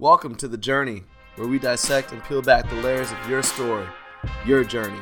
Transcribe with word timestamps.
Welcome 0.00 0.36
to 0.36 0.46
The 0.46 0.56
Journey, 0.56 1.02
where 1.34 1.48
we 1.48 1.58
dissect 1.58 2.12
and 2.12 2.22
peel 2.22 2.40
back 2.40 2.70
the 2.70 2.76
layers 2.76 3.10
of 3.10 3.28
your 3.28 3.42
story, 3.42 3.84
your 4.46 4.62
journey. 4.62 5.00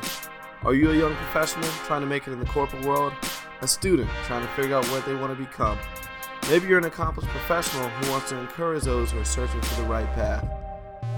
Are 0.63 0.73
you 0.73 0.89
a 0.89 0.97
young 0.97 1.13
professional 1.13 1.69
trying 1.85 2.01
to 2.01 2.07
make 2.07 2.27
it 2.27 2.31
in 2.31 2.39
the 2.39 2.47
corporate 2.47 2.83
world? 2.83 3.13
A 3.61 3.67
student 3.67 4.09
trying 4.23 4.41
to 4.41 4.51
figure 4.53 4.75
out 4.75 4.87
what 4.87 5.05
they 5.05 5.13
want 5.13 5.37
to 5.37 5.45
become? 5.45 5.77
Maybe 6.49 6.65
you're 6.65 6.79
an 6.79 6.85
accomplished 6.85 7.29
professional 7.29 7.87
who 7.89 8.09
wants 8.09 8.29
to 8.29 8.39
encourage 8.39 8.85
those 8.85 9.11
who 9.11 9.19
are 9.19 9.23
searching 9.23 9.61
for 9.61 9.83
the 9.83 9.87
right 9.87 10.11
path. 10.15 10.43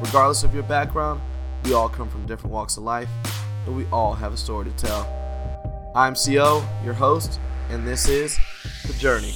Regardless 0.02 0.44
of 0.44 0.54
your 0.54 0.64
background, 0.64 1.22
we 1.64 1.72
all 1.72 1.88
come 1.88 2.10
from 2.10 2.26
different 2.26 2.52
walks 2.52 2.76
of 2.76 2.84
life, 2.84 3.08
and 3.66 3.78
we 3.78 3.86
all 3.94 4.14
have 4.14 4.34
a 4.34 4.38
story 4.38 4.70
to 4.70 4.76
tell. 4.76 5.08
I'm 5.96 6.16
CO, 6.16 6.66
your 6.84 6.96
host, 6.96 7.40
and 7.70 7.88
this 7.88 8.10
is 8.10 8.38
The 8.88 8.94
Journey. 8.96 9.34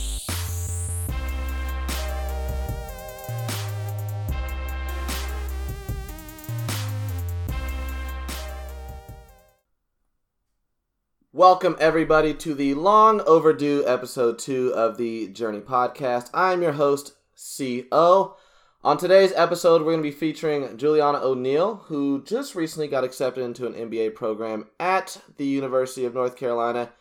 Welcome, 11.44 11.76
everybody, 11.78 12.34
to 12.36 12.54
the 12.54 12.74
long 12.74 13.20
overdue 13.28 13.84
episode 13.86 14.40
two 14.40 14.74
of 14.74 14.96
the 14.96 15.28
Journey 15.28 15.60
podcast. 15.60 16.30
I'm 16.34 16.62
your 16.62 16.72
host, 16.72 17.16
CO. 17.58 18.38
On 18.82 18.98
today's 18.98 19.34
episode, 19.36 19.82
we're 19.82 19.92
going 19.92 19.98
to 19.98 20.10
be 20.10 20.12
featuring 20.12 20.78
Julianna 20.78 21.18
O'Neal, 21.18 21.84
who 21.88 22.24
just 22.24 22.56
recently 22.56 22.88
got 22.88 23.04
accepted 23.04 23.44
into 23.44 23.68
an 23.68 23.74
MBA 23.74 24.16
program 24.16 24.68
at 24.80 25.22
the 25.36 25.46
University 25.46 26.06
of 26.06 26.14
North 26.14 26.38
Carolina, 26.38 26.94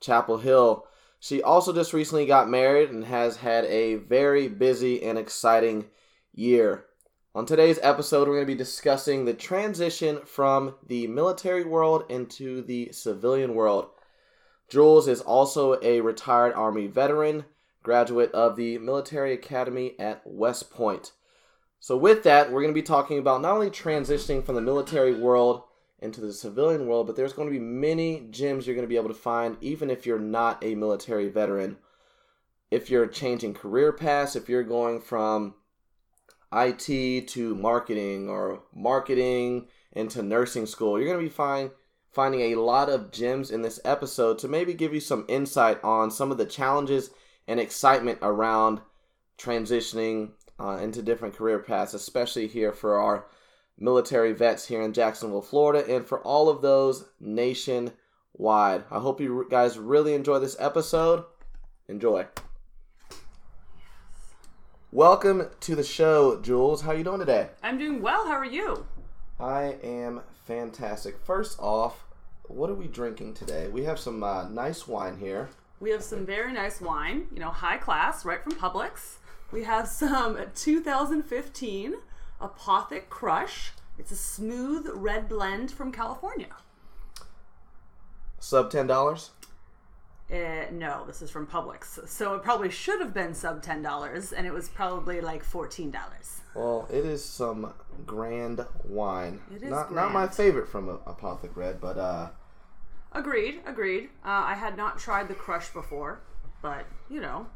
Chapel 0.00 0.38
Hill. 0.38 0.86
She 1.18 1.42
also 1.42 1.72
just 1.72 1.92
recently 1.92 2.24
got 2.24 2.48
married 2.48 2.90
and 2.90 3.04
has 3.04 3.38
had 3.38 3.64
a 3.64 3.96
very 3.96 4.46
busy 4.46 5.02
and 5.02 5.18
exciting 5.18 5.86
year. 6.32 6.84
On 7.34 7.44
today's 7.44 7.78
episode, 7.82 8.26
we're 8.26 8.36
going 8.36 8.46
to 8.46 8.52
be 8.52 8.56
discussing 8.56 9.26
the 9.26 9.34
transition 9.34 10.20
from 10.24 10.76
the 10.86 11.06
military 11.06 11.62
world 11.62 12.04
into 12.08 12.62
the 12.62 12.90
civilian 12.90 13.54
world. 13.54 13.90
Jules 14.66 15.06
is 15.06 15.20
also 15.20 15.78
a 15.82 16.00
retired 16.00 16.54
Army 16.54 16.86
veteran, 16.86 17.44
graduate 17.82 18.32
of 18.32 18.56
the 18.56 18.78
Military 18.78 19.34
Academy 19.34 19.94
at 19.98 20.22
West 20.24 20.70
Point. 20.70 21.12
So, 21.80 21.98
with 21.98 22.22
that, 22.22 22.50
we're 22.50 22.62
going 22.62 22.72
to 22.72 22.80
be 22.80 22.82
talking 22.82 23.18
about 23.18 23.42
not 23.42 23.52
only 23.52 23.70
transitioning 23.70 24.42
from 24.42 24.54
the 24.54 24.62
military 24.62 25.14
world 25.14 25.64
into 26.00 26.22
the 26.22 26.32
civilian 26.32 26.86
world, 26.86 27.06
but 27.06 27.14
there's 27.14 27.34
going 27.34 27.48
to 27.48 27.52
be 27.52 27.62
many 27.62 28.26
gems 28.30 28.66
you're 28.66 28.74
going 28.74 28.86
to 28.86 28.88
be 28.88 28.96
able 28.96 29.08
to 29.08 29.14
find, 29.14 29.58
even 29.60 29.90
if 29.90 30.06
you're 30.06 30.18
not 30.18 30.64
a 30.64 30.74
military 30.74 31.28
veteran. 31.28 31.76
If 32.70 32.88
you're 32.88 33.06
changing 33.06 33.52
career 33.52 33.92
paths, 33.92 34.34
if 34.34 34.48
you're 34.48 34.64
going 34.64 35.02
from 35.02 35.54
IT 36.52 37.28
to 37.28 37.54
marketing 37.54 38.28
or 38.28 38.62
marketing 38.74 39.68
into 39.92 40.22
nursing 40.22 40.66
school. 40.66 40.98
You're 40.98 41.08
going 41.08 41.20
to 41.20 41.24
be 41.24 41.34
find, 41.34 41.70
finding 42.10 42.40
a 42.40 42.60
lot 42.60 42.88
of 42.88 43.10
gems 43.10 43.50
in 43.50 43.62
this 43.62 43.80
episode 43.84 44.38
to 44.38 44.48
maybe 44.48 44.74
give 44.74 44.94
you 44.94 45.00
some 45.00 45.24
insight 45.28 45.82
on 45.84 46.10
some 46.10 46.30
of 46.30 46.38
the 46.38 46.46
challenges 46.46 47.10
and 47.46 47.60
excitement 47.60 48.18
around 48.22 48.80
transitioning 49.38 50.30
uh, 50.60 50.78
into 50.82 51.02
different 51.02 51.36
career 51.36 51.58
paths, 51.58 51.94
especially 51.94 52.48
here 52.48 52.72
for 52.72 52.98
our 52.98 53.26
military 53.78 54.32
vets 54.32 54.66
here 54.66 54.82
in 54.82 54.92
Jacksonville, 54.92 55.42
Florida, 55.42 55.94
and 55.94 56.06
for 56.06 56.20
all 56.20 56.48
of 56.48 56.62
those 56.62 57.04
nationwide. 57.20 57.92
I 58.90 58.98
hope 58.98 59.20
you 59.20 59.46
guys 59.48 59.78
really 59.78 60.14
enjoy 60.14 60.40
this 60.40 60.56
episode. 60.58 61.24
Enjoy. 61.88 62.26
Welcome 64.90 65.50
to 65.60 65.76
the 65.76 65.84
show, 65.84 66.40
Jules. 66.40 66.80
How 66.80 66.92
are 66.92 66.96
you 66.96 67.04
doing 67.04 67.18
today? 67.18 67.50
I'm 67.62 67.76
doing 67.76 68.00
well. 68.00 68.26
How 68.26 68.32
are 68.32 68.44
you? 68.46 68.86
I 69.38 69.76
am 69.82 70.22
fantastic. 70.46 71.18
First 71.22 71.58
off, 71.60 72.06
what 72.44 72.70
are 72.70 72.74
we 72.74 72.86
drinking 72.86 73.34
today? 73.34 73.68
We 73.68 73.84
have 73.84 73.98
some 73.98 74.24
uh, 74.24 74.48
nice 74.48 74.88
wine 74.88 75.18
here. 75.18 75.50
We 75.78 75.90
have 75.90 76.02
some 76.02 76.24
very 76.24 76.54
nice 76.54 76.80
wine, 76.80 77.26
you 77.34 77.38
know, 77.38 77.50
high 77.50 77.76
class, 77.76 78.24
right 78.24 78.42
from 78.42 78.52
Publix. 78.52 79.16
We 79.52 79.64
have 79.64 79.88
some 79.88 80.38
2015 80.54 81.94
Apothic 82.40 83.10
Crush. 83.10 83.72
It's 83.98 84.10
a 84.10 84.16
smooth 84.16 84.88
red 84.94 85.28
blend 85.28 85.70
from 85.70 85.92
California. 85.92 86.56
Sub 88.40 88.70
ten 88.70 88.86
dollars. 88.86 89.32
Uh, 90.30 90.66
no, 90.72 91.04
this 91.06 91.22
is 91.22 91.30
from 91.30 91.46
Publix, 91.46 92.06
so 92.06 92.34
it 92.34 92.42
probably 92.42 92.68
should 92.70 93.00
have 93.00 93.14
been 93.14 93.32
sub 93.34 93.62
ten 93.62 93.80
dollars, 93.80 94.32
and 94.32 94.46
it 94.46 94.52
was 94.52 94.68
probably 94.68 95.20
like 95.22 95.42
fourteen 95.42 95.90
dollars. 95.90 96.40
Well, 96.54 96.86
it 96.92 97.06
is 97.06 97.24
some 97.24 97.72
grand 98.04 98.64
wine. 98.84 99.40
It 99.54 99.62
is 99.62 99.70
not 99.70 99.94
not 99.94 100.12
my 100.12 100.28
favorite 100.28 100.68
from 100.68 100.88
Apothic 101.06 101.56
Red, 101.56 101.80
but 101.80 101.96
uh, 101.96 102.28
Agreed, 103.12 103.60
agreed. 103.64 104.10
Uh, 104.22 104.44
I 104.46 104.54
had 104.54 104.76
not 104.76 104.98
tried 104.98 105.28
the 105.28 105.34
Crush 105.34 105.70
before, 105.70 106.20
but 106.60 106.84
you 107.08 107.20
know, 107.22 107.46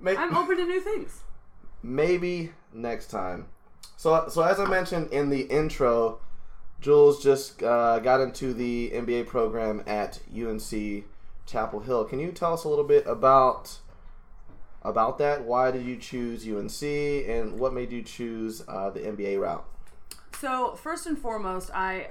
may- 0.00 0.16
I'm 0.16 0.34
open 0.34 0.56
to 0.56 0.64
new 0.64 0.80
things. 0.80 1.20
maybe 1.82 2.52
next 2.72 3.08
time. 3.08 3.48
So, 3.98 4.28
so 4.30 4.42
as 4.42 4.58
I 4.58 4.64
mentioned 4.66 5.12
in 5.12 5.28
the 5.28 5.42
intro, 5.42 6.20
Jules 6.80 7.22
just 7.22 7.62
uh, 7.62 7.98
got 7.98 8.20
into 8.22 8.54
the 8.54 8.92
MBA 8.94 9.26
program 9.26 9.82
at 9.86 10.20
UNC 10.34 11.04
Chapel 11.48 11.80
Hill. 11.80 12.04
Can 12.04 12.20
you 12.20 12.30
tell 12.30 12.52
us 12.52 12.64
a 12.64 12.68
little 12.68 12.84
bit 12.84 13.06
about 13.06 13.78
about 14.82 15.18
that? 15.18 15.44
Why 15.44 15.70
did 15.70 15.84
you 15.84 15.96
choose 15.96 16.46
UNC, 16.46 16.82
and 16.82 17.58
what 17.58 17.72
made 17.72 17.90
you 17.90 18.02
choose 18.02 18.62
uh, 18.68 18.90
the 18.90 19.00
MBA 19.00 19.40
route? 19.40 19.64
So, 20.38 20.76
first 20.76 21.06
and 21.06 21.18
foremost, 21.18 21.70
I 21.74 22.10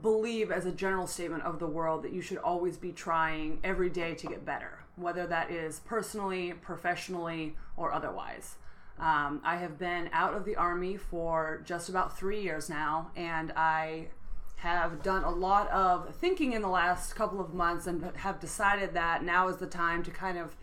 believe 0.00 0.50
as 0.50 0.66
a 0.66 0.72
general 0.72 1.06
statement 1.06 1.44
of 1.44 1.58
the 1.58 1.66
world 1.66 2.02
that 2.02 2.12
you 2.12 2.20
should 2.20 2.38
always 2.38 2.76
be 2.76 2.92
trying 2.92 3.60
every 3.62 3.90
day 3.90 4.14
to 4.14 4.26
get 4.26 4.44
better, 4.44 4.80
whether 4.96 5.26
that 5.26 5.50
is 5.50 5.80
personally, 5.80 6.52
professionally, 6.52 7.56
or 7.76 7.92
otherwise. 7.92 8.56
Um, 8.98 9.40
I 9.44 9.56
have 9.56 9.78
been 9.78 10.10
out 10.12 10.34
of 10.34 10.44
the 10.44 10.56
Army 10.56 10.96
for 10.96 11.62
just 11.64 11.88
about 11.88 12.18
three 12.18 12.42
years 12.42 12.68
now, 12.68 13.12
and 13.14 13.52
I 13.52 14.08
have 14.58 15.02
done 15.02 15.22
a 15.22 15.30
lot 15.30 15.68
of 15.70 16.14
thinking 16.16 16.52
in 16.52 16.62
the 16.62 16.68
last 16.68 17.14
couple 17.14 17.40
of 17.40 17.54
months 17.54 17.86
and 17.86 18.04
have 18.16 18.40
decided 18.40 18.92
that 18.94 19.22
now 19.22 19.48
is 19.48 19.56
the 19.58 19.66
time 19.66 20.02
to 20.02 20.10
kind 20.10 20.36
of 20.36 20.56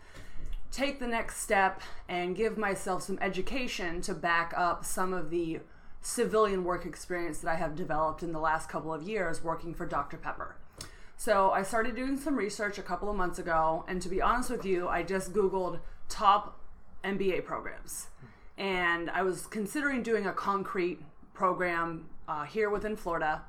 take 0.70 1.00
the 1.00 1.06
next 1.06 1.40
step 1.40 1.80
and 2.08 2.36
give 2.36 2.58
myself 2.58 3.02
some 3.02 3.18
education 3.22 4.02
to 4.02 4.12
back 4.12 4.52
up 4.54 4.84
some 4.84 5.14
of 5.14 5.30
the 5.30 5.60
civilian 6.02 6.62
work 6.62 6.84
experience 6.84 7.38
that 7.38 7.50
I 7.50 7.56
have 7.56 7.74
developed 7.74 8.22
in 8.22 8.32
the 8.32 8.38
last 8.38 8.68
couple 8.68 8.92
of 8.92 9.02
years 9.02 9.42
working 9.42 9.72
for 9.72 9.86
Dr. 9.86 10.18
Pepper. 10.18 10.56
So 11.16 11.50
I 11.50 11.62
started 11.62 11.96
doing 11.96 12.18
some 12.18 12.36
research 12.36 12.76
a 12.76 12.82
couple 12.82 13.08
of 13.08 13.16
months 13.16 13.38
ago, 13.38 13.84
and 13.88 14.02
to 14.02 14.08
be 14.10 14.20
honest 14.20 14.50
with 14.50 14.66
you, 14.66 14.86
I 14.86 15.02
just 15.02 15.32
Googled 15.32 15.80
top 16.10 16.60
MBA 17.02 17.46
programs. 17.46 18.08
And 18.58 19.08
I 19.10 19.22
was 19.22 19.46
considering 19.46 20.02
doing 20.02 20.26
a 20.26 20.32
concrete 20.32 21.00
program 21.32 22.10
uh, 22.28 22.44
here 22.44 22.68
within 22.68 22.96
Florida, 22.96 23.42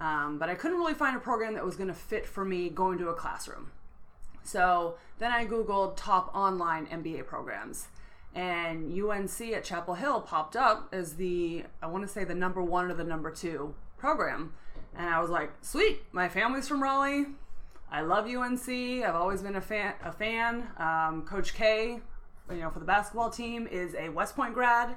um, 0.00 0.38
but 0.38 0.48
I 0.48 0.54
couldn't 0.54 0.78
really 0.78 0.94
find 0.94 1.16
a 1.16 1.20
program 1.20 1.54
that 1.54 1.64
was 1.64 1.76
going 1.76 1.88
to 1.88 1.94
fit 1.94 2.26
for 2.26 2.44
me 2.44 2.68
going 2.68 2.98
to 2.98 3.08
a 3.08 3.14
classroom. 3.14 3.72
So 4.44 4.94
then 5.18 5.32
I 5.32 5.44
Googled 5.44 5.96
top 5.96 6.34
online 6.34 6.86
MBA 6.86 7.26
programs. 7.26 7.88
And 8.34 8.92
UNC 8.98 9.40
at 9.52 9.64
Chapel 9.64 9.94
Hill 9.94 10.20
popped 10.20 10.54
up 10.54 10.88
as 10.92 11.16
the, 11.16 11.64
I 11.82 11.86
want 11.86 12.06
to 12.06 12.08
say 12.08 12.24
the 12.24 12.34
number 12.34 12.62
one 12.62 12.90
or 12.90 12.94
the 12.94 13.04
number 13.04 13.30
two 13.30 13.74
program. 13.96 14.52
And 14.96 15.08
I 15.08 15.20
was 15.20 15.30
like, 15.30 15.50
sweet, 15.62 16.02
my 16.12 16.28
family's 16.28 16.68
from 16.68 16.82
Raleigh. 16.82 17.26
I 17.90 18.02
love 18.02 18.26
UNC. 18.26 18.68
I've 18.68 19.14
always 19.14 19.42
been 19.42 19.56
a 19.56 19.60
fan. 19.60 19.94
A 20.04 20.12
fan. 20.12 20.68
Um, 20.76 21.24
Coach 21.26 21.54
K, 21.54 22.00
you 22.50 22.56
know, 22.56 22.70
for 22.70 22.78
the 22.78 22.84
basketball 22.84 23.30
team, 23.30 23.66
is 23.66 23.94
a 23.94 24.10
West 24.10 24.36
Point 24.36 24.54
grad. 24.54 24.96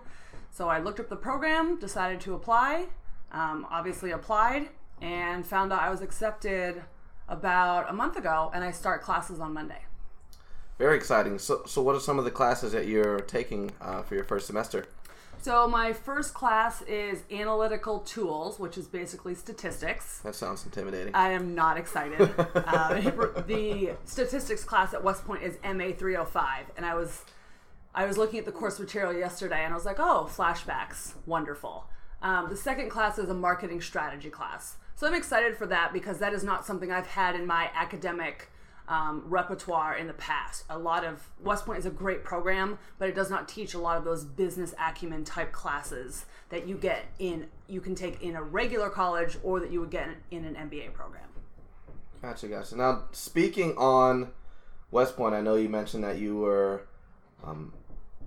So 0.51 0.67
I 0.67 0.79
looked 0.79 0.99
up 0.99 1.09
the 1.09 1.15
program, 1.15 1.79
decided 1.79 2.19
to 2.21 2.35
apply. 2.35 2.87
Um, 3.31 3.65
obviously 3.69 4.11
applied 4.11 4.69
and 5.01 5.45
found 5.45 5.73
out 5.73 5.81
I 5.81 5.89
was 5.89 6.01
accepted 6.01 6.81
about 7.27 7.89
a 7.89 7.93
month 7.93 8.17
ago, 8.17 8.51
and 8.53 8.63
I 8.63 8.71
start 8.71 9.01
classes 9.01 9.39
on 9.39 9.53
Monday. 9.53 9.83
Very 10.77 10.97
exciting. 10.97 11.39
So, 11.39 11.63
so 11.65 11.81
what 11.81 11.95
are 11.95 11.99
some 11.99 12.19
of 12.19 12.25
the 12.25 12.31
classes 12.31 12.71
that 12.71 12.87
you're 12.87 13.19
taking 13.19 13.71
uh, 13.81 14.01
for 14.01 14.15
your 14.15 14.23
first 14.23 14.47
semester? 14.47 14.85
So 15.41 15.67
my 15.67 15.91
first 15.91 16.35
class 16.35 16.83
is 16.83 17.23
analytical 17.31 17.99
tools, 18.01 18.59
which 18.59 18.77
is 18.77 18.87
basically 18.87 19.33
statistics. 19.33 20.19
That 20.19 20.35
sounds 20.35 20.63
intimidating. 20.65 21.15
I 21.15 21.29
am 21.29 21.55
not 21.55 21.77
excited. 21.77 22.21
uh, 22.55 22.93
the 23.47 23.91
statistics 24.05 24.63
class 24.63 24.93
at 24.93 25.03
West 25.03 25.25
Point 25.25 25.41
is 25.41 25.57
MA 25.63 25.93
305, 25.97 26.65
and 26.77 26.85
I 26.85 26.93
was 26.93 27.23
I 27.93 28.05
was 28.05 28.17
looking 28.17 28.39
at 28.39 28.45
the 28.45 28.51
course 28.51 28.79
material 28.79 29.13
yesterday, 29.13 29.63
and 29.63 29.73
I 29.73 29.75
was 29.75 29.85
like, 29.85 29.99
oh, 29.99 30.29
flashbacks, 30.31 31.13
wonderful. 31.25 31.85
Um, 32.21 32.49
the 32.49 32.55
second 32.55 32.89
class 32.89 33.17
is 33.17 33.29
a 33.29 33.33
marketing 33.33 33.81
strategy 33.81 34.29
class, 34.29 34.77
so 35.01 35.07
I'm 35.07 35.15
excited 35.15 35.57
for 35.57 35.65
that 35.65 35.93
because 35.93 36.19
that 36.19 36.31
is 36.31 36.43
not 36.43 36.63
something 36.63 36.91
I've 36.91 37.07
had 37.07 37.33
in 37.33 37.47
my 37.47 37.71
academic 37.73 38.51
um, 38.87 39.23
repertoire 39.25 39.95
in 39.97 40.05
the 40.05 40.13
past. 40.13 40.63
A 40.69 40.77
lot 40.77 41.03
of 41.03 41.27
West 41.43 41.65
Point 41.65 41.79
is 41.79 41.87
a 41.87 41.89
great 41.89 42.23
program, 42.23 42.77
but 42.99 43.09
it 43.09 43.15
does 43.15 43.27
not 43.27 43.49
teach 43.49 43.73
a 43.73 43.79
lot 43.79 43.97
of 43.97 44.03
those 44.03 44.23
business 44.23 44.75
acumen 44.79 45.23
type 45.23 45.51
classes 45.51 46.27
that 46.49 46.67
you 46.67 46.77
get 46.77 47.05
in 47.17 47.47
you 47.67 47.81
can 47.81 47.95
take 47.95 48.21
in 48.21 48.35
a 48.35 48.43
regular 48.43 48.91
college 48.91 49.39
or 49.41 49.59
that 49.59 49.71
you 49.71 49.79
would 49.79 49.89
get 49.89 50.07
in 50.29 50.45
an 50.45 50.53
MBA 50.53 50.93
program. 50.93 51.29
Gotcha, 52.21 52.47
gotcha. 52.47 52.77
Now, 52.77 53.05
speaking 53.11 53.75
on 53.77 54.31
West 54.91 55.17
Point, 55.17 55.33
I 55.33 55.41
know 55.41 55.55
you 55.55 55.67
mentioned 55.67 56.03
that 56.03 56.19
you 56.19 56.37
were 56.37 56.83
um, 57.43 57.73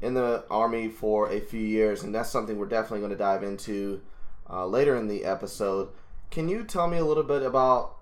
in 0.03 0.15
the 0.15 0.43
Army 0.51 0.89
for 0.89 1.31
a 1.31 1.39
few 1.39 1.61
years, 1.61 2.03
and 2.03 2.13
that's 2.13 2.31
something 2.31 2.59
we're 2.59 2.67
definitely 2.67 2.99
going 2.99 3.13
to 3.13 3.17
dive 3.17 3.45
into 3.45 4.03
uh, 4.51 4.67
later 4.67 4.97
in 4.97 5.07
the 5.07 5.25
episode. 5.25 5.91
Can 6.35 6.49
you 6.49 6.65
tell 6.65 6.89
me 6.89 6.99
a 6.99 7.05
little 7.05 7.23
bit 7.23 7.43
about 7.43 7.95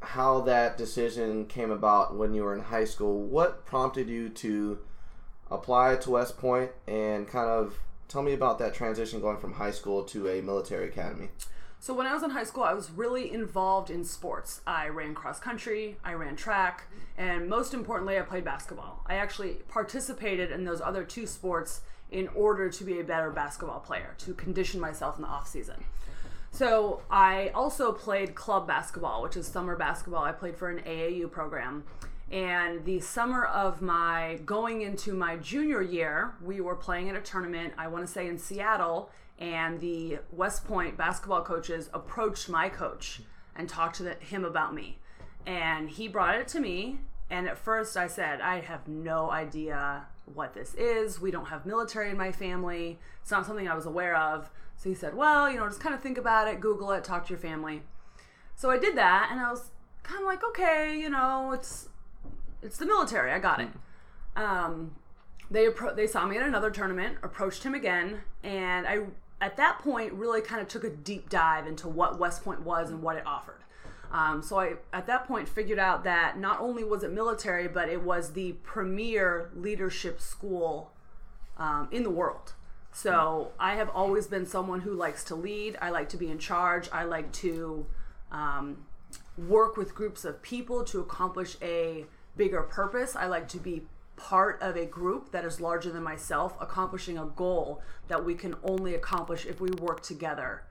how 0.00 0.40
that 0.40 0.76
decision 0.76 1.46
came 1.46 1.70
about 1.70 2.16
when 2.16 2.34
you 2.34 2.42
were 2.42 2.56
in 2.56 2.60
high 2.60 2.84
school? 2.84 3.22
What 3.22 3.64
prompted 3.64 4.08
you 4.08 4.28
to 4.30 4.80
apply 5.48 5.94
to 5.94 6.10
West 6.10 6.38
Point, 6.38 6.72
and 6.88 7.28
kind 7.28 7.48
of 7.48 7.78
tell 8.08 8.22
me 8.22 8.32
about 8.32 8.58
that 8.58 8.74
transition 8.74 9.20
going 9.20 9.36
from 9.36 9.52
high 9.52 9.70
school 9.70 10.02
to 10.06 10.26
a 10.26 10.42
military 10.42 10.88
academy? 10.88 11.28
So 11.78 11.94
when 11.94 12.08
I 12.08 12.14
was 12.14 12.24
in 12.24 12.30
high 12.30 12.42
school, 12.42 12.64
I 12.64 12.74
was 12.74 12.90
really 12.90 13.32
involved 13.32 13.90
in 13.90 14.02
sports. 14.02 14.60
I 14.66 14.88
ran 14.88 15.14
cross 15.14 15.38
country, 15.38 15.98
I 16.02 16.14
ran 16.14 16.34
track, 16.34 16.88
and 17.16 17.48
most 17.48 17.74
importantly, 17.74 18.18
I 18.18 18.22
played 18.22 18.44
basketball. 18.44 19.04
I 19.06 19.14
actually 19.14 19.58
participated 19.68 20.50
in 20.50 20.64
those 20.64 20.80
other 20.80 21.04
two 21.04 21.28
sports 21.28 21.82
in 22.10 22.26
order 22.34 22.68
to 22.68 22.82
be 22.82 22.98
a 22.98 23.04
better 23.04 23.30
basketball 23.30 23.78
player, 23.78 24.16
to 24.18 24.34
condition 24.34 24.80
myself 24.80 25.14
in 25.14 25.22
the 25.22 25.28
off 25.28 25.46
season. 25.46 25.84
So 26.50 27.02
I 27.10 27.50
also 27.54 27.92
played 27.92 28.34
club 28.34 28.66
basketball, 28.66 29.22
which 29.22 29.36
is 29.36 29.46
summer 29.46 29.76
basketball. 29.76 30.24
I 30.24 30.32
played 30.32 30.56
for 30.56 30.68
an 30.68 30.82
AAU 30.84 31.30
program. 31.30 31.84
And 32.30 32.84
the 32.84 33.00
summer 33.00 33.44
of 33.44 33.82
my 33.82 34.40
going 34.44 34.82
into 34.82 35.14
my 35.14 35.36
junior 35.36 35.82
year, 35.82 36.34
we 36.42 36.60
were 36.60 36.76
playing 36.76 37.08
in 37.08 37.16
a 37.16 37.20
tournament, 37.20 37.74
I 37.76 37.88
want 37.88 38.06
to 38.06 38.12
say 38.12 38.28
in 38.28 38.38
Seattle, 38.38 39.10
and 39.38 39.80
the 39.80 40.18
West 40.30 40.66
Point 40.66 40.96
basketball 40.96 41.42
coaches 41.42 41.88
approached 41.92 42.48
my 42.48 42.68
coach 42.68 43.22
and 43.56 43.68
talked 43.68 43.96
to 43.96 44.02
the, 44.04 44.14
him 44.14 44.44
about 44.44 44.74
me. 44.74 44.98
And 45.46 45.88
he 45.90 46.06
brought 46.06 46.36
it 46.36 46.46
to 46.48 46.60
me. 46.60 46.98
And 47.30 47.48
at 47.48 47.58
first 47.58 47.96
I 47.96 48.06
said, 48.06 48.40
I 48.40 48.60
have 48.60 48.86
no 48.86 49.30
idea 49.30 50.06
what 50.34 50.54
this 50.54 50.74
is. 50.74 51.20
We 51.20 51.30
don't 51.30 51.46
have 51.46 51.66
military 51.66 52.10
in 52.10 52.16
my 52.16 52.32
family. 52.32 52.98
It's 53.22 53.30
not 53.30 53.46
something 53.46 53.66
I 53.66 53.74
was 53.74 53.86
aware 53.86 54.16
of. 54.16 54.50
So 54.80 54.88
he 54.88 54.94
said, 54.94 55.14
Well, 55.14 55.50
you 55.50 55.58
know, 55.58 55.66
just 55.66 55.80
kind 55.80 55.94
of 55.94 56.00
think 56.00 56.16
about 56.16 56.48
it, 56.48 56.58
Google 56.58 56.90
it, 56.92 57.04
talk 57.04 57.26
to 57.26 57.30
your 57.30 57.38
family. 57.38 57.82
So 58.56 58.70
I 58.70 58.78
did 58.78 58.96
that 58.96 59.28
and 59.30 59.38
I 59.38 59.50
was 59.50 59.72
kind 60.02 60.20
of 60.20 60.26
like, 60.26 60.42
okay, 60.42 60.98
you 60.98 61.10
know, 61.10 61.52
it's 61.52 61.90
it's 62.62 62.78
the 62.78 62.86
military. 62.86 63.30
I 63.30 63.38
got 63.38 63.60
it. 63.60 63.68
Um, 64.36 64.96
they 65.50 65.66
appro- 65.66 65.94
they 65.94 66.06
saw 66.06 66.24
me 66.24 66.38
at 66.38 66.46
another 66.46 66.70
tournament, 66.70 67.18
approached 67.22 67.62
him 67.62 67.74
again, 67.74 68.22
and 68.42 68.86
I 68.86 69.00
at 69.42 69.58
that 69.58 69.80
point 69.80 70.14
really 70.14 70.40
kind 70.40 70.62
of 70.62 70.68
took 70.68 70.84
a 70.84 70.90
deep 70.90 71.28
dive 71.28 71.66
into 71.66 71.86
what 71.86 72.18
West 72.18 72.42
Point 72.42 72.62
was 72.62 72.88
and 72.88 73.02
what 73.02 73.16
it 73.16 73.26
offered. 73.26 73.60
Um, 74.10 74.42
so 74.42 74.60
I 74.60 74.74
at 74.94 75.06
that 75.08 75.28
point 75.28 75.46
figured 75.46 75.78
out 75.78 76.04
that 76.04 76.38
not 76.38 76.58
only 76.58 76.84
was 76.84 77.02
it 77.02 77.12
military, 77.12 77.68
but 77.68 77.90
it 77.90 78.02
was 78.02 78.32
the 78.32 78.52
premier 78.62 79.50
leadership 79.54 80.22
school 80.22 80.92
um, 81.58 81.88
in 81.92 82.02
the 82.02 82.10
world. 82.10 82.54
So 82.92 83.52
I 83.58 83.74
have 83.76 83.88
always 83.90 84.26
been 84.26 84.46
someone 84.46 84.80
who 84.80 84.92
likes 84.92 85.24
to 85.24 85.34
lead. 85.34 85.78
I 85.80 85.90
like 85.90 86.08
to 86.10 86.16
be 86.16 86.28
in 86.28 86.38
charge. 86.38 86.88
I 86.92 87.04
like 87.04 87.32
to 87.34 87.86
um, 88.32 88.84
work 89.38 89.76
with 89.76 89.94
groups 89.94 90.24
of 90.24 90.42
people 90.42 90.84
to 90.84 91.00
accomplish 91.00 91.56
a 91.62 92.04
bigger 92.36 92.62
purpose. 92.62 93.16
I 93.16 93.26
like 93.26 93.48
to 93.48 93.58
be 93.58 93.82
part 94.16 94.60
of 94.60 94.76
a 94.76 94.84
group 94.84 95.32
that 95.32 95.44
is 95.44 95.60
larger 95.60 95.90
than 95.90 96.02
myself, 96.02 96.56
accomplishing 96.60 97.16
a 97.16 97.24
goal 97.24 97.80
that 98.08 98.24
we 98.24 98.34
can 98.34 98.54
only 98.62 98.94
accomplish 98.94 99.46
if 99.46 99.60
we 99.60 99.70
work 99.70 100.02
together 100.02 100.62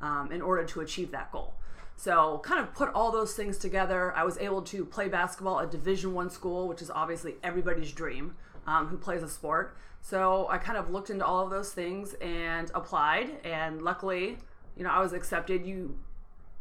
um, 0.00 0.30
in 0.30 0.42
order 0.42 0.64
to 0.64 0.80
achieve 0.80 1.10
that 1.12 1.32
goal. 1.32 1.54
So, 1.96 2.40
kind 2.44 2.60
of 2.60 2.72
put 2.74 2.92
all 2.94 3.10
those 3.10 3.34
things 3.34 3.58
together. 3.58 4.14
I 4.14 4.22
was 4.22 4.38
able 4.38 4.62
to 4.62 4.84
play 4.84 5.08
basketball 5.08 5.58
at 5.58 5.70
Division 5.70 6.14
One 6.14 6.30
school, 6.30 6.68
which 6.68 6.80
is 6.80 6.90
obviously 6.90 7.36
everybody's 7.42 7.90
dream 7.90 8.36
um, 8.68 8.86
who 8.86 8.96
plays 8.96 9.22
a 9.22 9.28
sport. 9.28 9.76
So, 10.00 10.46
I 10.48 10.58
kind 10.58 10.78
of 10.78 10.90
looked 10.90 11.10
into 11.10 11.24
all 11.24 11.44
of 11.44 11.50
those 11.50 11.72
things 11.72 12.14
and 12.14 12.70
applied. 12.74 13.38
And 13.44 13.82
luckily, 13.82 14.38
you 14.76 14.84
know, 14.84 14.90
I 14.90 15.00
was 15.00 15.12
accepted. 15.12 15.66
You 15.66 15.98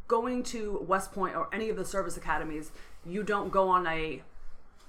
going 0.08 0.44
to 0.44 0.84
West 0.88 1.12
Point 1.12 1.36
or 1.36 1.48
any 1.54 1.70
of 1.70 1.78
the 1.78 1.86
service 1.86 2.18
academies, 2.18 2.72
you 3.06 3.24
don't 3.24 3.52
go 3.52 3.70
on 3.70 3.86
a 3.88 4.22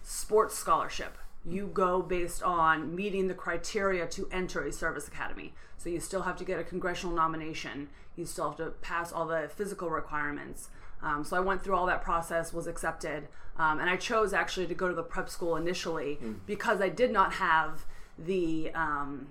sports 0.03 0.57
scholarship. 0.57 1.19
You 1.45 1.67
go 1.73 2.03
based 2.03 2.43
on 2.43 2.95
meeting 2.95 3.29
the 3.29 3.35
criteria 3.35 4.07
to 4.09 4.29
enter 4.33 4.65
a 4.65 4.73
service 4.73 5.09
academy. 5.09 5.55
So 5.77 5.89
you 5.89 6.01
still 6.01 6.23
have 6.23 6.37
to 6.37 6.45
get 6.45 6.59
a 6.59 6.65
congressional 6.65 7.15
nomination. 7.15 7.89
You 8.17 8.27
still 8.27 8.49
have 8.49 8.57
to 8.59 8.71
pass 8.81 9.13
all 9.13 9.27
the 9.27 9.49
physical 9.55 9.91
requirements. 9.91 10.69
Um, 11.03 11.23
so 11.23 11.37
I 11.37 11.41
went 11.41 11.63
through 11.63 11.77
all 11.77 11.87
that 11.87 12.03
process, 12.03 12.53
was 12.53 12.67
accepted, 12.67 13.29
um, 13.57 13.79
and 13.79 13.89
I 13.89 13.97
chose 13.97 14.33
actually 14.33 14.67
to 14.67 14.75
go 14.75 14.89
to 14.89 14.95
the 14.95 15.03
prep 15.03 15.29
school 15.29 15.55
initially 15.57 16.19
because 16.45 16.81
I 16.81 16.89
did 16.89 17.13
not 17.13 17.35
have 17.35 17.87
the 18.19 18.71
um, 18.75 19.29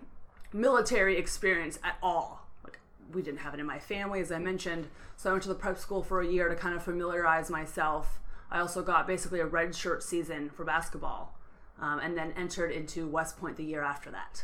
military 0.53 1.17
experience 1.17 1.79
at 1.83 1.97
all. 2.01 2.47
Like 2.63 2.79
we 3.13 3.21
didn't 3.21 3.39
have 3.39 3.53
it 3.53 3.59
in 3.59 3.65
my 3.65 3.79
family, 3.79 4.19
as 4.19 4.31
I 4.31 4.39
mentioned. 4.39 4.87
So 5.15 5.29
I 5.29 5.33
went 5.33 5.43
to 5.43 5.49
the 5.49 5.55
prep 5.55 5.77
school 5.77 6.03
for 6.03 6.21
a 6.21 6.27
year 6.27 6.47
to 6.49 6.55
kind 6.55 6.75
of 6.75 6.83
familiarize 6.83 7.49
myself. 7.49 8.19
I 8.49 8.59
also 8.59 8.81
got 8.81 9.07
basically 9.07 9.39
a 9.39 9.45
red 9.45 9.75
shirt 9.75 10.03
season 10.03 10.49
for 10.49 10.63
basketball, 10.63 11.33
um, 11.81 11.99
and 11.99 12.17
then 12.17 12.33
entered 12.37 12.71
into 12.71 13.07
West 13.07 13.37
Point 13.37 13.57
the 13.57 13.63
year 13.63 13.81
after 13.81 14.09
that. 14.11 14.43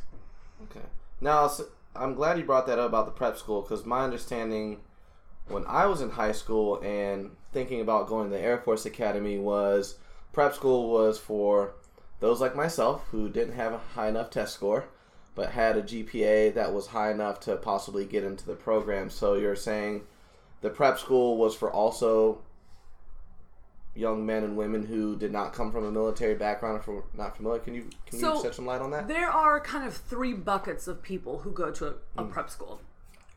Okay. 0.63 0.86
Now, 1.22 1.50
I'm 1.96 2.16
glad 2.16 2.38
you 2.38 2.44
brought 2.44 2.68
that 2.68 2.80
up 2.80 2.89
about 2.89 3.06
the 3.06 3.12
prep 3.12 3.38
school 3.38 3.62
because 3.62 3.86
my 3.86 4.04
understanding 4.04 4.81
when 5.48 5.66
I 5.68 5.86
was 5.86 6.01
in 6.01 6.10
high 6.10 6.31
school 6.31 6.81
and 6.81 7.31
thinking 7.51 7.81
about 7.81 8.07
going 8.07 8.30
to 8.30 8.36
the 8.36 8.42
Air 8.42 8.57
Force 8.57 8.86
Academy 8.86 9.38
was 9.38 9.98
prep 10.31 10.56
school 10.56 10.89
was 10.89 11.19
for 11.19 11.75
those 12.24 12.40
like 12.40 12.56
myself 12.56 13.04
who 13.12 13.28
didn't 13.28 13.54
have 13.54 13.74
a 13.74 13.81
high 13.96 14.08
enough 14.08 14.30
test 14.30 14.54
score 14.54 14.86
but 15.36 15.52
had 15.52 15.75
a 15.75 15.81
GPA 15.81 16.54
that 16.54 16.74
was 16.74 16.88
high 16.88 17.12
enough 17.12 17.42
to 17.42 17.58
possibly 17.58 18.06
get 18.06 18.24
into 18.24 18.46
the 18.46 18.54
program. 18.54 19.10
So 19.10 19.34
you're 19.34 19.58
saying 19.58 20.04
the 20.62 20.70
prep 20.70 20.98
school 21.00 21.36
was 21.36 21.54
for 21.54 21.70
also 21.70 22.40
young 23.94 24.25
men 24.25 24.46
and 24.46 24.56
women 24.56 24.86
who 24.86 25.18
did 25.18 25.34
not 25.34 25.52
come 25.52 25.70
from 25.70 25.84
a 25.84 25.92
military 25.92 26.34
background 26.36 26.80
if 26.80 26.88
we're 26.88 27.02
not 27.14 27.36
familiar. 27.36 27.60
Can 27.60 27.74
you 27.74 27.90
can 28.06 28.20
So, 28.20 28.38
you 28.38 28.44
shed 28.44 28.56
some 28.56 28.68
light 28.68 28.80
on 28.80 28.92
that? 28.92 29.10
There 29.10 29.30
are 29.30 29.60
kind 29.60 29.86
of 29.86 29.94
three 29.94 30.34
buckets 30.34 30.88
of 30.88 31.04
people 31.04 31.40
who 31.40 31.52
go 31.52 31.72
to 31.72 31.88
a, 31.88 31.94
a 32.16 32.24
hmm. 32.24 32.31
prep 32.31 32.50
school. 32.50 32.80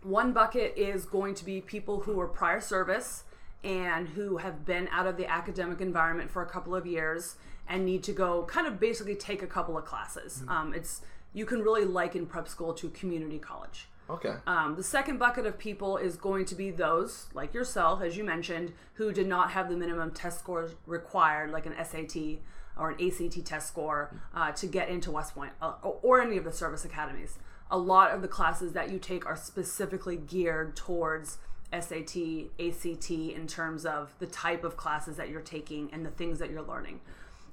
One 0.04 0.32
bucket 0.32 0.74
is 0.76 1.06
going 1.06 1.34
to 1.34 1.44
be 1.44 1.60
people 1.60 2.00
who 2.00 2.20
are 2.20 2.28
prior 2.28 2.60
service 2.60 3.24
and 3.64 4.10
who 4.10 4.36
have 4.36 4.64
been 4.64 4.86
out 4.92 5.08
of 5.08 5.16
the 5.16 5.28
academic 5.28 5.80
environment 5.80 6.30
for 6.30 6.42
a 6.42 6.46
couple 6.46 6.72
of 6.72 6.86
years 6.86 7.34
and 7.68 7.84
need 7.84 8.02
to 8.04 8.12
go 8.12 8.44
kind 8.44 8.66
of 8.66 8.78
basically 8.78 9.14
take 9.14 9.42
a 9.42 9.46
couple 9.46 9.76
of 9.76 9.84
classes. 9.84 10.42
Um, 10.48 10.74
it's 10.74 11.02
you 11.32 11.44
can 11.44 11.62
really 11.62 11.84
liken 11.84 12.26
prep 12.26 12.48
school 12.48 12.72
to 12.74 12.88
community 12.90 13.38
college. 13.38 13.88
Okay. 14.08 14.34
Um, 14.46 14.76
the 14.76 14.82
second 14.82 15.18
bucket 15.18 15.46
of 15.46 15.58
people 15.58 15.96
is 15.96 16.16
going 16.16 16.44
to 16.46 16.54
be 16.54 16.70
those, 16.70 17.26
like 17.34 17.52
yourself, 17.52 18.02
as 18.02 18.16
you 18.16 18.24
mentioned, 18.24 18.72
who 18.94 19.12
did 19.12 19.26
not 19.26 19.50
have 19.50 19.68
the 19.68 19.76
minimum 19.76 20.12
test 20.12 20.38
scores 20.38 20.72
required, 20.86 21.50
like 21.50 21.66
an 21.66 21.74
SAT 21.84 22.38
or 22.78 22.90
an 22.90 23.04
ACT 23.04 23.44
test 23.44 23.68
score, 23.68 24.14
uh, 24.34 24.52
to 24.52 24.66
get 24.66 24.88
into 24.88 25.10
West 25.10 25.34
Point 25.34 25.52
uh, 25.60 25.72
or 25.82 26.20
any 26.20 26.36
of 26.36 26.44
the 26.44 26.52
service 26.52 26.84
academies. 26.84 27.38
A 27.70 27.78
lot 27.78 28.12
of 28.12 28.22
the 28.22 28.28
classes 28.28 28.72
that 28.74 28.90
you 28.90 28.98
take 28.98 29.26
are 29.26 29.36
specifically 29.36 30.16
geared 30.16 30.76
towards 30.76 31.38
SAT, 31.72 32.16
ACT 32.60 33.10
in 33.10 33.46
terms 33.48 33.84
of 33.84 34.14
the 34.20 34.26
type 34.26 34.62
of 34.62 34.76
classes 34.76 35.16
that 35.16 35.30
you're 35.30 35.40
taking 35.40 35.92
and 35.92 36.06
the 36.06 36.10
things 36.10 36.38
that 36.38 36.50
you're 36.50 36.62
learning. 36.62 37.00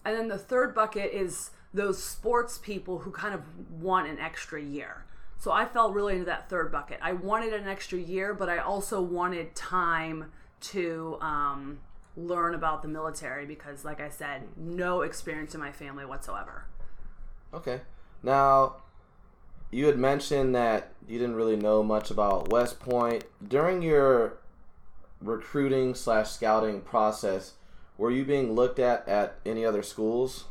And 0.05 0.17
then 0.17 0.27
the 0.27 0.37
third 0.37 0.75
bucket 0.75 1.13
is 1.13 1.51
those 1.73 2.01
sports 2.01 2.57
people 2.57 2.99
who 2.99 3.11
kind 3.11 3.33
of 3.33 3.41
want 3.81 4.07
an 4.07 4.19
extra 4.19 4.61
year. 4.61 5.05
So 5.39 5.51
I 5.51 5.65
fell 5.65 5.91
really 5.91 6.13
into 6.13 6.25
that 6.25 6.49
third 6.49 6.71
bucket. 6.71 6.99
I 7.01 7.13
wanted 7.13 7.53
an 7.53 7.67
extra 7.67 7.99
year, 7.99 8.33
but 8.33 8.47
I 8.47 8.59
also 8.59 9.01
wanted 9.01 9.55
time 9.55 10.31
to 10.61 11.17
um, 11.19 11.79
learn 12.15 12.53
about 12.55 12.81
the 12.81 12.87
military 12.87 13.45
because, 13.45 13.83
like 13.83 13.99
I 13.99 14.09
said, 14.09 14.43
no 14.55 15.01
experience 15.01 15.53
in 15.53 15.59
my 15.59 15.71
family 15.71 16.05
whatsoever. 16.05 16.65
Okay. 17.53 17.81
Now, 18.21 18.77
you 19.71 19.87
had 19.87 19.97
mentioned 19.97 20.55
that 20.55 20.93
you 21.07 21.19
didn't 21.19 21.35
really 21.35 21.57
know 21.57 21.83
much 21.83 22.11
about 22.11 22.49
West 22.49 22.79
Point. 22.79 23.25
During 23.45 23.81
your 23.81 24.37
recruiting 25.19 25.95
slash 25.95 26.29
scouting 26.29 26.81
process, 26.81 27.53
were 27.97 28.11
you 28.11 28.25
being 28.25 28.53
looked 28.53 28.79
at 28.79 29.07
at 29.07 29.39
any 29.45 29.65
other 29.65 29.83
schools? 29.83 30.45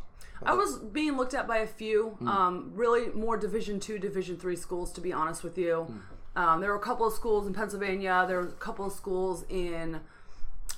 I 0.45 0.55
was 0.55 0.79
being 0.79 1.17
looked 1.17 1.35
at 1.35 1.47
by 1.47 1.59
a 1.59 1.67
few, 1.67 2.17
um, 2.27 2.73
really 2.75 3.11
more 3.11 3.37
Division 3.37 3.79
two, 3.79 3.99
Division 3.99 4.37
three 4.37 4.57
schools. 4.57 4.93
To 4.93 5.01
be 5.01 5.13
honest 5.13 5.45
with 5.45 5.57
you, 5.57 6.01
um, 6.35 6.61
there 6.61 6.71
were 6.71 6.77
a 6.77 6.81
couple 6.81 7.07
of 7.07 7.13
schools 7.13 7.47
in 7.47 7.55
Pennsylvania. 7.55 8.25
There 8.27 8.41
were 8.41 8.49
a 8.49 8.53
couple 8.53 8.87
of 8.87 8.93
schools 8.93 9.45
in 9.49 10.01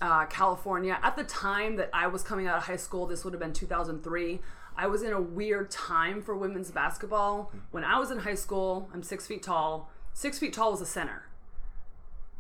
uh, 0.03 0.27
California. 0.27 0.99
At 1.03 1.17
the 1.17 1.25
time 1.25 1.77
that 1.77 1.91
I 1.93 2.09
was 2.09 2.23
coming 2.23 2.47
out 2.47 2.59
of 2.59 2.65
high 2.65 2.77
school, 2.77 3.07
this 3.07 3.25
would 3.25 3.33
have 3.33 3.41
been 3.41 3.53
2003. 3.53 4.41
I 4.77 4.87
was 4.87 5.03
in 5.03 5.13
a 5.13 5.21
weird 5.21 5.71
time 5.71 6.21
for 6.21 6.37
women's 6.37 6.71
basketball. 6.71 7.53
When 7.71 7.85
I 7.85 7.99
was 7.99 8.11
in 8.11 8.19
high 8.19 8.35
school, 8.35 8.91
I'm 8.93 9.03
six 9.03 9.27
feet 9.27 9.43
tall. 9.43 9.91
Six 10.13 10.39
feet 10.39 10.53
tall 10.53 10.73
was 10.73 10.81
a 10.81 10.87
center. 10.87 11.29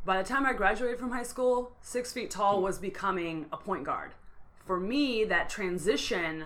By 0.04 0.18
the 0.20 0.28
time 0.28 0.44
I 0.44 0.52
graduated 0.52 0.98
from 0.98 1.12
high 1.12 1.22
school, 1.22 1.72
six 1.80 2.12
feet 2.12 2.30
tall 2.30 2.60
was 2.60 2.76
becoming 2.76 3.46
a 3.50 3.56
point 3.56 3.84
guard. 3.84 4.10
For 4.66 4.78
me, 4.78 5.24
that 5.24 5.48
transition 5.48 6.44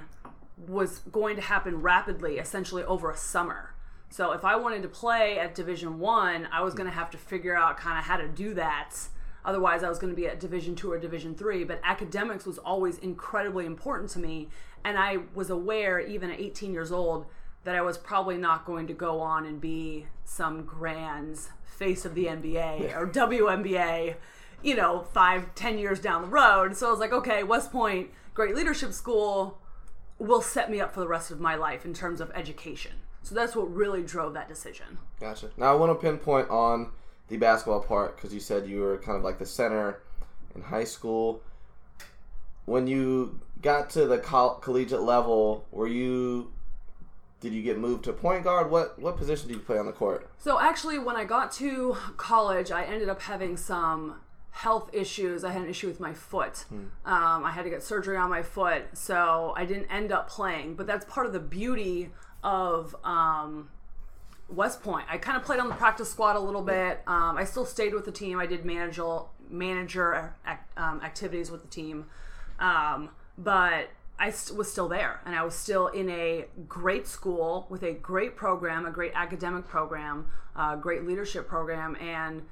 was 0.69 1.01
going 1.11 1.35
to 1.37 1.43
happen 1.43 1.83
rapidly, 1.83 2.39
essentially 2.39 2.85
over 2.85 3.11
a 3.11 3.17
summer. 3.17 3.75
So 4.11 4.31
if 4.31 4.45
I 4.45 4.55
wanted 4.55 4.83
to 4.83 4.89
play 4.89 5.41
at 5.41 5.57
Division 5.57 5.99
One, 5.99 6.47
I, 6.53 6.59
I 6.59 6.63
was 6.63 6.75
going 6.75 6.89
to 6.89 6.95
have 6.95 7.11
to 7.11 7.19
figure 7.19 7.57
out 7.57 7.77
kind 7.79 7.99
of 7.99 8.05
how 8.05 8.17
to 8.17 8.29
do 8.29 8.55
that. 8.55 8.95
Otherwise, 9.45 9.83
I 9.83 9.89
was 9.89 9.99
going 9.99 10.13
to 10.13 10.17
be 10.17 10.29
at 10.29 10.39
Division 10.39 10.77
Two 10.77 10.93
or 10.93 10.99
Division 10.99 11.35
Three. 11.35 11.65
But 11.65 11.81
academics 11.83 12.47
was 12.47 12.59
always 12.59 12.99
incredibly 12.99 13.67
important 13.67 14.11
to 14.11 14.21
me, 14.21 14.51
and 14.85 14.97
I 14.97 15.19
was 15.35 15.51
aware, 15.51 15.99
even 15.99 16.31
at 16.31 16.39
18 16.39 16.73
years 16.73 16.93
old, 16.93 17.27
that 17.65 17.75
I 17.75 17.83
was 17.83 17.99
probably 17.99 18.37
not 18.37 18.65
going 18.65 18.87
to 18.87 18.95
go 18.95 19.21
on 19.21 19.47
and 19.47 19.61
be 19.61 20.07
some 20.29 20.65
grand's 20.65 21.51
face 21.65 22.05
of 22.05 22.15
the 22.15 22.27
NBA 22.27 22.97
or 22.97 23.07
WNBA, 23.13 24.17
you 24.63 24.77
know, 24.77 25.07
five, 25.13 25.55
ten 25.55 25.79
years 25.79 25.99
down 25.99 26.23
the 26.23 26.29
road. 26.29 26.77
So 26.77 26.89
I 26.89 26.91
was 26.91 27.01
like, 27.01 27.13
okay, 27.13 27.43
West 27.43 27.73
Point, 27.73 28.11
great 28.35 28.55
leadership 28.55 28.93
school, 28.93 29.59
will 30.19 30.43
set 30.43 30.71
me 30.71 30.81
up 30.81 30.93
for 30.93 31.01
the 31.01 31.09
rest 31.09 31.31
of 31.31 31.41
my 31.41 31.55
life 31.55 31.85
in 31.85 31.95
terms 31.95 32.21
of 32.21 32.31
education. 32.35 32.93
So 33.23 33.35
that's 33.35 33.57
what 33.57 33.73
really 33.73 34.03
drove 34.03 34.35
that 34.35 34.49
decision. 34.49 34.99
Gotcha. 35.21 35.51
Now 35.57 35.73
I 35.73 35.75
want 35.75 35.99
to 35.99 36.07
pinpoint 36.07 36.51
on 36.51 36.91
the 37.29 37.37
basketball 37.37 37.81
part 37.81 38.17
because 38.17 38.33
you 38.33 38.41
said 38.41 38.67
you 38.67 38.81
were 38.81 38.99
kind 38.99 39.17
of 39.17 39.25
like 39.25 39.39
the 39.39 39.47
center 39.47 40.01
in 40.55 40.63
high 40.63 40.85
school. 40.85 41.43
When 42.65 42.87
you 42.87 43.41
got 43.63 43.91
to 43.91 44.07
the 44.07 44.19
coll- 44.19 44.57
collegiate 44.57 45.03
level, 45.03 45.67
were 45.71 45.89
you 45.89 46.53
did 47.41 47.53
you 47.53 47.63
get 47.63 47.79
moved 47.79 48.05
to 48.05 48.13
point 48.13 48.45
guard? 48.45 48.71
What 48.71 48.99
what 48.99 49.17
position 49.17 49.49
did 49.49 49.55
you 49.55 49.61
play 49.61 49.79
on 49.79 49.87
the 49.87 49.93
court? 49.93 50.29
So 50.39 50.61
actually, 50.61 50.99
when 50.99 51.17
I 51.17 51.25
got 51.25 51.53
to 51.53 51.97
college, 52.17 52.71
I 52.71 52.85
ended 52.85 53.09
up 53.09 53.23
having 53.23 53.57
some 53.57 54.21
health 54.51 54.91
issues. 54.93 55.45
I 55.45 55.53
had 55.53 55.63
an 55.63 55.69
issue 55.69 55.87
with 55.87 56.01
my 56.01 56.13
foot. 56.13 56.65
Hmm. 56.69 56.87
Um, 57.05 57.45
I 57.45 57.53
had 57.53 57.63
to 57.63 57.71
get 57.71 57.83
surgery 57.83 58.17
on 58.17 58.29
my 58.29 58.43
foot, 58.43 58.87
so 58.93 59.55
I 59.57 59.65
didn't 59.65 59.87
end 59.87 60.11
up 60.11 60.29
playing. 60.29 60.75
But 60.75 60.87
that's 60.87 61.05
part 61.05 61.27
of 61.27 61.33
the 61.33 61.41
beauty 61.41 62.11
of 62.43 62.97
um, 63.05 63.71
West 64.49 64.83
Point. 64.83 65.07
I 65.09 65.19
kind 65.19 65.37
of 65.37 65.45
played 65.45 65.61
on 65.61 65.69
the 65.69 65.77
practice 65.77 66.11
squad 66.11 66.35
a 66.35 66.41
little 66.41 66.63
bit. 66.63 67.03
Um, 67.07 67.37
I 67.37 67.45
still 67.45 67.67
stayed 67.67 67.95
with 67.95 68.05
the 68.05 68.13
team. 68.13 68.41
I 68.41 68.47
did 68.47 68.65
manager 68.65 69.21
manager 69.49 70.35
um, 70.77 71.01
activities 71.03 71.51
with 71.51 71.63
the 71.63 71.69
team, 71.69 72.07
um, 72.59 73.11
but 73.39 73.91
I 74.21 74.35
was 74.57 74.71
still 74.71 74.89
there, 74.89 75.21
and 75.25 75.35
I 75.37 75.45
was 75.45 75.55
still 75.55 75.87
in 75.87 76.11
a 76.11 76.47
great 76.67 77.07
school 77.07 77.67
with 77.69 77.85
a 77.85 77.93
great 77.93 78.37
program, 78.37 78.85
a 78.85 78.91
great 78.91 79.13
academic 79.15 79.69
program, 79.69 80.27
a 80.57 80.77
great 80.77 81.07
leadership 81.07 81.47
program, 81.47 81.97
and 82.01 82.43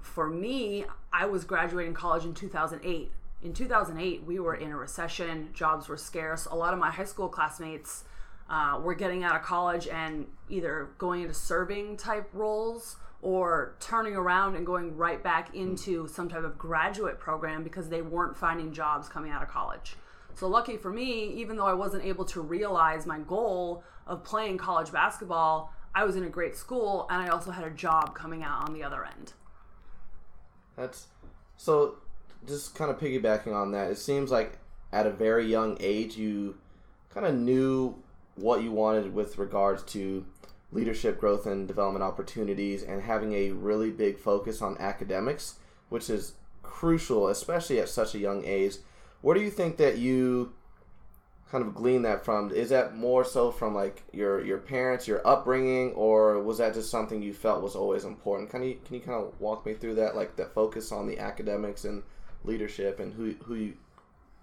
for 0.00 0.28
me, 0.28 0.84
I 1.12 1.26
was 1.26 1.44
graduating 1.44 1.94
college 1.94 2.24
in 2.24 2.34
2008. 2.34 3.12
In 3.42 3.52
2008, 3.52 4.24
we 4.24 4.40
were 4.40 4.54
in 4.54 4.70
a 4.70 4.76
recession, 4.76 5.50
jobs 5.52 5.88
were 5.88 5.96
scarce. 5.96 6.46
A 6.46 6.54
lot 6.54 6.72
of 6.72 6.80
my 6.80 6.90
high 6.90 7.04
school 7.04 7.28
classmates 7.28 8.04
uh, 8.50 8.80
were 8.82 8.94
getting 8.94 9.22
out 9.22 9.36
of 9.36 9.42
college 9.42 9.86
and 9.86 10.26
either 10.48 10.90
going 10.98 11.22
into 11.22 11.34
serving 11.34 11.96
type 11.96 12.28
roles 12.32 12.96
or 13.22 13.76
turning 13.80 14.16
around 14.16 14.56
and 14.56 14.66
going 14.66 14.96
right 14.96 15.22
back 15.22 15.54
into 15.54 16.06
some 16.08 16.28
type 16.28 16.44
of 16.44 16.58
graduate 16.58 17.18
program 17.18 17.64
because 17.64 17.88
they 17.88 18.02
weren't 18.02 18.36
finding 18.36 18.72
jobs 18.72 19.08
coming 19.08 19.30
out 19.30 19.42
of 19.42 19.48
college. 19.48 19.96
So, 20.34 20.48
lucky 20.48 20.76
for 20.76 20.90
me, 20.90 21.26
even 21.34 21.56
though 21.56 21.66
I 21.66 21.74
wasn't 21.74 22.04
able 22.04 22.24
to 22.26 22.40
realize 22.40 23.06
my 23.06 23.20
goal 23.20 23.84
of 24.06 24.24
playing 24.24 24.58
college 24.58 24.90
basketball, 24.90 25.72
I 25.94 26.04
was 26.04 26.16
in 26.16 26.24
a 26.24 26.28
great 26.28 26.56
school 26.56 27.06
and 27.08 27.22
I 27.22 27.28
also 27.28 27.52
had 27.52 27.64
a 27.64 27.70
job 27.70 28.14
coming 28.14 28.42
out 28.42 28.68
on 28.68 28.74
the 28.74 28.82
other 28.82 29.04
end. 29.04 29.32
That's 30.76 31.06
so 31.56 31.96
just 32.46 32.74
kind 32.74 32.90
of 32.90 32.98
piggybacking 32.98 33.54
on 33.54 33.70
that. 33.72 33.90
It 33.90 33.98
seems 33.98 34.30
like 34.30 34.58
at 34.92 35.06
a 35.06 35.10
very 35.10 35.46
young 35.46 35.76
age, 35.80 36.16
you 36.16 36.58
kind 37.10 37.26
of 37.26 37.34
knew 37.34 37.94
what 38.34 38.62
you 38.62 38.72
wanted 38.72 39.14
with 39.14 39.38
regards 39.38 39.84
to 39.84 40.26
leadership 40.72 41.20
growth 41.20 41.46
and 41.46 41.68
development 41.68 42.02
opportunities 42.02 42.82
and 42.82 43.02
having 43.02 43.32
a 43.32 43.52
really 43.52 43.90
big 43.90 44.18
focus 44.18 44.60
on 44.60 44.76
academics, 44.78 45.60
which 45.88 46.10
is 46.10 46.34
crucial, 46.62 47.28
especially 47.28 47.78
at 47.78 47.88
such 47.88 48.16
a 48.16 48.18
young 48.18 48.44
age 48.44 48.74
where 49.24 49.34
do 49.34 49.40
you 49.40 49.50
think 49.50 49.78
that 49.78 49.96
you 49.96 50.52
kind 51.50 51.64
of 51.64 51.74
glean 51.74 52.02
that 52.02 52.26
from? 52.26 52.50
Is 52.50 52.68
that 52.68 52.94
more 52.94 53.24
so 53.24 53.50
from 53.50 53.74
like 53.74 54.02
your 54.12 54.44
your 54.44 54.58
parents, 54.58 55.08
your 55.08 55.26
upbringing, 55.26 55.92
or 55.92 56.42
was 56.42 56.58
that 56.58 56.74
just 56.74 56.90
something 56.90 57.22
you 57.22 57.32
felt 57.32 57.62
was 57.62 57.74
always 57.74 58.04
important? 58.04 58.50
Can 58.50 58.62
you 58.62 58.78
can 58.84 58.96
you 58.96 59.00
kind 59.00 59.24
of 59.24 59.32
walk 59.40 59.64
me 59.64 59.72
through 59.72 59.94
that, 59.94 60.14
like 60.14 60.36
that 60.36 60.52
focus 60.52 60.92
on 60.92 61.06
the 61.06 61.18
academics 61.18 61.86
and 61.86 62.02
leadership, 62.44 63.00
and 63.00 63.14
who 63.14 63.34
who 63.44 63.54
you, 63.54 63.74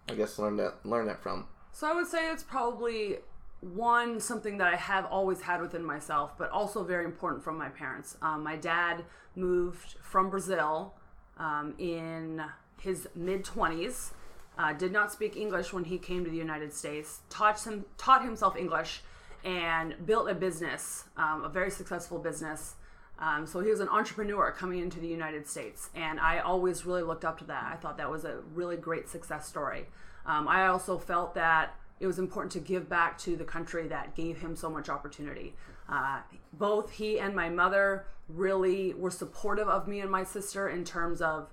I 0.10 0.16
guess, 0.16 0.40
learn 0.40 0.58
that 0.58 0.84
learn 0.84 1.06
that 1.06 1.22
from? 1.22 1.46
So 1.72 1.88
I 1.88 1.94
would 1.94 2.08
say 2.08 2.32
it's 2.32 2.42
probably 2.42 3.18
one 3.60 4.20
something 4.20 4.58
that 4.58 4.74
I 4.74 4.78
have 4.78 5.06
always 5.06 5.42
had 5.42 5.62
within 5.62 5.86
myself, 5.86 6.36
but 6.40 6.50
also 6.50 6.84
very 6.84 7.06
important 7.06 7.44
from 7.44 7.56
my 7.56 7.70
parents. 7.70 8.18
Um, 8.24 8.44
my 8.44 8.56
dad 8.56 9.06
moved 9.36 9.98
from 10.02 10.32
Brazil 10.32 10.96
um, 11.38 11.76
in 11.78 12.42
his 12.80 13.08
mid 13.14 13.44
twenties 13.44 14.14
uh, 14.62 14.74
did 14.74 14.92
not 14.92 15.12
speak 15.12 15.36
English 15.36 15.74
when 15.74 15.86
he 15.86 15.98
came 15.98 16.24
to 16.24 16.30
the 16.30 16.38
United 16.38 16.72
States, 16.72 17.22
taught, 17.30 17.60
him, 17.64 17.84
taught 17.98 18.24
himself 18.24 18.56
English, 18.56 19.02
and 19.44 19.96
built 20.06 20.30
a 20.30 20.36
business, 20.36 21.06
um, 21.18 21.44
a 21.44 21.50
very 21.50 21.72
successful 21.72 22.20
business. 22.20 22.76
Um, 23.18 23.48
so 23.48 23.60
he 23.62 23.72
was 23.72 23.80
an 23.80 23.90
entrepreneur 23.90 24.52
coming 24.52 24.80
into 24.80 25.00
the 25.00 25.08
United 25.08 25.48
States, 25.48 25.90
and 25.96 26.20
I 26.20 26.40
always 26.40 26.86
really 26.86 27.02
looked 27.02 27.26
up 27.26 27.40
to 27.40 27.46
that. 27.46 27.72
I 27.74 27.76
thought 27.76 27.98
that 27.98 28.12
was 28.12 28.24
a 28.24 28.42
really 28.54 28.78
great 28.78 29.10
success 29.10 29.48
story. 29.48 29.88
Um, 30.28 30.48
I 30.48 30.68
also 30.68 31.00
felt 31.00 31.34
that 31.34 31.76
it 32.00 32.06
was 32.06 32.20
important 32.20 32.52
to 32.52 32.60
give 32.60 32.88
back 32.88 33.18
to 33.20 33.36
the 33.36 33.44
country 33.44 33.88
that 33.88 34.16
gave 34.16 34.42
him 34.42 34.56
so 34.56 34.70
much 34.70 34.90
opportunity. 34.90 35.56
Uh, 35.90 36.20
both 36.54 36.92
he 36.92 37.20
and 37.20 37.36
my 37.36 37.50
mother 37.50 38.06
really 38.30 38.94
were 38.94 39.12
supportive 39.12 39.68
of 39.68 39.88
me 39.88 40.02
and 40.02 40.12
my 40.12 40.24
sister 40.24 40.70
in 40.70 40.86
terms 40.86 41.20
of 41.20 41.50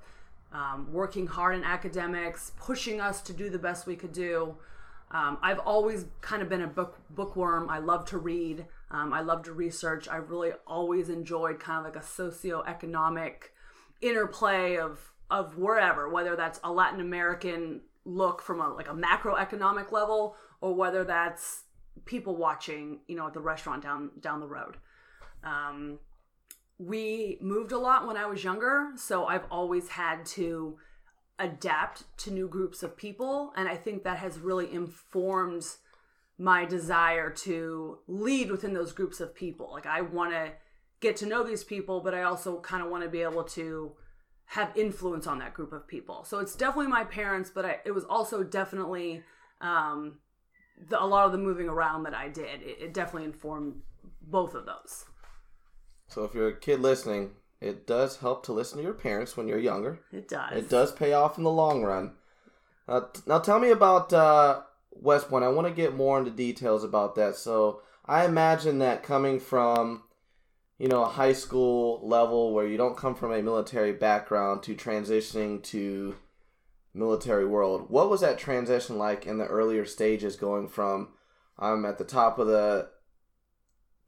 um, 0.52 0.92
working 0.92 1.26
hard 1.26 1.56
in 1.56 1.64
academics, 1.64 2.52
pushing 2.58 3.00
us 3.00 3.20
to 3.22 3.32
do 3.32 3.50
the 3.50 3.58
best 3.58 3.86
we 3.86 3.96
could 3.96 4.12
do. 4.12 4.56
Um, 5.10 5.38
I've 5.42 5.58
always 5.60 6.06
kind 6.20 6.42
of 6.42 6.48
been 6.48 6.62
a 6.62 6.66
book 6.66 6.98
bookworm. 7.10 7.70
I 7.70 7.78
love 7.78 8.04
to 8.06 8.18
read. 8.18 8.66
Um, 8.90 9.12
I 9.12 9.20
love 9.20 9.42
to 9.44 9.52
research. 9.52 10.08
I've 10.08 10.30
really 10.30 10.52
always 10.66 11.08
enjoyed 11.08 11.60
kind 11.60 11.78
of 11.78 11.84
like 11.84 12.02
a 12.02 12.06
socioeconomic 12.06 13.50
interplay 14.00 14.76
of 14.76 15.12
of 15.30 15.58
wherever, 15.58 16.08
whether 16.08 16.36
that's 16.36 16.60
a 16.64 16.72
Latin 16.72 17.00
American 17.00 17.82
look 18.04 18.40
from 18.40 18.60
a 18.60 18.68
like 18.68 18.88
a 18.88 18.94
macroeconomic 18.94 19.92
level, 19.92 20.36
or 20.60 20.74
whether 20.74 21.04
that's 21.04 21.64
people 22.04 22.36
watching, 22.36 23.00
you 23.08 23.16
know, 23.16 23.26
at 23.26 23.34
the 23.34 23.40
restaurant 23.40 23.82
down 23.82 24.10
down 24.20 24.40
the 24.40 24.46
road. 24.46 24.76
Um, 25.44 25.98
we 26.78 27.38
moved 27.40 27.73
a 27.73 27.78
lot 27.78 28.06
when 28.06 28.16
I 28.16 28.26
was 28.26 28.44
younger, 28.44 28.90
so 28.97 29.26
I've 29.26 29.47
always 29.50 29.88
had 29.88 30.25
to 30.26 30.78
adapt 31.38 32.04
to 32.18 32.30
new 32.30 32.49
groups 32.49 32.82
of 32.82 32.97
people, 32.97 33.52
and 33.56 33.68
I 33.68 33.76
think 33.76 34.04
that 34.04 34.18
has 34.18 34.38
really 34.38 34.73
informed 34.73 35.64
my 36.38 36.64
desire 36.64 37.30
to 37.30 37.99
lead 38.06 38.50
within 38.50 38.75
those 38.75 38.92
groups 38.92 39.20
of 39.20 39.35
people. 39.35 39.70
Like 39.73 39.87
I 39.87 40.02
want 40.02 40.32
to 40.32 40.52
get 41.00 41.16
to 41.16 41.26
know 41.26 41.42
these 41.42 41.64
people, 41.64 42.00
but 42.00 42.14
I 42.14 42.23
also 42.23 42.61
kind 42.61 42.82
of 42.82 42.90
want 42.90 43.02
to 43.02 43.11
be 43.11 43.23
able 43.23 43.44
to 43.44 43.92
have 44.47 44.76
influence 44.76 45.26
on 45.26 45.40
that 45.40 45.54
group 45.54 45.73
of 45.73 45.87
people. 45.87 46.25
So 46.25 46.38
it's 46.38 46.54
definitely 46.54 46.87
my 46.87 47.04
parents, 47.04 47.50
but 47.52 47.64
I, 47.64 47.78
it 47.85 47.90
was 47.90 48.04
also 48.04 48.42
definitely 48.42 49.23
um, 49.61 50.18
the, 50.88 51.02
a 51.02 51.04
lot 51.04 51.26
of 51.26 51.32
the 51.32 51.38
moving 51.38 51.68
around 51.68 52.04
that 52.04 52.14
I 52.14 52.28
did. 52.28 52.62
It, 52.62 52.78
it 52.80 52.94
definitely 52.94 53.25
informed 53.25 53.82
both 54.23 54.54
of 54.54 54.64
those. 54.64 55.04
So 56.08 56.24
if 56.24 56.34
you're 56.34 56.48
a 56.48 56.56
kid 56.56 56.80
listening, 56.80 57.32
it 57.60 57.86
does 57.86 58.18
help 58.18 58.44
to 58.46 58.52
listen 58.52 58.78
to 58.78 58.84
your 58.84 58.94
parents 58.94 59.36
when 59.36 59.46
you're 59.46 59.58
younger. 59.58 60.00
It 60.12 60.28
does. 60.28 60.56
It 60.56 60.68
does 60.68 60.92
pay 60.92 61.12
off 61.12 61.38
in 61.38 61.44
the 61.44 61.50
long 61.50 61.82
run. 61.82 62.12
Uh, 62.88 63.02
now 63.26 63.38
tell 63.38 63.60
me 63.60 63.70
about 63.70 64.12
uh, 64.12 64.62
West 64.90 65.28
Point. 65.28 65.44
I 65.44 65.48
want 65.48 65.66
to 65.68 65.74
get 65.74 65.94
more 65.94 66.18
into 66.18 66.30
details 66.30 66.82
about 66.82 67.14
that. 67.16 67.36
So 67.36 67.82
I 68.06 68.24
imagine 68.24 68.78
that 68.78 69.02
coming 69.02 69.38
from, 69.38 70.04
you 70.78 70.88
know, 70.88 71.04
a 71.04 71.08
high 71.08 71.34
school 71.34 72.00
level 72.02 72.54
where 72.54 72.66
you 72.66 72.78
don't 72.78 72.96
come 72.96 73.14
from 73.14 73.32
a 73.32 73.42
military 73.42 73.92
background 73.92 74.62
to 74.62 74.74
transitioning 74.74 75.62
to 75.64 76.16
military 76.94 77.46
world. 77.46 77.90
What 77.90 78.08
was 78.08 78.22
that 78.22 78.38
transition 78.38 78.96
like 78.96 79.26
in 79.26 79.36
the 79.36 79.46
earlier 79.46 79.84
stages 79.84 80.36
going 80.36 80.68
from 80.68 81.08
I'm 81.58 81.84
at 81.84 81.98
the 81.98 82.04
top 82.04 82.38
of 82.38 82.46
the 82.46 82.88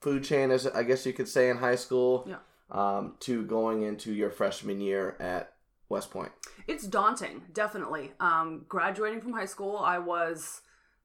food 0.01 0.25
chain, 0.25 0.51
as 0.51 0.67
I 0.67 0.83
guess 0.83 1.07
you 1.07 1.13
could 1.13 1.29
say, 1.29 1.51
in 1.51 1.59
high 1.59 1.77
school. 1.77 2.27
Yeah. 2.29 2.37
Um, 2.73 3.17
to 3.21 3.43
going 3.43 3.83
into 3.83 4.13
your 4.13 4.31
freshman 4.31 4.81
year 4.81 5.17
at 5.19 5.55
West 5.89 6.13
Point? 6.13 6.31
It's 6.69 6.87
daunting, 6.87 7.43
definitely. 7.53 8.13
Um, 8.21 8.65
graduating 8.69 9.21
from 9.21 9.33
high 9.33 9.47
school, 9.47 9.77
I 9.77 9.99
was 9.99 10.63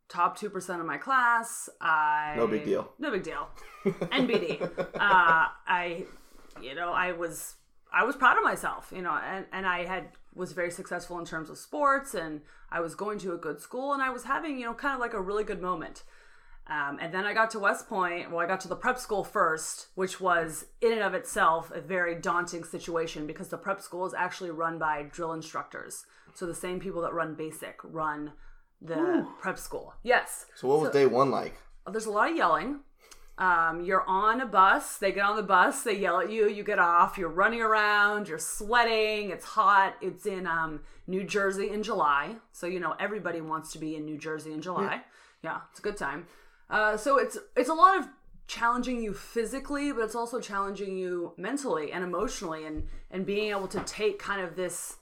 top 0.08 0.38
2% 0.38 0.80
of 0.80 0.86
my 0.86 0.98
class. 0.98 1.68
I 1.82 2.36
No 2.38 2.48
big 2.48 2.64
deal. 2.64 2.92
No 3.00 3.12
big 3.12 3.24
deal. 3.24 3.50
NBD. 3.86 4.62
uh, 4.62 4.88
I, 4.96 6.06
you 6.62 6.76
know, 6.76 6.92
I 6.92 7.12
was, 7.14 7.56
I 7.92 8.04
was 8.04 8.16
proud 8.16 8.38
of 8.38 8.44
myself, 8.44 8.94
you 8.96 9.02
know, 9.02 9.20
and, 9.26 9.46
and 9.52 9.66
I 9.66 9.86
had, 9.86 10.10
was 10.34 10.52
very 10.52 10.72
successful 10.72 11.18
in 11.18 11.26
terms 11.26 11.50
of 11.50 11.58
sports 11.58 12.14
and 12.14 12.42
I 12.70 12.82
was 12.82 12.94
going 12.94 13.20
to 13.20 13.34
a 13.34 13.38
good 13.38 13.60
school 13.60 13.94
and 13.94 14.02
I 14.02 14.10
was 14.10 14.26
having, 14.26 14.60
you 14.60 14.66
know, 14.66 14.74
kind 14.74 14.94
of 14.94 15.00
like 15.00 15.14
a 15.14 15.22
really 15.22 15.44
good 15.44 15.62
moment. 15.62 16.04
Um, 16.68 16.98
and 17.00 17.14
then 17.14 17.26
I 17.26 17.34
got 17.34 17.52
to 17.52 17.60
West 17.60 17.88
Point. 17.88 18.32
Well, 18.32 18.40
I 18.40 18.48
got 18.48 18.60
to 18.62 18.68
the 18.68 18.76
prep 18.76 18.98
school 18.98 19.24
first, 19.24 19.88
which 19.94 20.20
was 20.20 20.66
in 20.82 20.92
and 20.92 21.02
of 21.02 21.14
itself 21.14 21.72
a 21.72 21.80
very 21.80 22.16
daunting 22.16 22.64
situation 22.64 23.28
because 23.28 23.50
the 23.50 23.58
prep 23.58 23.82
school 23.82 24.06
is 24.06 24.16
actually 24.16 24.50
run 24.50 24.80
by 24.80 25.04
drill 25.04 25.34
instructors. 25.34 26.06
So 26.34 26.46
the 26.46 26.56
same 26.56 26.80
people 26.80 27.02
that 27.04 27.14
run 27.14 27.36
basic 27.36 27.80
run 27.84 28.34
the 28.82 29.28
prep 29.40 29.60
school. 29.60 29.94
Yes. 30.04 30.48
So 30.56 30.68
what 30.68 30.82
was 30.82 30.90
day 30.92 31.06
one 31.06 31.30
like? 31.30 31.56
There's 31.90 32.08
a 32.08 32.12
lot 32.12 32.32
of 32.32 32.38
yelling. 32.38 32.80
Um, 33.38 33.84
you're 33.84 34.08
on 34.08 34.42
a 34.42 34.46
bus. 34.46 34.98
They 34.98 35.12
get 35.12 35.24
on 35.24 35.36
the 35.36 35.44
bus. 35.44 35.84
They 35.84 35.98
yell 35.98 36.22
at 36.22 36.32
you. 36.32 36.50
You 36.50 36.64
get 36.64 36.80
off. 36.80 37.18
You're 37.18 37.30
running 37.30 37.62
around. 37.62 38.28
You're 38.28 38.40
sweating. 38.40 39.30
It's 39.30 39.46
hot. 39.46 39.96
It's 40.02 40.26
in 40.26 40.48
um, 40.48 40.82
New 41.06 41.24
Jersey 41.24 41.70
in 41.70 41.84
July. 41.84 42.38
So 42.54 42.66
you 42.66 42.80
know 42.80 42.96
everybody 43.00 43.42
wants 43.42 43.72
to 43.74 43.78
be 43.78 43.96
in 43.96 44.06
New 44.06 44.18
Jersey 44.18 44.54
in 44.54 44.62
July. 44.62 45.02
Yeah, 45.44 45.60
it's 45.70 45.80
a 45.80 45.84
good 45.84 45.98
time. 45.98 46.28
Uh, 46.70 46.98
so 46.98 47.18
it's 47.18 47.38
it's 47.56 47.70
a 47.70 47.74
lot 47.74 47.98
of 47.98 48.08
challenging 48.48 49.02
you 49.02 49.14
physically, 49.14 49.92
but 49.92 50.02
it's 50.02 50.16
also 50.16 50.40
challenging 50.40 50.98
you 50.98 51.34
mentally 51.38 51.92
and 51.92 52.04
emotionally, 52.04 52.66
and 52.66 52.88
and 53.12 53.26
being 53.26 53.52
able 53.52 53.68
to 53.68 53.80
take 53.82 54.20
kind 54.20 54.42
of 54.42 54.56
this. 54.56 54.98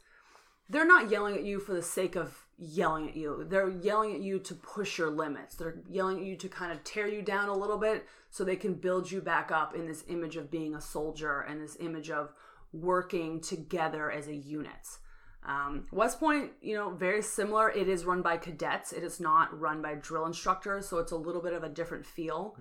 They're 0.69 0.87
not 0.87 1.11
yelling 1.11 1.35
at 1.35 1.43
you 1.43 1.59
for 1.59 1.73
the 1.73 1.81
sake 1.81 2.15
of 2.15 2.45
yelling 2.57 3.09
at 3.09 3.15
you. 3.15 3.45
They're 3.47 3.69
yelling 3.69 4.13
at 4.15 4.21
you 4.21 4.39
to 4.39 4.55
push 4.55 4.97
your 4.97 5.09
limits. 5.09 5.55
They're 5.55 5.75
yelling 5.89 6.19
at 6.19 6.25
you 6.25 6.35
to 6.37 6.49
kind 6.49 6.71
of 6.71 6.83
tear 6.83 7.07
you 7.07 7.21
down 7.21 7.49
a 7.49 7.57
little 7.57 7.77
bit 7.77 8.07
so 8.29 8.43
they 8.43 8.55
can 8.55 8.73
build 8.73 9.11
you 9.11 9.21
back 9.21 9.51
up 9.51 9.75
in 9.75 9.85
this 9.85 10.03
image 10.07 10.37
of 10.37 10.49
being 10.49 10.73
a 10.73 10.81
soldier 10.81 11.41
and 11.41 11.61
this 11.61 11.77
image 11.79 12.09
of 12.09 12.33
working 12.71 13.41
together 13.41 14.09
as 14.09 14.27
a 14.27 14.35
unit. 14.35 14.97
Um, 15.45 15.87
West 15.91 16.19
Point, 16.19 16.51
you 16.61 16.75
know, 16.75 16.89
very 16.91 17.21
similar. 17.21 17.69
It 17.69 17.89
is 17.89 18.05
run 18.05 18.21
by 18.21 18.37
cadets. 18.37 18.93
It 18.93 19.03
is 19.03 19.19
not 19.19 19.57
run 19.59 19.81
by 19.81 19.95
drill 19.95 20.25
instructors, 20.25 20.87
so 20.87 20.99
it's 20.99 21.11
a 21.11 21.17
little 21.17 21.41
bit 21.41 21.53
of 21.53 21.63
a 21.63 21.69
different 21.69 22.05
feel. 22.05 22.55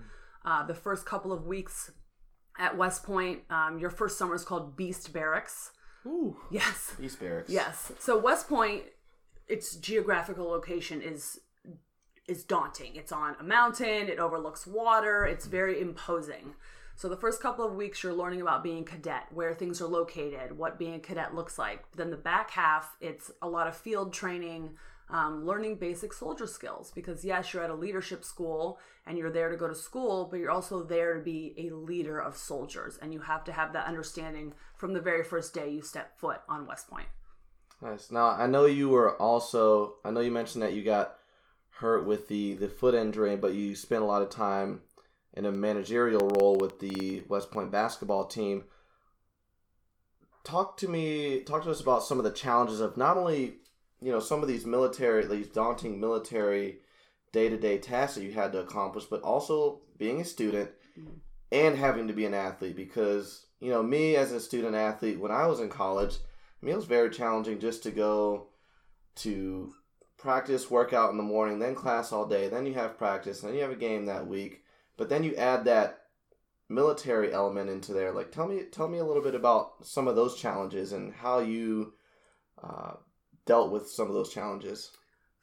Uh, 0.44 0.64
the 0.66 0.74
first 0.74 1.06
couple 1.06 1.32
of 1.32 1.46
weeks 1.46 1.92
at 2.58 2.76
West 2.76 3.04
Point, 3.04 3.40
um, 3.50 3.78
your 3.78 3.90
first 3.90 4.18
summer 4.18 4.34
is 4.34 4.44
called 4.44 4.76
Beast 4.76 5.12
Barracks. 5.12 5.70
Ooh, 6.04 6.36
Yes, 6.50 6.94
Beast 6.98 7.20
Barracks. 7.20 7.48
yes. 7.48 7.92
So 8.00 8.18
West 8.18 8.48
Point, 8.48 8.82
its 9.46 9.76
geographical 9.76 10.46
location 10.48 11.00
is 11.02 11.38
is 12.28 12.44
daunting. 12.44 12.94
It's 12.96 13.10
on 13.12 13.34
a 13.40 13.42
mountain. 13.42 14.08
It 14.08 14.18
overlooks 14.20 14.66
water. 14.66 15.24
It's 15.24 15.46
very 15.46 15.80
imposing. 15.80 16.54
So 17.02 17.08
the 17.08 17.16
first 17.16 17.42
couple 17.42 17.66
of 17.66 17.74
weeks 17.74 18.04
you're 18.04 18.14
learning 18.14 18.42
about 18.42 18.62
being 18.62 18.84
cadet, 18.84 19.24
where 19.34 19.54
things 19.54 19.80
are 19.80 19.88
located, 19.88 20.56
what 20.56 20.78
being 20.78 20.94
a 20.94 21.00
cadet 21.00 21.34
looks 21.34 21.58
like. 21.58 21.90
Then 21.96 22.12
the 22.12 22.16
back 22.16 22.52
half, 22.52 22.96
it's 23.00 23.28
a 23.42 23.48
lot 23.48 23.66
of 23.66 23.76
field 23.76 24.12
training, 24.12 24.76
um, 25.10 25.44
learning 25.44 25.78
basic 25.78 26.12
soldier 26.12 26.46
skills. 26.46 26.92
Because 26.94 27.24
yes, 27.24 27.52
you're 27.52 27.64
at 27.64 27.70
a 27.70 27.74
leadership 27.74 28.22
school 28.22 28.78
and 29.04 29.18
you're 29.18 29.32
there 29.32 29.50
to 29.50 29.56
go 29.56 29.66
to 29.66 29.74
school, 29.74 30.28
but 30.30 30.38
you're 30.38 30.52
also 30.52 30.84
there 30.84 31.14
to 31.14 31.20
be 31.20 31.56
a 31.58 31.74
leader 31.74 32.20
of 32.20 32.36
soldiers, 32.36 33.00
and 33.02 33.12
you 33.12 33.18
have 33.18 33.42
to 33.46 33.52
have 33.52 33.72
that 33.72 33.88
understanding 33.88 34.54
from 34.76 34.92
the 34.92 35.00
very 35.00 35.24
first 35.24 35.52
day 35.52 35.68
you 35.70 35.82
step 35.82 36.16
foot 36.20 36.40
on 36.48 36.68
West 36.68 36.88
Point. 36.88 37.08
Nice. 37.82 38.12
Now 38.12 38.28
I 38.28 38.46
know 38.46 38.66
you 38.66 38.88
were 38.90 39.16
also. 39.20 39.94
I 40.04 40.12
know 40.12 40.20
you 40.20 40.30
mentioned 40.30 40.62
that 40.62 40.74
you 40.74 40.84
got 40.84 41.16
hurt 41.70 42.06
with 42.06 42.28
the 42.28 42.54
the 42.54 42.68
foot 42.68 42.94
injury, 42.94 43.34
but 43.34 43.54
you 43.54 43.74
spent 43.74 44.02
a 44.02 44.06
lot 44.06 44.22
of 44.22 44.30
time 44.30 44.82
in 45.34 45.46
a 45.46 45.52
managerial 45.52 46.28
role 46.28 46.56
with 46.56 46.78
the 46.80 47.22
West 47.28 47.50
Point 47.50 47.70
basketball 47.70 48.26
team. 48.26 48.64
Talk 50.44 50.76
to 50.78 50.88
me. 50.88 51.40
Talk 51.40 51.64
to 51.64 51.70
us 51.70 51.80
about 51.80 52.04
some 52.04 52.18
of 52.18 52.24
the 52.24 52.30
challenges 52.30 52.80
of 52.80 52.96
not 52.96 53.16
only 53.16 53.56
you 54.00 54.10
know 54.10 54.20
some 54.20 54.42
of 54.42 54.48
these 54.48 54.66
military, 54.66 55.24
these 55.26 55.48
daunting 55.48 56.00
military 56.00 56.78
day 57.32 57.48
to 57.48 57.56
day 57.56 57.78
tasks 57.78 58.16
that 58.16 58.24
you 58.24 58.32
had 58.32 58.52
to 58.52 58.60
accomplish, 58.60 59.04
but 59.04 59.22
also 59.22 59.80
being 59.98 60.20
a 60.20 60.24
student 60.24 60.70
mm-hmm. 60.98 61.14
and 61.52 61.76
having 61.76 62.08
to 62.08 62.14
be 62.14 62.26
an 62.26 62.34
athlete. 62.34 62.76
Because 62.76 63.46
you 63.60 63.70
know 63.70 63.82
me 63.82 64.16
as 64.16 64.32
a 64.32 64.40
student 64.40 64.74
athlete, 64.74 65.20
when 65.20 65.32
I 65.32 65.46
was 65.46 65.60
in 65.60 65.68
college. 65.68 66.16
I 66.60 66.64
mean, 66.64 66.74
it 66.74 66.76
was 66.76 66.84
very 66.84 67.10
challenging 67.10 67.58
just 67.58 67.82
to 67.82 67.90
go 67.90 68.46
to 69.16 69.74
practice, 70.16 70.70
workout 70.70 71.10
in 71.10 71.16
the 71.16 71.22
morning, 71.24 71.58
then 71.58 71.74
class 71.74 72.12
all 72.12 72.26
day, 72.26 72.48
then 72.48 72.64
you 72.64 72.74
have 72.74 72.96
practice, 72.96 73.40
then 73.40 73.54
you 73.54 73.60
have 73.60 73.72
a 73.72 73.76
game 73.76 74.06
that 74.06 74.26
week. 74.26 74.61
But 74.96 75.08
then 75.08 75.24
you 75.24 75.34
add 75.36 75.64
that 75.64 75.98
military 76.68 77.32
element 77.32 77.70
into 77.70 77.92
there. 77.92 78.12
Like, 78.12 78.32
tell 78.32 78.46
me, 78.46 78.62
tell 78.70 78.88
me 78.88 78.98
a 78.98 79.04
little 79.04 79.22
bit 79.22 79.34
about 79.34 79.86
some 79.86 80.08
of 80.08 80.16
those 80.16 80.40
challenges 80.40 80.92
and 80.92 81.12
how 81.12 81.40
you 81.40 81.94
uh, 82.62 82.94
dealt 83.46 83.70
with 83.70 83.88
some 83.88 84.08
of 84.08 84.14
those 84.14 84.32
challenges. 84.32 84.90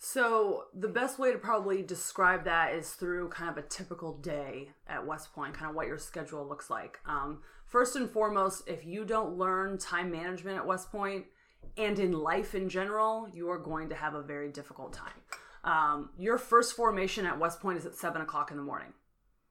So 0.01 0.63
the 0.73 0.87
best 0.87 1.19
way 1.19 1.33
to 1.33 1.37
probably 1.37 1.81
describe 1.81 2.45
that 2.45 2.73
is 2.73 2.91
through 2.91 3.29
kind 3.29 3.49
of 3.49 3.57
a 3.57 3.67
typical 3.67 4.17
day 4.17 4.69
at 4.87 5.05
West 5.05 5.33
Point, 5.33 5.53
kind 5.53 5.69
of 5.69 5.75
what 5.75 5.87
your 5.87 5.97
schedule 5.97 6.47
looks 6.47 6.69
like. 6.69 6.99
Um, 7.05 7.41
first 7.65 7.97
and 7.97 8.09
foremost, 8.09 8.63
if 8.65 8.85
you 8.85 9.03
don't 9.03 9.37
learn 9.37 9.77
time 9.77 10.09
management 10.09 10.57
at 10.57 10.65
West 10.65 10.89
Point 10.89 11.25
and 11.77 11.99
in 11.99 12.13
life 12.13 12.55
in 12.55 12.69
general, 12.69 13.27
you 13.33 13.49
are 13.49 13.59
going 13.59 13.89
to 13.89 13.95
have 13.95 14.13
a 14.13 14.21
very 14.21 14.49
difficult 14.49 14.93
time. 14.93 15.11
Um, 15.65 16.11
your 16.17 16.37
first 16.37 16.77
formation 16.77 17.25
at 17.25 17.37
West 17.37 17.59
Point 17.59 17.77
is 17.77 17.85
at 17.85 17.95
seven 17.95 18.21
o'clock 18.21 18.51
in 18.51 18.57
the 18.57 18.63
morning. 18.63 18.93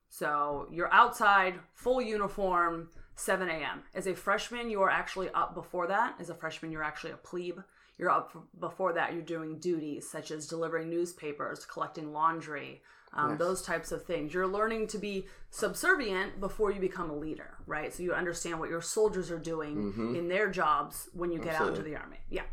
So 0.09 0.67
you're 0.71 0.93
outside, 0.93 1.55
full 1.75 2.01
uniform, 2.01 2.89
7 3.15 3.49
a.m. 3.49 3.83
As 3.95 4.07
a 4.07 4.15
freshman, 4.15 4.71
you 4.71 4.81
are 4.83 4.91
actually 4.91 5.29
up 5.31 5.55
before 5.55 5.87
that. 5.89 6.15
As 6.21 6.31
a 6.31 6.35
freshman, 6.35 6.71
you're 6.73 6.83
actually 6.85 7.13
a 7.13 7.17
plebe. 7.17 7.59
You're 7.99 8.11
up 8.11 8.33
before 8.61 8.93
that. 8.93 9.13
You're 9.13 9.23
doing 9.23 9.59
duties 9.59 10.09
such 10.09 10.31
as 10.31 10.47
delivering 10.47 10.89
newspapers, 10.89 11.65
collecting 11.67 12.13
laundry, 12.13 12.81
um, 13.13 13.31
Yes. 13.31 13.39
those 13.41 13.63
types 13.63 13.91
of 13.91 14.05
things. 14.05 14.33
You're 14.33 14.47
learning 14.47 14.87
to 14.89 14.99
be 14.99 15.27
subservient 15.51 16.39
before 16.41 16.71
you 16.71 16.81
become 16.81 17.11
a 17.11 17.17
leader, 17.17 17.57
right? 17.67 17.93
So 17.93 18.03
you 18.05 18.13
understand 18.15 18.61
what 18.61 18.71
your 18.71 18.83
soldiers 18.83 19.31
are 19.33 19.39
doing 19.39 20.15
in 20.17 20.29
their 20.29 20.49
jobs 20.49 21.09
when 21.13 21.33
you 21.33 21.39
get 21.41 21.57
out 21.61 21.69
into 21.69 21.83
the 21.83 21.97
army. 21.97 22.19
Yeah. 22.31 22.45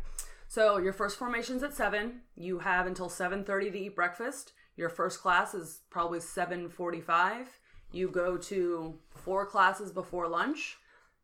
So 0.48 0.78
your 0.78 0.92
first 0.92 1.18
formation's 1.18 1.62
at 1.62 1.74
seven. 1.74 2.22
You 2.36 2.58
have 2.60 2.86
until 2.86 3.08
seven 3.08 3.44
thirty 3.44 3.70
to 3.70 3.78
eat 3.78 3.94
breakfast. 3.96 4.52
Your 4.76 4.88
first 4.88 5.20
class 5.20 5.54
is 5.54 5.80
probably 5.90 6.20
seven 6.20 6.68
forty-five. 6.68 7.46
You 7.92 8.08
go 8.08 8.36
to 8.36 8.98
four 9.14 9.46
classes 9.46 9.92
before 9.92 10.28
lunch. 10.28 10.76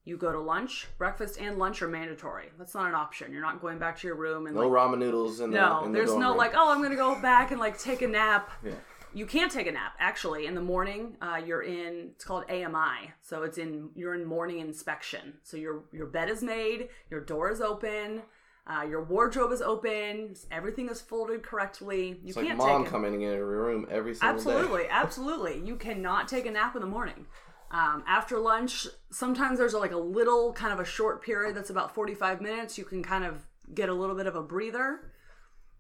You 0.05 0.17
go 0.17 0.33
to 0.33 0.41
lunch. 0.41 0.89
Breakfast 0.99 1.39
and 1.41 1.59
lunch 1.59 1.81
are 1.83 1.89
mandatory. 1.89 2.47
That's 2.59 2.75
not 2.75 2.89
an 2.89 2.95
option. 2.95 3.31
You're 3.33 3.43
not 3.43 3.61
going 3.61 3.79
back 3.79 3.99
to 4.01 4.07
your 4.07 4.17
room 4.17 4.47
and 4.47 4.57
No 4.57 4.69
like 4.69 4.71
ramen 4.71 4.99
noodles 4.99 5.41
in 5.41 5.51
the 5.51 5.57
no. 5.61 5.85
in 5.85 5.93
There's 5.93 6.09
dorm 6.09 6.21
no 6.21 6.29
room. 6.31 6.39
like 6.39 6.53
oh 6.57 6.73
I'm 6.73 6.83
gonna 6.83 6.97
go 6.97 7.21
back 7.21 7.51
and 7.51 7.61
like 7.61 7.79
take 7.79 8.03
a 8.03 8.09
nap. 8.09 8.51
Yeah. 8.65 8.73
You 9.15 9.27
can't 9.27 9.53
take 9.53 9.67
a 9.67 9.73
nap 9.73 9.93
actually 10.01 10.47
in 10.47 10.55
the 10.55 10.63
morning. 10.63 11.17
Uh, 11.21 11.41
you're 11.45 11.63
in 11.63 12.13
it's 12.15 12.25
called 12.25 12.45
AMI, 12.49 13.13
so 13.21 13.43
it's 13.43 13.59
in 13.59 13.91
you're 13.95 14.15
in 14.15 14.25
morning 14.25 14.59
inspection. 14.61 15.35
So 15.43 15.57
your 15.59 15.85
your 15.93 16.07
bed 16.07 16.31
is 16.31 16.43
made, 16.43 16.89
your 17.11 17.21
door 17.21 17.51
is 17.51 17.61
open, 17.61 18.23
uh, 18.67 18.83
your 18.83 19.03
wardrobe 19.03 19.51
is 19.53 19.61
open, 19.61 20.35
everything 20.51 20.89
is 20.89 21.01
folded 21.01 21.43
correctly. 21.43 22.21
You 22.23 22.29
It's 22.29 22.35
can't 22.35 22.49
like 22.49 22.57
mom 22.59 22.83
take 22.83 22.89
it. 22.89 22.91
coming 22.91 23.15
in 23.15 23.21
your 23.21 23.47
room 23.47 23.87
every 23.91 24.15
single 24.15 24.29
day. 24.43 24.51
Absolutely, 24.51 24.87
absolutely. 24.91 25.63
You 25.65 25.77
cannot 25.77 26.29
take 26.29 26.47
a 26.47 26.51
nap 26.51 26.75
in 26.77 26.81
the 26.83 26.87
morning. 26.89 27.27
Um, 27.73 28.05
after 28.07 28.39
lunch, 28.39 28.87
sometimes 29.11 29.59
there's 29.59 29.75
like 29.75 29.93
a 29.93 29.97
little 29.97 30.53
kind 30.53 30.73
of 30.73 30.79
a 30.81 30.85
short 30.85 31.23
period 31.25 31.57
that's 31.57 31.71
about 31.71 31.95
45 31.95 32.41
minutes. 32.41 32.77
You 32.79 32.85
can 32.85 33.03
kind 33.03 33.25
of 33.25 33.47
get 33.75 33.89
a 33.89 33.95
little 33.95 34.15
bit 34.15 34.27
of 34.27 34.37
a 34.37 34.43
breather. 34.43 35.11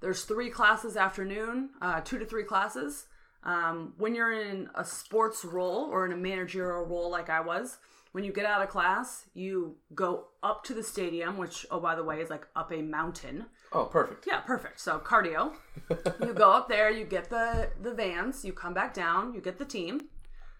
There's 0.01 0.25
three 0.25 0.51
classes 0.51 0.97
afternoon, 0.97 1.71
uh, 1.81 2.01
two 2.01 2.18
to 2.18 2.25
three 2.25 2.45
classes. 2.45 3.07
Um, 3.45 3.92
when 3.99 4.14
you're 4.14 4.33
in 4.33 4.68
a 4.75 4.85
sports 4.85 5.45
role 5.45 5.85
or 5.90 6.07
in 6.07 6.12
a 6.12 6.16
managerial 6.16 6.85
role 6.87 7.11
like 7.11 7.29
I 7.29 7.40
was, 7.40 7.77
when 8.12 8.25
you 8.25 8.33
get 8.33 8.44
out 8.44 8.62
of 8.62 8.68
class, 8.68 9.25
you 9.35 9.77
go 9.94 10.27
up 10.42 10.64
to 10.64 10.75
the 10.75 10.83
stadium, 10.83 11.38
which, 11.38 11.66
oh, 11.70 11.81
by 11.81 11.94
the 11.94 12.05
way, 12.05 12.20
is 12.20 12.31
like 12.31 12.46
up 12.55 12.70
a 12.70 12.83
mountain. 12.83 13.46
Oh, 13.72 13.87
perfect. 13.87 14.27
Yeah, 14.27 14.40
perfect. 14.40 14.81
So 14.81 14.98
cardio. 14.98 15.55
you 16.20 16.35
go 16.35 16.53
up 16.53 16.68
there, 16.68 16.90
you 16.90 17.05
get 17.05 17.31
the 17.31 17.70
the 17.81 17.94
vans, 17.94 18.44
you 18.44 18.53
come 18.53 18.75
back 18.75 18.92
down, 18.92 19.35
you 19.35 19.40
get 19.40 19.59
the 19.59 19.64
team. 19.64 20.09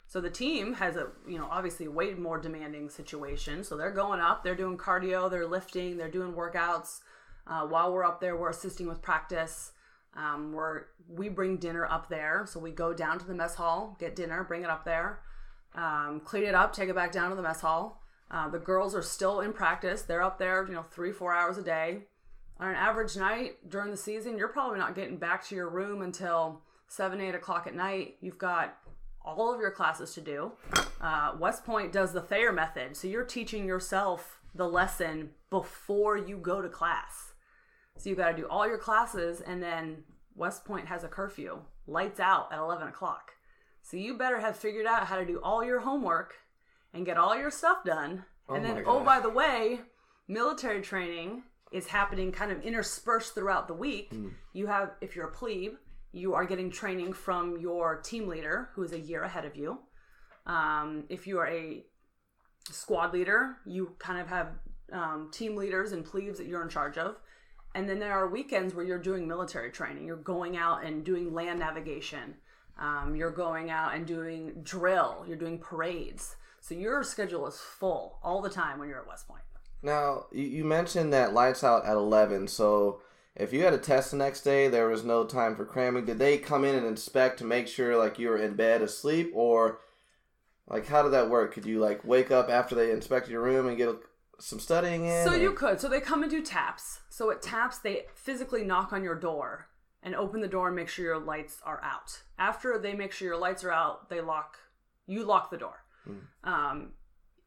So 0.07 0.21
the 0.21 0.31
team 0.31 0.75
has 0.75 0.97
a 0.97 1.09
you 1.29 1.38
know 1.38 1.47
obviously 1.51 1.88
way 1.88 2.15
more 2.15 2.38
demanding 2.38 2.88
situation. 2.88 3.65
So 3.65 3.77
they're 3.77 3.91
going 3.91 4.21
up, 4.21 4.43
they're 4.43 4.57
doing 4.57 4.79
cardio, 4.79 5.31
they're 5.31 5.47
lifting, 5.47 5.99
they're 5.99 6.11
doing 6.11 6.33
workouts. 6.33 7.01
Uh, 7.47 7.67
while 7.67 7.93
we're 7.93 8.05
up 8.05 8.21
there, 8.21 8.37
we're 8.37 8.51
assisting 8.51 8.87
with 8.87 9.03
practice. 9.03 9.73
Um, 10.17 10.53
we're 10.53 10.85
we 11.09 11.29
bring 11.29 11.59
dinner 11.59 11.85
up 11.87 12.09
there, 12.09 12.45
so 12.47 12.61
we 12.61 12.71
go 12.71 12.95
down 12.95 13.19
to 13.19 13.27
the 13.27 13.35
mess 13.35 13.57
hall, 13.57 13.97
get 13.99 14.17
dinner, 14.17 14.43
bring 14.45 14.62
it 14.62 14.71
up 14.71 14.85
there, 14.85 15.21
um, 15.75 16.21
clean 16.25 16.45
it 16.45 16.55
up, 16.55 16.73
take 16.73 16.89
it 16.89 16.95
back 16.95 17.13
down 17.13 17.31
to 17.31 17.37
the 17.37 17.43
mess 17.43 17.61
hall. 17.61 18.03
Uh, 18.31 18.49
the 18.49 18.59
girls 18.59 18.95
are 18.95 19.03
still 19.03 19.41
in 19.41 19.53
practice. 19.53 20.03
They're 20.03 20.23
up 20.23 20.39
there, 20.39 20.67
you 20.67 20.75
know, 20.75 20.85
three, 20.91 21.13
four 21.13 21.35
hours 21.35 21.59
a 21.59 21.63
day. 21.63 22.05
On 22.59 22.69
an 22.69 22.75
average 22.75 23.17
night 23.17 23.69
during 23.69 23.91
the 23.91 23.97
season, 23.97 24.39
you're 24.39 24.49
probably 24.49 24.79
not 24.79 24.95
getting 24.95 25.17
back 25.17 25.45
to 25.47 25.55
your 25.55 25.69
room 25.69 26.01
until 26.01 26.63
seven, 26.89 27.21
eight 27.21 27.35
o'clock 27.35 27.67
at 27.67 27.75
night. 27.75 28.17
You've 28.21 28.39
got 28.39 28.77
all 29.25 29.53
of 29.53 29.61
your 29.61 29.71
classes 29.71 30.15
to 30.15 30.21
do. 30.21 30.53
Uh, 31.01 31.33
West 31.39 31.65
Point 31.65 31.93
does 31.93 32.13
the 32.13 32.21
Thayer 32.21 32.53
method, 32.53 32.97
so 32.97 33.09
you're 33.09 33.25
teaching 33.25 33.67
yourself 33.67 34.39
the 34.55 34.69
lesson 34.69 35.31
before 35.51 36.17
you 36.17 36.37
go 36.37 36.63
to 36.63 36.69
class. 36.69 37.33
So 37.99 38.11
you 38.11 38.17
got 38.17 38.31
to 38.31 38.37
do 38.37 38.47
all 38.49 38.67
your 38.67 38.79
classes, 38.79 39.41
and 39.41 39.63
then 39.63 40.05
West 40.35 40.65
Point 40.65 40.87
has 40.87 41.05
a 41.05 41.09
curfew, 41.09 41.61
lights 41.87 42.21
out 42.21 42.53
at 42.53 42.59
11 42.59 42.89
o'clock. 42.89 43.33
So 43.83 43.97
you 43.97 44.16
better 44.16 44.40
have 44.40 44.57
figured 44.57 44.87
out 44.87 45.07
how 45.07 45.16
to 45.16 45.27
do 45.27 45.40
all 45.42 45.64
your 45.64 45.81
homework 45.81 46.35
and 46.95 47.05
get 47.05 47.16
all 47.16 47.37
your 47.37 47.51
stuff 47.51 47.85
done. 47.85 48.25
Oh 48.49 48.55
and 48.55 48.64
then, 48.64 48.83
oh, 48.87 49.03
by 49.05 49.21
the 49.21 49.31
way, 49.31 49.81
military 50.29 50.81
training 50.81 51.42
is 51.73 51.87
happening 51.87 52.33
kind 52.33 52.53
of 52.53 52.62
interspersed 52.62 53.35
throughout 53.35 53.66
the 53.66 53.75
week. 53.75 54.11
Hmm. 54.11 54.29
You 54.53 54.66
have, 54.66 54.92
if 55.01 55.16
you're 55.16 55.29
a 55.29 55.33
plebe, 55.33 55.75
you 56.12 56.35
are 56.35 56.45
getting 56.45 56.71
training 56.71 57.12
from 57.12 57.59
your 57.59 58.01
team 58.01 58.29
leader, 58.29 58.68
who 58.75 58.83
is 58.83 58.92
a 58.92 59.01
year 59.01 59.23
ahead 59.23 59.45
of 59.45 59.57
you. 59.57 59.79
Um, 60.47 61.05
if 61.09 61.27
you 61.27 61.38
are 61.38 61.49
a 61.49 61.85
squad 62.71 63.12
leader, 63.12 63.57
you 63.64 63.95
kind 63.99 64.21
of 64.21 64.29
have 64.29 64.49
um, 64.92 65.31
team 65.33 65.57
leaders 65.57 65.92
and 65.92 66.05
plebes 66.05 66.38
that 66.38 66.47
you're 66.47 66.62
in 66.62 66.68
charge 66.68 66.99
of. 66.99 67.16
And 67.75 67.88
then 67.88 67.99
there 67.99 68.12
are 68.12 68.29
weekends 68.29 68.75
where 68.75 68.85
you're 68.85 68.99
doing 68.99 69.27
military 69.27 69.71
training. 69.71 70.05
You're 70.05 70.16
going 70.16 70.59
out 70.59 70.85
and 70.85 71.05
doing 71.05 71.33
land 71.33 71.59
navigation. 71.59 72.35
Um, 72.79 73.15
you're 73.15 73.31
going 73.31 73.71
out 73.71 73.95
and 73.95 74.07
doing 74.07 74.53
drill. 74.63 75.25
You're 75.27 75.37
doing 75.37 75.59
parades. 75.59 76.37
So 76.61 76.75
your 76.75 77.03
schedule 77.03 77.47
is 77.47 77.59
full 77.59 78.19
all 78.23 78.41
the 78.41 78.49
time 78.49 78.79
when 78.79 78.89
you're 78.89 79.01
at 79.01 79.07
West 79.07 79.29
Point. 79.29 79.43
Now, 79.83 80.27
you, 80.33 80.45
you 80.45 80.65
mentioned 80.65 81.13
that 81.13 81.35
lights 81.35 81.65
out 81.65 81.85
at 81.85 81.97
11, 81.97 82.49
so 82.49 83.01
if 83.35 83.53
you 83.53 83.65
had 83.65 83.73
a 83.73 83.79
test 83.79 84.13
the 84.13 84.17
next 84.17 84.43
day, 84.43 84.69
there 84.69 84.89
was 84.89 85.05
no 85.05 85.25
time 85.25 85.57
for 85.57 85.65
cramming. 85.65 86.05
Did 86.05 86.19
they 86.19 86.39
come 86.39 86.65
in 86.65 86.77
and 86.77 86.87
inspect 86.87 87.39
to 87.39 87.45
make 87.45 87.67
sure, 87.67 87.97
like, 87.97 88.19
you 88.19 88.29
were 88.29 88.39
in 88.39 88.55
bed 88.55 88.81
asleep, 88.81 89.33
or, 89.35 89.81
like, 90.69 90.87
how 90.87 91.03
did 91.03 91.13
that 91.13 91.31
work? 91.31 91.55
Could 91.55 91.67
you, 91.67 91.81
like, 91.81 92.05
wake 92.05 92.31
up 92.31 92.49
after 92.49 92.77
they 92.77 92.93
inspected 92.93 93.33
your 93.33 93.43
room 93.43 93.67
and 93.67 93.77
get 93.77 93.89
some 94.39 94.61
studying 94.61 95.07
in? 95.07 95.25
So 95.25 95.33
or- 95.33 95.37
you 95.37 95.53
could. 95.53 95.81
So 95.81 95.89
they 95.89 96.01
come 96.01 96.23
and 96.23 96.31
do 96.31 96.43
taps. 96.43 97.01
So 97.09 97.31
at 97.31 97.43
taps, 97.43 97.79
they 97.79 98.05
physically 98.15 98.65
knock 98.65 98.93
on 98.93 99.03
your 99.03 99.17
door 99.17 99.67
and 100.03 100.15
open 100.15 100.41
the 100.41 100.49
door 100.49 100.67
and 100.69 100.77
make 100.77 100.88
sure 100.88 101.05
your 101.05 101.19
lights 101.19 101.59
are 101.65 101.81
out. 101.83 102.23
After 102.38 102.79
they 102.79 102.95
make 102.95 103.12
sure 103.12 103.29
your 103.29 103.38
lights 103.38 103.62
are 103.65 103.73
out, 103.73 104.09
they 104.11 104.21
lock. 104.21 104.59
You 105.07 105.25
lock 105.25 105.51
the 105.51 105.59
door. 105.59 105.85
Um, 106.45 106.93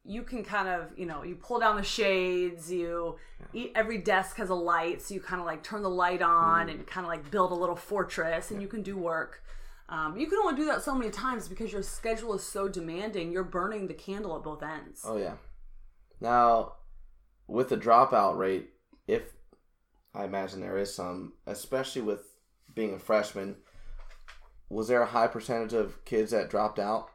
you 0.04 0.22
can 0.22 0.44
kind 0.44 0.68
of, 0.68 0.96
you 0.96 1.04
know, 1.04 1.22
you 1.24 1.34
pull 1.34 1.58
down 1.58 1.76
the 1.76 1.82
shades. 1.82 2.70
You 2.72 3.16
eat, 3.52 3.72
every 3.74 3.98
desk 3.98 4.36
has 4.36 4.50
a 4.50 4.54
light, 4.54 5.02
so 5.02 5.14
you 5.14 5.20
kind 5.20 5.40
of 5.40 5.46
like 5.46 5.62
turn 5.62 5.82
the 5.82 5.90
light 5.90 6.22
on 6.22 6.68
and 6.68 6.86
kind 6.86 7.04
of 7.04 7.08
like 7.08 7.30
build 7.30 7.50
a 7.50 7.54
little 7.54 7.76
fortress, 7.76 8.50
and 8.50 8.62
you 8.62 8.68
can 8.68 8.82
do 8.82 8.96
work. 8.96 9.42
Um, 9.88 10.16
you 10.16 10.26
can 10.26 10.38
only 10.38 10.56
do 10.56 10.64
that 10.66 10.82
so 10.82 10.94
many 10.94 11.10
times 11.10 11.48
because 11.48 11.72
your 11.72 11.82
schedule 11.82 12.34
is 12.34 12.42
so 12.42 12.68
demanding. 12.68 13.32
You're 13.32 13.44
burning 13.44 13.86
the 13.86 13.94
candle 13.94 14.36
at 14.36 14.42
both 14.42 14.62
ends. 14.62 15.02
Oh 15.04 15.16
yeah. 15.16 15.34
Now, 16.20 16.74
with 17.46 17.68
the 17.68 17.76
dropout 17.76 18.36
rate, 18.36 18.70
if 19.06 19.22
I 20.14 20.24
imagine 20.24 20.60
there 20.60 20.78
is 20.78 20.94
some, 20.94 21.34
especially 21.46 22.02
with 22.02 22.35
being 22.76 22.94
a 22.94 22.98
freshman, 23.00 23.56
was 24.68 24.86
there 24.86 25.02
a 25.02 25.06
high 25.06 25.26
percentage 25.26 25.72
of 25.72 26.04
kids 26.04 26.30
that 26.30 26.50
dropped 26.50 26.78
out 26.78 27.08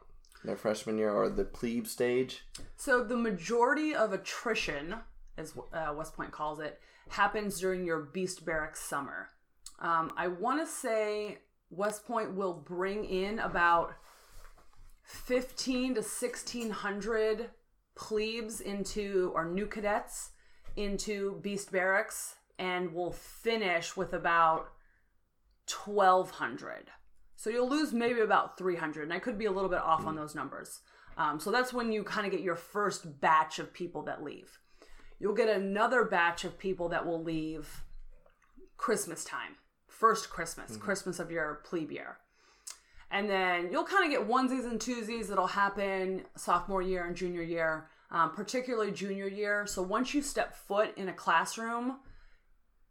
their 0.44 0.56
freshman 0.56 0.98
year 0.98 1.10
or 1.10 1.30
the 1.30 1.44
plebe 1.44 1.86
stage? 1.86 2.42
So 2.76 3.02
the 3.02 3.16
majority 3.16 3.94
of 3.94 4.12
attrition, 4.12 4.96
as 5.38 5.54
uh, 5.72 5.94
West 5.96 6.14
Point 6.14 6.32
calls 6.32 6.60
it, 6.60 6.80
happens 7.08 7.60
during 7.60 7.86
your 7.86 8.00
Beast 8.00 8.44
Barracks 8.44 8.80
summer. 8.80 9.28
Um, 9.78 10.10
I 10.16 10.28
want 10.28 10.60
to 10.60 10.66
say 10.66 11.38
West 11.70 12.06
Point 12.06 12.34
will 12.34 12.54
bring 12.54 13.04
in 13.04 13.38
about 13.38 13.94
fifteen 15.04 15.94
to 15.94 16.02
sixteen 16.02 16.70
hundred 16.70 17.50
plebes 17.94 18.60
into 18.60 19.30
or 19.34 19.44
new 19.44 19.66
cadets 19.66 20.30
into 20.76 21.38
Beast 21.42 21.70
Barracks, 21.70 22.36
and 22.58 22.94
will 22.94 23.12
finish 23.12 23.96
with 23.96 24.12
about 24.12 24.70
twelve 25.72 26.32
hundred. 26.32 26.90
So 27.36 27.50
you'll 27.50 27.68
lose 27.68 27.92
maybe 27.92 28.20
about 28.20 28.56
300, 28.56 29.02
and 29.02 29.12
I 29.12 29.18
could 29.18 29.36
be 29.36 29.46
a 29.46 29.50
little 29.50 29.68
bit 29.68 29.80
off 29.80 30.06
on 30.06 30.14
those 30.14 30.34
numbers. 30.34 30.80
Um, 31.16 31.40
so 31.40 31.50
that's 31.50 31.72
when 31.72 31.90
you 31.90 32.04
kind 32.04 32.24
of 32.24 32.30
get 32.30 32.40
your 32.40 32.54
first 32.54 33.20
batch 33.20 33.58
of 33.58 33.72
people 33.72 34.02
that 34.02 34.22
leave. 34.22 34.60
You'll 35.18 35.34
get 35.34 35.48
another 35.48 36.04
batch 36.04 36.44
of 36.44 36.56
people 36.56 36.90
that 36.90 37.04
will 37.04 37.20
leave 37.20 37.82
Christmas 38.76 39.24
time, 39.24 39.56
first 39.88 40.30
Christmas, 40.30 40.76
Christmas 40.76 41.18
of 41.18 41.32
your 41.32 41.62
plebe 41.64 41.90
year. 41.90 42.18
And 43.10 43.28
then 43.28 43.70
you'll 43.72 43.84
kind 43.84 44.04
of 44.04 44.16
get 44.16 44.28
onesies 44.28 44.70
and 44.70 44.78
twosies 44.78 45.26
that'll 45.26 45.48
happen 45.48 46.22
sophomore 46.36 46.80
year 46.82 47.06
and 47.06 47.16
junior 47.16 47.42
year, 47.42 47.88
um, 48.12 48.30
particularly 48.34 48.92
junior 48.92 49.26
year. 49.26 49.66
So 49.66 49.82
once 49.82 50.14
you 50.14 50.22
step 50.22 50.54
foot 50.54 50.96
in 50.96 51.08
a 51.08 51.12
classroom, 51.12 51.98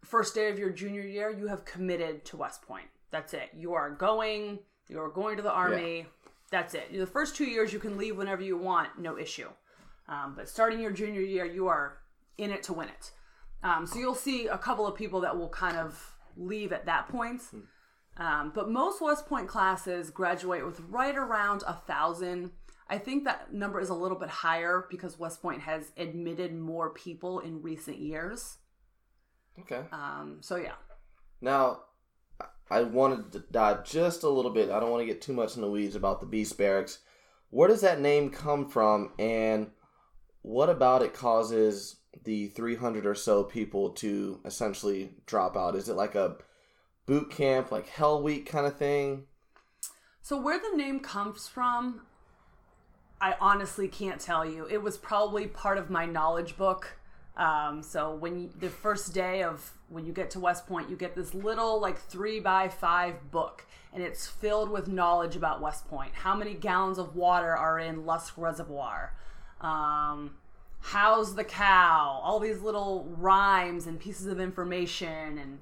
first 0.04 0.36
day 0.36 0.50
of 0.50 0.60
your 0.60 0.70
junior 0.70 1.02
year, 1.02 1.30
you 1.32 1.48
have 1.48 1.66
committed 1.66 2.26
to 2.26 2.38
West 2.38 2.62
Point. 2.64 2.88
That's 3.12 3.34
it. 3.34 3.50
You 3.56 3.74
are 3.74 3.90
going. 3.90 4.60
You 4.88 5.00
are 5.02 5.10
going 5.10 5.38
to 5.38 5.44
the 5.44 5.52
army. 5.52 6.06
That's 6.50 6.74
it. 6.74 6.92
The 6.92 7.08
first 7.08 7.36
two 7.36 7.46
years, 7.46 7.72
you 7.72 7.80
can 7.80 7.98
leave 7.98 8.18
whenever 8.18 8.42
you 8.42 8.58
want, 8.58 9.00
no 9.00 9.18
issue. 9.18 9.48
Um, 10.10 10.34
but 10.36 10.50
starting 10.50 10.80
your 10.80 10.92
junior 10.92 11.22
year, 11.22 11.46
you 11.46 11.68
are 11.68 12.00
in 12.38 12.52
it 12.52 12.64
to 12.64 12.74
win 12.74 12.90
it. 12.90 13.12
Um, 13.64 13.86
so 13.86 14.00
you'll 14.00 14.16
see 14.16 14.48
a 14.48 14.58
couple 14.58 14.86
of 14.86 14.96
people 14.96 15.22
that 15.22 15.38
will 15.38 15.50
kind 15.50 15.78
of 15.78 16.16
leave 16.36 16.74
at 16.74 16.86
that 16.88 17.08
point. 17.08 17.42
Um, 18.18 18.52
but 18.54 18.70
most 18.70 19.02
West 19.02 19.28
Point 19.28 19.48
classes 19.48 20.10
graduate 20.10 20.66
with 20.66 20.80
right 20.90 21.16
around 21.16 21.64
a 21.66 21.74
thousand. 21.74 22.52
I 22.90 22.98
think 22.98 23.24
that 23.24 23.54
number 23.54 23.80
is 23.80 23.90
a 23.90 23.94
little 23.94 24.18
bit 24.18 24.30
higher 24.30 24.86
because 24.90 25.18
West 25.18 25.42
Point 25.42 25.62
has 25.62 25.92
admitted 25.96 26.54
more 26.54 26.90
people 26.90 27.40
in 27.40 27.62
recent 27.62 28.00
years. 28.00 28.58
Okay. 29.62 29.82
Um, 29.92 30.38
so 30.42 30.56
yeah. 30.56 30.74
Now, 31.42 31.82
I- 32.40 32.46
I 32.70 32.84
wanted 32.84 33.32
to 33.34 33.40
dive 33.52 33.84
just 33.84 34.24
a 34.24 34.30
little 34.30 34.52
bit. 34.52 34.70
I 34.70 34.80
don't 34.80 34.92
want 34.92 35.02
to 35.02 35.06
get 35.12 35.22
too 35.22 35.34
much 35.34 35.56
in 35.56 35.62
the 35.62 35.70
weeds 35.70 35.96
about 35.96 36.20
the 36.20 36.26
Beast 36.28 36.58
Barracks. 36.58 37.00
Where 37.50 37.68
does 37.68 37.82
that 37.82 38.00
name 38.00 38.30
come 38.30 38.70
from, 38.70 39.12
and 39.20 39.72
what 40.42 40.70
about 40.70 41.02
it 41.02 41.14
causes 41.14 41.98
the 42.24 42.48
300 42.48 43.06
or 43.06 43.16
so 43.16 43.44
people 43.44 43.90
to 43.92 44.40
essentially 44.46 45.16
drop 45.26 45.58
out? 45.58 45.76
Is 45.76 45.90
it 45.90 45.96
like 45.96 46.16
a 46.16 46.38
boot 47.06 47.30
camp, 47.30 47.72
like 47.72 47.88
Hell 47.88 48.22
Week 48.24 48.46
kind 48.46 48.66
of 48.66 48.78
thing? 48.78 49.26
So 50.22 50.40
where 50.40 50.60
the 50.60 50.76
name 50.78 51.00
comes 51.02 51.48
from, 51.48 52.02
I 53.20 53.36
honestly 53.42 53.88
can't 53.88 54.22
tell 54.22 54.46
you. 54.46 54.66
It 54.70 54.82
was 54.82 54.98
probably 54.98 55.48
part 55.48 55.78
of 55.78 55.90
my 55.90 56.06
knowledge 56.06 56.56
book. 56.58 56.98
Um, 57.38 57.82
so 57.82 58.14
when 58.14 58.52
the 58.60 58.70
first 58.70 59.14
day 59.14 59.44
of 59.44 59.72
when 59.90 60.06
you 60.06 60.14
get 60.14 60.30
to 60.32 60.40
West 60.40 60.68
Point, 60.68 60.90
you 60.90 60.96
get 60.96 61.16
this 61.16 61.34
little 61.34 61.80
like 61.80 61.98
three 61.98 62.40
by 62.40 62.68
five 62.68 63.32
book, 63.32 63.66
and 63.94 64.04
it's 64.04 64.28
filled 64.28 64.70
with 64.70 64.88
knowledge 64.88 65.36
about 65.36 65.62
West 65.62 65.88
Point. 65.88 66.14
How 66.14 66.36
many 66.36 66.54
gallons 66.54 66.98
of 66.98 67.16
water 67.16 67.56
are 67.56 67.80
in 67.80 68.06
Lusk 68.06 68.34
Reservoir? 68.38 69.14
Um, 69.62 70.36
how's 70.82 71.36
the 71.36 71.44
cow? 71.44 72.20
All 72.24 72.40
these 72.40 72.62
little 72.62 73.06
rhymes 73.18 73.88
and 73.88 74.00
pieces 74.00 74.28
of 74.28 74.40
information 74.40 75.38
and 75.38 75.60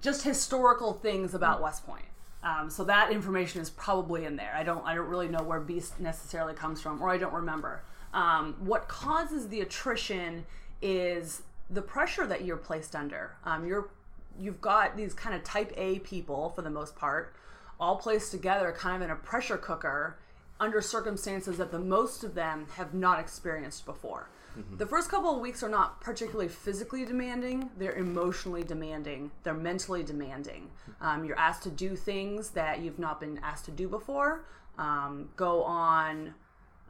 just 0.00 0.22
historical 0.22 0.92
things 0.92 1.34
about 1.34 1.62
West 1.62 1.86
Point. 1.86 2.04
Um, 2.42 2.68
so 2.68 2.84
that 2.84 3.10
information 3.10 3.62
is 3.62 3.70
probably 3.70 4.26
in 4.26 4.36
there. 4.36 4.52
I 4.54 4.64
don't 4.64 4.84
I 4.84 4.94
don't 4.94 5.08
really 5.08 5.28
know 5.28 5.42
where 5.42 5.60
Beast 5.60 5.98
necessarily 5.98 6.52
comes 6.52 6.80
from, 6.82 7.00
or 7.00 7.08
I 7.08 7.16
don't 7.16 7.32
remember. 7.32 7.82
Um, 8.14 8.54
what 8.60 8.88
causes 8.88 9.48
the 9.48 9.60
attrition 9.60 10.46
is 10.80 11.42
the 11.68 11.82
pressure 11.82 12.26
that 12.26 12.44
you're 12.44 12.56
placed 12.56 12.96
under. 12.96 13.36
Um, 13.44 13.66
you're 13.66 13.90
you've 14.38 14.60
got 14.60 14.96
these 14.96 15.14
kind 15.14 15.34
of 15.34 15.44
type 15.44 15.72
A 15.76 15.98
people 16.00 16.50
for 16.50 16.62
the 16.62 16.70
most 16.70 16.96
part, 16.96 17.34
all 17.78 17.96
placed 17.96 18.30
together, 18.30 18.74
kind 18.76 18.96
of 18.96 19.02
in 19.02 19.10
a 19.10 19.16
pressure 19.16 19.56
cooker, 19.56 20.16
under 20.58 20.80
circumstances 20.80 21.56
that 21.58 21.70
the 21.70 21.78
most 21.78 22.24
of 22.24 22.34
them 22.34 22.66
have 22.76 22.94
not 22.94 23.20
experienced 23.20 23.84
before. 23.84 24.28
The 24.76 24.86
first 24.86 25.10
couple 25.10 25.34
of 25.34 25.40
weeks 25.40 25.64
are 25.64 25.68
not 25.68 26.00
particularly 26.00 26.46
physically 26.46 27.04
demanding, 27.04 27.70
they're 27.76 27.96
emotionally 27.96 28.62
demanding, 28.62 29.32
they're 29.42 29.52
mentally 29.52 30.04
demanding. 30.04 30.70
Um, 31.00 31.24
you're 31.24 31.38
asked 31.38 31.64
to 31.64 31.70
do 31.70 31.96
things 31.96 32.50
that 32.50 32.80
you've 32.80 33.00
not 33.00 33.18
been 33.18 33.40
asked 33.42 33.64
to 33.64 33.72
do 33.72 33.88
before, 33.88 34.44
um, 34.78 35.28
go 35.34 35.64
on 35.64 36.34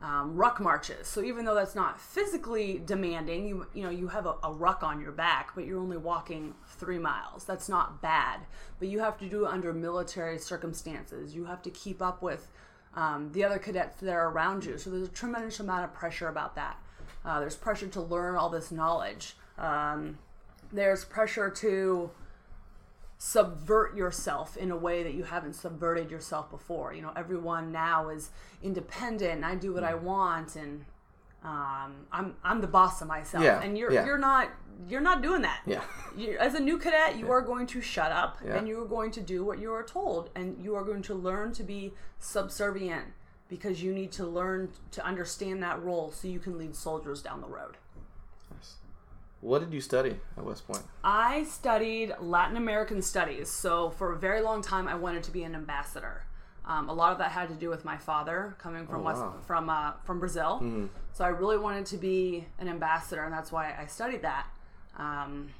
um, 0.05 0.37
ruck 0.37 0.61
marches. 0.61 1.09
So 1.09 1.23
even 1.23 1.47
though 1.47 1.55
that's 1.55 1.75
not 1.75 1.99
physically 1.99 2.83
demanding, 2.85 3.49
you 3.49 3.67
you 3.73 3.83
know 3.83 3.88
you 3.88 4.09
have 4.09 4.27
a, 4.27 4.35
a 4.43 4.53
ruck 4.53 4.83
on 4.83 5.01
your 5.01 5.12
back, 5.12 5.53
but 5.55 5.64
you're 5.64 5.81
only 5.81 5.97
walking 5.97 6.55
three 6.77 6.99
miles. 6.99 7.45
That's 7.45 7.71
not 7.71 8.03
bad, 8.03 8.40
but 8.79 8.88
you 8.88 8.99
have 8.99 9.19
to 9.21 9.27
do 9.27 9.47
it 9.47 9.49
under 9.49 9.73
military 9.73 10.38
circumstances. 10.38 11.35
You 11.35 11.47
have 11.47 11.62
to 11.62 11.71
keep 11.71 12.03
up 12.03 12.21
with 12.21 12.49
um, 12.95 13.33
the 13.33 13.45
other 13.45 13.59
cadets 13.59 14.01
that 14.01 14.12
are 14.12 14.29
around 14.29 14.67
you. 14.67 14.77
So 14.77 14.90
there's 14.90 15.09
a 15.09 15.11
tremendous 15.11 15.59
amount 15.59 15.85
of 15.85 15.95
pressure 15.95 16.29
about 16.29 16.55
that. 16.57 16.77
Uh, 17.25 17.40
there's 17.40 17.57
pressure 17.57 17.88
to 17.88 18.03
learn 18.03 18.37
all 18.37 18.51
this 18.51 18.71
knowledge. 18.71 19.37
Um, 19.57 20.19
there's 20.71 21.07
pressure 21.07 21.49
to 21.49 22.11
subvert 23.24 23.96
yourself 23.96 24.54
in 24.54 24.70
a 24.70 24.76
way 24.76 25.02
that 25.02 25.14
you 25.14 25.24
haven't 25.24 25.54
subverted 25.54 26.10
yourself 26.10 26.50
before. 26.50 26.92
You 26.92 27.00
know, 27.00 27.12
everyone 27.16 27.72
now 27.72 28.10
is 28.10 28.28
independent 28.62 29.32
and 29.32 29.46
I 29.46 29.54
do 29.54 29.72
what 29.72 29.82
I 29.82 29.94
want 29.94 30.56
and 30.56 30.84
um, 31.42 32.06
I'm 32.12 32.34
I'm 32.44 32.60
the 32.60 32.66
boss 32.66 33.00
of 33.00 33.08
myself. 33.08 33.42
Yeah, 33.42 33.62
And 33.62 33.78
you're 33.78 33.90
yeah. 33.90 34.04
you're 34.04 34.18
not 34.18 34.50
you're 34.87 35.00
not 35.00 35.22
doing 35.22 35.40
that. 35.40 35.62
Yeah. 35.64 35.82
You, 36.14 36.37
as 36.38 36.54
a 36.54 36.60
new 36.60 36.76
cadet, 36.76 37.16
you 37.18 37.30
are 37.30 37.40
going 37.40 37.66
to 37.68 37.80
shut 37.80 38.12
up 38.12 38.37
Yeah. 38.44 38.56
and 38.58 38.68
you 38.68 38.78
are 38.82 38.87
going 38.87 39.10
to 39.12 39.22
do 39.22 39.42
what 39.42 39.58
you 39.58 39.72
are 39.72 39.82
told 39.84 40.28
and 40.34 40.62
you 40.62 40.74
are 40.74 40.84
going 40.84 41.02
to 41.02 41.14
learn 41.14 41.52
to 41.54 41.62
be 41.62 41.94
subservient 42.18 43.06
because 43.48 43.82
you 43.82 43.94
need 43.94 44.12
to 44.12 44.26
learn 44.26 44.68
to 44.90 45.02
understand 45.04 45.62
that 45.62 45.82
role 45.82 46.12
so 46.12 46.28
you 46.28 46.40
can 46.40 46.58
lead 46.58 46.76
soldiers 46.76 47.22
down 47.22 47.40
the 47.40 47.46
road. 47.48 47.78
What 49.44 49.59
did 49.61 49.74
you 49.74 49.83
study 49.83 50.16
at 50.38 50.42
West 50.44 50.66
Point? 50.66 50.83
I 51.04 51.44
studied 51.44 52.14
Latin 52.18 52.57
American 52.57 53.02
studies, 53.02 53.50
so 53.50 53.90
for 53.90 54.14
a 54.14 54.16
very 54.16 54.40
long 54.40 54.62
time 54.62 54.88
I 54.88 54.94
wanted 54.94 55.22
to 55.24 55.30
be 55.30 55.42
an 55.42 55.54
ambassador. 55.54 56.24
Um, 56.64 56.88
a 56.88 56.94
lot 56.94 57.12
of 57.12 57.18
that 57.18 57.30
had 57.33 57.50
to 57.50 57.54
do 57.54 57.68
with 57.68 57.85
my 57.85 57.98
father 57.98 58.57
coming 58.59 58.87
from 58.87 59.02
Oh, 59.02 59.04
West 59.04 59.20
wow. 59.20 59.35
from 59.46 59.68
uh, 59.68 59.92
from 60.02 60.18
Brazil. 60.18 60.61
Mm-hmm. 60.62 60.87
So 61.12 61.26
I 61.26 61.28
really 61.28 61.59
wanted 61.59 61.85
to 61.87 61.98
be 61.98 62.46
an 62.59 62.68
ambassador, 62.68 63.22
and 63.22 63.35
that's 63.35 63.52
why 63.52 63.74
I 63.78 63.85
studied 63.85 64.22
that. 64.22 64.46
Um, 64.96 65.50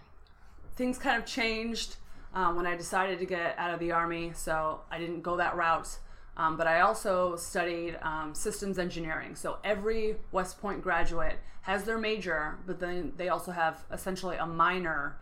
things 0.77 0.97
kind 0.97 1.21
of 1.23 1.27
changed 1.29 1.97
um, 2.33 2.57
when 2.57 2.67
I 2.67 2.77
decided 2.77 3.19
to 3.19 3.27
get 3.27 3.55
out 3.59 3.75
of 3.75 3.81
the 3.81 3.93
army, 3.93 4.33
so 4.35 4.81
I 4.91 4.97
didn't 4.99 5.21
go 5.21 5.37
that 5.37 5.57
route. 5.57 5.99
Um, 6.39 6.57
but 6.57 6.67
I 6.67 6.81
also 6.81 7.37
studied 7.37 7.99
um, 8.01 8.35
systems 8.35 8.79
engineering. 8.79 9.37
So 9.37 9.59
every 9.63 10.17
West 10.33 10.59
Point 10.59 10.81
graduate 10.83 11.39
has 11.65 11.85
their 11.85 11.99
major, 11.99 12.59
but 12.67 12.79
then 12.81 13.13
they 13.17 13.29
also 13.29 13.51
have 13.51 13.85
essentially 13.91 14.37
a 14.37 14.47
minor 14.47 15.17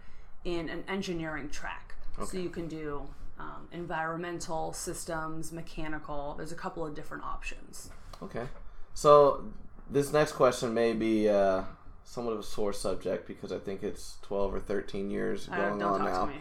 in 0.44 0.68
an 0.68 0.84
engineering 0.88 1.48
track. 1.48 1.94
So 2.26 2.36
you 2.36 2.50
can 2.50 2.68
do 2.68 3.08
um, 3.38 3.68
environmental 3.72 4.72
systems, 4.72 5.50
mechanical. 5.50 6.34
There's 6.36 6.52
a 6.52 6.56
couple 6.56 6.84
of 6.86 6.94
different 6.94 7.24
options. 7.24 7.90
Okay. 8.22 8.46
So 8.94 9.44
this 9.90 10.12
next 10.12 10.32
question 10.32 10.74
may 10.74 10.92
be 10.92 11.28
uh, 11.28 11.62
somewhat 12.04 12.32
of 12.32 12.40
a 12.40 12.44
sore 12.44 12.72
subject 12.72 13.26
because 13.26 13.50
I 13.50 13.58
think 13.58 13.82
it's 13.82 14.18
12 14.22 14.54
or 14.54 14.60
13 14.60 15.10
years 15.10 15.48
Uh, 15.50 15.56
going 15.56 15.78
don't 15.78 15.92
on 15.92 16.00
talk 16.00 16.08
now. 16.12 16.26
to 16.26 16.32
me. 16.32 16.38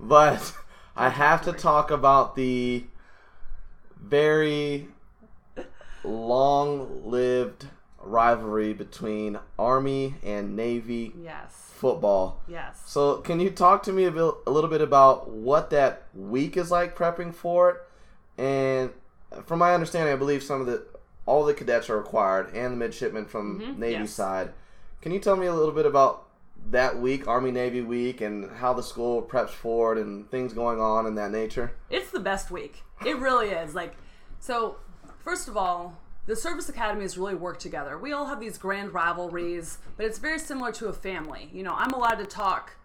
But 0.00 0.54
I 0.96 1.08
have 1.08 1.42
to 1.42 1.52
talk 1.52 1.90
about 1.90 2.34
the 2.36 2.84
very 4.00 4.88
long 6.04 7.08
lived 7.08 7.66
rivalry 8.04 8.72
between 8.72 9.38
Army 9.58 10.14
and 10.22 10.54
Navy 10.56 11.12
Yes. 11.22 11.70
football. 11.74 12.40
Yes. 12.48 12.82
So, 12.86 13.16
can 13.18 13.40
you 13.40 13.50
talk 13.50 13.82
to 13.84 13.92
me 13.92 14.04
a, 14.04 14.10
bit, 14.10 14.34
a 14.46 14.50
little 14.50 14.70
bit 14.70 14.80
about 14.80 15.28
what 15.30 15.70
that 15.70 16.02
week 16.14 16.56
is 16.56 16.70
like 16.70 16.96
prepping 16.96 17.34
for 17.34 17.70
it? 17.70 17.76
And 18.38 18.90
from 19.46 19.58
my 19.58 19.74
understanding, 19.74 20.12
I 20.12 20.16
believe 20.16 20.42
some 20.42 20.60
of 20.60 20.66
the 20.66 20.84
all 21.24 21.44
the 21.44 21.54
cadets 21.54 21.88
are 21.88 21.96
required 21.96 22.52
and 22.52 22.72
the 22.72 22.76
midshipmen 22.76 23.26
from 23.26 23.60
Mhm, 23.60 23.78
Navy 23.78 23.92
yes. 24.00 24.10
side. 24.12 24.52
Can 25.00 25.12
you 25.12 25.20
tell 25.20 25.36
me 25.36 25.46
a 25.46 25.54
little 25.54 25.72
bit 25.74 25.86
about 25.86 26.24
that 26.70 26.98
week, 26.98 27.28
Army 27.28 27.52
Navy 27.52 27.80
week, 27.80 28.20
and 28.20 28.50
how 28.56 28.72
the 28.72 28.82
school 28.82 29.22
preps 29.22 29.50
for 29.50 29.92
it 29.96 29.98
and 30.00 30.28
things 30.30 30.52
going 30.52 30.80
on 30.80 31.06
in 31.06 31.14
that 31.14 31.30
nature? 31.30 31.72
It's 31.90 32.10
the 32.10 32.18
best 32.20 32.50
week. 32.50 32.82
It 33.06 33.16
really 33.18 33.50
is. 33.50 33.72
Like, 33.74 33.94
so 34.40 34.76
first 35.20 35.46
of 35.46 35.56
all, 35.56 35.96
the 36.26 36.36
service 36.36 36.68
academies 36.68 37.18
really 37.18 37.34
work 37.34 37.58
together. 37.58 37.98
We 37.98 38.12
all 38.12 38.26
have 38.26 38.40
these 38.40 38.58
grand 38.58 38.94
rivalries, 38.94 39.78
but 39.96 40.06
it's 40.06 40.18
very 40.18 40.38
similar 40.38 40.72
to 40.72 40.88
a 40.88 40.92
family. 40.92 41.50
You 41.52 41.62
know, 41.62 41.74
I'm 41.74 41.90
allowed 41.90 42.18
to 42.18 42.26
talk 42.26 42.76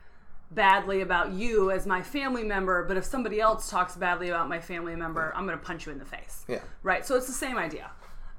badly 0.49 1.01
about 1.01 1.33
you 1.33 1.71
as 1.71 1.85
my 1.85 2.01
family 2.01 2.43
member, 2.43 2.83
but 2.85 2.97
if 2.97 3.03
somebody 3.03 3.39
else 3.39 3.69
talks 3.69 3.95
badly 3.95 4.29
about 4.29 4.49
my 4.49 4.59
family 4.59 4.95
member, 4.95 5.33
I'm 5.35 5.45
going 5.45 5.57
to 5.57 5.63
punch 5.63 5.85
you 5.85 5.91
in 5.91 5.99
the 5.99 6.05
face. 6.05 6.45
Yeah. 6.47 6.61
Right. 6.83 7.05
So 7.05 7.15
it's 7.15 7.27
the 7.27 7.33
same 7.33 7.57
idea. 7.57 7.91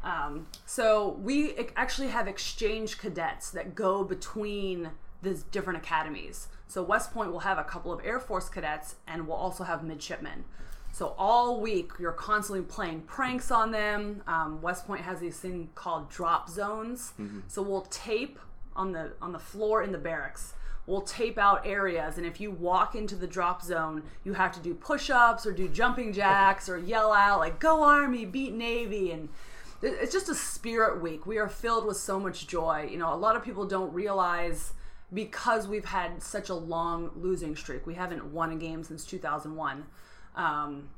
Um, 0.02 0.46
so 0.64 1.18
we 1.22 1.54
actually 1.76 2.08
have 2.08 2.26
exchange 2.26 2.98
cadets 2.98 3.50
that 3.50 3.74
go 3.74 4.04
between 4.04 4.90
these 5.22 5.42
different 5.44 5.78
academies. 5.78 6.48
So 6.66 6.82
West 6.82 7.12
Point 7.12 7.32
will 7.32 7.40
have 7.40 7.58
a 7.58 7.64
couple 7.64 7.92
of 7.92 8.04
Air 8.04 8.20
Force 8.20 8.48
cadets, 8.48 8.96
and 9.06 9.26
we'll 9.26 9.36
also 9.36 9.64
have 9.64 9.82
midshipmen. 9.82 10.44
So 10.98 11.14
all 11.16 11.60
week 11.60 11.92
you're 12.00 12.10
constantly 12.10 12.64
playing 12.64 13.02
pranks 13.02 13.52
on 13.52 13.70
them. 13.70 14.20
Um, 14.26 14.60
West 14.60 14.84
Point 14.84 15.02
has 15.02 15.20
these 15.20 15.38
thing 15.38 15.70
called 15.76 16.10
drop 16.10 16.50
zones. 16.50 17.12
So 17.46 17.62
we'll 17.62 17.82
tape 17.82 18.36
on 18.74 18.90
the 18.90 19.12
on 19.22 19.30
the 19.30 19.38
floor 19.38 19.84
in 19.84 19.92
the 19.92 19.98
barracks. 19.98 20.54
We'll 20.88 21.02
tape 21.02 21.38
out 21.38 21.64
areas, 21.64 22.16
and 22.16 22.26
if 22.26 22.40
you 22.40 22.50
walk 22.50 22.96
into 22.96 23.14
the 23.14 23.28
drop 23.28 23.62
zone, 23.62 24.02
you 24.24 24.32
have 24.32 24.50
to 24.52 24.60
do 24.60 24.74
push-ups 24.74 25.46
or 25.46 25.52
do 25.52 25.68
jumping 25.68 26.12
jacks 26.12 26.68
or 26.68 26.76
yell 26.76 27.12
out 27.12 27.38
like 27.38 27.60
"Go 27.60 27.84
Army, 27.84 28.24
beat 28.24 28.54
Navy!" 28.54 29.12
and 29.12 29.28
it's 29.82 30.12
just 30.12 30.28
a 30.28 30.34
spirit 30.34 31.00
week. 31.00 31.26
We 31.26 31.38
are 31.38 31.48
filled 31.48 31.86
with 31.86 31.98
so 31.98 32.18
much 32.18 32.48
joy. 32.48 32.88
You 32.90 32.98
know, 32.98 33.14
a 33.14 33.20
lot 33.24 33.36
of 33.36 33.44
people 33.44 33.66
don't 33.66 33.92
realize 33.92 34.72
because 35.14 35.68
we've 35.68 35.84
had 35.84 36.22
such 36.24 36.48
a 36.48 36.54
long 36.54 37.12
losing 37.14 37.54
streak. 37.54 37.86
We 37.86 37.94
haven't 37.94 38.24
won 38.32 38.50
a 38.50 38.56
game 38.56 38.82
since 38.82 39.04
2001. 39.04 39.84
Um, 40.38 40.88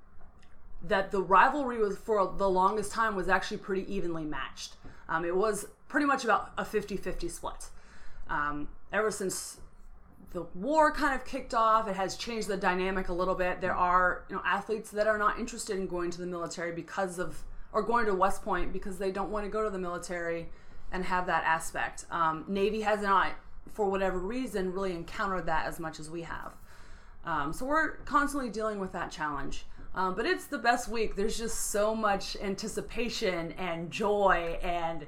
that 0.83 1.11
the 1.11 1.21
rivalry 1.21 1.79
was 1.79 1.99
for 1.99 2.33
the 2.39 2.49
longest 2.49 2.93
time 2.93 3.15
was 3.15 3.29
actually 3.29 3.59
pretty 3.59 3.93
evenly 3.93 4.25
matched. 4.25 4.77
Um, 5.09 5.25
it 5.25 5.37
was 5.37 5.67
pretty 5.89 6.07
much 6.07 6.25
about 6.25 6.53
a 6.57 6.65
50-50 6.65 7.31
split. 7.31 7.69
Um, 8.29 8.69
ever 8.93 9.11
since 9.11 9.59
the 10.33 10.43
war 10.55 10.93
kind 10.93 11.15
of 11.15 11.27
kicked 11.27 11.55
off, 11.55 11.89
it 11.89 11.97
has 11.97 12.17
changed 12.17 12.49
the 12.49 12.57
dynamic 12.57 13.09
a 13.09 13.13
little 13.13 13.35
bit. 13.35 13.61
There 13.61 13.75
are 13.75 14.25
you 14.31 14.37
know 14.37 14.43
athletes 14.45 14.91
that 14.93 15.07
are 15.07 15.19
not 15.19 15.39
interested 15.39 15.77
in 15.77 15.87
going 15.87 16.11
to 16.13 16.21
the 16.21 16.27
military 16.27 16.73
because 16.73 17.19
of 17.19 17.43
or 17.73 17.83
going 17.83 18.07
to 18.07 18.15
West 18.15 18.43
Point 18.43 18.73
because 18.73 18.99
they 18.99 19.11
don't 19.11 19.31
want 19.31 19.45
to 19.45 19.51
go 19.51 19.65
to 19.65 19.71
the 19.71 19.79
military 19.79 20.49
and 20.93 21.05
have 21.05 21.27
that 21.27 21.45
aspect. 21.45 22.05
Um, 22.11 22.45
Navy 22.49 22.81
has 22.81 23.03
not, 23.03 23.33
for 23.73 23.89
whatever 23.89 24.19
reason, 24.19 24.73
really 24.73 24.93
encountered 24.93 25.47
that 25.47 25.67
as 25.67 25.79
much 25.79 26.01
as 26.01 26.11
we 26.11 26.23
have. 26.23 26.53
Um, 27.25 27.53
so 27.53 27.65
we're 27.67 27.97
constantly 27.99 28.51
dealing 28.51 28.79
with 28.79 28.93
that 28.93 29.11
challenge. 29.11 29.65
Um, 29.95 30.15
but 30.15 30.25
it's 30.25 30.47
the 30.47 30.59
best 30.59 30.89
week. 30.89 31.17
There's 31.17 31.37
just 31.37 31.71
so 31.71 31.95
much 31.95 32.37
anticipation 32.41 33.53
and 33.53 33.91
joy 33.91 34.59
and 34.63 35.07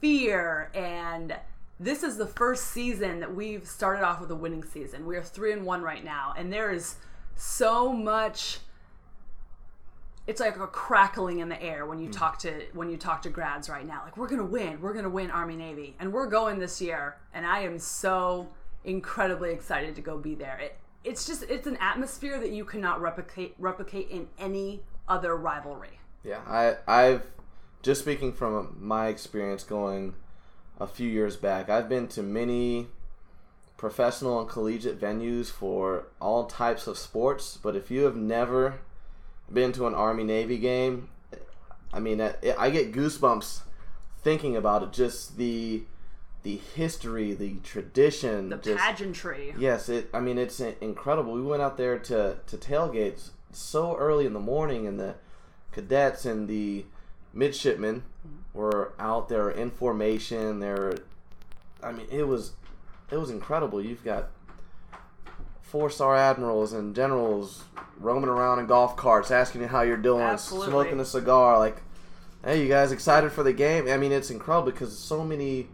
fear. 0.00 0.70
And 0.74 1.36
this 1.78 2.02
is 2.02 2.16
the 2.16 2.26
first 2.26 2.70
season 2.70 3.20
that 3.20 3.34
we've 3.34 3.66
started 3.66 4.02
off 4.02 4.20
with 4.20 4.30
a 4.30 4.36
winning 4.36 4.64
season. 4.64 5.06
We 5.06 5.16
are 5.16 5.22
three 5.22 5.52
and 5.52 5.64
one 5.64 5.82
right 5.82 6.04
now. 6.04 6.34
And 6.36 6.52
there 6.52 6.72
is 6.72 6.96
so 7.36 7.92
much 7.92 8.58
it's 10.26 10.40
like 10.40 10.56
a 10.56 10.66
crackling 10.66 11.40
in 11.40 11.50
the 11.50 11.62
air 11.62 11.84
when 11.84 11.98
you 11.98 12.08
talk 12.08 12.38
to 12.38 12.50
when 12.72 12.88
you 12.88 12.96
talk 12.96 13.22
to 13.22 13.28
grads 13.28 13.68
right 13.68 13.86
now 13.86 14.00
like 14.04 14.16
we're 14.16 14.28
gonna 14.28 14.44
win 14.44 14.80
we're 14.80 14.94
gonna 14.94 15.08
win 15.08 15.30
army 15.30 15.56
navy 15.56 15.94
and 15.98 16.10
we're 16.10 16.26
going 16.26 16.58
this 16.58 16.80
year 16.80 17.16
and 17.34 17.44
i 17.44 17.60
am 17.60 17.78
so 17.78 18.48
incredibly 18.84 19.52
excited 19.52 19.94
to 19.94 20.00
go 20.00 20.16
be 20.16 20.34
there 20.34 20.58
it, 20.58 20.78
it's 21.04 21.26
just 21.26 21.42
it's 21.44 21.66
an 21.66 21.76
atmosphere 21.80 22.40
that 22.40 22.50
you 22.50 22.64
cannot 22.64 23.00
replicate 23.00 23.54
replicate 23.58 24.08
in 24.10 24.26
any 24.38 24.82
other 25.08 25.36
rivalry 25.36 26.00
Yeah, 26.22 26.40
I 26.46 26.76
I've 26.86 27.30
just 27.82 28.00
speaking 28.00 28.32
from 28.32 28.78
my 28.80 29.08
experience 29.08 29.62
going 29.62 30.14
a 30.80 30.86
few 30.86 31.08
years 31.08 31.36
back. 31.36 31.68
I've 31.68 31.88
been 31.88 32.08
to 32.08 32.22
many 32.22 32.88
professional 33.76 34.40
and 34.40 34.48
collegiate 34.48 34.98
venues 34.98 35.50
for 35.50 36.06
all 36.20 36.46
types 36.46 36.86
of 36.86 36.96
sports, 36.96 37.58
but 37.62 37.76
if 37.76 37.90
you 37.90 38.04
have 38.04 38.16
never 38.16 38.80
been 39.52 39.72
to 39.72 39.86
an 39.86 39.94
Army 39.94 40.24
Navy 40.24 40.56
game, 40.58 41.10
I 41.92 42.00
mean, 42.00 42.20
I, 42.20 42.34
I 42.58 42.70
get 42.70 42.92
goosebumps 42.92 43.60
thinking 44.22 44.56
about 44.56 44.82
it. 44.82 44.92
Just 44.92 45.36
the 45.36 45.82
the 46.44 46.60
history, 46.76 47.32
the 47.32 47.56
tradition, 47.64 48.50
the 48.50 48.58
just, 48.58 48.78
pageantry 48.78 49.54
Yes, 49.58 49.88
it. 49.88 50.10
I 50.12 50.20
mean, 50.20 50.36
it's 50.38 50.60
incredible. 50.60 51.32
We 51.32 51.42
went 51.42 51.62
out 51.62 51.76
there 51.76 51.98
to 51.98 52.36
to 52.46 52.56
tailgates 52.56 53.30
so 53.50 53.96
early 53.96 54.26
in 54.26 54.34
the 54.34 54.40
morning, 54.40 54.86
and 54.86 55.00
the 55.00 55.14
cadets 55.72 56.26
and 56.26 56.46
the 56.46 56.84
midshipmen 57.32 58.02
mm-hmm. 58.02 58.58
were 58.58 58.92
out 58.98 59.30
there 59.30 59.50
in 59.50 59.70
formation. 59.70 60.60
They're, 60.60 60.98
I 61.82 61.92
mean, 61.92 62.06
it 62.10 62.28
was 62.28 62.52
it 63.10 63.16
was 63.16 63.30
incredible. 63.30 63.82
You've 63.82 64.04
got 64.04 64.28
four 65.62 65.88
star 65.88 66.14
admirals 66.14 66.74
and 66.74 66.94
generals 66.94 67.64
roaming 67.98 68.28
around 68.28 68.58
in 68.58 68.66
golf 68.66 68.96
carts, 68.96 69.30
asking 69.30 69.62
you 69.62 69.66
how 69.66 69.80
you're 69.80 69.96
doing, 69.96 70.20
Absolutely. 70.20 70.70
smoking 70.70 71.00
a 71.00 71.04
cigar, 71.04 71.58
like. 71.58 71.78
Hey, 72.44 72.60
you 72.62 72.68
guys 72.68 72.92
excited 72.92 73.32
for 73.32 73.42
the 73.42 73.54
game? 73.54 73.88
I 73.88 73.96
mean, 73.96 74.12
it's 74.12 74.28
incredible 74.28 74.70
because 74.70 74.94
so 74.98 75.24
many 75.24 75.66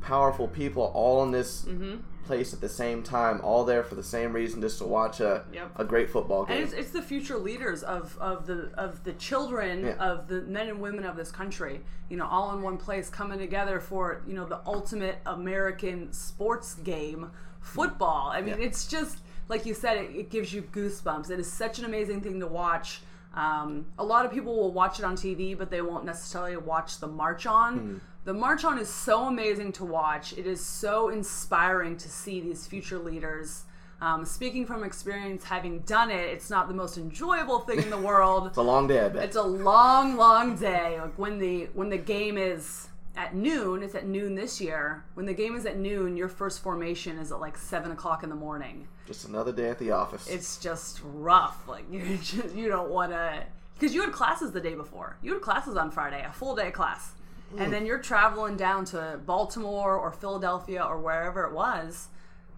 powerful 0.00 0.48
people 0.48 0.90
all 0.94 1.22
in 1.22 1.30
this 1.32 1.62
mm-hmm. 1.62 1.96
place 2.24 2.52
at 2.52 2.60
the 2.60 2.68
same 2.68 3.02
time, 3.02 3.40
all 3.42 3.64
there 3.64 3.82
for 3.82 3.94
the 3.94 4.02
same 4.02 4.32
reason, 4.32 4.60
just 4.60 4.78
to 4.78 4.84
watch 4.84 5.20
a 5.20 5.44
Yep. 5.52 5.72
a 5.76 5.84
great 5.84 6.10
football 6.10 6.40
And 6.40 6.48
game. 6.48 6.62
it's, 6.64 6.72
it's 6.72 6.90
the 6.90 7.02
future 7.02 7.38
leaders 7.38 7.82
of, 7.82 8.16
of 8.20 8.46
the 8.46 8.70
of 8.74 9.02
the 9.04 9.12
children 9.14 9.84
Yeah. 9.86 9.94
of 9.96 10.28
the 10.28 10.42
men 10.42 10.68
and 10.68 10.80
women 10.80 11.04
of 11.04 11.16
this 11.16 11.30
country, 11.30 11.80
you 12.08 12.16
know, 12.16 12.26
all 12.26 12.54
in 12.56 12.62
one 12.62 12.76
place, 12.78 13.08
coming 13.08 13.38
together 13.38 13.80
for 13.80 14.22
you 14.26 14.34
know 14.34 14.44
the 14.46 14.60
ultimate 14.66 15.18
American 15.26 16.12
sports 16.12 16.74
game, 16.74 17.30
football. 17.60 18.30
I 18.30 18.40
mean, 18.40 18.58
Yeah. 18.60 18.66
it's 18.66 18.86
just 18.86 19.18
like 19.48 19.64
you 19.64 19.74
said, 19.74 19.96
it, 19.98 20.10
it 20.14 20.30
gives 20.30 20.52
you 20.52 20.62
goosebumps. 20.62 21.30
It 21.30 21.38
is 21.38 21.50
such 21.52 21.78
an 21.78 21.84
amazing 21.84 22.20
thing 22.20 22.40
to 22.40 22.46
watch. 22.46 23.00
Um, 23.36 23.86
a 23.98 24.04
lot 24.04 24.24
of 24.24 24.32
people 24.32 24.56
will 24.56 24.72
watch 24.72 24.98
it 24.98 25.04
on 25.04 25.14
TV, 25.14 25.56
but 25.56 25.70
they 25.70 25.82
won't 25.82 26.04
necessarily 26.04 26.56
watch 26.56 26.98
the 26.98 27.06
march 27.06 27.46
on. 27.46 27.78
Hmm. 27.78 27.96
The 28.24 28.34
march 28.34 28.64
on 28.64 28.78
is 28.78 28.88
so 28.88 29.26
amazing 29.26 29.72
to 29.72 29.84
watch. 29.84 30.32
It 30.32 30.46
is 30.46 30.64
so 30.64 31.10
inspiring 31.10 31.96
to 31.98 32.08
see 32.08 32.40
these 32.40 32.66
future 32.66 32.98
leaders. 32.98 33.64
Um, 34.00 34.24
speaking 34.24 34.66
from 34.66 34.84
experience, 34.84 35.44
having 35.44 35.80
done 35.80 36.10
it, 36.10 36.28
it's 36.30 36.50
not 36.50 36.66
the 36.68 36.74
most 36.74 36.98
enjoyable 36.98 37.60
thing 37.60 37.78
in 37.82 37.90
the 37.90 37.98
world. 38.10 38.46
it's 38.48 38.56
a 38.56 38.62
long 38.62 38.86
day, 38.88 39.00
I 39.04 39.08
bet. 39.08 39.24
It's 39.24 39.36
a 39.36 39.42
long, 39.42 40.16
long 40.16 40.56
day. 40.56 40.98
Like 41.00 41.18
when 41.18 41.38
the 41.38 41.68
when 41.74 41.88
the 41.88 41.98
game 41.98 42.36
is 42.36 42.88
at 43.16 43.34
noon, 43.34 43.82
it's 43.82 43.94
at 43.94 44.06
noon 44.06 44.34
this 44.34 44.60
year. 44.60 45.04
When 45.14 45.24
the 45.24 45.32
game 45.32 45.54
is 45.54 45.64
at 45.64 45.78
noon, 45.78 46.16
your 46.16 46.28
first 46.28 46.62
formation 46.62 47.18
is 47.18 47.32
at 47.32 47.40
like 47.40 47.56
seven 47.56 47.90
o'clock 47.90 48.22
in 48.22 48.28
the 48.28 48.36
morning. 48.36 48.88
Just 49.06 49.26
another 49.26 49.52
day 49.52 49.70
at 49.70 49.78
the 49.78 49.90
office. 49.92 50.28
It's 50.28 50.58
just 50.58 51.00
rough. 51.04 51.66
Like 51.68 51.84
you 51.90 52.18
just, 52.22 52.54
you 52.54 52.68
don't 52.68 52.90
want 52.90 53.12
to 53.12 53.44
because 53.74 53.94
you 53.94 54.02
had 54.02 54.12
classes 54.12 54.52
the 54.52 54.60
day 54.60 54.74
before. 54.74 55.16
You 55.22 55.34
had 55.34 55.42
classes 55.42 55.76
on 55.76 55.90
Friday, 55.90 56.24
a 56.24 56.32
full 56.32 56.54
day 56.56 56.70
class, 56.70 57.12
and 57.58 57.72
then 57.72 57.86
you're 57.86 57.98
traveling 57.98 58.56
down 58.56 58.84
to 58.86 59.20
Baltimore 59.24 59.96
or 59.96 60.12
Philadelphia 60.12 60.82
or 60.82 60.98
wherever 60.98 61.44
it 61.44 61.52
was 61.52 62.08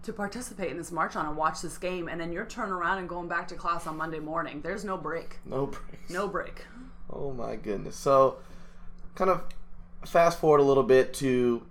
to 0.03 0.13
participate 0.13 0.71
in 0.71 0.77
this 0.77 0.91
march 0.91 1.15
on 1.15 1.25
and 1.25 1.35
watch 1.35 1.61
this 1.61 1.77
game, 1.77 2.07
and 2.07 2.19
then 2.19 2.31
you're 2.31 2.45
turning 2.45 2.73
around 2.73 2.99
and 2.99 3.09
going 3.09 3.27
back 3.27 3.47
to 3.49 3.55
class 3.55 3.85
on 3.85 3.97
Monday 3.97 4.19
morning. 4.19 4.61
There's 4.61 4.85
no 4.85 4.97
break. 4.97 5.39
no 5.45 5.65
break. 5.67 6.09
No 6.09 6.27
break. 6.27 6.65
Oh 7.11 7.33
my 7.33 7.55
goodness. 7.55 7.95
So, 7.95 8.37
kind 9.15 9.29
of 9.29 9.43
fast 10.05 10.39
forward 10.39 10.61
a 10.61 10.63
little 10.63 10.83
bit 10.83 11.13
to 11.15 11.63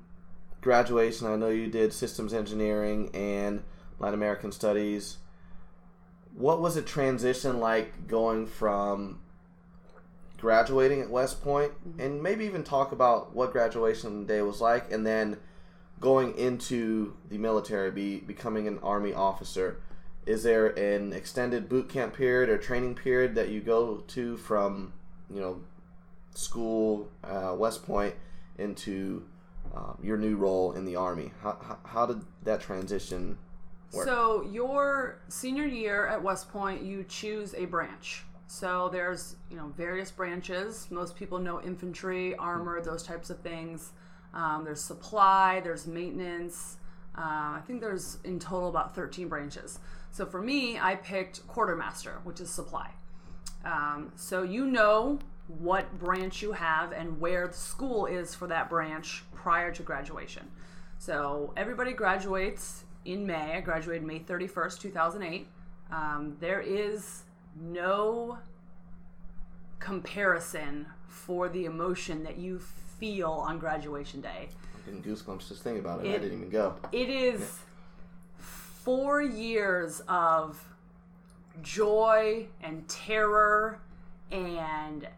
graduation. 0.61 1.27
I 1.27 1.37
know 1.37 1.49
you 1.49 1.69
did 1.69 1.93
systems 1.93 2.35
engineering 2.35 3.11
and 3.15 3.63
Latin 3.99 4.15
American 4.15 4.53
studies. 4.53 5.19
What 6.35 6.61
was 6.61 6.77
a 6.77 6.83
transition 6.83 7.59
like 7.59 8.07
going 8.07 8.47
from 8.47 9.21
graduating 10.39 11.01
at 11.03 11.11
West 11.11 11.43
Point, 11.43 11.73
and 11.99 12.23
maybe 12.23 12.45
even 12.45 12.63
talk 12.63 12.93
about 12.93 13.35
what 13.35 13.53
graduation 13.53 14.25
day 14.25 14.41
was 14.41 14.61
like, 14.61 14.91
and 14.93 15.07
then 15.07 15.39
going 16.01 16.37
into 16.39 17.17
the 17.29 17.39
military, 17.39 17.91
be 17.91 18.19
becoming 18.19 18.69
an 18.69 18.79
army 18.83 19.13
officer. 19.13 19.81
Is 20.27 20.45
there 20.45 20.69
an 20.69 21.13
extended 21.13 21.69
boot 21.69 21.89
camp 21.89 22.15
period 22.15 22.49
or 22.49 22.59
training 22.59 22.95
period 22.95 23.35
that 23.35 23.49
you 23.49 23.61
go 23.61 24.05
to 24.09 24.37
from, 24.37 24.93
you 25.33 25.41
know, 25.41 25.61
school, 26.35 27.09
uh, 27.25 27.55
West 27.57 27.85
Point, 27.85 28.15
into 28.59 29.25
um, 29.75 29.99
your 30.03 30.17
new 30.17 30.37
role 30.37 30.73
in 30.73 30.85
the 30.85 30.95
army? 30.95 31.33
How, 31.43 31.59
how, 31.61 31.79
how 31.85 32.07
did 32.07 32.21
that 32.45 32.61
transition 32.61 33.39
work? 33.93 34.07
So 34.07 34.43
your 34.51 35.21
senior 35.29 35.67
year 35.67 36.07
at 36.07 36.23
West 36.23 36.51
Point, 36.51 36.83
you 36.83 37.05
choose 37.05 37.55
a 37.55 37.65
branch. 37.67 38.25
So 38.47 38.89
there's 38.91 39.37
you 39.51 39.57
know 39.57 39.73
various 39.77 40.11
branches. 40.11 40.87
Most 40.91 41.17
people 41.17 41.39
know 41.39 41.61
infantry, 41.61 42.35
armor, 42.37 42.81
those 42.81 43.03
types 43.03 43.31
of 43.31 43.41
things. 43.41 43.93
Um, 44.35 44.65
there's 44.65 44.81
supply, 44.81 45.61
there's 45.61 45.87
maintenance. 45.87 46.77
Uh, 47.17 47.57
I 47.57 47.63
think 47.67 47.81
there's 47.81 48.19
in 48.25 48.39
total 48.39 48.69
about 48.69 48.95
13 48.95 49.29
branches. 49.29 49.81
So 50.11 50.25
for 50.25 50.41
me, 50.41 50.79
I 50.79 50.95
picked 50.95 51.47
quartermaster, 51.47 52.21
which 52.25 52.41
is 52.41 52.49
supply. 52.49 52.91
Um, 53.65 54.13
so 54.17 54.43
you 54.43 54.67
know 54.67 55.19
what 55.49 55.99
branch 55.99 56.43
you 56.43 56.53
have 56.53 56.93
and 56.93 57.21
where 57.21 57.49
the 57.49 57.55
school 57.55 58.07
is 58.07 58.35
for 58.35 58.47
that 58.47 58.69
branch 58.71 59.25
prior 59.35 59.73
to 59.73 59.83
graduation. 59.83 60.49
So 60.99 61.53
everybody 61.57 61.93
graduates 61.93 62.85
in 63.09 63.27
May. 63.27 63.57
I 63.57 63.61
graduated 63.61 64.07
May 64.07 64.21
31st, 64.21 64.81
2008. 64.81 65.49
Um, 65.91 66.37
there 66.41 66.61
is 66.61 67.23
no 67.59 68.39
comparison 69.79 70.87
for 71.07 71.49
the 71.49 71.65
emotion 71.65 72.23
that 72.25 72.37
you 72.37 72.59
feel 72.99 73.31
on 73.31 73.59
graduation 73.59 74.21
day. 74.21 74.49
I'm 74.87 75.01
getting 75.01 75.03
goosebumps 75.03 75.49
just 75.49 75.63
thinking 75.63 75.83
about 75.83 76.05
it. 76.05 76.09
I 76.09 76.13
didn't 76.19 76.37
even 76.37 76.51
go. 76.51 76.75
It 76.93 77.09
is 77.09 77.61
four 78.37 79.23
years 79.23 80.03
of 80.07 80.63
joy 81.63 82.47
and 82.63 82.87
terror 82.89 83.81
and 84.31 85.09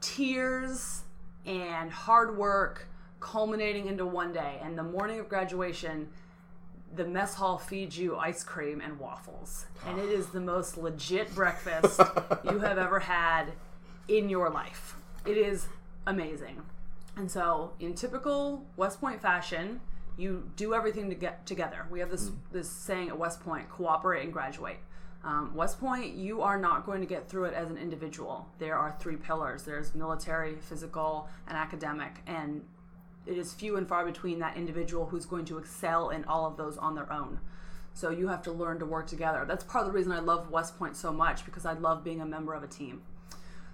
tears 0.00 1.02
and 1.44 1.90
hard 1.90 2.38
work 2.38 2.86
culminating 3.20 3.86
into 3.86 4.06
one 4.06 4.32
day. 4.32 4.58
And 4.62 4.76
the 4.78 4.82
morning 4.82 5.20
of 5.20 5.28
graduation, 5.28 6.08
the 6.94 7.04
mess 7.04 7.34
hall 7.34 7.58
feeds 7.58 7.98
you 7.98 8.16
ice 8.16 8.44
cream 8.44 8.80
and 8.80 8.98
waffles. 8.98 9.66
And 9.86 9.98
it 9.98 10.10
is 10.10 10.28
the 10.28 10.40
most 10.40 10.76
legit 10.76 11.34
breakfast 11.34 12.00
you 12.44 12.58
have 12.58 12.78
ever 12.78 13.00
had 13.00 13.52
in 14.08 14.28
your 14.28 14.50
life. 14.50 14.96
It 15.24 15.36
is 15.36 15.66
amazing. 16.06 16.62
And 17.16 17.30
so, 17.30 17.72
in 17.78 17.94
typical 17.94 18.64
West 18.76 19.00
Point 19.00 19.20
fashion, 19.20 19.80
you 20.16 20.50
do 20.56 20.74
everything 20.74 21.08
to 21.10 21.14
get 21.14 21.46
together. 21.46 21.86
We 21.90 22.00
have 22.00 22.10
this 22.10 22.30
this 22.50 22.70
saying 22.70 23.08
at 23.08 23.18
West 23.18 23.40
Point: 23.40 23.68
cooperate 23.68 24.24
and 24.24 24.32
graduate. 24.32 24.78
Um, 25.24 25.54
West 25.54 25.78
Point, 25.78 26.16
you 26.16 26.42
are 26.42 26.58
not 26.58 26.84
going 26.84 27.00
to 27.00 27.06
get 27.06 27.28
through 27.28 27.44
it 27.44 27.54
as 27.54 27.70
an 27.70 27.76
individual. 27.76 28.48
There 28.58 28.76
are 28.76 28.96
three 28.98 29.16
pillars: 29.16 29.64
there's 29.64 29.94
military, 29.94 30.56
physical, 30.56 31.28
and 31.46 31.56
academic, 31.56 32.20
and 32.26 32.64
it 33.26 33.38
is 33.38 33.52
few 33.52 33.76
and 33.76 33.88
far 33.88 34.04
between 34.04 34.38
that 34.40 34.56
individual 34.56 35.06
who's 35.06 35.26
going 35.26 35.44
to 35.46 35.58
excel 35.58 36.10
in 36.10 36.24
all 36.24 36.46
of 36.46 36.56
those 36.56 36.76
on 36.76 36.94
their 36.94 37.12
own. 37.12 37.38
So 37.94 38.10
you 38.10 38.28
have 38.28 38.42
to 38.42 38.52
learn 38.52 38.78
to 38.78 38.86
work 38.86 39.06
together. 39.06 39.44
That's 39.46 39.64
part 39.64 39.86
of 39.86 39.92
the 39.92 39.96
reason 39.96 40.12
I 40.12 40.20
love 40.20 40.50
West 40.50 40.78
Point 40.78 40.96
so 40.96 41.12
much 41.12 41.44
because 41.44 41.66
I 41.66 41.74
love 41.74 42.02
being 42.02 42.20
a 42.20 42.26
member 42.26 42.54
of 42.54 42.62
a 42.62 42.66
team. 42.66 43.02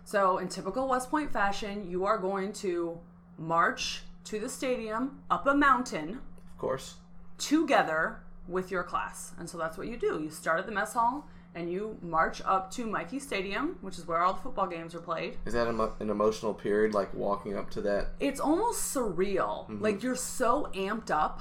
So, 0.04 0.38
in 0.38 0.48
typical 0.48 0.88
West 0.88 1.10
Point 1.10 1.30
fashion, 1.30 1.88
you 1.88 2.06
are 2.06 2.16
going 2.18 2.52
to 2.54 2.98
march 3.36 4.02
to 4.24 4.40
the 4.40 4.48
stadium 4.48 5.20
up 5.30 5.46
a 5.46 5.54
mountain 5.54 6.20
Of 6.52 6.58
course. 6.58 6.94
together 7.36 8.20
with 8.48 8.70
your 8.70 8.82
class. 8.82 9.32
And 9.38 9.48
so 9.48 9.58
that's 9.58 9.76
what 9.76 9.86
you 9.86 9.96
do. 9.96 10.20
You 10.22 10.30
start 10.30 10.58
at 10.58 10.66
the 10.66 10.72
mess 10.72 10.94
hall 10.94 11.28
and 11.58 11.70
you 11.70 11.98
march 12.00 12.40
up 12.44 12.70
to 12.70 12.86
Michie 12.86 13.18
Stadium, 13.18 13.76
which 13.80 13.98
is 13.98 14.06
where 14.06 14.22
all 14.22 14.32
the 14.32 14.40
football 14.40 14.68
games 14.68 14.94
are 14.94 15.00
played. 15.00 15.36
Is 15.44 15.54
that 15.54 15.66
an 15.66 16.10
emotional 16.10 16.54
period, 16.54 16.94
like 16.94 17.12
walking 17.12 17.56
up 17.56 17.68
to 17.70 17.80
that? 17.82 18.10
It's 18.20 18.38
almost 18.38 18.94
surreal. 18.94 19.68
Mm-hmm. 19.68 19.82
Like 19.82 20.02
you're 20.02 20.14
so 20.14 20.70
amped 20.74 21.10
up, 21.10 21.40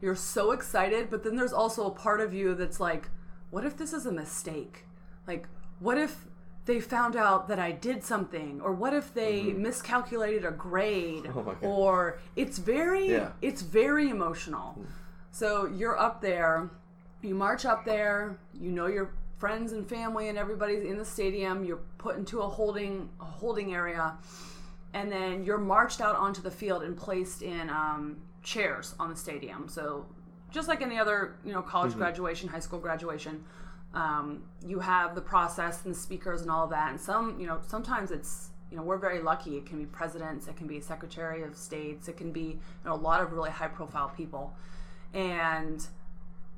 you're 0.00 0.14
so 0.14 0.52
excited, 0.52 1.10
but 1.10 1.24
then 1.24 1.36
there's 1.36 1.52
also 1.52 1.86
a 1.86 1.90
part 1.90 2.20
of 2.20 2.32
you 2.32 2.54
that's 2.54 2.78
like, 2.78 3.08
what 3.50 3.64
if 3.64 3.76
this 3.76 3.92
is 3.92 4.06
a 4.06 4.12
mistake? 4.12 4.84
Like, 5.26 5.48
what 5.80 5.98
if 5.98 6.26
they 6.66 6.80
found 6.80 7.16
out 7.16 7.48
that 7.48 7.58
I 7.58 7.72
did 7.72 8.04
something, 8.04 8.60
or 8.60 8.72
what 8.72 8.92
if 8.92 9.14
they 9.14 9.44
mm-hmm. 9.44 9.62
miscalculated 9.62 10.44
a 10.44 10.50
grade, 10.50 11.30
Oh 11.34 11.42
my 11.42 11.54
God. 11.54 11.62
or 11.62 12.18
it's 12.36 12.58
very, 12.58 13.10
Yeah. 13.10 13.32
it's 13.42 13.62
very 13.62 14.10
emotional. 14.10 14.76
Mm. 14.78 14.86
So 15.30 15.66
you're 15.66 15.98
up 15.98 16.20
there, 16.20 16.70
you 17.22 17.34
march 17.34 17.64
up 17.64 17.84
there, 17.84 18.38
you 18.54 18.70
know 18.70 18.86
your 18.86 19.10
friends 19.38 19.72
and 19.72 19.88
family 19.88 20.28
and 20.28 20.38
everybody's 20.38 20.84
in 20.84 20.98
the 20.98 21.04
stadium. 21.04 21.64
You're 21.64 21.80
put 21.98 22.16
into 22.16 22.40
a 22.40 22.48
holding 22.48 23.08
a 23.20 23.24
holding 23.24 23.74
area, 23.74 24.14
and 24.94 25.10
then 25.10 25.44
you're 25.44 25.58
marched 25.58 26.00
out 26.00 26.16
onto 26.16 26.42
the 26.42 26.50
field 26.50 26.82
and 26.82 26.96
placed 26.96 27.42
in 27.42 27.68
um, 27.70 28.16
chairs 28.42 28.94
on 28.98 29.10
the 29.10 29.16
stadium. 29.16 29.68
So 29.68 30.06
just 30.50 30.68
like 30.68 30.80
any 30.80 30.98
other 30.98 31.36
you 31.44 31.52
know 31.52 31.62
college 31.62 31.94
graduation, 31.94 32.48
high 32.48 32.60
school 32.60 32.78
graduation, 32.78 33.44
um, 33.94 34.42
you 34.64 34.80
have 34.80 35.14
the 35.14 35.20
process 35.20 35.84
and 35.84 35.94
the 35.94 35.98
speakers 35.98 36.42
and 36.42 36.50
all 36.50 36.64
of 36.64 36.70
that. 36.70 36.90
And 36.90 37.00
some 37.00 37.38
you 37.38 37.46
know 37.46 37.60
sometimes 37.66 38.10
it's 38.10 38.50
you 38.70 38.76
know 38.76 38.82
we're 38.82 38.98
very 38.98 39.20
lucky. 39.20 39.56
It 39.56 39.66
can 39.66 39.78
be 39.78 39.86
presidents, 39.86 40.48
it 40.48 40.56
can 40.56 40.66
be 40.66 40.80
secretary 40.80 41.42
of 41.42 41.56
states, 41.56 42.08
it 42.08 42.16
can 42.16 42.32
be 42.32 42.40
you 42.40 42.60
know 42.84 42.94
a 42.94 42.96
lot 42.96 43.20
of 43.20 43.32
really 43.32 43.50
high 43.50 43.68
profile 43.68 44.12
people, 44.16 44.54
and 45.12 45.86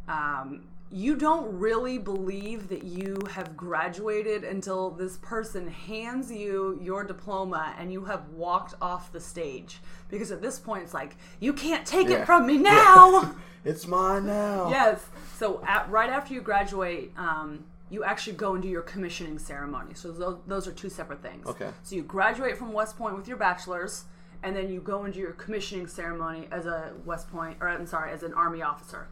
um, 0.08 0.62
you 0.90 1.16
don't 1.16 1.58
really 1.58 1.98
believe 1.98 2.68
that 2.68 2.82
you 2.82 3.18
have 3.30 3.54
graduated 3.56 4.42
until 4.42 4.90
this 4.90 5.18
person 5.18 5.68
hands 5.68 6.32
you 6.32 6.78
your 6.82 7.04
diploma 7.04 7.74
and 7.78 7.92
you 7.92 8.06
have 8.06 8.26
walked 8.30 8.74
off 8.80 9.12
the 9.12 9.20
stage. 9.20 9.80
Because 10.08 10.32
at 10.32 10.40
this 10.40 10.58
point, 10.58 10.84
it's 10.84 10.94
like, 10.94 11.16
you 11.40 11.52
can't 11.52 11.86
take 11.86 12.08
Yeah. 12.08 12.22
it 12.22 12.26
from 12.26 12.46
me 12.46 12.58
now. 12.58 13.34
It's 13.64 13.86
mine 13.86 14.24
now. 14.26 14.70
yes. 14.70 15.04
So, 15.36 15.62
at, 15.66 15.90
right 15.90 16.08
after 16.08 16.32
you 16.32 16.40
graduate, 16.40 17.12
um, 17.18 17.64
you 17.90 18.02
actually 18.04 18.34
go 18.34 18.54
and 18.54 18.62
do 18.62 18.68
your 18.68 18.82
commissioning 18.82 19.38
ceremony. 19.38 19.92
So, 19.94 20.10
those, 20.12 20.38
those 20.46 20.66
are 20.68 20.72
two 20.72 20.88
separate 20.88 21.20
things. 21.20 21.44
Okay. 21.46 21.68
So, 21.82 21.96
you 21.96 22.02
graduate 22.02 22.56
from 22.56 22.72
West 22.72 22.96
Point 22.96 23.16
with 23.16 23.28
your 23.28 23.36
bachelor's, 23.36 24.04
and 24.42 24.56
then 24.56 24.70
you 24.70 24.80
go 24.80 25.06
do 25.06 25.18
your 25.18 25.32
commissioning 25.32 25.86
ceremony 25.88 26.48
as 26.50 26.64
a 26.66 26.92
West 27.04 27.30
Point, 27.30 27.58
or 27.60 27.68
I'm 27.68 27.84
sorry, 27.86 28.12
as 28.12 28.22
an 28.22 28.32
Army 28.32 28.62
officer. 28.62 29.08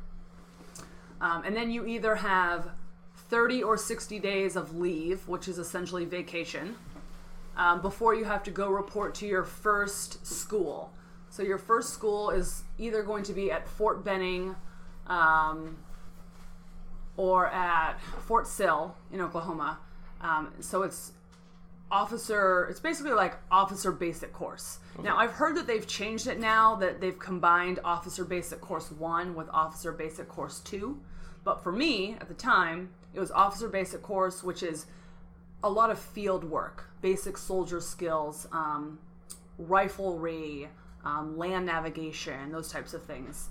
Um, 1.20 1.44
and 1.44 1.56
then 1.56 1.70
you 1.70 1.86
either 1.86 2.16
have 2.16 2.70
30 3.28 3.62
or 3.62 3.76
60 3.76 4.18
days 4.18 4.56
of 4.56 4.76
leave, 4.76 5.26
which 5.28 5.48
is 5.48 5.58
essentially 5.58 6.04
vacation, 6.04 6.76
um, 7.56 7.80
before 7.80 8.14
you 8.14 8.24
have 8.24 8.42
to 8.44 8.50
go 8.50 8.68
report 8.68 9.14
to 9.16 9.26
your 9.26 9.44
first 9.44 10.26
school. 10.26 10.92
So 11.30 11.42
your 11.42 11.58
first 11.58 11.90
school 11.90 12.30
is 12.30 12.62
either 12.78 13.02
going 13.02 13.24
to 13.24 13.32
be 13.32 13.50
at 13.50 13.66
Fort 13.66 14.04
Benning 14.04 14.54
um, 15.06 15.78
or 17.16 17.48
at 17.48 17.98
Fort 18.26 18.46
Sill 18.46 18.94
in 19.12 19.20
Oklahoma. 19.20 19.78
Um, 20.20 20.52
so 20.60 20.82
it's 20.82 21.12
officer 21.90 22.66
it's 22.68 22.80
basically 22.80 23.12
like 23.12 23.36
officer 23.50 23.92
basic 23.92 24.32
course. 24.32 24.78
Now 25.02 25.16
i've 25.18 25.32
heard 25.32 25.56
that 25.56 25.66
they've 25.66 25.86
changed 25.86 26.26
it 26.26 26.40
now 26.40 26.74
that 26.76 27.00
they've 27.00 27.18
combined 27.18 27.78
officer 27.84 28.24
basic 28.24 28.60
course 28.60 28.90
1 28.90 29.34
with 29.34 29.48
officer 29.50 29.92
basic 29.92 30.28
course 30.28 30.60
2 30.60 30.98
but 31.44 31.62
for 31.62 31.70
me 31.70 32.16
at 32.20 32.28
the 32.28 32.34
time 32.34 32.90
it 33.14 33.20
was 33.20 33.30
officer 33.30 33.68
basic 33.68 34.02
course 34.02 34.42
which 34.42 34.62
is 34.62 34.86
a 35.62 35.70
lot 35.70 35.90
of 35.90 35.98
field 35.98 36.44
work 36.44 36.90
basic 37.02 37.36
soldier 37.36 37.80
skills 37.80 38.48
um, 38.52 38.98
riflery 39.60 40.68
um, 41.06 41.38
land 41.38 41.66
navigation 41.66 42.50
those 42.50 42.70
types 42.70 42.92
of 42.92 43.04
things. 43.04 43.48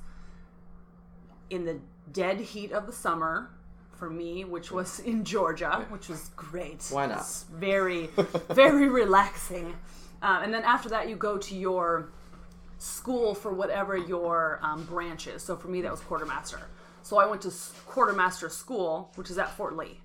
In 1.50 1.66
the 1.66 1.80
dead 2.12 2.40
heat 2.40 2.72
of 2.72 2.86
the 2.86 2.94
summer 2.94 3.50
for 3.98 4.10
me, 4.10 4.46
which 4.46 4.72
was 4.72 5.00
in 5.12 5.24
Georgia, 5.24 5.86
which 5.90 6.10
was 6.10 6.30
great. 6.36 6.88
Why 6.90 7.06
not? 7.08 7.20
It's 7.20 7.44
very, 7.44 8.08
very 8.50 8.88
relaxing. 8.88 9.76
Uh, 10.22 10.42
and 10.44 10.54
then 10.54 10.64
after 10.64 10.90
that, 10.90 11.10
you 11.10 11.16
go 11.16 11.38
to 11.38 11.56
your 11.56 12.10
school 12.78 13.34
for 13.34 13.54
whatever 13.54 13.98
your 13.98 14.60
um, 14.62 14.84
branch 14.86 15.28
is. 15.28 15.44
So 15.44 15.56
for 15.56 15.68
me, 15.68 15.82
that 15.82 15.92
was 15.92 16.02
quartermaster. 16.02 16.60
So 17.04 17.18
I 17.18 17.26
went 17.26 17.42
to 17.44 17.52
quartermaster 17.86 18.50
school, 18.50 19.12
which 19.16 19.30
is 19.30 19.38
at 19.38 19.52
Fort 19.52 19.76
Lee. 19.78 20.02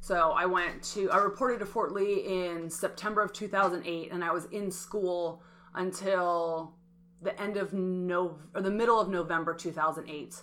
So 0.00 0.32
I 0.32 0.46
went 0.46 0.82
to, 0.94 1.10
I 1.10 1.18
reported 1.18 1.60
to 1.60 1.66
Fort 1.66 1.92
Lee 1.92 2.24
in 2.26 2.68
September 2.68 3.22
of 3.22 3.32
2008, 3.32 4.10
and 4.12 4.24
I 4.24 4.32
was 4.32 4.46
in 4.46 4.70
school 4.70 5.42
until 5.74 6.74
the 7.22 7.40
end 7.40 7.56
of 7.56 7.72
no 7.72 8.36
or 8.54 8.60
the 8.60 8.70
middle 8.70 9.00
of 9.00 9.08
November 9.08 9.54
2008. 9.54 10.42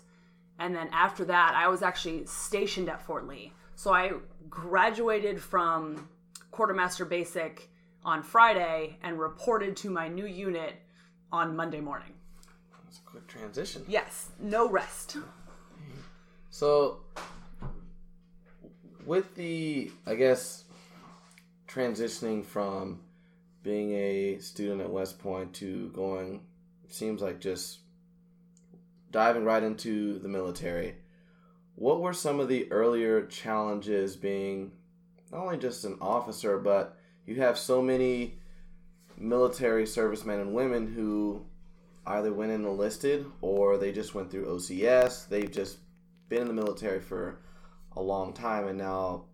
And 0.60 0.76
then 0.76 0.90
after 0.92 1.26
that, 1.26 1.54
I 1.56 1.68
was 1.70 1.82
actually 1.82 2.26
stationed 2.26 2.90
at 2.90 3.02
Fort 3.02 3.28
Lee. 3.28 3.54
So 3.76 3.94
I 3.94 4.12
graduated 4.50 5.42
from 5.42 6.10
quartermaster 6.52 7.06
basic 7.06 7.70
on 8.04 8.22
Friday 8.22 8.98
and 9.02 9.20
reported 9.20 9.78
to 9.78 9.90
my 9.90 10.08
new 10.08 10.26
unit 10.26 10.76
on 11.32 11.56
Monday 11.56 11.80
morning. 11.80 12.14
It's 12.88 12.98
a 12.98 13.10
quick 13.10 13.28
transition. 13.28 13.86
Yes, 13.88 14.30
no 14.40 14.70
rest. 14.70 15.18
So, 16.50 17.02
with 19.06 19.36
the, 19.36 19.92
I 20.06 20.16
guess, 20.16 20.66
transitioning 21.68 22.44
from 22.44 23.00
being 23.64 23.92
a 23.94 24.40
student 24.40 24.82
at 24.82 24.90
West 24.90 25.20
Point 25.20 25.54
to 25.56 25.90
going, 25.90 26.42
seems 26.88 27.22
like 27.22 27.40
just 27.40 27.80
diving 29.12 29.44
right 29.44 29.64
into 29.64 30.20
the 30.20 30.28
military. 30.28 30.96
What 31.76 32.02
were 32.02 32.14
some 32.14 32.40
of 32.40 32.48
the 32.48 32.72
earlier 32.72 33.26
challenges 33.26 34.16
being 34.16 34.72
not 35.32 35.44
only 35.44 35.58
just 35.58 35.86
an 35.86 35.98
officer, 36.02 36.58
but 36.58 36.98
you 37.26 37.36
have 37.36 37.58
so 37.58 37.82
many 37.82 38.40
military 39.18 39.86
servicemen 39.86 40.40
and 40.40 40.54
women 40.54 40.94
who 40.94 41.46
either 42.06 42.34
went 42.34 42.52
and 42.52 42.66
enlisted 42.66 43.26
or 43.42 43.78
they 43.78 43.92
just 43.92 44.16
went 44.16 44.32
through 44.32 44.46
OCS. 44.46 45.28
They've 45.28 45.52
just 45.52 45.78
been 46.28 46.42
in 46.42 46.48
the 46.48 46.54
military 46.54 47.00
for 47.00 47.40
a 47.96 48.02
long 48.02 48.34
time 48.34 48.68
and 48.68 48.78
now 48.78 49.26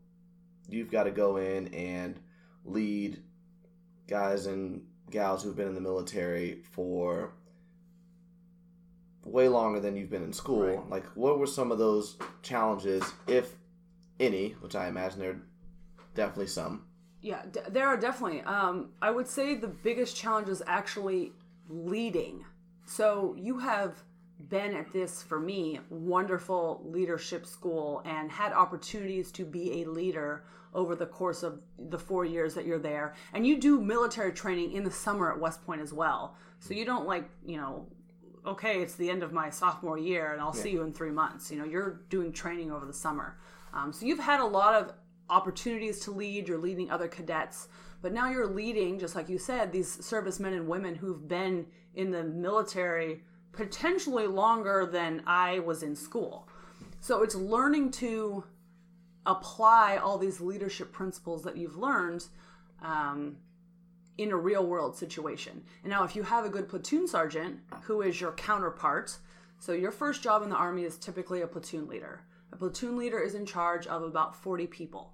you've 0.68 0.92
got 0.92 1.04
to 1.04 1.12
go 1.12 1.38
in 1.38 1.68
and 1.74 2.20
lead 2.64 3.22
guys 4.08 4.46
and 4.46 4.82
gals 5.12 5.44
who've 5.44 5.56
been 5.56 5.68
in 5.68 5.76
the 5.76 5.82
military 5.82 6.64
for 6.72 7.34
way 9.26 9.50
longer 9.50 9.80
than 9.80 9.98
you've 9.98 10.10
been 10.10 10.24
in 10.24 10.32
school. 10.32 10.68
Right. 10.68 10.90
Like, 10.90 11.06
what 11.16 11.40
were 11.40 11.48
some 11.48 11.72
of 11.72 11.78
those 11.78 12.16
challenges, 12.44 13.04
if 13.28 13.54
any, 14.20 14.52
which 14.62 14.76
I 14.76 14.88
imagine 14.88 15.20
there 15.20 15.32
are 15.32 15.42
definitely 16.14 16.48
some? 16.48 16.86
Yeah, 17.22 17.42
d- 17.52 17.60
there 17.70 17.88
are 17.88 17.98
definitely. 17.98 18.42
Um, 18.42 18.90
I 19.02 19.12
would 19.12 19.28
say 19.28 19.56
the 19.56 19.68
biggest 19.68 20.16
challenge 20.16 20.48
is 20.48 20.62
actually 20.68 21.34
leading. 21.68 22.46
So 22.86 23.36
you 23.38 23.58
have 23.58 24.04
been 24.50 24.76
at 24.76 24.92
this 24.94 25.24
for 25.24 25.40
me 25.40 25.80
wonderful 25.90 26.82
leadership 26.86 27.46
school 27.46 28.02
and 28.06 28.30
had 28.32 28.54
opportunities 28.54 29.32
to 29.32 29.46
be 29.46 29.82
a 29.82 29.90
leader 29.90 30.44
over 30.74 30.94
the 30.94 31.06
course 31.06 31.42
of 31.42 31.62
the 31.90 31.98
four 31.98 32.26
years 32.26 32.54
that 32.54 32.66
you're 32.66 32.78
there 32.78 33.16
and 33.34 33.48
you 33.48 33.58
do 33.58 33.80
military 33.80 34.34
training 34.34 34.74
in 34.74 34.84
the 34.84 34.92
summer 34.92 35.32
at 35.32 35.40
west 35.40 35.66
point 35.66 35.80
as 35.80 35.94
well 35.94 36.36
so 36.60 36.74
you 36.74 36.84
don't 36.84 37.08
like 37.08 37.30
you 37.46 37.56
know 37.56 37.88
okay 38.46 38.82
it's 38.82 38.96
the 38.96 39.10
end 39.10 39.24
of 39.24 39.32
my 39.32 39.50
sophomore 39.50 39.98
year 39.98 40.34
and 40.34 40.42
i'll 40.42 40.54
see 40.54 40.72
you 40.72 40.82
in 40.84 40.94
three 40.94 41.12
months. 41.12 41.52
You 41.52 41.58
know 41.58 41.66
you're 41.66 42.02
doing 42.10 42.32
training 42.32 42.72
over 42.72 42.86
the 42.86 42.94
summer. 42.94 43.38
Um, 43.74 43.92
so 43.92 44.06
you've 44.06 44.20
had 44.20 44.40
a 44.40 44.46
lot 44.46 44.74
of 44.74 44.94
opportunities 45.30 46.00
to 46.02 46.12
lead. 46.12 46.48
You're 46.48 46.60
leading 46.60 46.92
other 46.92 47.08
cadets 47.08 47.68
but 48.06 48.14
now 48.14 48.30
you're 48.30 48.46
leading 48.46 49.00
just 49.00 49.16
like 49.16 49.30
you 49.30 49.40
said 49.40 49.72
these 49.72 50.06
servicemen 50.06 50.54
and 50.54 50.68
women 50.68 50.94
who've 50.94 51.28
been 51.28 51.66
in 51.96 52.12
the 52.12 52.24
military 52.24 53.24
potentially 53.52 54.28
longer 54.28 54.88
than 54.92 55.24
i 55.26 55.58
was 55.60 55.82
in 55.82 55.96
school. 55.96 56.48
So 57.00 57.24
it's 57.24 57.34
learning 57.34 57.92
to 57.94 58.44
apply 59.26 59.98
all 59.98 60.20
these 60.20 60.40
leadership 60.40 60.92
principles 60.92 61.42
that 61.44 61.58
you've 61.58 61.78
learned 61.78 62.26
um, 62.84 63.38
in 64.18 64.32
a 64.32 64.38
real 64.38 64.66
world 64.66 64.96
situation. 64.96 65.64
And 65.84 65.92
now, 65.92 66.04
if 66.04 66.16
you 66.16 66.24
have 66.24 66.46
a 66.46 66.50
good 66.50 66.70
platoon 66.70 67.08
sergeant 67.08 67.60
who 67.84 68.02
is 68.02 68.20
your 68.20 68.32
counterpart, 68.34 69.18
so 69.60 69.74
your 69.74 69.92
first 69.92 70.22
job 70.22 70.44
in 70.44 70.50
the 70.50 70.56
Army 70.56 70.84
is 70.84 70.98
typically 70.98 71.42
a 71.42 71.48
platoon 71.48 71.88
leader. 71.88 72.22
A 72.52 72.56
platoon 72.56 72.98
leader 72.98 73.20
is 73.20 73.36
in 73.36 73.46
charge 73.46 73.88
of 73.88 74.04
about 74.04 74.36
40 74.36 74.68
people. 74.68 75.12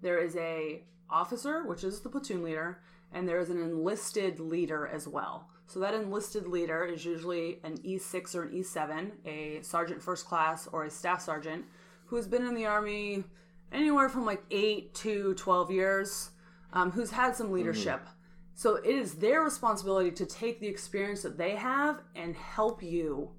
There 0.00 0.18
is 0.18 0.36
a 0.36 0.82
officer, 1.10 1.64
which 1.64 1.84
is 1.84 2.00
the 2.00 2.08
platoon 2.08 2.42
leader, 2.42 2.80
and 3.12 3.28
there 3.28 3.40
is 3.40 3.50
an 3.50 3.60
enlisted 3.60 4.38
leader 4.38 4.86
as 4.86 5.08
well. 5.08 5.48
So 5.66 5.80
that 5.80 5.94
enlisted 5.94 6.46
leader 6.46 6.84
is 6.84 7.04
usually 7.04 7.58
an 7.62 7.76
E6 7.78 8.34
or 8.34 8.44
an 8.44 8.50
E7, 8.50 9.10
a 9.26 9.62
sergeant 9.62 10.02
first 10.02 10.26
class 10.26 10.66
or 10.72 10.84
a 10.84 10.90
staff 10.90 11.20
sergeant 11.20 11.64
who 12.06 12.16
has 12.16 12.26
been 12.26 12.46
in 12.46 12.54
the 12.54 12.64
army 12.64 13.24
anywhere 13.70 14.08
from 14.08 14.24
like 14.24 14.42
8 14.50 14.94
to 14.94 15.34
12 15.34 15.70
years, 15.70 16.30
um, 16.72 16.90
who's 16.90 17.10
had 17.10 17.34
some 17.34 17.50
leadership. 17.50 18.06
So 18.54 18.76
it 18.76 18.86
is 18.86 19.14
their 19.14 19.42
responsibility 19.42 20.10
to 20.10 20.26
take 20.26 20.60
the 20.60 20.66
experience 20.66 21.22
that 21.22 21.38
they 21.38 21.54
have 21.54 22.02
and 22.16 22.34
help 22.34 22.82
you 22.82 23.30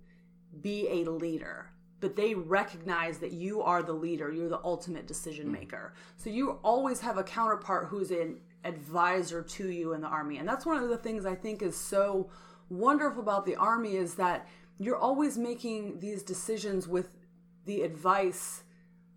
be 0.61 0.87
a 0.87 1.09
leader. 1.09 1.71
But 1.99 2.15
they 2.15 2.33
recognize 2.33 3.17
that 3.17 3.33
you 3.33 3.61
are 3.61 3.83
the 3.83 3.91
leader, 3.91 4.31
you're 4.31 4.47
the 4.47 4.63
ultimate 4.63 5.07
decision 5.07 5.51
maker. 5.51 5.93
So 6.15 6.29
you 6.29 6.59
always 6.63 7.01
have 7.01 7.17
a 7.17 7.23
counterpart 7.23 7.87
who's 7.87 8.11
an 8.11 8.37
advisor 8.63 9.41
to 9.41 9.69
you 9.69 9.93
in 9.93 10.01
the 10.01 10.07
army. 10.07 10.37
And 10.37 10.47
that's 10.47 10.65
one 10.65 10.81
of 10.81 10.87
the 10.87 10.97
things 10.97 11.25
I 11.25 11.35
think 11.35 11.61
is 11.61 11.75
so 11.75 12.29
wonderful 12.69 13.21
about 13.21 13.45
the 13.45 13.57
army 13.57 13.97
is 13.97 14.15
that 14.15 14.47
you're 14.77 14.97
always 14.97 15.37
making 15.37 15.99
these 15.99 16.23
decisions 16.23 16.87
with 16.87 17.17
the 17.65 17.81
advice 17.81 18.63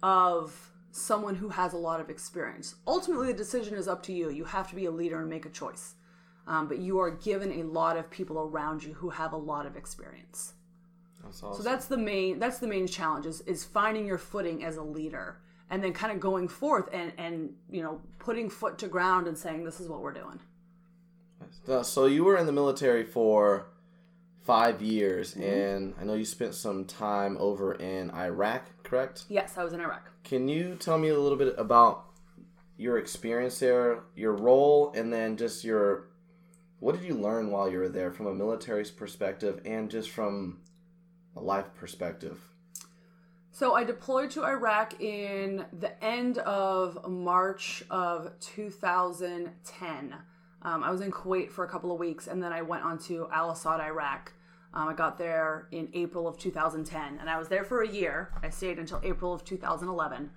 of 0.02 0.71
someone 0.92 1.34
who 1.34 1.48
has 1.48 1.72
a 1.72 1.78
lot 1.78 2.00
of 2.00 2.10
experience. 2.10 2.76
Ultimately, 2.86 3.28
the 3.28 3.38
decision 3.38 3.74
is 3.74 3.88
up 3.88 4.02
to 4.04 4.12
you. 4.12 4.30
You 4.30 4.44
have 4.44 4.68
to 4.68 4.76
be 4.76 4.84
a 4.84 4.90
leader 4.90 5.20
and 5.20 5.28
make 5.28 5.46
a 5.46 5.50
choice. 5.50 5.94
Um, 6.46 6.68
but 6.68 6.78
you 6.78 7.00
are 7.00 7.10
given 7.10 7.60
a 7.60 7.62
lot 7.62 7.96
of 7.96 8.10
people 8.10 8.38
around 8.38 8.84
you 8.84 8.94
who 8.94 9.10
have 9.10 9.32
a 9.32 9.36
lot 9.36 9.66
of 9.66 9.76
experience. 9.76 10.54
That's 11.24 11.42
awesome. 11.42 11.62
So 11.62 11.68
that's 11.68 11.86
the 11.86 11.96
main 11.96 12.38
that's 12.38 12.58
the 12.58 12.66
main 12.66 12.86
challenge 12.86 13.26
is, 13.26 13.40
is 13.42 13.64
finding 13.64 14.06
your 14.06 14.18
footing 14.18 14.64
as 14.64 14.76
a 14.76 14.82
leader 14.82 15.38
and 15.70 15.82
then 15.82 15.92
kind 15.92 16.12
of 16.12 16.20
going 16.20 16.48
forth 16.48 16.88
and 16.92 17.12
and 17.16 17.54
you 17.70 17.82
know 17.82 18.00
putting 18.18 18.50
foot 18.50 18.76
to 18.78 18.88
ground 18.88 19.28
and 19.28 19.38
saying 19.38 19.64
this 19.64 19.80
is 19.80 19.88
what 19.88 20.00
we're 20.00 20.12
doing. 20.12 20.40
So 21.82 22.06
you 22.06 22.24
were 22.24 22.36
in 22.36 22.46
the 22.46 22.52
military 22.52 23.04
for 23.04 23.68
five 24.44 24.82
years, 24.82 25.34
mm-hmm. 25.34 25.42
and 25.42 25.94
I 26.00 26.04
know 26.04 26.14
you 26.14 26.24
spent 26.24 26.54
some 26.54 26.84
time 26.84 27.36
over 27.38 27.74
in 27.74 28.10
Iraq, 28.10 28.66
correct? 28.82 29.24
Yes, 29.28 29.56
I 29.56 29.64
was 29.64 29.72
in 29.72 29.80
Iraq. 29.80 30.10
Can 30.24 30.48
you 30.48 30.76
tell 30.76 30.98
me 30.98 31.08
a 31.08 31.18
little 31.18 31.38
bit 31.38 31.54
about 31.58 32.06
your 32.76 32.98
experience 32.98 33.58
there, 33.58 34.00
your 34.16 34.32
role, 34.32 34.92
and 34.94 35.12
then 35.12 35.36
just 35.36 35.64
your 35.64 36.08
what 36.80 36.96
did 36.96 37.04
you 37.04 37.14
learn 37.14 37.52
while 37.52 37.70
you 37.70 37.78
were 37.78 37.88
there 37.88 38.10
from 38.10 38.26
a 38.26 38.34
military 38.34 38.84
perspective 38.84 39.60
and 39.64 39.88
just 39.88 40.10
from 40.10 40.58
a 41.36 41.40
life 41.40 41.72
perspective? 41.76 42.40
So 43.52 43.74
I 43.74 43.84
deployed 43.84 44.32
to 44.32 44.42
Iraq 44.42 45.00
in 45.00 45.64
the 45.78 46.02
end 46.02 46.38
of 46.38 47.08
March 47.08 47.84
of 47.88 48.32
2010. 48.40 50.14
Um, 50.64 50.84
I 50.84 50.90
was 50.90 51.00
in 51.00 51.10
Kuwait 51.10 51.50
for 51.50 51.64
a 51.64 51.68
couple 51.68 51.92
of 51.92 51.98
weeks, 51.98 52.28
and 52.28 52.42
then 52.42 52.52
I 52.52 52.62
went 52.62 52.84
on 52.84 52.98
to 53.00 53.28
Al 53.32 53.50
Asad, 53.50 53.80
Iraq. 53.80 54.32
Um, 54.74 54.88
I 54.88 54.94
got 54.94 55.18
there 55.18 55.68
in 55.72 55.88
April 55.92 56.26
of 56.26 56.38
2010, 56.38 57.18
and 57.20 57.28
I 57.28 57.38
was 57.38 57.48
there 57.48 57.64
for 57.64 57.82
a 57.82 57.88
year. 57.88 58.30
I 58.42 58.48
stayed 58.48 58.78
until 58.78 59.00
April 59.02 59.34
of 59.34 59.44
2011. 59.44 60.30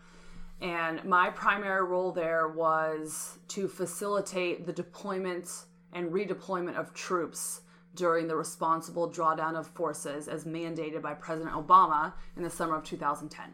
And 0.61 1.03
my 1.05 1.29
primary 1.29 1.83
role 1.83 2.11
there 2.11 2.47
was 2.47 3.37
to 3.49 3.67
facilitate 3.67 4.65
the 4.65 4.73
deployment 4.73 5.49
and 5.93 6.11
redeployment 6.11 6.75
of 6.75 6.93
troops 6.93 7.61
during 7.93 8.27
the 8.27 8.35
responsible 8.35 9.09
drawdown 9.09 9.55
of 9.55 9.67
forces 9.67 10.27
as 10.27 10.43
mandated 10.43 11.01
by 11.01 11.13
President 11.13 11.55
Obama 11.55 12.13
in 12.35 12.43
the 12.43 12.49
summer 12.49 12.75
of 12.75 12.83
2010. 12.83 13.45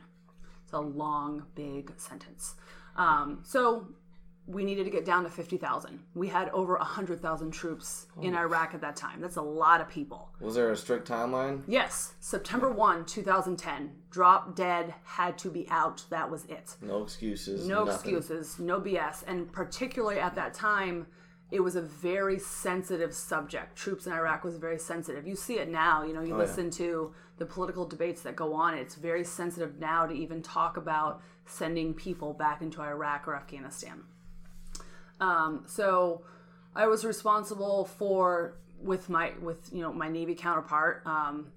It's 0.63 0.74
a 0.74 0.80
long, 0.80 1.45
big 1.53 1.93
sentence. 1.97 2.55
Um, 2.95 3.41
so 3.43 3.88
we 4.48 4.64
needed 4.66 4.84
to 4.86 4.89
get 4.89 5.06
down 5.06 5.24
to 5.24 5.30
50,000. 5.30 6.00
We 6.16 6.28
had 6.28 6.50
over 6.50 6.76
100,000 6.78 7.52
troops 7.52 8.08
in 8.22 8.36
Iraq 8.36 8.74
at 8.74 8.82
that 8.82 8.96
time. 8.96 9.22
That's 9.22 9.36
a 9.38 9.42
lot 9.42 9.82
of 9.82 9.88
people. 9.88 10.30
Was 10.42 10.56
there 10.56 10.72
a 10.72 10.76
strict 10.76 11.08
timeline? 11.08 11.62
Yes, 11.68 12.16
September 12.20 12.70
1, 12.72 13.06
2010. 13.06 13.92
Drop 14.10 14.56
dead, 14.56 14.94
had 15.04 15.38
to 15.39 15.50
be 15.50 15.68
out. 15.70 16.04
That 16.10 16.30
was 16.30 16.46
it. 16.46 16.76
No 16.82 17.04
excuses. 17.04 17.68
No 17.68 17.86
nothing. 17.86 18.16
excuses, 18.16 18.60
no 18.60 18.82
BS. 18.82 19.24
And 19.28 19.52
particularly 19.54 20.20
at 20.20 20.36
that 20.36 20.54
time, 20.54 21.08
it 21.52 21.60
was 21.62 21.76
a 21.76 21.82
very 21.82 22.39
sensitive 22.39 23.14
subject. 23.14 23.76
Troops 23.78 24.08
in 24.08 24.12
Iraq 24.14 24.44
was 24.44 24.58
very 24.58 24.80
sensitive. 24.80 25.28
You 25.28 25.36
see 25.36 25.60
it 25.60 25.70
now, 25.70 26.04
you 26.04 26.14
know, 26.14 26.22
you 26.22 26.34
Oh, 26.34 26.38
yeah. 26.38 26.44
listen 26.46 26.70
to 26.72 27.14
the 27.38 27.46
political 27.46 27.86
debates 27.86 28.22
that 28.24 28.36
go 28.36 28.54
on. 28.54 28.74
It's 28.74 28.96
very 28.96 29.24
sensitive 29.24 29.78
now 29.80 30.06
to 30.08 30.14
even 30.14 30.42
talk 30.42 30.78
about 30.78 31.22
sending 31.46 31.94
people 31.94 32.34
back 32.34 32.62
into 32.62 32.82
Iraq 32.82 33.28
or 33.28 33.36
Afghanistan. 33.36 34.04
Um, 35.22 35.63
so 35.67 36.24
I 36.76 36.88
was 36.88 37.05
responsible 37.05 37.86
for 37.86 38.57
with 38.82 39.09
my 39.09 39.32
with 39.41 39.69
you 39.72 39.82
know 39.82 39.93
my 39.93 40.09
Navy 40.09 40.36
counterpart, 40.36 41.03
um, 41.05 41.51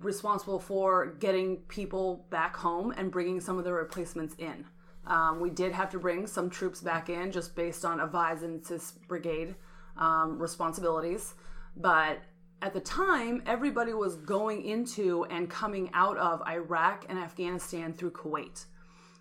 responsible 0.00 0.58
for 0.58 1.06
getting 1.20 1.58
people 1.68 2.26
back 2.28 2.56
home 2.56 2.92
and 2.96 3.10
bringing 3.10 3.40
some 3.40 3.56
of 3.58 3.64
the 3.64 3.72
replacements 3.72 4.34
in. 4.38 4.66
Um, 5.06 5.40
we 5.40 5.48
did 5.48 5.72
have 5.72 5.90
to 5.90 5.98
bring 5.98 6.26
some 6.26 6.50
troops 6.50 6.80
back 6.80 7.08
in 7.08 7.32
just 7.32 7.54
based 7.54 7.84
on 7.84 8.00
advise 8.00 8.42
and 8.42 8.62
assist 8.62 9.06
brigade 9.08 9.54
um, 9.96 10.38
responsibilities, 10.38 11.34
but 11.76 12.18
at 12.62 12.74
the 12.74 12.80
time, 12.80 13.42
everybody 13.46 13.94
was 13.94 14.16
going 14.16 14.62
into 14.64 15.24
and 15.30 15.48
coming 15.48 15.90
out 15.94 16.18
of 16.18 16.42
Iraq 16.46 17.06
and 17.08 17.18
Afghanistan 17.18 17.94
through 17.94 18.10
Kuwait. 18.10 18.66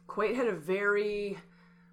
Kuwait 0.09 0.35
had 0.35 0.47
a 0.47 0.55
very 0.55 1.37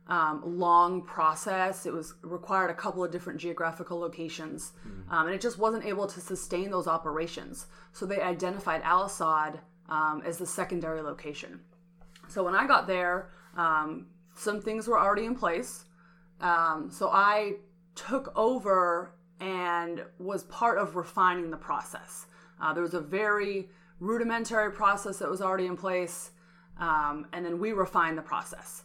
um, 0.09 0.43
long 0.45 1.03
process. 1.03 1.87
It 1.87 1.93
was 1.93 2.15
required 2.23 2.71
a 2.71 2.75
couple 2.75 3.03
of 3.03 3.11
different 3.11 3.41
geographical 3.41 3.99
locations, 3.99 4.73
um, 5.11 5.27
and 5.27 5.35
it 5.35 5.41
just 5.41 5.59
wasn't 5.59 5.85
able 5.85 6.07
to 6.07 6.21
sustain 6.21 6.71
those 6.71 6.87
operations. 6.87 7.67
So 7.93 8.07
they 8.07 8.21
identified 8.21 8.83
Al 8.83 9.05
Asad 9.05 9.61
um, 9.89 10.23
as 10.25 10.39
the 10.39 10.47
secondary 10.47 11.03
location. 11.03 11.61
So 12.29 12.45
when 12.45 12.55
I 12.55 12.67
got 12.67 12.87
there, 12.87 13.31
um, 13.57 14.07
some 14.35 14.61
things 14.61 14.87
were 14.87 14.99
already 14.99 15.25
in 15.25 15.35
place. 15.35 15.85
Um, 16.41 16.91
so 16.91 17.09
I 17.09 17.55
took 17.95 18.33
over 18.37 19.13
and 19.41 20.05
was 20.19 20.45
part 20.45 20.79
of 20.79 20.97
refining 20.97 21.51
the 21.51 21.57
process. 21.57 22.27
Uh, 22.61 22.73
there 22.73 22.83
was 22.83 22.95
a 22.95 23.01
very 23.01 23.69
rudimentary 24.01 24.71
process 24.71 25.19
that 25.19 25.31
was 25.31 25.41
already 25.41 25.67
in 25.67 25.77
place, 25.77 26.31
um, 26.79 27.27
and 27.33 27.45
then 27.45 27.59
we 27.59 27.73
refined 27.73 28.19
the 28.19 28.23
process 28.23 28.83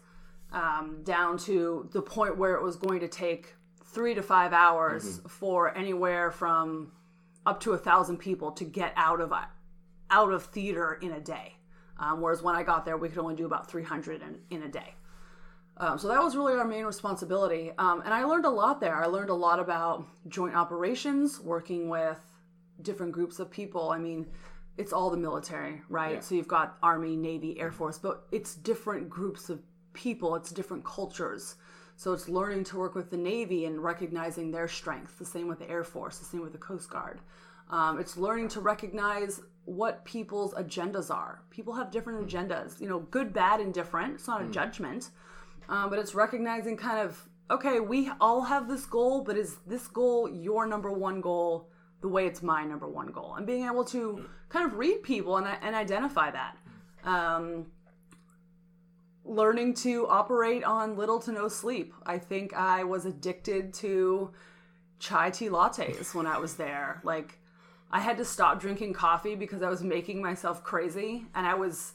um, 0.51 1.01
down 1.03 1.37
to 1.39 1.89
the 1.91 2.01
point 2.01 2.37
where 2.37 2.55
it 2.55 2.63
was 2.63 2.75
going 2.75 2.99
to 2.99 3.07
take 3.07 3.55
three 3.85 4.13
to 4.13 4.21
five 4.21 4.53
hours 4.53 5.21
for 5.27 5.75
anywhere 5.77 6.31
from 6.31 6.91
up 7.45 7.59
to 7.61 7.73
a 7.73 7.77
thousand 7.77 8.17
people 8.17 8.51
to 8.51 8.63
get 8.63 8.93
out 8.95 9.19
of 9.19 9.33
out 10.09 10.31
of 10.31 10.45
theater 10.45 10.99
in 11.01 11.11
a 11.11 11.19
day. 11.19 11.55
Um, 11.97 12.19
whereas 12.21 12.41
when 12.41 12.55
I 12.55 12.63
got 12.63 12.85
there, 12.85 12.97
we 12.97 13.09
could 13.09 13.19
only 13.19 13.35
do 13.35 13.45
about 13.45 13.69
300 13.69 14.21
in, 14.21 14.39
in 14.49 14.63
a 14.63 14.67
day. 14.67 14.95
Um, 15.77 15.97
so 15.97 16.07
that 16.07 16.21
was 16.21 16.35
really 16.35 16.53
our 16.53 16.65
main 16.65 16.85
responsibility. 16.85 17.71
Um, 17.77 18.01
and 18.03 18.13
I 18.13 18.23
learned 18.23 18.45
a 18.45 18.49
lot 18.49 18.81
there. 18.81 18.95
I 18.95 19.05
learned 19.05 19.29
a 19.29 19.35
lot 19.35 19.59
about 19.59 20.05
joint 20.27 20.55
operations, 20.55 21.39
working 21.39 21.89
with 21.89 22.19
different 22.81 23.11
groups 23.11 23.39
of 23.39 23.49
people. 23.49 23.89
I 23.91 23.99
mean, 23.99 24.27
it's 24.77 24.93
all 24.93 25.09
the 25.09 25.17
military, 25.17 25.81
right? 25.89 26.15
Yeah. 26.15 26.19
So 26.21 26.35
you've 26.35 26.47
got 26.47 26.77
Army, 26.81 27.15
Navy, 27.15 27.59
Air 27.59 27.71
Force, 27.71 27.97
but 27.97 28.27
it's 28.31 28.55
different 28.55 29.09
groups 29.09 29.49
of 29.49 29.61
people, 29.93 30.35
it's 30.35 30.51
different 30.51 30.85
cultures. 30.85 31.55
So 31.95 32.13
it's 32.13 32.27
learning 32.27 32.63
to 32.65 32.77
work 32.77 32.95
with 32.95 33.11
the 33.11 33.17
Navy 33.17 33.65
and 33.65 33.83
recognizing 33.83 34.51
their 34.51 34.67
strengths. 34.67 35.13
The 35.15 35.25
same 35.25 35.47
with 35.47 35.59
the 35.59 35.69
Air 35.69 35.83
Force, 35.83 36.17
the 36.17 36.25
same 36.25 36.41
with 36.41 36.51
the 36.51 36.57
Coast 36.57 36.89
Guard. 36.89 37.19
Um, 37.69 37.99
it's 37.99 38.17
learning 38.17 38.49
to 38.49 38.59
recognize 38.59 39.41
what 39.65 40.03
people's 40.03 40.53
agendas 40.55 41.13
are. 41.13 41.43
People 41.49 41.73
have 41.73 41.91
different 41.91 42.27
agendas, 42.27 42.81
you 42.81 42.89
know, 42.89 42.99
good, 42.99 43.31
bad, 43.33 43.59
and 43.59 43.73
different. 43.73 44.15
It's 44.15 44.27
not 44.27 44.41
a 44.41 44.47
judgment, 44.47 45.11
um, 45.69 45.89
but 45.89 45.99
it's 45.99 46.15
recognizing 46.15 46.75
kind 46.75 46.99
of, 46.99 47.29
okay, 47.49 47.79
we 47.79 48.11
all 48.19 48.41
have 48.41 48.67
this 48.67 48.85
goal, 48.85 49.23
but 49.23 49.37
is 49.37 49.57
this 49.67 49.87
goal 49.87 50.29
your 50.29 50.65
number 50.65 50.91
one 50.91 51.21
goal 51.21 51.69
the 52.01 52.07
way 52.07 52.25
it's 52.25 52.41
my 52.41 52.65
number 52.65 52.87
one 52.87 53.11
goal? 53.11 53.35
And 53.35 53.45
being 53.45 53.65
able 53.65 53.85
to 53.85 54.25
kind 54.49 54.65
of 54.65 54.77
read 54.77 55.03
people 55.03 55.37
and, 55.37 55.47
and 55.61 55.75
identify 55.75 56.31
that. 56.31 56.57
Um, 57.03 57.67
learning 59.23 59.73
to 59.75 60.07
operate 60.07 60.63
on 60.63 60.97
little 60.97 61.19
to 61.19 61.31
no 61.31 61.47
sleep. 61.47 61.93
I 62.05 62.17
think 62.17 62.53
I 62.53 62.83
was 62.83 63.05
addicted 63.05 63.73
to 63.75 64.31
chai 64.99 65.29
tea 65.29 65.49
lattes 65.49 66.13
when 66.13 66.25
I 66.25 66.37
was 66.37 66.55
there. 66.55 67.01
Like, 67.03 67.39
I 67.91 67.99
had 67.99 68.17
to 68.17 68.25
stop 68.25 68.59
drinking 68.59 68.93
coffee 68.93 69.35
because 69.35 69.61
I 69.61 69.69
was 69.69 69.83
making 69.83 70.21
myself 70.21 70.63
crazy, 70.63 71.25
and 71.35 71.45
I 71.45 71.55
was 71.55 71.93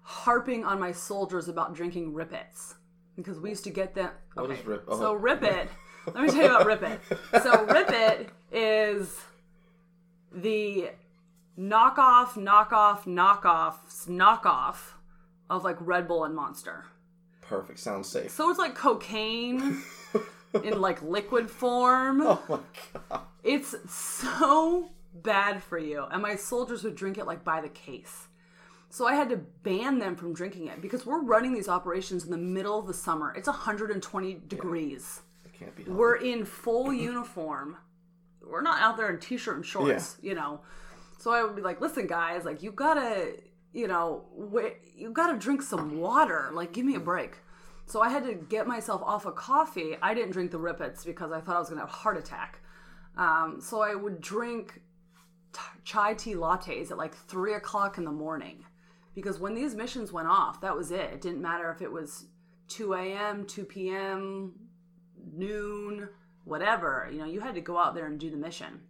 harping 0.00 0.64
on 0.64 0.80
my 0.80 0.92
soldiers 0.92 1.48
about 1.48 1.74
drinking 1.74 2.12
Rip 2.12 2.32
Its 2.32 2.74
because 3.16 3.38
we 3.38 3.50
used 3.50 3.64
to 3.64 3.70
get 3.70 3.94
them. 3.94 4.10
What 4.34 4.50
is 4.50 4.64
Rip- 4.66 4.84
oh. 4.88 4.98
So 4.98 5.12
Rip 5.14 5.42
It. 5.42 5.68
let 6.06 6.16
me 6.16 6.28
tell 6.28 6.42
you 6.42 6.56
about 6.56 6.66
Rip 6.66 6.82
It. 6.82 7.00
So 7.42 7.64
Rip 7.66 7.88
It 7.90 8.30
is 8.50 9.20
the 10.34 10.90
knockoff, 11.58 12.30
knockoff, 12.30 13.04
knockoffs, 13.04 14.08
knockoff 14.08 14.94
of 15.56 15.64
like 15.64 15.76
Red 15.80 16.08
Bull 16.08 16.24
and 16.24 16.34
Monster. 16.34 16.84
Perfect. 17.40 17.78
Sounds 17.78 18.08
safe. 18.08 18.30
So 18.30 18.50
it's 18.50 18.58
like 18.58 18.74
cocaine 18.74 19.82
in 20.64 20.80
like 20.80 21.02
liquid 21.02 21.50
form. 21.50 22.22
Oh 22.22 22.42
my 22.48 22.58
god. 23.10 23.22
It's 23.42 23.74
so 23.92 24.90
bad 25.14 25.62
for 25.62 25.78
you. 25.78 26.04
And 26.10 26.22
my 26.22 26.36
soldiers 26.36 26.84
would 26.84 26.94
drink 26.94 27.18
it 27.18 27.26
like 27.26 27.44
by 27.44 27.60
the 27.60 27.68
case. 27.68 28.28
So 28.88 29.06
I 29.06 29.14
had 29.14 29.30
to 29.30 29.38
ban 29.38 29.98
them 29.98 30.16
from 30.16 30.34
drinking 30.34 30.66
it 30.68 30.82
because 30.82 31.06
we're 31.06 31.22
running 31.22 31.54
these 31.54 31.68
operations 31.68 32.24
in 32.24 32.30
the 32.30 32.36
middle 32.36 32.78
of 32.78 32.86
the 32.86 32.94
summer. 32.94 33.34
It's 33.34 33.48
120 33.48 34.40
degrees. 34.48 35.22
It 35.46 35.52
can't 35.58 35.74
be. 35.74 35.84
We're 35.84 36.16
in 36.16 36.44
full 36.44 36.92
uniform. 37.10 37.76
We're 38.46 38.60
not 38.62 38.80
out 38.82 38.96
there 38.96 39.08
in 39.08 39.18
t-shirt 39.18 39.56
and 39.56 39.64
shorts, 39.64 40.16
you 40.20 40.34
know. 40.34 40.60
So 41.18 41.32
I 41.32 41.42
would 41.42 41.56
be 41.56 41.62
like, 41.62 41.80
"Listen, 41.80 42.06
guys, 42.06 42.44
like 42.44 42.62
you 42.62 42.70
gotta, 42.72 43.34
you 43.72 43.88
know, 43.88 44.24
you 44.96 45.10
gotta 45.12 45.38
drink 45.38 45.62
some 45.62 45.98
water. 45.98 46.50
Like, 46.52 46.72
give 46.72 46.84
me 46.84 46.94
a 46.94 47.00
break." 47.00 47.38
So 47.86 48.00
I 48.00 48.08
had 48.08 48.24
to 48.24 48.34
get 48.34 48.66
myself 48.66 49.02
off 49.02 49.26
of 49.26 49.34
coffee. 49.34 49.96
I 50.00 50.14
didn't 50.14 50.32
drink 50.32 50.50
the 50.50 50.58
Rip 50.58 50.80
Its 50.80 51.04
because 51.04 51.32
I 51.32 51.40
thought 51.40 51.56
I 51.56 51.58
was 51.58 51.68
gonna 51.68 51.80
have 51.80 51.90
a 51.90 51.92
heart 51.92 52.16
attack. 52.16 52.60
Um, 53.16 53.60
so 53.60 53.82
I 53.82 53.94
would 53.94 54.20
drink 54.20 54.80
t- 55.52 55.60
chai 55.84 56.14
tea 56.14 56.34
lattes 56.34 56.90
at 56.90 56.98
like 56.98 57.14
three 57.14 57.54
o'clock 57.54 57.98
in 57.98 58.04
the 58.04 58.12
morning 58.12 58.64
because 59.14 59.38
when 59.38 59.54
these 59.54 59.74
missions 59.74 60.12
went 60.12 60.28
off, 60.28 60.60
that 60.62 60.76
was 60.76 60.90
it. 60.90 61.12
It 61.12 61.20
didn't 61.20 61.42
matter 61.42 61.70
if 61.70 61.82
it 61.82 61.92
was 61.92 62.26
2 62.68 62.94
a.m., 62.94 63.46
2 63.46 63.64
p.m., 63.64 64.54
noon, 65.32 66.08
whatever. 66.44 67.08
You 67.12 67.18
know, 67.18 67.26
you 67.26 67.40
had 67.40 67.54
to 67.54 67.60
go 67.60 67.76
out 67.76 67.94
there 67.94 68.06
and 68.06 68.18
do 68.18 68.30
the 68.30 68.36
mission. 68.36 68.80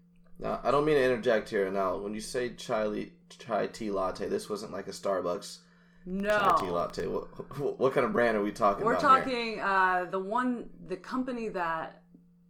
Now, 0.42 0.60
I 0.64 0.72
don't 0.72 0.84
mean 0.84 0.96
to 0.96 1.04
interject 1.04 1.48
here. 1.48 1.70
Now, 1.70 1.96
when 1.96 2.14
you 2.14 2.20
say 2.20 2.50
chai, 2.50 2.84
li- 2.86 3.12
chai 3.38 3.68
tea 3.68 3.90
latte, 3.90 4.28
this 4.28 4.50
wasn't 4.50 4.72
like 4.72 4.88
a 4.88 4.90
Starbucks 4.90 5.58
No. 6.04 6.30
chai 6.30 6.56
tea 6.60 6.70
latte. 6.70 7.06
What, 7.06 7.78
what, 7.78 7.94
kind 7.94 8.04
of 8.04 8.12
brand 8.12 8.36
are 8.36 8.42
we 8.42 8.50
talking 8.50 8.82
about? 8.82 8.94
We're 8.94 9.00
talking 9.00 9.60
uh, 9.60 10.06
the 10.10 10.18
one, 10.18 10.68
the 10.88 10.96
company 10.96 11.48
that 11.50 12.02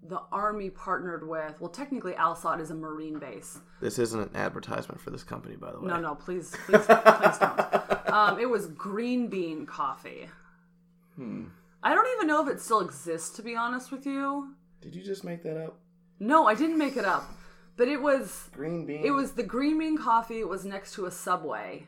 the 0.08 0.20
army 0.32 0.70
partnered 0.70 1.28
with. 1.28 1.60
Well, 1.60 1.70
technically, 1.70 2.16
Al 2.16 2.32
Asad 2.32 2.60
is 2.60 2.70
a 2.70 2.74
Marine 2.74 3.18
base. 3.18 3.58
This 3.82 3.98
isn't 3.98 4.20
an 4.20 4.30
advertisement 4.34 5.00
for 5.00 5.10
this 5.10 5.22
company, 5.22 5.56
by 5.56 5.70
the 5.72 5.80
way. 5.80 5.88
No, 5.88 6.00
no, 6.00 6.14
please, 6.14 6.56
please, 6.66 6.84
please 6.86 7.38
don't. 7.38 7.60
Um, 8.12 8.38
it 8.38 8.44
was 8.44 8.66
Green 8.66 9.28
Bean 9.28 9.64
Coffee. 9.64 10.28
Hmm. 11.16 11.44
I 11.82 11.94
don't 11.94 12.06
even 12.16 12.26
know 12.26 12.46
if 12.46 12.54
it 12.54 12.60
still 12.60 12.80
exists, 12.80 13.34
to 13.36 13.42
be 13.42 13.56
honest 13.56 13.90
with 13.90 14.04
you. 14.04 14.54
Did 14.82 14.94
you 14.94 15.02
just 15.02 15.24
make 15.24 15.42
that 15.44 15.56
up? 15.56 15.78
No, 16.20 16.46
I 16.46 16.54
didn't 16.54 16.76
make 16.76 16.98
it 16.98 17.06
up. 17.06 17.24
But 17.76 17.88
it 17.88 18.00
was 18.00 18.50
Green 18.52 18.84
bean. 18.86 19.04
it 19.04 19.10
was 19.10 19.32
the 19.32 19.42
green 19.42 19.78
bean 19.78 19.96
coffee. 19.96 20.40
It 20.40 20.48
was 20.48 20.64
next 20.64 20.94
to 20.94 21.06
a 21.06 21.10
Subway, 21.10 21.86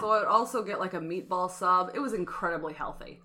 so 0.00 0.10
I 0.10 0.20
would 0.20 0.28
also 0.28 0.62
get 0.62 0.78
like 0.78 0.94
a 0.94 1.00
meatball 1.00 1.50
sub. 1.50 1.90
It 1.94 1.98
was 1.98 2.12
incredibly 2.14 2.74
healthy. 2.74 3.20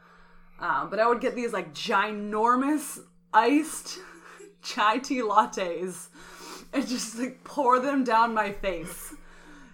Um, 0.60 0.90
but 0.90 1.00
I 1.00 1.08
would 1.08 1.22
get 1.22 1.36
these 1.36 1.54
like 1.54 1.74
ginormous 1.74 3.00
iced 3.34 4.00
chai 4.64 4.98
tea 5.00 5.22
lattes, 5.22 6.08
and 6.74 6.88
just 6.88 7.18
like 7.20 7.44
pour 7.44 7.80
them 7.80 8.04
down 8.04 8.34
my 8.34 8.52
face 8.52 9.14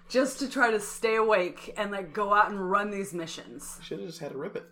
just 0.09 0.39
to 0.39 0.49
try 0.49 0.71
to 0.71 0.79
stay 0.79 1.15
awake 1.15 1.73
and 1.77 1.91
like 1.91 2.13
go 2.13 2.33
out 2.33 2.49
and 2.49 2.69
run 2.71 2.91
these 2.91 3.13
missions. 3.13 3.77
Should 3.83 3.99
have 3.99 4.07
just 4.07 4.19
had 4.19 4.31
a 4.33 4.37
rip 4.37 4.55
it. 4.55 4.65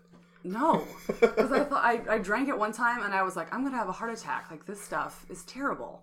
No, 0.44 0.84
because 1.06 1.52
I 1.52 1.64
thought 1.64 1.84
I, 1.84 2.00
I 2.08 2.18
drank 2.18 2.48
it 2.48 2.56
one 2.56 2.72
time 2.72 3.02
and 3.02 3.12
I 3.12 3.22
was 3.22 3.34
like, 3.34 3.52
I'm 3.52 3.64
gonna 3.64 3.76
have 3.76 3.88
a 3.88 3.92
heart 3.92 4.12
attack. 4.16 4.50
Like 4.50 4.64
this 4.66 4.80
stuff 4.80 5.26
is 5.28 5.42
terrible. 5.44 6.02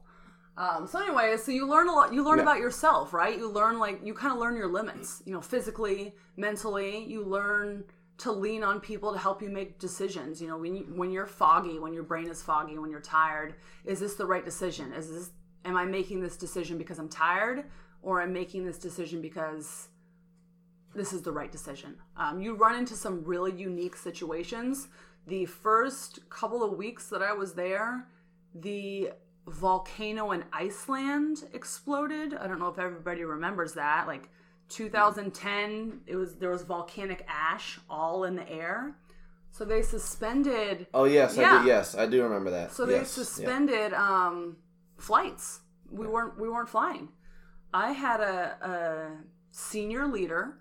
Um, 0.56 0.86
so 0.86 1.00
anyway, 1.00 1.36
so 1.38 1.52
you 1.52 1.68
learn 1.68 1.88
a 1.88 1.92
lot. 1.92 2.14
You 2.14 2.24
learn 2.24 2.38
Yeah. 2.38 2.44
about 2.44 2.60
yourself, 2.60 3.14
right? 3.14 3.38
You 3.38 3.50
learn 3.50 3.80
like 3.80 4.06
you 4.06 4.14
kind 4.14 4.32
of 4.34 4.40
learn 4.40 4.56
your 4.56 4.68
limits. 4.68 5.24
You 5.26 5.34
know, 5.34 5.42
physically, 5.42 6.16
mentally. 6.38 7.04
You 7.06 7.24
learn 7.24 7.86
to 8.20 8.32
lean 8.32 8.64
on 8.64 8.80
people 8.80 9.12
to 9.12 9.18
help 9.18 9.42
you 9.42 9.50
make 9.50 9.80
decisions. 9.80 10.40
You 10.42 10.48
know, 10.48 10.58
when 10.58 10.76
you, 10.76 10.84
when 10.96 11.12
you're 11.12 11.26
foggy, 11.26 11.80
when 11.80 11.94
your 11.94 12.04
brain 12.04 12.28
is 12.28 12.44
foggy, 12.44 12.78
when 12.78 12.92
you're 12.92 13.02
tired, 13.02 13.56
is 13.84 14.00
this 14.00 14.14
the 14.16 14.26
right 14.26 14.46
decision? 14.46 14.94
Is 14.94 15.10
this 15.10 15.32
am 15.66 15.76
I 15.78 15.86
making 15.86 16.22
this 16.22 16.38
decision 16.38 16.78
because 16.78 17.00
I'm 17.00 17.10
tired, 17.10 17.64
or 18.02 18.22
I'm 18.22 18.34
making 18.34 18.66
this 18.66 18.78
decision 18.78 19.22
because 19.22 19.88
this 20.94 21.14
is 21.14 21.24
the 21.24 21.32
right 21.32 21.52
decision. 21.52 21.96
Um, 22.18 22.42
you 22.42 22.54
run 22.56 22.76
into 22.76 22.96
some 22.96 23.24
really 23.24 23.52
unique 23.54 23.96
situations. 23.96 24.90
The 25.26 25.46
first 25.46 26.30
couple 26.30 26.62
of 26.64 26.78
weeks 26.78 27.08
that 27.10 27.24
I 27.24 27.34
was 27.34 27.54
there, 27.54 28.08
the 28.54 29.12
volcano 29.48 30.32
in 30.32 30.44
Iceland 30.54 31.44
exploded. 31.54 32.34
I 32.34 32.48
don't 32.48 32.60
know 32.60 32.68
if 32.70 32.80
everybody 32.80 33.24
remembers 33.24 33.74
that. 33.74 34.08
Like 34.08 34.30
2010, 34.70 36.02
it 36.08 36.16
was 36.16 36.36
there 36.36 36.50
was 36.50 36.64
volcanic 36.64 37.26
ash 37.28 37.80
all 37.90 38.24
in 38.24 38.36
the 38.36 38.50
air. 38.50 38.96
So 39.52 39.66
they 39.66 39.82
suspended 39.84 40.88
Oh 40.94 41.04
yes, 41.06 41.38
I 41.38 41.42
Yeah. 41.42 41.62
do. 41.62 41.68
Yes, 41.68 41.96
I 41.96 42.06
do 42.08 42.24
remember 42.24 42.50
that. 42.52 42.72
so 42.72 42.86
they 42.86 42.94
yes. 42.94 43.16
yeah. 43.18 43.24
suspended 43.24 43.94
um, 43.94 44.58
flights. 44.98 45.62
We 45.92 46.08
weren't 46.08 46.40
we 46.40 46.50
weren't 46.50 46.70
flying. 46.70 47.10
I 47.74 47.92
had 47.92 48.20
a, 48.22 48.58
a 48.62 49.18
senior 49.52 50.08
leader 50.08 50.56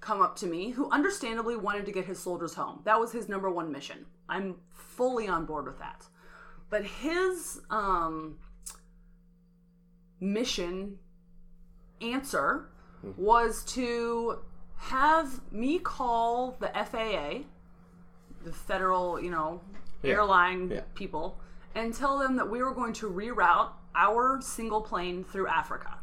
come 0.00 0.20
up 0.20 0.36
to 0.36 0.46
me 0.46 0.70
who 0.70 0.90
understandably 0.90 1.56
wanted 1.56 1.86
to 1.86 1.92
get 1.92 2.04
his 2.04 2.18
soldiers 2.18 2.54
home. 2.54 2.80
That 2.84 3.00
was 3.00 3.12
his 3.12 3.28
number 3.28 3.50
one 3.50 3.72
mission. 3.72 4.04
I'm 4.28 4.56
fully 4.70 5.28
on 5.28 5.46
board 5.46 5.66
with 5.66 5.78
that. 5.78 6.06
But 6.74 6.82
his 6.82 7.60
um, 7.70 8.36
mission 10.18 10.98
answer 12.00 12.66
was 13.16 13.64
to 13.74 14.40
have 14.78 15.40
me 15.52 15.78
call 15.78 16.56
the 16.58 16.72
FAA, 16.74 17.44
the 18.42 18.52
federal, 18.52 19.20
you 19.22 19.30
know, 19.30 19.60
Yeah. 20.02 20.14
airline 20.14 20.68
Yeah. 20.68 20.80
people, 20.96 21.38
and 21.76 21.94
tell 21.94 22.18
them 22.18 22.34
that 22.38 22.50
we 22.50 22.60
were 22.60 22.74
going 22.74 22.94
to 22.94 23.08
reroute 23.08 23.70
our 23.94 24.40
single 24.40 24.82
plane 24.82 25.22
through 25.22 25.46
Africa. 25.46 26.00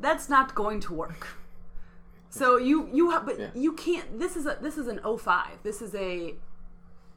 That's 0.00 0.28
not 0.28 0.56
going 0.56 0.80
to 0.80 0.92
work. 0.92 1.28
So 2.30 2.56
you 2.56 2.88
you 2.92 3.10
have 3.10 3.26
but 3.26 3.38
Yeah. 3.38 3.50
you 3.54 3.74
can't 3.74 4.18
this 4.18 4.34
is 4.34 4.46
a 4.46 4.58
this 4.60 4.76
is 4.76 4.88
an 4.88 4.98
05. 4.98 5.62
This 5.62 5.80
is 5.80 5.94
a 5.94 6.34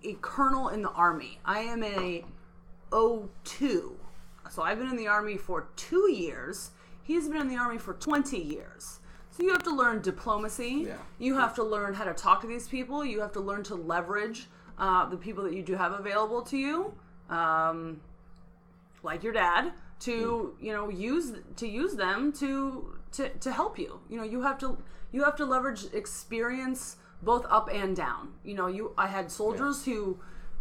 a 0.03 0.13
colonel 0.21 0.69
in 0.69 0.81
the 0.81 0.91
army. 0.91 1.39
I 1.45 1.59
am 1.59 1.83
a 1.83 2.25
02. 2.91 3.97
So 4.49 4.61
I've 4.61 4.77
been 4.77 4.89
in 4.89 4.97
the 4.97 5.07
army 5.07 5.37
for 5.37 5.67
2 5.75 6.11
years. 6.11 6.71
He's 7.01 7.27
been 7.27 7.41
in 7.41 7.47
the 7.47 7.57
army 7.57 7.77
for 7.77 7.93
20 7.93 8.37
years. 8.37 8.99
So 9.31 9.41
you 9.41 9.51
have 9.51 9.63
to 9.63 9.75
learn 9.75 10.01
diplomacy. 10.01 10.85
Yeah. 10.87 10.97
You 11.17 11.35
have 11.37 11.55
to 11.55 11.63
learn 11.63 11.95
how 11.95 12.03
to 12.03 12.13
talk 12.13 12.41
to 12.41 12.47
these 12.47 12.67
people. 12.67 13.03
You 13.03 13.19
have 13.21 13.31
to 13.33 13.39
learn 13.39 13.63
to 13.63 13.75
leverage 13.75 14.47
uh, 14.77 15.07
the 15.09 15.17
people 15.17 15.43
that 15.43 15.53
you 15.53 15.63
do 15.63 15.75
have 15.75 15.93
available 15.93 16.41
to 16.43 16.57
you, 16.57 16.93
um, 17.29 18.01
like 19.01 19.23
your 19.23 19.33
dad, 19.33 19.71
to 20.01 20.55
you 20.59 20.73
know 20.73 20.89
use 20.89 21.33
to 21.55 21.67
use 21.67 21.95
them 21.95 22.31
to 22.33 22.97
to 23.13 23.29
to 23.29 23.51
help 23.51 23.79
you. 23.79 23.99
You 24.09 24.17
know 24.17 24.23
you 24.23 24.41
have 24.41 24.57
to 24.59 24.77
you 25.11 25.23
have 25.23 25.35
to 25.37 25.45
leverage 25.45 25.85
experience 25.93 26.97
both 27.23 27.45
up 27.49 27.69
and 27.71 27.95
down. 27.95 28.33
You 28.43 28.55
know 28.55 28.67
you 28.67 28.93
I 28.97 29.07
had 29.07 29.31
soldiers 29.31 29.85
who 29.85 30.19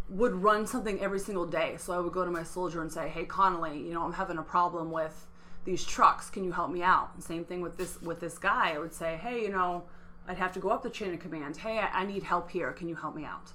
would 0.09 0.33
run 0.35 0.67
something 0.67 0.99
every 0.99 1.19
single 1.19 1.45
day. 1.45 1.75
So 1.77 1.93
I 1.93 1.99
would 1.99 2.13
go 2.13 2.25
to 2.25 2.31
my 2.31 2.43
soldier 2.43 2.81
and 2.81 2.91
say, 2.91 3.09
"Hey 3.09 3.25
Connolly, 3.25 3.79
you 3.79 3.93
know 3.93 4.03
I'm 4.03 4.13
having 4.13 4.37
a 4.37 4.43
problem 4.43 4.91
with." 4.91 5.27
these 5.65 5.83
trucks. 5.85 6.29
Can 6.29 6.43
you 6.43 6.51
help 6.51 6.71
me 6.71 6.83
out? 6.83 7.11
And 7.13 7.23
same 7.23 7.45
thing 7.45 7.61
with 7.61 7.77
this 7.77 8.01
with 8.01 8.19
this 8.19 8.37
guy. 8.37 8.73
I 8.75 8.79
would 8.79 8.93
say 8.93 9.19
hey 9.21 9.41
you 9.41 9.49
know 9.49 9.83
i'd 10.27 10.37
have 10.37 10.53
to 10.53 10.59
go 10.59 10.69
up 10.69 10.83
the 10.83 10.89
chain 10.89 11.13
of 11.13 11.19
command. 11.19 11.57
Hey 11.57 11.79
i, 11.79 12.01
I 12.01 12.05
need 12.05 12.23
help 12.23 12.51
here. 12.51 12.71
Can 12.71 12.89
you 12.89 12.95
help 12.95 13.15
me 13.15 13.25
out? 13.25 13.51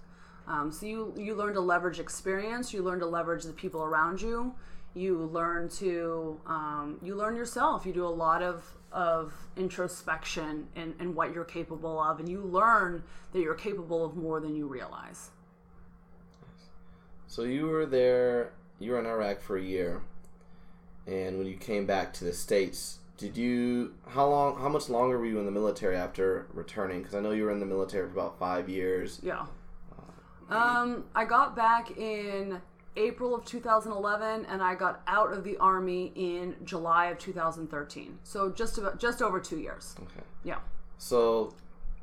Um, 0.46 0.72
so 0.72 0.86
you 0.86 1.14
you 1.16 1.34
learn 1.34 1.54
to 1.54 1.60
leverage 1.60 1.98
experience. 1.98 2.72
You 2.72 2.82
learn 2.82 3.00
to 3.00 3.06
leverage 3.06 3.44
the 3.44 3.52
people 3.52 3.82
around 3.82 4.22
you 4.22 4.54
you 4.98 5.18
learn 5.32 5.68
to 5.68 6.40
um, 6.46 6.98
you 7.02 7.14
learn 7.14 7.36
yourself 7.36 7.86
you 7.86 7.92
do 7.92 8.06
a 8.06 8.08
lot 8.08 8.42
of 8.42 8.64
of 8.92 9.34
introspection 9.56 10.66
and, 10.76 10.94
and 10.98 11.14
what 11.14 11.34
you're 11.34 11.44
capable 11.44 12.00
of 12.02 12.20
and 12.20 12.28
you 12.28 12.40
learn 12.40 13.02
that 13.32 13.40
you're 13.40 13.54
capable 13.54 14.04
of 14.04 14.16
more 14.16 14.40
than 14.40 14.54
you 14.56 14.66
realize 14.66 15.30
So 17.26 17.42
you 17.42 17.66
were 17.66 17.86
there. 17.86 18.52
You 18.78 18.92
were 18.92 19.00
in 19.00 19.06
Iraq 19.06 19.40
for 19.42 19.56
a 19.58 19.62
year, 19.62 20.02
and 21.06 21.38
when 21.38 21.46
you 21.46 21.56
came 21.56 21.86
back 21.86 22.12
to 22.14 22.24
the 22.24 22.32
states, 22.32 22.98
did 23.18 23.36
you? 23.36 23.94
How 24.08 24.28
long? 24.28 24.58
How 24.58 24.68
much 24.68 24.88
longer 24.88 25.18
were 25.18 25.26
you 25.26 25.38
in 25.38 25.44
the 25.44 25.52
military 25.52 25.96
after 25.96 26.46
returning? 26.54 27.00
Because 27.00 27.14
I 27.14 27.20
know 27.20 27.32
you 27.32 27.44
were 27.44 27.50
in 27.52 27.60
the 27.60 27.66
military 27.66 28.06
for 28.08 28.12
about 28.14 28.38
five 28.38 28.68
years. 28.68 29.20
Yeah. 29.22 29.46
Um, 30.50 31.04
I 31.14 31.24
got 31.26 31.54
back 31.54 31.98
in 31.98 32.60
April 32.98 33.34
of 33.34 33.44
2011, 33.44 34.44
and 34.46 34.62
I 34.62 34.74
got 34.74 35.02
out 35.06 35.32
of 35.32 35.44
the 35.44 35.56
army 35.58 36.12
in 36.14 36.56
July 36.64 37.06
of 37.06 37.18
2013. 37.18 38.18
So 38.24 38.50
just 38.50 38.76
about 38.76 38.98
just 38.98 39.22
over 39.22 39.40
two 39.40 39.58
years. 39.58 39.94
Okay. 40.00 40.26
Yeah. 40.44 40.58
So, 40.98 41.54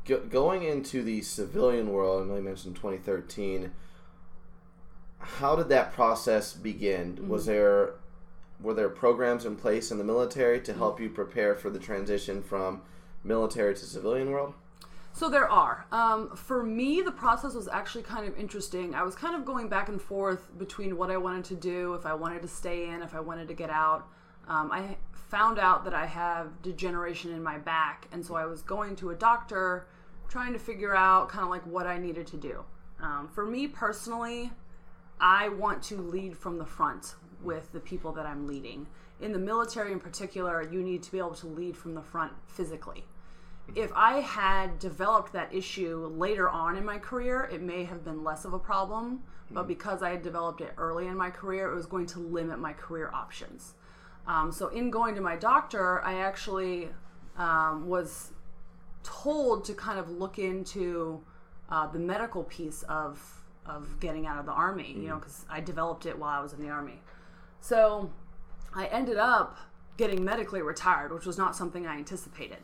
go, 0.06 0.22
going 0.22 0.64
into 0.64 1.04
the 1.04 1.22
civilian 1.22 1.90
world, 1.92 2.24
I 2.24 2.28
know 2.28 2.38
you 2.38 2.42
mentioned 2.42 2.76
2013. 2.78 3.72
How 5.20 5.56
did 5.56 5.70
that 5.70 5.94
process 5.94 6.54
begin? 6.54 7.16
Mm-hmm. 7.16 7.28
Was 7.30 7.46
there 7.46 7.96
were 8.62 8.74
there 8.74 8.90
programs 8.90 9.46
in 9.46 9.58
place 9.58 9.92
in 9.92 9.98
the 9.98 10.04
military 10.04 10.62
to 10.62 10.72
mm-hmm. 10.72 10.80
help 10.80 11.00
you 11.02 11.10
prepare 11.10 11.56
for 11.56 11.70
the 11.70 11.80
transition 11.80 12.42
from 12.42 12.82
military 13.24 13.76
to 13.76 13.86
civilian 13.86 14.32
world? 14.32 14.54
So 15.16 15.30
there 15.30 15.50
are. 15.50 15.86
Um, 15.94 16.36
for 16.36 16.62
me, 16.62 17.02
the 17.02 17.12
process 17.12 17.54
was 17.54 17.70
actually 17.70 18.04
kind 18.04 18.28
of 18.28 18.38
interesting. 18.38 18.94
I 18.94 19.04
was 19.04 19.16
kind 19.16 19.34
of 19.34 19.46
going 19.46 19.70
back 19.70 19.88
and 19.88 20.02
forth 20.02 20.50
between 20.60 20.98
what 20.98 21.10
I 21.10 21.16
wanted 21.16 21.46
to 21.46 21.56
do, 21.56 21.94
if 21.94 22.06
I 22.06 22.14
wanted 22.14 22.42
to 22.42 22.50
stay 22.50 22.90
in, 22.90 23.02
if 23.02 23.16
I 23.16 23.22
wanted 23.22 23.48
to 23.48 23.54
get 23.54 23.70
out. 23.70 24.10
Um, 24.50 24.74
I 24.74 24.98
found 25.14 25.58
out 25.58 25.86
that 25.86 25.94
I 25.94 26.06
have 26.06 26.62
degeneration 26.62 27.32
in 27.32 27.42
my 27.42 27.58
back, 27.58 28.10
and 28.12 28.26
so 28.26 28.36
I 28.36 28.46
was 28.46 28.62
going 28.62 28.98
to 28.98 29.12
a 29.12 29.16
doctor, 29.16 29.88
trying 30.28 30.52
to 30.52 30.60
figure 30.60 30.94
out 30.94 31.30
kind 31.30 31.46
of 31.46 31.50
like 31.50 31.66
what 31.66 31.88
I 31.88 31.98
needed 31.98 32.28
to 32.28 32.38
do. 32.38 32.66
Um, 33.02 33.30
for 33.34 33.46
me 33.46 33.70
personally, 33.70 34.52
I 35.22 35.48
want 35.48 35.82
to 35.84 35.96
lead 35.96 36.36
from 36.36 36.58
the 36.58 36.66
front 36.66 37.16
with 37.42 37.72
the 37.72 37.80
people 37.80 38.12
that 38.12 38.26
I'm 38.26 38.48
leading. 38.48 38.86
In 39.22 39.32
the 39.32 39.40
military, 39.40 39.94
in 39.94 40.02
particular, 40.02 40.62
you 40.62 40.84
need 40.84 41.04
to 41.04 41.12
be 41.14 41.20
able 41.20 41.36
to 41.36 41.48
lead 41.48 41.78
from 41.78 41.94
the 41.94 42.02
front 42.02 42.34
physically 42.48 43.06
if 43.74 43.92
I 43.96 44.20
had 44.20 44.78
developed 44.80 45.34
that 45.34 45.54
issue 45.54 46.12
later 46.16 46.50
on 46.50 46.76
in 46.76 46.86
my 46.86 47.00
career, 47.00 47.50
it 47.52 47.62
may 47.62 47.84
have 47.86 48.04
been 48.04 48.24
less 48.24 48.46
of 48.46 48.54
a 48.54 48.60
problem. 48.60 49.24
But 49.52 49.68
because 49.68 50.02
I 50.02 50.10
had 50.10 50.24
developed 50.24 50.62
it 50.62 50.74
early 50.78 51.08
in 51.08 51.16
my 51.16 51.30
career, 51.30 51.72
it 51.72 51.76
was 51.76 51.86
going 51.86 52.08
to 52.08 52.20
limit 52.20 52.60
my 52.60 52.74
career 52.74 53.12
options. 53.14 53.76
Um, 54.28 54.52
so, 54.52 54.70
in 54.70 54.90
going 54.90 55.14
to 55.16 55.22
my 55.22 55.36
doctor, 55.36 56.02
I 56.04 56.16
actually 56.22 56.90
um, 57.38 57.88
was 57.88 58.32
told 59.04 59.64
to 59.66 59.74
kind 59.74 60.00
of 60.00 60.10
look 60.10 60.40
into 60.40 61.22
uh, 61.70 61.88
the 61.88 62.00
medical 62.00 62.44
piece 62.44 62.84
of 62.84 63.44
of 63.68 64.00
getting 64.00 64.28
out 64.28 64.40
of 64.40 64.46
the 64.46 64.52
army. 64.52 64.94
You 64.98 65.10
know, 65.10 65.18
because 65.18 65.46
I 65.50 65.62
developed 65.62 66.08
it 66.08 66.18
while 66.18 66.40
I 66.40 66.42
was 66.42 66.54
in 66.54 66.60
the 66.60 66.70
army. 66.70 67.00
So, 67.62 68.12
I 68.74 68.88
ended 68.88 69.18
up 69.18 69.58
getting 69.98 70.26
medically 70.26 70.62
retired, 70.62 71.14
which 71.14 71.26
was 71.26 71.38
not 71.38 71.56
something 71.56 71.86
I 71.86 71.98
anticipated. 71.98 72.60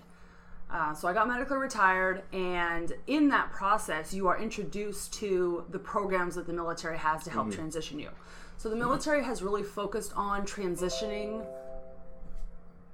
Uh, 0.72 0.94
so 0.94 1.08
I 1.08 1.14
got 1.14 1.28
medically 1.28 1.58
retired, 1.58 2.24
and 2.32 2.94
in 3.08 3.28
that 3.30 3.52
process, 3.52 4.14
you 4.14 4.28
are 4.28 4.40
introduced 4.40 5.14
to 5.16 5.66
the 5.70 5.80
programs 5.80 6.36
that 6.36 6.48
the 6.48 6.54
military 6.54 6.98
has 6.98 7.26
to 7.26 7.30
help 7.30 7.52
transition 7.52 8.00
you. 8.00 8.10
So 8.56 8.70
the 8.70 8.78
military 8.78 9.24
has 9.24 9.42
really 9.42 9.64
focused 9.64 10.14
on 10.16 10.46
transitioning 10.46 11.46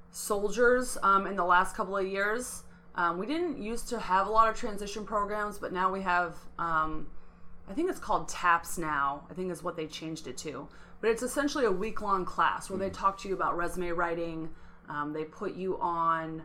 soldiers 0.09 0.97
um, 1.03 1.27
in 1.27 1.35
the 1.35 1.45
last 1.45 1.75
couple 1.75 1.95
of 1.95 2.07
years. 2.07 2.63
Um, 2.95 3.19
we 3.19 3.27
didn't 3.27 3.61
used 3.61 3.87
to 3.89 3.99
have 3.99 4.25
a 4.25 4.31
lot 4.31 4.49
of 4.49 4.55
transition 4.55 5.05
programs, 5.05 5.59
but 5.59 5.71
now 5.71 5.91
we 5.91 6.01
have. 6.01 6.35
Um, 6.57 7.07
I 7.69 7.73
think 7.73 7.89
it's 7.91 7.99
called 7.99 8.27
TAPS 8.29 8.77
now. 8.77 9.25
I 9.29 9.33
think 9.33 9.51
is 9.51 9.61
what 9.61 9.75
they 9.75 9.85
changed 9.85 10.25
it 10.27 10.37
to. 10.37 10.67
But 10.99 11.11
it's 11.11 11.21
essentially 11.21 11.65
a 11.65 11.71
week 11.71 12.01
long 12.01 12.25
class 12.25 12.69
where 12.69 12.79
they 12.79 12.89
talk 12.89 13.19
to 13.19 13.27
you 13.27 13.35
about 13.35 13.55
resume 13.55 13.89
writing. 13.89 14.49
Um, 14.89 15.13
they 15.13 15.25
put 15.25 15.53
you 15.53 15.77
on 15.79 16.41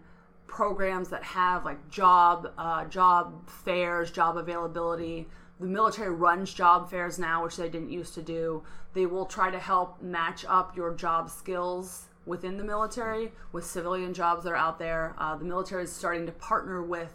programs 0.52 1.08
that 1.08 1.22
have 1.22 1.64
like 1.64 1.90
job 1.90 2.52
uh, 2.58 2.84
job 2.84 3.48
fairs, 3.48 4.10
job 4.10 4.36
availability. 4.36 5.26
The 5.58 5.66
military 5.66 6.10
runs 6.10 6.52
job 6.52 6.90
fairs 6.90 7.18
now, 7.18 7.42
which 7.42 7.56
they 7.56 7.70
didn't 7.70 7.90
used 7.90 8.12
to 8.14 8.22
do. 8.22 8.62
They 8.92 9.06
will 9.06 9.24
try 9.24 9.50
to 9.50 9.58
help 9.58 10.02
match 10.02 10.44
up 10.46 10.76
your 10.76 10.92
job 10.94 11.30
skills 11.30 12.08
within 12.26 12.58
the 12.58 12.64
military 12.64 13.32
with 13.52 13.64
civilian 13.64 14.12
jobs 14.12 14.44
that 14.44 14.50
are 14.50 14.56
out 14.56 14.78
there. 14.78 15.14
Uh, 15.18 15.36
the 15.36 15.44
military 15.44 15.84
is 15.84 15.92
starting 15.92 16.26
to 16.26 16.32
partner 16.32 16.82
with 16.82 17.14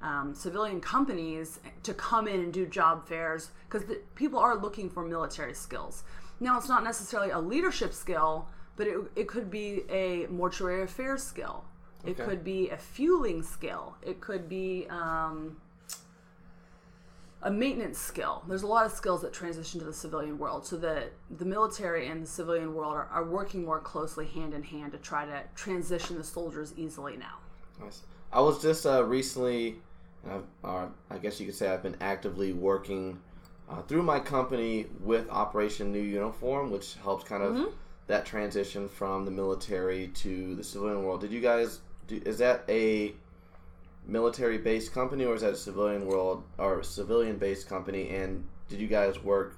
um, 0.00 0.32
civilian 0.32 0.80
companies 0.80 1.58
to 1.82 1.92
come 1.92 2.28
in 2.28 2.40
and 2.40 2.52
do 2.52 2.66
job 2.66 3.06
fairs 3.06 3.50
because 3.68 3.82
people 4.14 4.38
are 4.38 4.56
looking 4.56 4.88
for 4.88 5.04
military 5.04 5.54
skills. 5.54 6.04
Now, 6.38 6.56
it's 6.56 6.68
not 6.68 6.84
necessarily 6.84 7.30
a 7.30 7.40
leadership 7.40 7.92
skill, 7.92 8.48
but 8.76 8.86
it, 8.86 8.96
it 9.16 9.28
could 9.28 9.50
be 9.50 9.82
a 9.90 10.26
mortuary 10.28 10.82
affairs 10.82 11.22
skill. 11.22 11.64
It 12.04 12.12
Okay. 12.12 12.24
could 12.24 12.44
be 12.44 12.70
a 12.70 12.76
fueling 12.78 13.42
skill. 13.42 13.94
It 14.02 14.20
could 14.20 14.48
be 14.48 14.86
um, 14.88 15.56
a 17.42 17.50
maintenance 17.50 17.98
skill. 17.98 18.42
There's 18.48 18.62
a 18.62 18.66
lot 18.66 18.86
of 18.86 18.92
skills 18.92 19.22
that 19.22 19.32
transition 19.32 19.80
to 19.80 19.86
the 19.86 19.92
civilian 19.92 20.38
world. 20.38 20.66
So 20.66 20.76
the 20.76 21.04
the 21.30 21.44
military 21.44 22.06
and 22.08 22.22
the 22.22 22.26
civilian 22.26 22.74
world 22.74 22.94
are, 22.94 23.06
are 23.06 23.24
working 23.24 23.64
more 23.64 23.80
closely 23.80 24.26
hand 24.26 24.54
in 24.54 24.62
hand 24.62 24.92
to 24.92 24.98
try 24.98 25.24
to 25.26 25.42
transition 25.54 26.16
the 26.16 26.24
soldiers 26.24 26.74
easily 26.76 27.16
now. 27.16 27.36
Nice. 27.82 28.02
I 28.32 28.40
was 28.40 28.60
just 28.62 28.86
uh, 28.86 29.04
recently, 29.04 29.76
uh, 30.28 30.40
uh, 30.62 30.86
I 31.10 31.18
guess 31.18 31.40
you 31.40 31.46
could 31.46 31.54
say, 31.54 31.68
I've 31.68 31.82
been 31.82 31.96
actively 32.00 32.52
working 32.52 33.18
uh, 33.68 33.82
through 33.82 34.02
my 34.02 34.20
company 34.20 34.86
with 35.00 35.28
Operation 35.30 35.92
New 35.92 36.02
Uniform, 36.02 36.70
which 36.70 36.94
helps 37.02 37.24
kind 37.24 37.42
of 37.42 37.72
that 38.06 38.26
transition 38.26 38.88
from 38.88 39.24
the 39.24 39.30
military 39.30 40.08
to 40.08 40.54
the 40.56 40.64
civilian 40.64 41.04
world. 41.04 41.20
Did 41.22 41.32
you 41.32 41.40
guys? 41.40 41.80
Do, 42.10 42.20
is 42.26 42.38
that 42.38 42.64
a 42.68 43.14
military-based 44.06 44.92
company, 44.92 45.24
or 45.24 45.36
is 45.36 45.42
that 45.42 45.52
a 45.52 45.56
civilian 45.56 46.06
world 46.06 46.42
or 46.58 46.82
civilian-based 46.82 47.68
company? 47.68 48.10
And 48.10 48.46
did 48.68 48.80
you 48.80 48.88
guys 48.88 49.22
work 49.22 49.56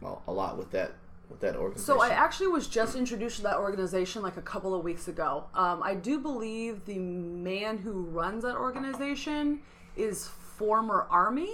well 0.00 0.22
a 0.28 0.32
lot 0.32 0.56
with 0.56 0.70
that 0.70 0.92
with 1.28 1.40
that 1.40 1.56
organization? 1.56 1.84
So 1.84 2.00
I 2.00 2.10
actually 2.10 2.46
was 2.46 2.68
just 2.68 2.94
introduced 2.94 3.38
to 3.38 3.42
that 3.42 3.56
organization 3.56 4.22
like 4.22 4.36
a 4.36 4.42
couple 4.42 4.74
of 4.76 4.84
weeks 4.84 5.08
ago. 5.08 5.46
Um, 5.54 5.82
I 5.82 5.94
do 5.96 6.20
believe 6.20 6.84
the 6.84 6.98
man 6.98 7.78
who 7.78 8.02
runs 8.04 8.44
that 8.44 8.54
organization 8.54 9.60
is 9.96 10.28
former 10.28 11.08
Army, 11.10 11.52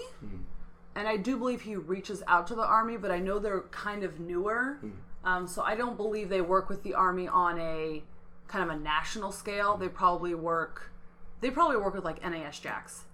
and 0.94 1.08
I 1.08 1.16
do 1.16 1.38
believe 1.38 1.62
he 1.62 1.76
reaches 1.76 2.22
out 2.26 2.46
to 2.48 2.54
the 2.54 2.66
Army. 2.66 2.98
But 2.98 3.10
I 3.12 3.18
know 3.18 3.38
they're 3.38 3.62
kind 3.70 4.02
of 4.04 4.20
newer, 4.20 4.78
um, 5.24 5.46
so 5.46 5.62
I 5.62 5.74
don't 5.74 5.96
believe 5.96 6.28
they 6.28 6.42
work 6.42 6.68
with 6.68 6.82
the 6.82 6.92
Army 6.92 7.28
on 7.28 7.58
a 7.58 8.02
kind 8.52 8.70
of 8.70 8.76
a 8.76 8.78
national 8.78 9.32
scale. 9.32 9.76
They 9.76 9.88
probably 9.88 10.34
work. 10.34 10.92
They 11.40 11.50
probably 11.50 11.78
work 11.78 11.94
with 11.94 12.04
like 12.04 12.22
NAS 12.22 12.60
Jax, 12.60 13.04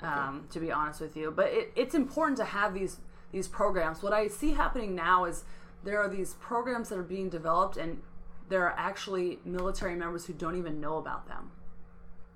um, 0.00 0.46
to 0.50 0.60
be 0.60 0.70
honest 0.70 1.00
with 1.00 1.16
you. 1.16 1.32
But 1.34 1.46
it, 1.46 1.72
it's 1.74 1.94
important 1.94 2.38
to 2.38 2.44
have 2.44 2.72
these 2.72 2.98
these 3.32 3.48
programs. 3.48 4.02
What 4.02 4.12
I 4.12 4.28
see 4.28 4.52
happening 4.52 4.94
now 4.94 5.24
is 5.24 5.44
there 5.82 6.00
are 6.00 6.08
these 6.08 6.34
programs 6.34 6.88
that 6.90 6.98
are 6.98 7.02
being 7.02 7.28
developed, 7.28 7.76
and 7.76 8.00
there 8.48 8.62
are 8.62 8.74
actually 8.78 9.40
military 9.44 9.96
members 9.96 10.26
who 10.26 10.32
don't 10.32 10.56
even 10.56 10.80
know 10.80 10.96
about 10.98 11.26
them. 11.26 11.50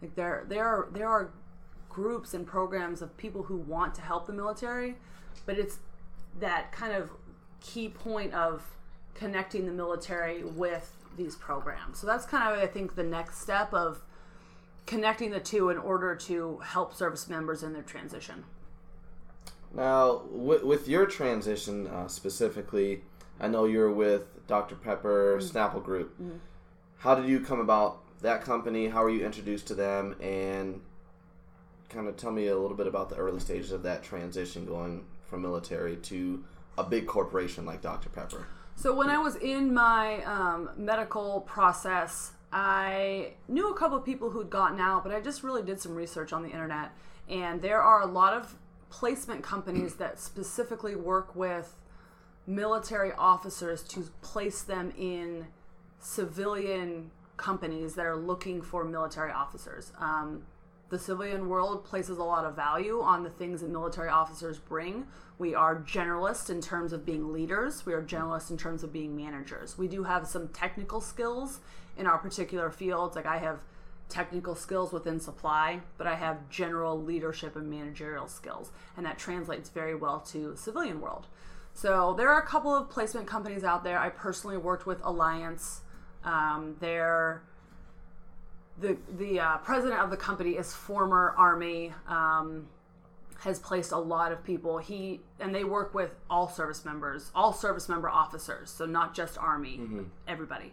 Like 0.02 0.16
there 0.16 0.44
there 0.48 0.66
are 0.66 0.88
there 0.92 1.09
are 1.09 1.30
groups 1.88 2.34
and 2.34 2.46
programs 2.46 3.00
of 3.00 3.16
people 3.16 3.44
who 3.44 3.56
want 3.56 3.94
to 3.94 4.00
help 4.00 4.26
the 4.26 4.32
military, 4.32 4.96
but 5.46 5.59
it's 5.59 5.78
that 6.40 6.72
kind 6.72 6.92
of 6.92 7.11
key 7.61 7.88
point 7.88 8.34
of 8.34 8.62
connecting 9.14 9.66
the 9.66 9.72
military 9.72 10.44
with 10.44 10.97
these 11.18 11.36
programs. 11.36 11.98
So 11.98 12.06
that's 12.06 12.24
kind 12.24 12.54
of 12.54 12.62
I 12.62 12.66
think 12.66 12.94
the 12.94 13.02
next 13.02 13.42
step 13.42 13.74
of 13.74 14.00
connecting 14.86 15.30
the 15.30 15.40
two 15.40 15.68
in 15.68 15.76
order 15.76 16.14
to 16.14 16.58
help 16.64 16.94
service 16.94 17.28
members 17.28 17.62
in 17.62 17.74
their 17.74 17.82
transition. 17.82 18.44
Now, 19.74 20.22
with, 20.30 20.62
with 20.62 20.88
your 20.88 21.04
transition 21.04 21.86
uh, 21.88 22.08
specifically, 22.08 23.02
I 23.38 23.48
know 23.48 23.66
you're 23.66 23.92
with 23.92 24.46
Dr. 24.46 24.76
Pepper 24.76 25.38
Snapple 25.42 25.84
Group. 25.84 26.18
How 26.96 27.14
did 27.14 27.28
you 27.28 27.40
come 27.40 27.60
about 27.60 28.00
that 28.22 28.42
company? 28.42 28.88
How 28.88 29.02
were 29.02 29.10
you 29.10 29.24
introduced 29.26 29.66
to 29.68 29.74
them? 29.74 30.16
And 30.22 30.80
kind 31.90 32.08
of 32.08 32.16
tell 32.16 32.32
me 32.32 32.48
a 32.48 32.58
little 32.58 32.76
bit 32.76 32.86
about 32.86 33.08
the 33.10 33.16
early 33.16 33.40
stages 33.40 33.72
of 33.72 33.82
that 33.82 34.02
transition 34.02 34.64
going 34.64 35.04
from 35.26 35.42
military 35.42 35.96
to 35.96 36.42
a 36.76 36.84
big 36.84 37.06
corporation 37.06 37.66
like 37.66 37.82
Dr. 37.82 38.08
Pepper. 38.08 38.46
So 38.78 38.94
when 38.94 39.10
I 39.10 39.18
was 39.18 39.34
in 39.34 39.74
my 39.74 40.22
um, 40.22 40.70
medical 40.76 41.40
process, 41.40 42.30
I 42.52 43.32
knew 43.48 43.72
a 43.72 43.76
couple 43.76 43.98
of 43.98 44.04
people 44.04 44.30
who'd 44.30 44.50
gotten 44.50 44.78
out, 44.78 45.02
but 45.02 45.12
I 45.12 45.20
just 45.20 45.42
really 45.42 45.62
did 45.62 45.80
some 45.80 45.96
research 45.96 46.32
on 46.32 46.44
the 46.44 46.48
internet, 46.48 46.92
and 47.28 47.60
there 47.60 47.82
are 47.82 48.02
a 48.02 48.06
lot 48.06 48.34
of 48.34 48.54
placement 48.88 49.42
companies 49.42 49.96
that 49.96 50.20
specifically 50.20 50.94
work 50.94 51.34
with 51.34 51.74
military 52.46 53.10
officers 53.18 53.82
to 53.82 54.10
place 54.22 54.62
them 54.62 54.92
in 54.96 55.48
civilian 55.98 57.10
companies 57.36 57.96
that 57.96 58.06
are 58.06 58.16
looking 58.16 58.62
for 58.62 58.84
military 58.84 59.32
officers. 59.32 59.90
Um, 59.98 60.44
the 60.91 60.99
civilian 60.99 61.49
world 61.49 61.84
places 61.84 62.18
a 62.18 62.24
lot 62.24 62.45
of 62.45 62.57
value 62.57 63.01
on 63.01 63.22
the 63.22 63.30
things 63.30 63.61
that 63.61 63.70
military 63.70 64.09
officers 64.09 64.59
bring. 64.59 65.07
We 65.39 65.55
are 65.55 65.76
generalists 65.76 66.51
in 66.51 66.61
terms 66.61 66.93
of 66.93 67.05
being 67.05 67.32
leaders. 67.32 67.84
We 67.84 67.93
are 67.93 68.03
generalists 68.03 68.51
in 68.51 68.57
terms 68.57 68.82
of 68.82 68.93
being 68.93 69.14
managers. 69.14 69.76
We 69.76 69.86
do 69.86 70.05
have 70.05 70.26
some 70.26 70.49
technical 70.49 71.01
skills 71.01 71.61
in 71.97 72.07
our 72.07 72.18
particular 72.18 72.70
fields. 72.70 73.16
Like 73.16 73.26
I 73.26 73.39
have 73.39 73.61
technical 74.09 74.55
skills 74.55 74.93
within 74.93 75.20
supply, 75.20 75.80
but 75.99 76.07
I 76.07 76.14
have 76.14 76.49
general 76.49 77.01
leadership 77.01 77.57
and 77.57 77.68
managerial 77.68 78.26
skills, 78.26 78.72
and 78.97 79.05
that 79.05 79.18
translates 79.18 79.68
very 79.68 79.95
well 79.95 80.20
to 80.32 80.57
civilian 80.57 81.01
world. 81.01 81.26
So 81.74 82.14
there 82.16 82.30
are 82.30 82.41
a 82.41 82.47
couple 82.47 82.74
of 82.74 82.89
placement 82.89 83.26
companies 83.26 83.62
out 83.62 83.84
there. 83.84 83.99
I 83.99 84.09
personally 84.09 84.57
worked 84.57 84.86
with 84.86 84.99
Alliance. 85.05 85.82
Um, 86.24 86.76
they're 86.80 87.43
the 88.80 88.96
the 89.16 89.40
uh, 89.40 89.58
president 89.58 90.00
of 90.00 90.10
the 90.10 90.16
company 90.16 90.52
is 90.52 90.72
former 90.72 91.34
army 91.36 91.92
um, 92.06 92.66
has 93.40 93.58
placed 93.58 93.92
a 93.92 93.98
lot 93.98 94.32
of 94.32 94.42
people. 94.44 94.78
He 94.78 95.20
and 95.40 95.54
they 95.54 95.64
work 95.64 95.94
with 95.94 96.14
all 96.28 96.48
service 96.48 96.84
members 96.84 97.30
all 97.34 97.52
service 97.52 97.88
member 97.88 98.08
officers. 98.08 98.70
So 98.70 98.86
not 98.86 99.14
just 99.14 99.38
army 99.38 99.80
everybody. 100.26 100.72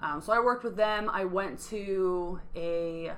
Um, 0.00 0.20
so 0.20 0.32
i 0.32 0.40
worked 0.40 0.64
with 0.64 0.76
them. 0.76 1.08
I 1.10 1.24
went 1.24 1.60
to 1.68 2.40
a 2.54 3.12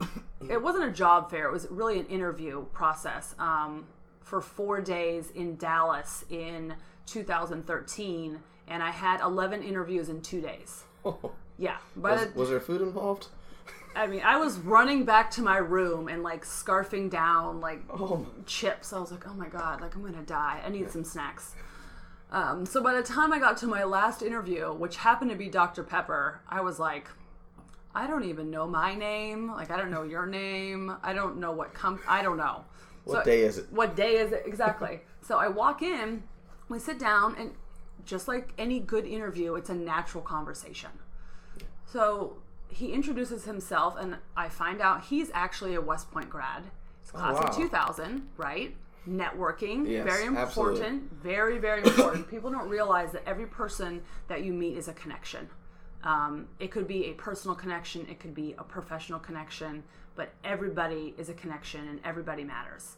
it 0.48 0.62
wasn't 0.62 0.84
a 0.84 0.92
job 0.92 1.30
fair. 1.30 1.46
It 1.46 1.52
was 1.52 1.66
really 1.70 1.98
an 1.98 2.06
interview 2.06 2.64
process 2.72 3.34
um, 3.38 3.86
for 4.20 4.40
four 4.40 4.80
days 4.80 5.30
in 5.30 5.56
dallas 5.56 6.24
in 6.30 6.74
2013 7.06 8.38
and 8.68 8.82
i 8.82 8.90
had 8.90 9.20
11 9.20 9.62
interviews 9.62 10.08
in 10.08 10.20
two 10.22 10.40
days. 10.40 10.84
Yeah 11.58 11.76
but 11.94 12.28
was, 12.28 12.34
was 12.34 12.48
there 12.48 12.60
food 12.60 12.80
involved? 12.80 13.26
I 13.94 14.06
mean, 14.06 14.20
I 14.24 14.36
was 14.36 14.58
running 14.58 15.04
back 15.04 15.30
to 15.32 15.42
my 15.42 15.56
room 15.58 16.08
and 16.08 16.22
like 16.22 16.44
scarfing 16.44 17.10
down 17.10 17.60
like 17.60 17.82
Oh, 17.90 18.26
chips. 18.46 18.92
I 18.92 19.00
was 19.00 19.10
like, 19.10 19.26
oh 19.28 19.34
my 19.34 19.48
god, 19.48 19.80
like 19.80 19.94
I'm 19.94 20.02
gonna 20.02 20.22
die. 20.22 20.60
I 20.64 20.68
need 20.70 20.90
some 20.90 21.04
snacks. 21.04 21.54
Um, 22.30 22.64
so 22.64 22.80
by 22.82 22.94
the 22.94 23.02
time 23.02 23.32
I 23.32 23.40
got 23.40 23.56
to 23.58 23.66
my 23.66 23.82
last 23.82 24.22
interview, 24.22 24.72
which 24.72 24.96
happened 24.98 25.30
to 25.32 25.36
be 25.36 25.48
Dr. 25.48 25.82
Pepper, 25.82 26.40
I 26.48 26.60
was 26.60 26.78
like, 26.78 27.08
I 27.92 28.06
don't 28.06 28.22
even 28.24 28.50
know 28.50 28.68
my 28.68 28.94
name. 28.94 29.50
Like 29.50 29.70
I 29.72 29.76
don't 29.76 29.90
know 29.90 30.04
your 30.04 30.26
name. 30.26 30.94
I 31.02 31.12
don't 31.12 31.38
know 31.38 31.50
what 31.50 31.74
com. 31.74 31.98
I 32.06 32.22
don't 32.22 32.36
know. 32.36 32.64
what 33.04 33.18
So- 33.18 33.24
day 33.24 33.40
is 33.40 33.58
it? 33.58 33.66
what 33.72 33.96
day 33.96 34.16
is 34.18 34.30
it 34.32 34.44
exactly? 34.46 35.00
so 35.22 35.38
I 35.38 35.48
walk 35.48 35.82
in, 35.82 36.22
we 36.68 36.78
sit 36.78 36.98
down, 37.00 37.34
and 37.36 37.50
just 38.04 38.28
like 38.28 38.54
any 38.56 38.78
good 38.78 39.04
interview, 39.04 39.56
it's 39.56 39.68
a 39.70 39.74
natural 39.74 40.22
conversation. 40.22 40.90
So 41.86 42.36
he 42.70 42.92
introduces 42.92 43.44
himself, 43.44 43.96
and 43.98 44.16
I 44.36 44.48
find 44.48 44.80
out 44.80 45.04
he's 45.04 45.30
actually 45.34 45.74
a 45.74 45.80
West 45.80 46.10
Point 46.10 46.30
grad. 46.30 46.64
He's 47.02 47.10
class 47.10 47.34
wow. 47.34 47.48
of 47.48 47.56
2000, 47.56 48.28
right? 48.36 48.74
Networking, 49.08 49.88
Yes, 49.90 50.04
very 50.04 50.26
important, 50.26 50.84
absolutely. 50.84 51.00
very, 51.22 51.58
very 51.58 51.82
important. 51.82 52.28
People 52.28 52.50
don't 52.50 52.68
realize 52.68 53.12
that 53.12 53.22
every 53.26 53.46
person 53.46 54.02
that 54.28 54.44
you 54.44 54.52
meet 54.52 54.76
is 54.76 54.88
a 54.88 54.92
connection. 54.92 55.48
Um, 56.04 56.48
it 56.58 56.70
could 56.70 56.86
be 56.86 57.06
a 57.06 57.12
personal 57.12 57.54
connection, 57.54 58.06
it 58.08 58.20
could 58.20 58.34
be 58.34 58.54
a 58.58 58.64
professional 58.64 59.18
connection, 59.18 59.82
but 60.14 60.32
everybody 60.44 61.14
is 61.18 61.28
a 61.28 61.34
connection 61.34 61.88
and 61.88 62.00
everybody 62.04 62.44
matters. 62.44 62.96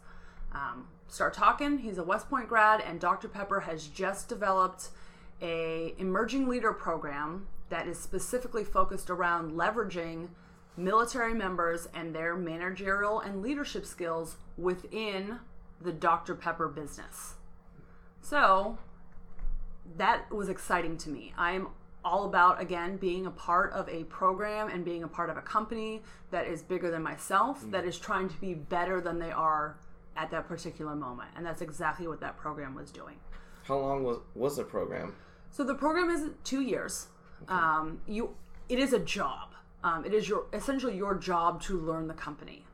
Um, 0.52 0.88
start 1.08 1.34
talking. 1.34 1.78
He's 1.78 1.98
a 1.98 2.04
West 2.04 2.28
Point 2.28 2.48
grad, 2.48 2.80
and 2.80 3.00
Dr. 3.00 3.28
Pepper 3.28 3.60
has 3.60 3.86
just 3.86 4.28
developed 4.28 4.88
a 5.40 5.94
emerging 5.98 6.48
leader 6.48 6.72
program 6.72 7.46
that 7.72 7.88
is 7.88 7.98
specifically 7.98 8.64
focused 8.64 9.08
around 9.08 9.52
leveraging 9.52 10.28
military 10.76 11.32
members 11.32 11.88
and 11.94 12.14
their 12.14 12.36
managerial 12.36 13.18
and 13.20 13.40
leadership 13.40 13.86
skills 13.86 14.36
within 14.58 15.38
the 15.80 15.90
Dr. 15.90 16.34
Pepper 16.34 16.68
business. 16.68 17.36
So 18.20 18.76
that 19.96 20.30
was 20.30 20.50
exciting 20.50 20.98
to 20.98 21.08
me. 21.08 21.32
I'm 21.38 21.68
all 22.04 22.26
about 22.26 22.60
again 22.60 22.98
being 22.98 23.24
a 23.24 23.30
part 23.30 23.72
of 23.72 23.88
a 23.88 24.04
program 24.04 24.68
and 24.68 24.84
being 24.84 25.04
a 25.04 25.08
part 25.08 25.30
of 25.30 25.38
a 25.38 25.42
company 25.42 26.02
that 26.30 26.46
is 26.46 26.60
bigger 26.60 26.90
than 26.90 27.02
myself 27.02 27.64
mm. 27.64 27.70
that 27.70 27.86
is 27.86 27.98
trying 27.98 28.28
to 28.28 28.36
be 28.36 28.52
better 28.52 29.00
than 29.00 29.18
they 29.18 29.30
are 29.30 29.78
at 30.16 30.28
that 30.30 30.48
particular 30.48 30.96
moment 30.96 31.28
and 31.36 31.46
that's 31.46 31.62
exactly 31.62 32.08
what 32.08 32.18
that 32.18 32.36
program 32.36 32.74
was 32.74 32.90
doing 32.90 33.14
How 33.62 33.78
long 33.78 34.02
was 34.02 34.18
was 34.34 34.56
the 34.56 34.64
program? 34.64 35.14
so 35.52 35.62
the 35.62 35.76
program 35.76 36.10
is 36.10 36.30
two 36.42 36.60
years 36.60 37.06
um, 37.48 38.00
you 38.06 38.34
it 38.68 38.78
is 38.78 38.92
a 38.92 38.98
job. 38.98 39.50
Um, 39.84 40.04
it 40.04 40.14
is 40.14 40.28
your 40.28 40.46
essentially 40.52 40.96
your 40.96 41.14
job 41.14 41.60
to 41.62 41.78
learn 41.78 42.08
the 42.08 42.14
company. 42.14 42.64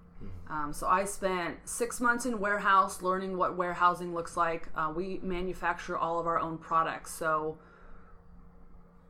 Um, 0.51 0.73
so 0.73 0.87
I 0.87 1.05
spent 1.05 1.69
six 1.69 2.01
months 2.01 2.25
in 2.27 2.41
warehouse 2.41 3.03
learning 3.03 3.37
what 3.37 3.57
warehousing 3.57 4.15
looks 4.15 4.37
like. 4.37 4.69
Uh, 4.75 4.93
we 4.95 5.21
manufacture 5.23 5.97
all 5.97 6.19
of 6.19 6.27
our 6.27 6.39
own 6.39 6.59
products, 6.59 7.13
so 7.13 7.59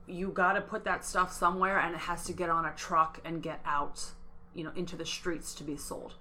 you 0.06 0.28
got 0.28 0.54
to 0.54 0.60
put 0.60 0.84
that 0.84 1.04
stuff 1.04 1.32
somewhere, 1.32 1.78
and 1.78 1.94
it 1.94 2.00
has 2.00 2.24
to 2.24 2.32
get 2.32 2.50
on 2.50 2.64
a 2.64 2.72
truck 2.74 3.20
and 3.24 3.42
get 3.42 3.60
out, 3.64 4.04
you 4.54 4.64
know, 4.64 4.72
into 4.74 4.96
the 4.96 5.06
streets 5.06 5.54
to 5.54 5.64
be 5.64 5.76
sold. 5.76 6.14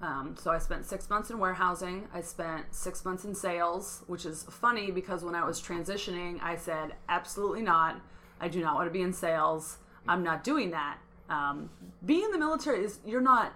Um, 0.00 0.36
so 0.38 0.50
I 0.50 0.58
spent 0.58 0.84
six 0.84 1.08
months 1.08 1.30
in 1.30 1.38
warehousing. 1.38 2.08
I 2.12 2.20
spent 2.20 2.66
six 2.74 3.04
months 3.04 3.24
in 3.24 3.34
sales, 3.34 4.02
which 4.06 4.26
is 4.26 4.44
funny 4.44 4.90
because 4.90 5.24
when 5.24 5.34
I 5.34 5.44
was 5.44 5.62
transitioning, 5.62 6.42
I 6.42 6.56
said, 6.56 6.94
absolutely 7.08 7.62
not. 7.62 8.00
I 8.44 8.48
do 8.48 8.60
not 8.60 8.74
want 8.74 8.86
to 8.86 8.92
be 8.92 9.00
in 9.00 9.12
sales. 9.14 9.78
I'm 10.06 10.22
not 10.22 10.44
doing 10.44 10.70
that. 10.72 10.98
Um, 11.30 11.70
being 12.04 12.24
in 12.24 12.30
the 12.30 12.38
military 12.38 12.84
is 12.84 12.98
you're 13.06 13.22
not 13.22 13.54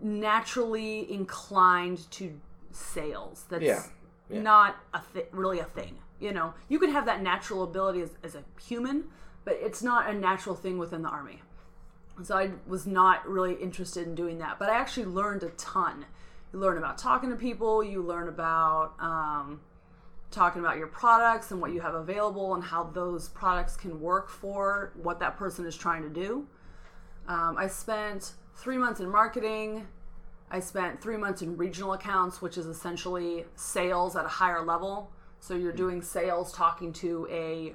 naturally 0.00 1.10
inclined 1.12 2.10
to 2.12 2.38
sales. 2.72 3.44
That's 3.48 3.62
Yeah, 3.62 3.82
yeah. 4.28 4.42
not 4.42 4.76
a 4.92 5.00
thi- 5.00 5.26
really 5.32 5.60
a 5.60 5.64
thing. 5.64 5.96
You 6.20 6.32
know, 6.32 6.54
you 6.68 6.78
could 6.78 6.90
have 6.90 7.06
that 7.06 7.22
natural 7.22 7.62
ability 7.62 8.00
as, 8.02 8.10
as 8.22 8.34
a 8.34 8.42
human, 8.60 9.04
but 9.44 9.54
it's 9.60 9.82
not 9.82 10.08
a 10.08 10.12
natural 10.12 10.54
thing 10.54 10.78
within 10.78 11.02
the 11.02 11.08
army. 11.08 11.40
So 12.22 12.36
I 12.36 12.50
was 12.66 12.86
not 12.86 13.28
really 13.28 13.54
interested 13.54 14.06
in 14.06 14.14
doing 14.14 14.38
that. 14.38 14.58
But 14.58 14.70
I 14.70 14.76
actually 14.76 15.06
learned 15.06 15.42
a 15.42 15.50
ton. 15.50 16.04
You 16.52 16.58
learn 16.60 16.78
about 16.78 16.98
talking 16.98 17.30
to 17.30 17.36
people. 17.36 17.82
You 17.82 18.02
learn 18.02 18.28
about 18.28 18.94
um, 19.00 19.60
talking 20.34 20.60
about 20.60 20.76
your 20.76 20.88
products 20.88 21.50
and 21.50 21.60
what 21.60 21.72
you 21.72 21.80
have 21.80 21.94
available 21.94 22.54
and 22.54 22.62
how 22.62 22.84
those 22.84 23.28
products 23.28 23.76
can 23.76 24.00
work 24.00 24.28
for 24.28 24.92
what 25.00 25.20
that 25.20 25.36
person 25.36 25.64
is 25.64 25.76
trying 25.76 26.02
to 26.02 26.08
do. 26.08 26.46
Um, 27.28 27.56
I 27.56 27.68
spent 27.68 28.32
three 28.56 28.76
months 28.76 29.00
in 29.00 29.08
marketing. 29.08 29.86
I 30.50 30.60
spent 30.60 31.00
three 31.00 31.16
months 31.16 31.42
in 31.42 31.56
regional 31.56 31.94
accounts, 31.94 32.42
which 32.42 32.58
is 32.58 32.66
essentially 32.66 33.44
sales 33.54 34.16
at 34.16 34.24
a 34.24 34.28
higher 34.28 34.64
level. 34.64 35.10
So 35.40 35.54
you're 35.54 35.72
doing 35.72 36.02
sales 36.02 36.52
talking 36.52 36.92
to 36.94 37.26
a 37.30 37.74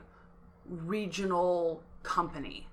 regional 0.65 1.83
company. 2.03 2.67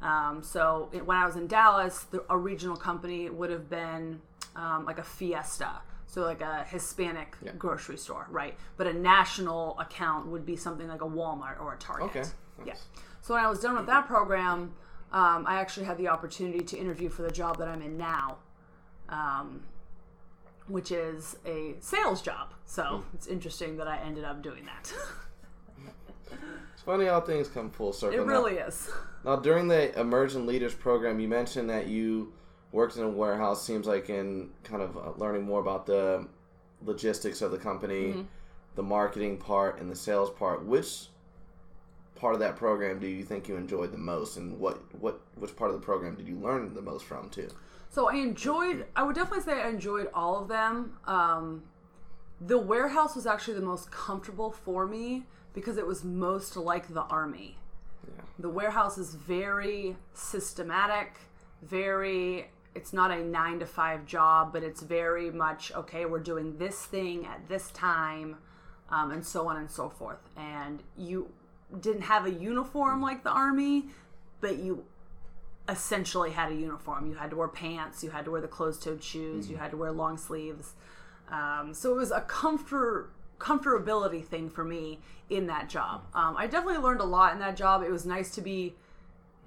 Um, 0.00 0.42
so 0.42 0.88
it, 0.92 1.06
when 1.06 1.16
I 1.16 1.26
was 1.26 1.36
in 1.36 1.46
Dallas, 1.46 2.04
the, 2.04 2.24
a 2.28 2.36
regional 2.36 2.76
company 2.76 3.30
would 3.30 3.50
have 3.50 3.70
been 3.70 4.20
um, 4.56 4.84
like 4.84 4.98
a 4.98 5.02
Fiesta, 5.02 5.80
so 6.12 6.20
like 6.20 6.42
a 6.42 6.62
Hispanic 6.68 7.36
grocery 7.56 7.96
store, 7.96 8.26
right? 8.30 8.54
But 8.76 8.86
a 8.86 8.92
national 8.92 9.80
account 9.80 10.26
would 10.26 10.44
be 10.44 10.56
something 10.56 10.86
like 10.86 11.00
a 11.00 11.06
Walmart 11.06 11.58
or 11.58 11.72
a 11.72 11.78
Target. 11.78 12.04
Okay. 12.04 12.24
Yeah. 12.66 12.74
So 13.22 13.32
when 13.32 13.42
I 13.42 13.48
was 13.48 13.60
done 13.60 13.76
with 13.76 13.86
that 13.86 14.06
program, 14.06 14.74
um, 15.10 15.46
I 15.46 15.58
actually 15.58 15.86
had 15.86 15.96
the 15.96 16.08
opportunity 16.08 16.60
to 16.64 16.76
interview 16.76 17.08
for 17.08 17.22
the 17.22 17.30
job 17.30 17.56
that 17.60 17.66
I'm 17.68 17.80
in 17.80 17.96
now, 17.96 18.36
um, 19.08 19.62
which 20.68 20.92
is 20.92 21.36
a 21.46 21.76
sales 21.80 22.20
job. 22.20 22.52
So 22.66 23.04
it's 23.14 23.26
interesting 23.26 23.78
that 23.78 23.88
I 23.88 23.96
ended 24.00 24.24
up 24.24 24.42
doing 24.42 24.66
that. 24.66 24.92
It's 26.74 26.82
funny 26.82 27.04
how 27.04 27.20
things 27.20 27.46
come 27.46 27.70
full 27.70 27.92
circle. 27.92 28.18
it 28.18 28.26
Now- 28.26 28.32
really 28.32 28.54
is. 28.56 28.90
Now, 29.24 29.36
during 29.36 29.68
the 29.68 29.96
Emerging 30.00 30.46
Leaders 30.46 30.74
program, 30.74 31.20
you 31.20 31.28
mentioned 31.28 31.70
that 31.70 31.86
you 31.86 32.32
worked 32.72 32.96
in 32.96 33.04
a 33.04 33.08
warehouse. 33.08 33.64
Seems 33.64 33.86
like 33.86 34.08
in 34.10 34.50
kind 34.64 34.82
of 34.82 34.96
uh, 34.96 35.12
learning 35.16 35.42
more 35.42 35.60
about 35.60 35.86
the 35.86 36.26
logistics 36.84 37.42
of 37.42 37.50
the 37.52 37.58
company, 37.58 38.08
Mm-hmm. 38.08 38.22
the 38.74 38.82
marketing 38.82 39.36
part, 39.36 39.78
and 39.80 39.90
the 39.90 39.96
sales 39.96 40.30
part. 40.30 40.64
Which 40.64 41.08
part 42.16 42.34
of 42.34 42.40
that 42.40 42.56
program 42.56 42.98
do 43.00 43.06
you 43.06 43.24
think 43.24 43.48
you 43.48 43.56
enjoyed 43.56 43.92
the 43.92 43.98
most, 43.98 44.36
and 44.36 44.58
what 44.58 44.80
what 45.00 45.20
which 45.36 45.54
part 45.56 45.70
of 45.70 45.78
the 45.80 45.84
program 45.84 46.14
did 46.16 46.26
you 46.28 46.36
learn 46.36 46.74
the 46.74 46.82
most 46.82 47.04
from 47.04 47.28
too? 47.30 47.48
So 47.90 48.08
I 48.08 48.14
enjoyed. 48.14 48.86
I 48.96 49.02
would 49.02 49.14
definitely 49.14 49.44
say 49.44 49.60
I 49.60 49.68
enjoyed 49.68 50.08
all 50.14 50.40
of 50.40 50.48
them. 50.48 50.96
Um, 51.06 51.62
the 52.40 52.58
warehouse 52.58 53.14
was 53.14 53.26
actually 53.26 53.54
the 53.54 53.66
most 53.66 53.90
comfortable 53.92 54.50
for 54.50 54.86
me 54.86 55.24
because 55.54 55.76
it 55.76 55.86
was 55.86 56.02
most 56.02 56.56
like 56.56 56.88
the 56.94 57.02
army. 57.02 57.58
Yeah. 58.08 58.22
The 58.38 58.48
warehouse 58.48 58.96
is 58.98 59.14
very 59.14 59.96
systematic, 60.14 61.12
very. 61.62 62.48
It's 62.74 62.92
not 62.92 63.10
a 63.10 63.22
nine 63.22 63.58
to 63.58 63.66
five 63.66 64.06
job, 64.06 64.52
but 64.52 64.62
it's 64.62 64.82
very 64.82 65.30
much 65.30 65.72
okay. 65.72 66.06
We're 66.06 66.20
doing 66.20 66.56
this 66.58 66.84
thing 66.86 67.26
at 67.26 67.48
this 67.48 67.70
time, 67.70 68.36
um, 68.90 69.10
and 69.10 69.24
so 69.24 69.48
on 69.48 69.56
and 69.56 69.70
so 69.70 69.90
forth. 69.90 70.20
And 70.36 70.82
you 70.96 71.30
didn't 71.80 72.02
have 72.02 72.26
a 72.26 72.30
uniform 72.30 73.02
like 73.02 73.24
the 73.24 73.30
army, 73.30 73.86
but 74.40 74.56
you 74.58 74.84
essentially 75.68 76.30
had 76.30 76.50
a 76.50 76.54
uniform. 76.54 77.08
You 77.08 77.14
had 77.14 77.30
to 77.30 77.36
wear 77.36 77.48
pants, 77.48 78.02
you 78.02 78.10
had 78.10 78.24
to 78.24 78.30
wear 78.30 78.40
the 78.40 78.48
closed-toed 78.48 79.02
shoes, 79.02 79.50
you 79.50 79.56
had 79.56 79.70
to 79.70 79.76
wear 79.76 79.92
long 79.92 80.16
sleeves. 80.16 80.74
Um, 81.30 81.72
so 81.72 81.92
it 81.92 81.96
was 81.96 82.10
a 82.10 82.22
comfort 82.22 83.10
comfortability 83.38 84.24
thing 84.24 84.48
for 84.48 84.62
me 84.64 85.00
in 85.28 85.48
that 85.48 85.68
job. 85.68 86.04
Um, 86.14 86.36
I 86.36 86.46
definitely 86.46 86.80
learned 86.80 87.00
a 87.00 87.04
lot 87.04 87.32
in 87.32 87.40
that 87.40 87.56
job. 87.56 87.82
It 87.82 87.90
was 87.90 88.06
nice 88.06 88.30
to 88.36 88.40
be 88.40 88.76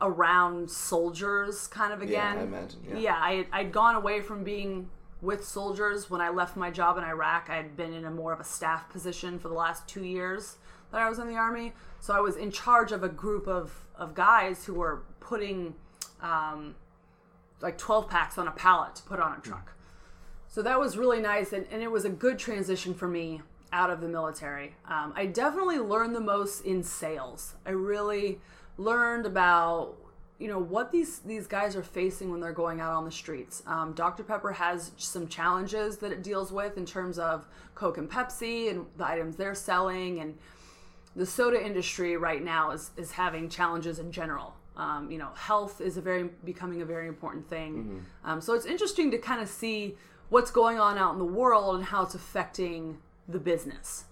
around 0.02 0.70
soldiers, 0.70 1.68
kind 1.68 1.94
of 1.94 2.02
again. 2.02 2.36
Yeah, 2.36 2.42
I 2.42 2.44
imagine, 2.44 2.80
yeah. 2.88 2.98
yeah 2.98 3.16
I 3.16 3.48
I'd 3.52 3.72
gone 3.72 3.96
away 3.96 4.22
from 4.22 4.44
being 4.44 4.90
with 5.22 5.46
soldiers 5.46 6.10
when 6.10 6.22
I 6.22 6.30
left 6.30 6.56
my 6.56 6.70
job 6.70 6.98
in 6.98 7.04
Iraq. 7.04 7.50
I 7.50 7.56
had 7.56 7.76
been 7.76 7.94
in 7.94 8.06
a 8.06 8.12
more 8.12 8.34
of 8.34 8.40
a 8.40 8.44
staff 8.44 8.90
position 8.90 9.40
for 9.40 9.48
the 9.48 9.56
last 9.56 9.88
two 9.88 10.04
years 10.04 10.58
that 10.92 11.02
I 11.02 11.10
was 11.10 11.20
in 11.20 11.28
the 11.28 11.36
army. 11.36 11.74
So 12.00 12.14
I 12.14 12.20
was 12.20 12.36
in 12.36 12.52
charge 12.52 12.92
of 12.92 13.04
a 13.04 13.10
group 13.10 13.48
of, 13.48 13.74
of 13.98 14.14
guys 14.14 14.66
who 14.66 14.76
were 14.76 15.04
putting 15.20 15.76
um, 16.22 16.76
like 17.62 17.78
12 17.78 18.10
packs 18.10 18.38
on 18.38 18.48
a 18.48 18.52
pallet 18.52 18.96
to 18.96 19.04
put 19.04 19.20
on 19.20 19.38
a 19.38 19.42
truck. 19.42 19.74
So 20.48 20.62
that 20.62 20.80
was 20.80 20.98
really 20.98 21.20
nice, 21.20 21.52
and, 21.52 21.66
and 21.72 21.82
it 21.82 21.92
was 21.92 22.06
a 22.06 22.10
good 22.10 22.40
transition 22.40 22.94
for 22.94 23.08
me 23.08 23.42
out 23.74 23.90
of 23.90 24.00
the 24.00 24.08
military. 24.08 24.76
Um, 24.88 25.12
I 25.16 25.26
definitely 25.26 25.80
learned 25.80 26.16
the 26.16 26.22
most 26.22 26.62
in 26.62 26.82
sales. 26.82 27.56
I 27.66 27.72
really 27.72 28.40
learned 28.78 29.26
about 29.26 29.96
you 30.38 30.50
know 30.50 30.60
what 30.60 30.92
these 30.92 31.20
these 31.20 31.48
guys 31.48 31.76
are 31.76 31.84
facing 31.84 32.30
when 32.30 32.42
they're 32.42 32.52
going 32.52 32.82
out 32.82 32.94
on 32.94 33.06
the 33.06 33.12
streets. 33.12 33.64
Um, 33.66 33.94
Dr 33.94 34.24
Pepper 34.24 34.52
has 34.52 34.92
some 34.98 35.28
challenges 35.28 35.98
that 35.98 36.12
it 36.12 36.24
deals 36.24 36.52
with 36.52 36.78
in 36.78 36.86
terms 36.86 37.18
of 37.18 37.48
Coke 37.74 37.98
and 37.98 38.10
Pepsi 38.10 38.70
and 38.70 38.86
the 38.98 39.08
items 39.08 39.38
they're 39.38 39.56
selling, 39.56 40.20
and 40.20 40.38
the 41.16 41.26
soda 41.26 41.64
industry 41.64 42.18
right 42.18 42.44
now 42.44 42.72
is 42.72 42.92
is 42.98 43.12
having 43.12 43.50
challenges 43.50 44.00
in 44.00 44.12
general. 44.12 44.56
Um, 44.76 45.10
you 45.10 45.18
know, 45.18 45.30
health 45.36 45.80
is 45.80 45.96
a 45.96 46.02
very 46.02 46.30
becoming 46.44 46.82
a 46.82 46.86
very 46.86 47.08
important 47.08 47.50
thing. 47.50 48.04
Um, 48.26 48.42
so 48.42 48.54
it's 48.54 48.66
interesting 48.66 49.10
to 49.12 49.18
kind 49.18 49.42
of 49.42 49.48
see 49.48 49.96
what's 50.30 50.52
going 50.52 50.80
on 50.80 50.98
out 50.98 51.14
in 51.14 51.20
the 51.20 51.24
world 51.24 51.76
and 51.76 51.86
how 51.86 52.04
it's 52.04 52.14
affecting 52.16 52.98
the 53.30 53.40
business. 53.40 54.04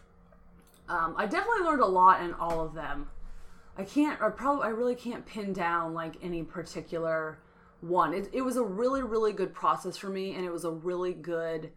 Um, 0.87 1.15
I 1.17 1.25
definitely 1.25 1.65
learned 1.65 1.81
a 1.81 1.85
lot 1.87 2.21
in 2.21 2.33
all 2.33 2.61
of 2.61 2.73
them. 2.73 3.09
I 3.77 3.83
can't, 3.83 4.21
or 4.21 4.31
probably, 4.31 4.65
I 4.65 4.69
really 4.69 4.95
can't 4.95 5.25
pin 5.25 5.53
down 5.53 5.93
like 5.93 6.15
any 6.21 6.43
particular 6.43 7.39
one. 7.81 8.13
It, 8.13 8.29
it 8.33 8.41
was 8.41 8.55
a 8.57 8.63
really, 8.63 9.01
really 9.01 9.33
good 9.33 9.53
process 9.53 9.97
for 9.97 10.09
me, 10.09 10.35
and 10.35 10.45
it 10.45 10.51
was 10.51 10.63
a 10.63 10.71
really 10.71 11.13
good 11.13 11.71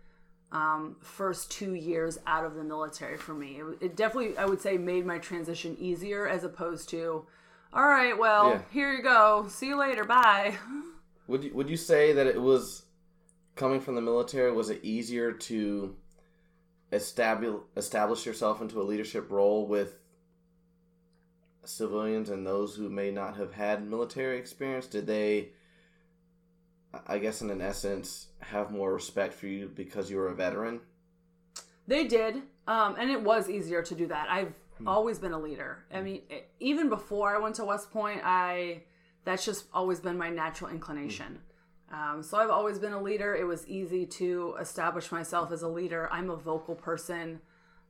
um, 0.53 0.97
first 1.01 1.51
two 1.51 1.75
years 1.75 2.19
out 2.27 2.45
of 2.45 2.55
the 2.55 2.63
military 2.65 3.17
for 3.17 3.35
me. 3.35 3.61
It, 3.81 3.85
it 3.87 3.97
definitely, 3.97 4.37
I 4.37 4.45
would 4.45 4.61
say, 4.61 4.77
made 4.77 5.07
my 5.07 5.19
transition 5.19 5.77
easier 5.79 6.29
as 6.29 6.45
opposed 6.45 6.89
to, 6.91 7.27
all 7.73 7.87
right, 7.87 8.17
well, 8.17 8.51
Yeah. 8.51 8.63
here 8.73 8.93
you 8.93 9.03
go. 9.03 9.47
See 9.49 9.69
you 9.69 9.79
later. 9.79 10.05
Bye. 10.05 10.55
Would 11.29 11.43
you 11.43 11.53
would 11.55 11.69
you 11.69 11.77
say 11.77 12.13
that 12.13 12.29
it 12.29 12.41
was 12.41 12.85
coming 13.57 13.81
from 13.81 13.97
the 13.97 14.01
military? 14.01 14.53
Was 14.53 14.71
it 14.71 14.79
easier 14.85 15.33
to 15.33 15.97
establish 16.93 17.61
establish 17.77 18.25
yourself 18.25 18.61
into 18.63 18.81
a 18.81 18.85
leadership 18.85 19.29
role 19.29 19.67
with 19.67 19.99
civilians 21.69 22.31
and 22.31 22.47
those 22.47 22.75
who 22.77 22.89
may 22.89 23.11
not 23.11 23.37
have 23.37 23.55
had 23.55 23.87
military 23.87 24.39
experience? 24.39 24.87
Did 24.87 25.07
they, 25.07 25.51
I 27.07 27.19
guess, 27.19 27.43
in 27.43 27.51
an 27.51 27.61
essence, 27.61 28.29
have 28.41 28.71
more 28.71 28.93
respect 28.95 29.35
for 29.35 29.47
you 29.47 29.71
because 29.75 30.11
you 30.11 30.17
were 30.17 30.29
a 30.29 30.35
veteran? 30.35 30.81
They 31.87 32.07
did, 32.07 32.43
um, 32.67 32.97
and 32.99 33.11
it 33.11 33.23
was 33.23 33.49
easier 33.49 33.83
to 33.83 33.95
do 33.95 34.07
that. 34.09 34.29
I've 34.31 34.55
Hmm. 34.79 34.89
always 34.89 35.19
been 35.19 35.33
a 35.33 35.39
leader. 35.39 35.85
I 35.93 36.03
mean, 36.03 36.23
even 36.61 36.89
before 36.91 37.35
I 37.35 37.39
went 37.39 37.55
to 37.57 37.65
West 37.65 37.91
Point, 37.91 38.21
I 38.25 38.83
that's 39.25 39.45
just 39.45 39.67
always 39.73 40.01
been 40.01 40.19
my 40.19 40.31
natural 40.31 40.71
inclination. 40.71 41.41
Um, 41.91 42.23
so 42.23 42.39
I've 42.39 42.51
always 42.51 42.79
been 42.79 42.93
a 42.93 43.01
leader. 43.01 43.35
It 43.35 43.45
was 43.45 43.67
easy 43.67 44.05
to 44.07 44.55
establish 44.61 45.11
myself 45.11 45.51
as 45.51 45.63
a 45.63 45.69
leader. 45.69 46.09
I'm 46.13 46.31
a 46.31 46.37
vocal 46.37 46.75
person, 46.75 47.41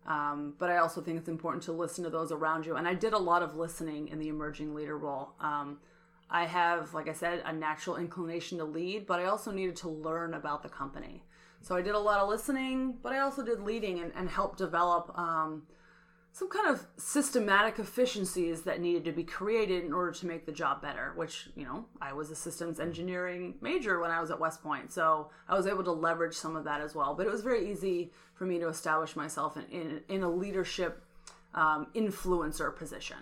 um, 0.07 0.55
but 0.59 0.71
I 0.71 0.79
also 0.79 1.01
think 1.01 1.19
it's 1.19 1.29
important 1.29 1.63
to 1.65 1.73
listen 1.73 2.05
to 2.05 2.11
those 2.11 2.31
around 2.33 2.65
you. 2.65 2.77
And 2.77 2.87
I 2.87 2.95
did 2.95 3.13
a 3.13 3.19
lot 3.19 3.43
of 3.43 3.57
listening 3.57 4.09
in 4.09 4.19
the 4.19 4.29
emerging 4.29 4.75
leader 4.75 4.97
role. 4.97 5.31
Um, 5.41 5.79
I 6.31 6.45
have, 6.47 6.95
like 6.95 7.09
I 7.09 7.13
said, 7.13 7.43
a 7.45 7.53
natural 7.53 7.97
inclination 7.97 8.59
to 8.59 8.65
lead, 8.65 9.07
but 9.07 9.21
I 9.21 9.25
also 9.25 9.51
needed 9.51 9.77
to 9.77 9.89
learn 9.89 10.35
about 10.35 10.63
the 10.63 10.69
company. 10.69 11.23
So 11.61 11.75
I 11.75 11.83
did 11.83 11.95
a 11.95 11.99
lot 11.99 12.21
of 12.21 12.29
listening, 12.29 12.97
but 13.03 13.13
I 13.13 13.21
also 13.21 13.45
did 13.45 13.61
leading 13.61 14.01
and, 14.01 14.13
and 14.15 14.29
helped 14.29 14.59
develop 14.59 15.17
um, 15.19 15.63
some 16.37 16.51
kind 16.51 16.69
of 16.69 16.87
systematic 16.99 17.79
efficiencies 17.79 18.61
that 18.61 18.79
needed 18.79 19.07
to 19.07 19.13
be 19.13 19.25
created 19.25 19.83
in 19.85 19.95
order 19.95 20.13
to 20.13 20.27
make 20.27 20.45
the 20.45 20.53
job 20.53 20.83
better 20.83 21.13
which 21.17 21.49
you 21.57 21.65
know 21.65 21.87
i 22.03 22.13
was 22.13 22.31
a 22.31 22.37
systems 22.37 22.79
engineering 22.79 23.55
major 23.63 24.01
when 24.01 24.11
i 24.11 24.21
was 24.21 24.31
at 24.31 24.39
west 24.39 24.63
point 24.63 24.93
so 24.93 25.31
i 25.49 25.55
was 25.55 25.67
able 25.67 25.83
to 25.83 25.93
leverage 25.93 26.35
some 26.35 26.55
of 26.55 26.65
that 26.65 26.81
as 26.81 26.95
well 26.95 27.15
but 27.15 27.27
it 27.27 27.33
was 27.33 27.41
very 27.41 27.71
easy 27.71 28.13
for 28.35 28.45
me 28.45 28.59
to 28.59 28.69
establish 28.69 29.17
myself 29.17 29.57
in, 29.57 29.65
in, 29.71 30.01
in 30.09 30.23
a 30.23 30.31
leadership 30.31 31.03
um, 31.55 31.87
influencer 31.95 32.75
position 32.77 33.17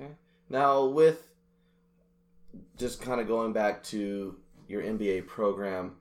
Okay. 0.00 0.12
Now, 0.48 0.86
with 0.86 1.28
just 2.76 3.02
kind 3.02 3.20
of 3.20 3.26
going 3.26 3.52
back 3.52 3.82
to 3.84 4.36
your 4.68 4.82
MBA 4.82 5.26
program, 5.26 5.96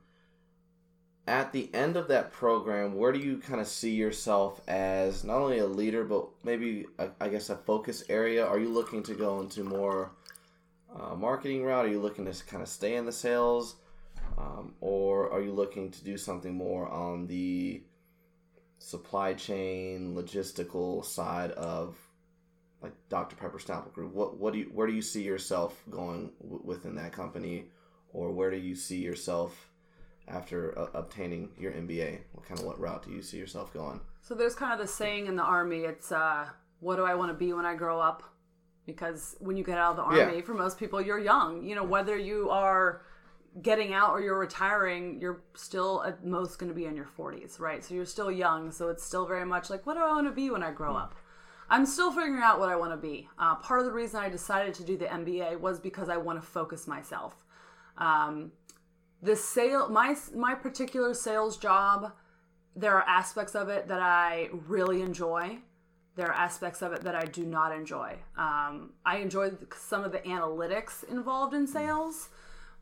at 1.29 1.53
the 1.53 1.69
end 1.75 1.95
of 1.95 2.07
that 2.07 2.31
program, 2.31 2.95
where 2.95 3.11
do 3.11 3.19
you 3.19 3.37
kind 3.37 3.61
of 3.61 3.67
see 3.67 3.91
yourself 3.91 4.61
as 4.67 5.23
not 5.23 5.37
only 5.37 5.59
a 5.59 5.67
leader, 5.67 6.03
but 6.03 6.27
maybe, 6.43 6.87
I, 6.97 7.09
I 7.21 7.29
guess, 7.29 7.51
a 7.51 7.55
focus 7.55 8.03
area? 8.09 8.43
Are 8.43 8.57
you 8.57 8.69
looking 8.69 9.03
to 9.03 9.13
go 9.13 9.39
into 9.39 9.63
more 9.63 10.11
uh, 10.99 11.13
marketing 11.13 11.63
route? 11.63 11.85
Are 11.85 11.89
you 11.89 12.01
looking 12.01 12.25
to 12.25 12.45
kind 12.45 12.63
of 12.63 12.67
stay 12.67 12.95
in 12.95 13.05
the 13.05 13.11
sales? 13.11 13.75
Um, 14.39 14.73
or 14.81 15.31
are 15.31 15.39
you 15.39 15.51
looking 15.51 15.91
to 15.91 16.03
do 16.03 16.17
something 16.17 16.55
more 16.55 16.89
on 16.89 17.27
the 17.27 17.83
supply 18.79 19.35
chain, 19.35 20.15
logistical 20.15 21.05
side 21.05 21.51
of 21.51 21.95
like 22.81 22.93
Dr. 23.09 23.35
Pepper 23.35 23.59
Snapple 23.59 23.93
Group? 23.93 24.15
What 24.15 24.37
what 24.37 24.53
do 24.53 24.59
you 24.59 24.71
where 24.73 24.87
do 24.87 24.93
you 24.93 25.03
see 25.03 25.21
yourself 25.21 25.79
going 25.91 26.31
w- 26.41 26.61
within 26.63 26.95
that 26.95 27.11
company, 27.11 27.65
or 28.13 28.31
where 28.31 28.49
do 28.49 28.57
you 28.57 28.75
see 28.75 28.97
yourself 28.97 29.68
after 30.29 30.77
uh, 30.77 30.87
obtaining 30.93 31.49
your 31.57 31.71
MBA? 31.71 32.19
What 32.33 32.45
kind 32.47 32.59
of 32.59 32.65
what 32.65 32.79
route 32.79 33.03
do 33.03 33.11
you 33.11 33.21
see 33.21 33.37
yourself 33.37 33.73
going? 33.73 33.99
So 34.21 34.35
there's 34.35 34.55
kind 34.55 34.73
of 34.73 34.79
the 34.79 34.87
saying 34.87 35.27
in 35.27 35.35
the 35.35 35.43
army. 35.43 35.79
It's 35.79 36.11
uh, 36.11 36.47
what 36.79 36.95
do 36.97 37.03
I 37.05 37.15
want 37.15 37.31
to 37.31 37.33
be 37.37 37.53
when 37.53 37.65
I 37.65 37.75
grow 37.75 37.99
up? 37.99 38.23
Because 38.85 39.35
when 39.39 39.55
you 39.57 39.63
get 39.63 39.77
out 39.77 39.91
of 39.91 39.97
the 39.97 40.03
army, 40.03 40.37
Yeah. 40.37 40.41
for 40.41 40.53
most 40.53 40.79
people, 40.79 40.99
you're 41.01 41.19
young. 41.19 41.63
You 41.63 41.75
know, 41.75 41.83
whether 41.83 42.17
you 42.17 42.49
are 42.49 43.01
getting 43.61 43.93
out 43.93 44.11
or 44.11 44.21
you're 44.21 44.37
retiring, 44.37 45.19
you're 45.19 45.41
still 45.55 46.03
at 46.03 46.23
most 46.25 46.57
going 46.59 46.69
to 46.69 46.75
be 46.75 46.85
in 46.85 46.95
your 46.95 47.05
40s, 47.17 47.59
right? 47.59 47.83
So 47.83 47.93
you're 47.93 48.05
still 48.05 48.31
young. 48.31 48.71
So 48.71 48.89
it's 48.89 49.03
still 49.03 49.25
very 49.27 49.45
much 49.45 49.69
like, 49.69 49.85
what 49.85 49.95
do 49.95 49.99
I 50.01 50.07
want 50.13 50.27
to 50.27 50.31
be 50.33 50.49
when 50.49 50.63
I 50.63 50.71
grow 50.71 50.95
up? 50.95 51.15
I'm 51.71 51.85
still 51.85 52.11
figuring 52.11 52.41
out 52.41 52.59
what 52.59 52.69
I 52.69 52.75
want 52.75 52.91
to 52.93 52.97
be. 52.97 53.27
Uh, 53.37 53.55
part 53.55 53.79
of 53.79 53.85
the 53.85 53.91
reason 53.91 54.19
I 54.19 54.29
decided 54.29 54.73
to 54.75 54.83
do 54.83 54.97
the 54.97 55.05
MBA 55.05 55.59
was 55.59 55.79
because 55.79 56.09
I 56.09 56.17
want 56.17 56.41
to 56.41 56.47
focus 56.47 56.87
myself. 56.87 57.43
Um, 57.97 58.51
the 59.21 59.35
sale, 59.35 59.89
my 59.89 60.15
my 60.33 60.55
particular 60.55 61.13
sales 61.13 61.57
job, 61.57 62.13
there 62.75 62.95
are 62.95 63.07
aspects 63.07 63.55
of 63.55 63.69
it 63.69 63.87
that 63.87 64.01
I 64.01 64.49
really 64.51 65.01
enjoy. 65.01 65.59
There 66.15 66.27
are 66.27 66.33
aspects 66.33 66.81
of 66.81 66.93
it 66.93 67.01
that 67.03 67.15
I 67.15 67.25
do 67.25 67.45
not 67.45 67.73
enjoy. 67.73 68.17
Um, 68.37 68.91
I 69.05 69.17
enjoy 69.17 69.51
some 69.77 70.03
of 70.03 70.11
the 70.11 70.19
analytics 70.19 71.03
involved 71.09 71.53
in 71.53 71.65
sales, 71.65 72.29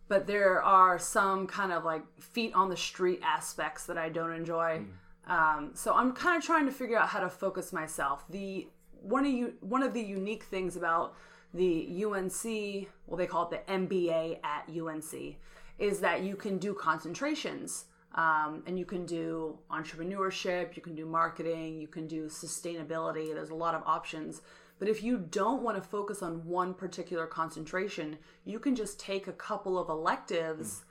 but 0.08 0.26
there 0.26 0.62
are 0.62 0.98
some 0.98 1.46
kind 1.48 1.72
of 1.72 1.84
like 1.84 2.04
feet 2.20 2.54
on 2.56 2.70
the 2.70 2.78
street 2.78 3.22
aspects 3.24 3.86
that 3.86 3.98
I 3.98 4.10
don't 4.10 4.34
enjoy. 4.34 4.86
Um, 5.28 5.72
so 5.74 5.94
I'm 5.94 6.14
kind 6.14 6.38
of 6.38 6.44
trying 6.44 6.66
to 6.66 6.72
figure 6.72 6.98
out 6.98 7.10
how 7.10 7.20
to 7.20 7.30
focus 7.30 7.74
myself. 7.74 8.26
The 8.30 8.68
one 9.02 9.26
of 9.26 9.32
you 9.32 9.54
one 9.62 9.84
of 9.84 9.94
the 9.94 10.02
unique 10.02 10.44
things 10.44 10.76
about 10.76 11.16
the 11.54 12.06
UNC, 12.06 12.88
well 13.08 13.18
they 13.18 13.28
call 13.28 13.50
it 13.50 13.66
the 13.68 13.72
MBA 13.72 14.40
at 14.44 14.70
UNC, 14.70 15.38
is 15.80 16.00
that 16.00 16.24
you 16.24 16.36
can 16.36 16.58
do 16.58 16.74
concentrations. 16.74 17.86
Um, 18.16 18.64
and 18.66 18.80
you 18.80 18.86
can 18.86 19.06
do 19.06 19.60
entrepreneurship, 19.70 20.76
you 20.76 20.82
can 20.82 20.96
do 20.96 21.06
marketing, 21.06 21.80
you 21.80 21.88
can 21.88 22.08
do 22.08 22.26
sustainability. 22.26 23.32
There's 23.32 23.52
a 23.52 23.56
lot 23.56 23.76
of 23.76 23.84
options. 23.86 24.42
But 24.80 24.88
if 24.88 25.04
you 25.04 25.20
don't 25.20 25.62
want 25.62 25.78
to 25.78 25.88
focus 25.88 26.24
on 26.24 26.46
one 26.46 26.74
particular 26.74 27.28
concentration, 27.28 28.18
you 28.44 28.60
can 28.60 28.76
just 28.76 29.00
take 29.00 29.28
a 29.28 29.34
couple 29.34 29.78
of 29.78 29.90
electives 29.90 30.86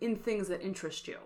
in 0.00 0.16
things 0.16 0.48
that 0.48 0.60
interest 0.60 1.06
you. 1.06 1.18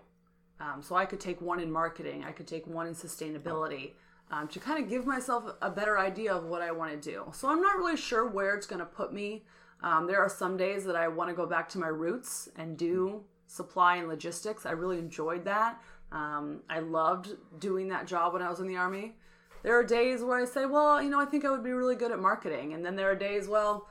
Um, 0.59 0.81
so 0.81 0.95
I 0.95 1.05
could 1.05 1.19
take 1.19 1.41
one 1.41 1.59
in 1.59 1.71
marketing, 1.71 2.23
I 2.23 2.31
could 2.31 2.47
take 2.47 2.65
one 2.67 2.87
in 2.87 2.93
sustainability 2.93 3.93
um, 4.31 4.47
to 4.49 4.59
kind 4.59 4.83
of 4.83 4.89
give 4.89 5.05
myself 5.05 5.55
a 5.61 5.69
better 5.69 5.97
idea 5.99 6.33
of 6.33 6.45
what 6.45 6.61
I 6.61 6.71
want 6.71 6.91
to 6.91 7.11
do. 7.11 7.31
So 7.33 7.49
I'm 7.49 7.61
not 7.61 7.77
really 7.77 7.97
sure 7.97 8.27
where 8.27 8.55
it's 8.55 8.67
going 8.67 8.79
to 8.79 8.85
put 8.85 9.13
me. 9.13 9.45
Um, 9.81 10.07
there 10.07 10.19
are 10.19 10.29
some 10.29 10.57
days 10.57 10.85
that 10.85 10.95
I 10.95 11.07
want 11.07 11.29
to 11.29 11.35
go 11.35 11.45
back 11.45 11.69
to 11.69 11.77
my 11.77 11.87
roots 11.87 12.49
and 12.55 12.77
do 12.77 13.23
supply 13.45 13.97
and 13.97 14.07
logistics. 14.07 14.65
I 14.65 14.71
really 14.71 14.97
enjoyed 14.97 15.45
that. 15.45 15.81
Um, 16.11 16.61
I 16.69 16.79
loved 16.79 17.29
doing 17.59 17.89
that 17.89 18.07
job 18.07 18.33
when 18.33 18.41
I 18.41 18.49
was 18.49 18.59
in 18.59 18.67
the 18.67 18.77
army. 18.77 19.15
There 19.63 19.77
are 19.77 19.83
days 19.83 20.21
where 20.21 20.39
I 20.39 20.45
say, 20.45 20.65
well, 20.65 21.01
you 21.01 21.09
know, 21.09 21.19
I 21.19 21.25
think 21.25 21.45
I 21.45 21.51
would 21.51 21.63
be 21.63 21.71
really 21.71 21.95
good 21.95 22.11
at 22.11 22.19
marketing. 22.19 22.73
And 22.73 22.85
then 22.85 22.95
there 22.95 23.11
are 23.11 23.15
days, 23.15 23.47
well, 23.47 23.87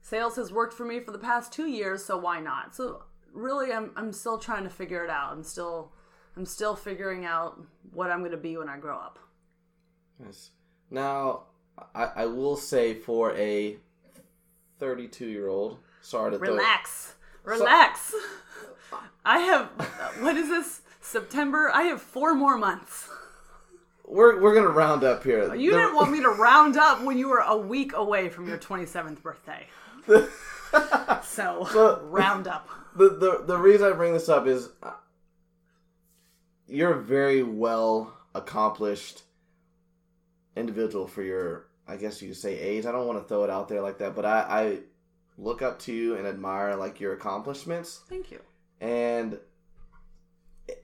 sales 0.00 0.36
has 0.36 0.52
worked 0.52 0.74
for 0.74 0.84
me 0.84 1.00
for 1.00 1.12
the 1.12 1.18
past 1.18 1.52
two 1.52 1.66
years, 1.66 2.04
so 2.04 2.18
why 2.18 2.40
not? 2.40 2.74
So 2.74 3.04
really, 3.32 3.72
I'm 3.72 3.92
I'm 3.96 4.12
still 4.12 4.38
trying 4.38 4.64
to 4.64 4.70
figure 4.70 5.04
it 5.04 5.10
out. 5.10 5.32
I'm 5.32 5.44
still 5.44 5.92
I'm 6.36 6.46
still 6.46 6.74
figuring 6.74 7.24
out 7.24 7.60
what 7.92 8.10
I'm 8.10 8.20
going 8.20 8.32
to 8.32 8.36
be 8.36 8.56
when 8.56 8.68
I 8.68 8.78
grow 8.78 8.96
up. 8.96 9.18
Yes. 10.24 10.50
Now, 10.90 11.44
I, 11.94 12.04
I 12.16 12.26
will 12.26 12.56
say 12.56 12.94
for 12.94 13.34
a 13.36 13.78
32 14.78 15.26
year 15.26 15.48
old, 15.48 15.78
sorry 16.00 16.32
to 16.32 16.38
throw- 16.38 16.48
Relax, 16.48 17.14
relax. 17.44 18.14
I 19.24 19.38
have 19.38 19.66
what 20.20 20.36
is 20.36 20.48
this 20.48 20.80
September? 21.00 21.70
I 21.72 21.82
have 21.84 22.02
four 22.02 22.34
more 22.34 22.58
months. 22.58 23.08
we're 24.04 24.40
we're 24.40 24.54
gonna 24.54 24.68
round 24.68 25.04
up 25.04 25.22
here. 25.24 25.54
You 25.54 25.70
The- 25.72 25.76
didn't 25.78 25.94
want 25.94 26.10
me 26.10 26.20
to 26.22 26.28
round 26.30 26.76
up 26.76 27.02
when 27.02 27.16
you 27.18 27.28
were 27.28 27.38
a 27.46 27.56
week 27.56 27.92
away 27.94 28.28
from 28.28 28.48
your 28.48 28.58
27th 28.58 29.22
birthday. 29.22 29.66
So 31.24 32.00
round 32.04 32.48
up. 32.48 32.66
the, 32.96 33.10
the 33.10 33.44
the 33.46 33.58
reason 33.58 33.92
I 33.92 33.92
bring 33.94 34.14
this 34.14 34.28
up 34.30 34.46
is 34.46 34.70
uh, 34.82 34.92
you're 36.66 36.92
a 36.94 37.02
very 37.02 37.42
well 37.42 38.14
accomplished 38.34 39.22
individual 40.56 41.06
for 41.06 41.22
your 41.22 41.66
I 41.92 41.96
guess 41.96 42.22
you 42.22 42.28
could 42.28 42.36
say 42.36 42.58
age. 42.58 42.86
I 42.86 42.92
don't 42.92 43.06
want 43.06 43.20
to 43.20 43.28
throw 43.28 43.44
it 43.44 43.50
out 43.50 43.68
there 43.68 43.82
like 43.82 43.98
that, 43.98 44.14
but 44.16 44.24
I, 44.24 44.40
I 44.48 44.78
look 45.36 45.60
up 45.60 45.78
to 45.80 45.92
you 45.92 46.16
and 46.16 46.26
admire 46.26 46.74
like 46.74 47.00
your 47.00 47.12
accomplishments 47.12 48.00
Thank 48.08 48.30
you. 48.30 48.40
and 48.80 49.38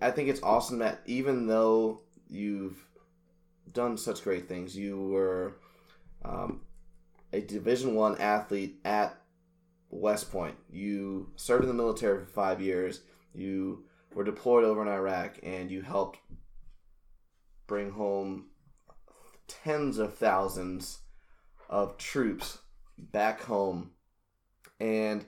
I 0.02 0.10
think 0.10 0.28
it's 0.28 0.42
awesome 0.42 0.78
that 0.80 1.00
even 1.06 1.46
though 1.46 2.02
you've 2.28 2.76
done 3.72 3.96
such 3.96 4.22
great 4.22 4.48
things, 4.48 4.76
you 4.76 5.00
were 5.00 5.56
um, 6.24 6.60
a 7.32 7.40
Division 7.40 7.94
One 7.94 8.18
athlete 8.18 8.80
at 8.84 9.18
West 9.90 10.30
Point. 10.30 10.56
You 10.70 11.30
served 11.36 11.62
in 11.62 11.68
the 11.68 11.74
military 11.74 12.24
for 12.24 12.30
five 12.30 12.60
years. 12.60 13.00
You 13.34 13.84
were 14.14 14.24
deployed 14.24 14.64
over 14.64 14.82
in 14.82 14.88
Iraq, 14.88 15.38
and 15.42 15.70
you 15.70 15.80
helped 15.82 16.18
bring 17.66 17.90
home 17.92 18.46
tens 19.48 19.98
of 19.98 20.14
thousands 20.14 21.00
of 21.68 21.96
troops 21.98 22.58
back 22.96 23.42
home, 23.42 23.90
and 24.78 25.24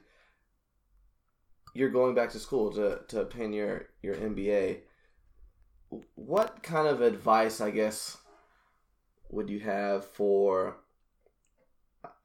you're 1.75 1.91
going 1.91 2.15
back 2.15 2.31
to 2.31 2.39
school 2.39 2.73
to, 2.73 3.01
to 3.09 3.21
obtain 3.21 3.53
your, 3.53 3.89
your 4.03 4.15
MBA. 4.15 4.81
What 6.15 6.63
kind 6.63 6.87
of 6.87 7.01
advice, 7.01 7.61
I 7.61 7.71
guess, 7.71 8.17
would 9.31 9.49
you 9.49 9.61
have 9.61 10.05
for, 10.05 10.77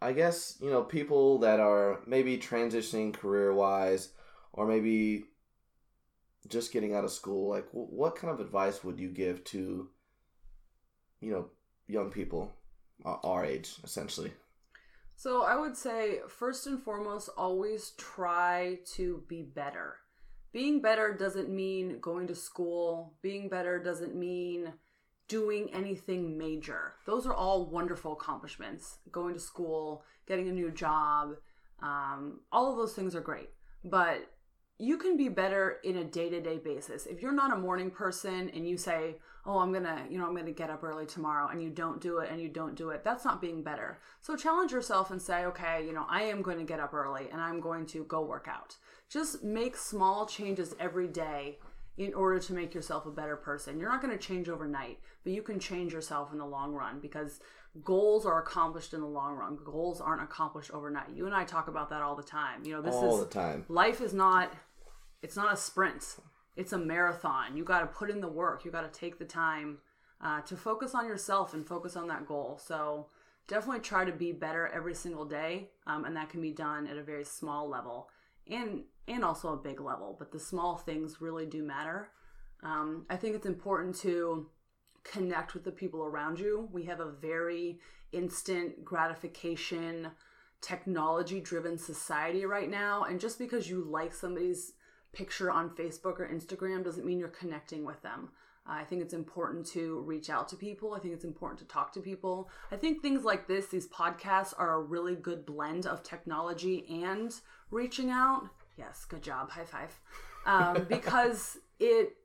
I 0.02 0.14
guess, 0.14 0.58
you 0.60 0.70
know, 0.70 0.84
people 0.84 1.39
that 1.39 1.60
are 1.60 2.02
maybe 2.06 2.38
transitioning 2.38 3.14
career 3.14 3.54
wise 3.54 4.10
or 4.54 4.68
maybe 4.68 5.26
just 6.48 6.72
getting 6.72 6.96
out 6.96 7.04
of 7.04 7.12
school? 7.12 7.50
Like, 7.50 7.68
what 7.72 8.16
kind 8.16 8.34
of 8.34 8.39
advice 8.39 8.84
would 8.84 9.00
you 9.00 9.10
give 9.10 9.43
to, 9.46 9.89
you 11.22 11.32
know, 11.32 11.50
young 11.88 12.12
people 12.12 12.52
uh, 13.06 13.18
our 13.24 13.46
age, 13.46 13.76
essentially? 13.84 14.32
So 15.16 15.44
I 15.44 15.56
would 15.58 15.78
say, 15.78 16.20
first 16.28 16.68
and 16.68 16.82
foremost, 16.82 17.30
always 17.38 17.92
try 17.98 18.80
to 18.96 19.24
be 19.28 19.42
better. 19.42 19.96
Being 20.52 20.82
better 20.82 21.14
doesn't 21.14 21.50
mean 21.50 22.00
going 22.00 22.28
to 22.28 22.36
school. 22.36 23.14
Being 23.22 23.50
better 23.50 23.82
doesn't 23.82 24.16
mean 24.16 24.74
doing 25.28 25.74
anything 25.74 26.38
major. 26.38 26.94
Those 27.06 27.26
are 27.26 27.34
all 27.34 27.70
wonderful 27.70 28.14
accomplishments. 28.14 29.00
Going 29.12 29.34
to 29.34 29.40
school, 29.40 30.04
getting 30.28 30.50
a 30.50 30.54
new 30.54 30.72
job, 30.72 31.36
um, 31.82 32.40
all 32.52 32.72
of 32.72 32.78
those 32.78 32.94
things 32.94 33.16
are 33.16 33.22
great. 33.22 33.50
But 33.84 34.30
you 34.78 34.97
can 34.97 35.15
be 35.15 35.30
better 35.30 35.78
in 35.84 35.97
a 35.97 36.03
day-to-day 36.03 36.57
basis. 36.57 37.05
If 37.05 37.21
you're 37.21 37.32
not 37.32 37.53
a 37.53 37.57
morning 37.57 37.89
person 37.89 38.49
and 38.49 38.67
you 38.67 38.78
say, 38.78 39.19
"Oh, 39.45 39.59
I'm 39.59 39.71
to, 39.73 40.05
you 40.09 40.17
know, 40.17 40.28
I'm 40.28 40.36
to 40.45 40.51
get 40.51 40.69
up 40.69 40.84
early 40.84 41.05
tomorrow," 41.05 41.47
and 41.47 41.61
you 41.61 41.69
don't 41.69 42.01
do 42.01 42.17
it 42.19 42.30
and 42.30 42.41
you 42.41 42.49
don't 42.49 42.76
do 42.76 42.89
it, 42.89 43.03
that's 43.03 43.23
not 43.23 43.39
being 43.39 43.63
better. 43.63 43.99
So 44.19 44.36
challenge 44.36 44.71
yourself 44.71 45.11
and 45.11 45.21
say, 45.21 45.45
"Okay, 45.45 45.86
you 45.86 45.93
know, 45.93 46.05
I 46.09 46.23
am 46.23 46.41
going 46.41 46.57
to 46.57 46.65
get 46.65 46.80
up 46.80 46.93
early 46.93 47.30
and 47.32 47.39
I'm 47.39 47.61
going 47.61 47.86
to 47.88 48.03
go 48.03 48.21
work 48.21 48.47
out." 48.49 48.76
Just 49.07 49.43
make 49.43 49.78
small 49.78 50.26
changes 50.26 50.76
every 50.80 51.07
day 51.07 51.59
in 51.97 52.13
order 52.13 52.39
to 52.39 52.53
make 52.53 52.73
yourself 52.73 53.05
a 53.05 53.11
better 53.11 53.38
person. 53.38 53.80
You're 53.80 53.89
not 53.89 54.01
going 54.01 54.17
to 54.17 54.21
change 54.21 54.49
overnight, 54.49 54.99
but 55.23 55.32
you 55.32 55.41
can 55.41 55.59
change 55.59 55.93
yourself 55.93 56.34
in 56.34 56.38
the 56.38 56.45
long 56.45 56.73
run 56.73 56.99
because 56.99 57.39
goals 57.84 58.26
are 58.26 58.41
accomplished 58.41 58.93
in 58.93 59.01
the 59.01 59.07
long 59.07 59.36
run. 59.36 59.57
Goals 59.63 59.99
aren't 60.01 60.21
accomplished 60.21 60.71
overnight. 60.71 61.09
You 61.13 61.26
and 61.26 61.36
I 61.36 61.43
talk 61.43 61.67
about 61.67 61.89
that 61.89 62.01
all 62.01 62.15
the 62.15 62.23
time. 62.23 62.63
You 62.63 62.73
know, 62.73 62.82
this 62.82 62.95
All 62.95 63.19
is 63.19 63.26
the 63.26 63.32
time. 63.32 63.65
life 63.67 64.01
is 64.01 64.13
not 64.13 64.53
it's 65.21 65.36
not 65.36 65.53
a 65.53 65.57
sprint. 65.57 66.17
It's 66.55 66.71
a 66.71 66.78
marathon. 66.78 67.57
You 67.57 67.63
got 67.63 67.80
to 67.80 67.88
put 67.88 68.09
in 68.09 68.21
the 68.21 68.28
work. 68.28 68.63
You 68.63 68.71
got 68.71 68.91
to 68.91 68.99
take 68.99 69.17
the 69.19 69.26
time 69.26 69.80
uh, 70.21 70.41
to 70.41 70.55
focus 70.55 70.95
on 70.95 71.05
yourself 71.05 71.53
and 71.53 71.67
focus 71.67 71.97
on 71.97 72.07
that 72.07 72.28
goal. 72.28 72.59
So 72.63 73.07
definitely 73.47 73.82
try 73.82 74.05
to 74.05 74.11
be 74.11 74.32
better 74.32 74.67
every 74.67 74.93
single 74.93 75.26
day, 75.26 75.69
um, 75.88 76.05
and 76.05 76.15
that 76.15 76.30
can 76.30 76.41
be 76.41 76.51
done 76.51 76.88
at 76.88 76.97
a 76.97 77.03
very 77.03 77.26
small 77.26 77.67
level 77.69 78.09
and 78.47 78.84
and 79.07 79.23
also 79.26 79.53
a 79.53 79.57
big 79.57 79.82
level. 79.82 80.15
But 80.17 80.32
the 80.32 80.39
small 80.39 80.78
things 80.78 81.19
really 81.19 81.45
do 81.45 81.63
matter. 81.63 82.09
Um, 82.63 83.05
I 83.09 83.17
think 83.17 83.36
it's 83.36 83.45
important 83.45 83.95
to 83.97 84.47
connect 85.06 85.53
with 85.53 85.64
the 85.64 85.72
people 85.72 86.03
around 86.03 86.39
you. 86.39 86.68
We 86.74 86.84
have 86.84 86.99
a 86.99 87.12
very 87.12 87.80
instant 88.12 88.84
gratification, 88.84 90.10
technology 90.62 91.39
driven 91.39 91.78
society 91.78 92.45
right 92.45 92.70
now. 92.70 93.03
And 93.03 93.20
just 93.20 93.39
because 93.39 93.70
you 93.70 93.84
like 93.84 94.14
somebody's 94.14 94.74
picture 95.14 95.49
on 95.49 95.70
Facebook 95.70 96.20
or 96.20 96.28
Instagram 96.28 96.84
doesn't 96.84 97.06
mean 97.06 97.20
you're 97.20 97.30
connecting 97.30 97.86
with 97.86 98.01
them. 98.01 98.30
I 98.68 98.84
think 98.84 99.03
it's 99.03 99.14
important 99.14 99.66
to 99.68 99.99
reach 100.01 100.30
out 100.30 100.49
to 100.49 100.56
people. 100.56 100.95
I 100.95 100.99
think 100.99 101.14
it's 101.14 101.24
important 101.24 101.60
to 101.60 101.66
talk 101.66 101.93
to 101.93 101.99
people. 101.99 102.49
I 102.72 102.76
think 102.76 103.01
things 103.01 103.24
like 103.24 103.47
this, 103.47 103.68
these 103.68 103.88
podcasts, 103.88 104.56
are 104.58 104.74
a 104.76 104.82
really 104.82 105.16
good 105.16 105.45
blend 105.45 105.86
of 105.86 106.01
technology 106.01 106.84
and 107.03 107.32
reaching 107.70 108.10
out. 108.10 108.49
Yes, 108.76 109.06
good 109.06 109.22
job. 109.22 109.51
High 109.51 109.66
five. 109.66 109.99
Um, 110.47 110.86
because 110.89 111.58
it 111.80 112.18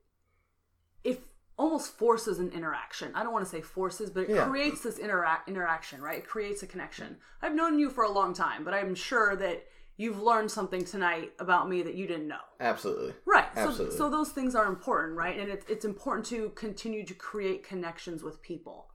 almost 1.57 1.97
forces 1.97 2.39
an 2.39 2.49
interaction. 2.51 3.11
I 3.13 3.23
don't 3.23 3.33
want 3.33 3.45
to 3.45 3.51
say 3.51 3.61
forces, 3.61 4.09
but 4.09 4.23
it 4.23 4.29
Yeah. 4.29 4.45
creates 4.45 4.81
this 4.81 4.97
interact 4.97 5.47
interaction, 5.47 6.01
right? 6.01 6.19
It 6.19 6.27
creates 6.27 6.63
a 6.63 6.67
connection. 6.67 7.17
I've 7.41 7.53
known 7.53 7.77
you 7.77 7.89
for 7.89 8.03
a 8.03 8.11
long 8.11 8.33
time, 8.33 8.63
but 8.63 8.73
I'm 8.73 8.95
sure 8.95 9.35
that 9.35 9.67
you've 9.97 10.21
learned 10.21 10.49
something 10.49 10.83
tonight 10.83 11.33
about 11.39 11.69
me 11.69 11.83
that 11.83 11.93
you 11.93 12.07
didn't 12.07 12.27
know. 12.27 12.41
Absolutely. 12.59 13.13
Right. 13.25 13.45
So, 13.53 13.69
Absolutely. 13.69 13.97
so 13.97 14.09
those 14.09 14.29
things 14.31 14.55
are 14.55 14.65
important, 14.65 15.17
right? 15.17 15.39
And 15.39 15.51
it's 15.51 15.65
it's 15.69 15.85
important 15.85 16.25
to 16.27 16.49
continue 16.55 17.05
to 17.05 17.13
create 17.13 17.63
connections 17.63 18.23
with 18.23 18.41
people, 18.41 18.87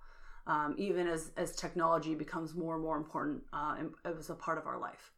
um, 0.46 0.74
even 0.78 1.06
as 1.06 1.30
as 1.36 1.54
technology 1.54 2.14
becomes 2.14 2.54
more 2.54 2.74
and 2.74 2.82
more 2.82 2.96
important 2.96 3.44
uh, 3.52 3.76
as 4.04 4.30
a 4.30 4.34
part 4.34 4.58
of 4.58 4.66
our 4.66 4.78
life. 4.78 5.12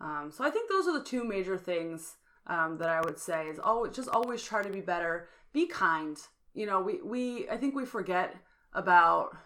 Um, 0.00 0.30
so 0.32 0.44
I 0.44 0.50
think 0.50 0.70
those 0.70 0.86
are 0.86 0.98
the 0.98 1.04
two 1.04 1.24
major 1.24 1.58
things 1.58 2.16
um, 2.46 2.78
that 2.78 2.88
I 2.88 3.00
would 3.00 3.18
say 3.18 3.48
is 3.48 3.58
always 3.58 3.94
just 3.94 4.08
always 4.08 4.42
try 4.42 4.62
to 4.62 4.70
be 4.70 4.80
better, 4.80 5.28
be 5.52 5.66
kind. 5.66 6.16
You 6.56 6.64
know, 6.64 6.80
we 6.80 7.02
we 7.02 7.48
I 7.50 7.58
think 7.58 7.74
we 7.74 7.84
forget 7.84 8.34
about 8.72 9.36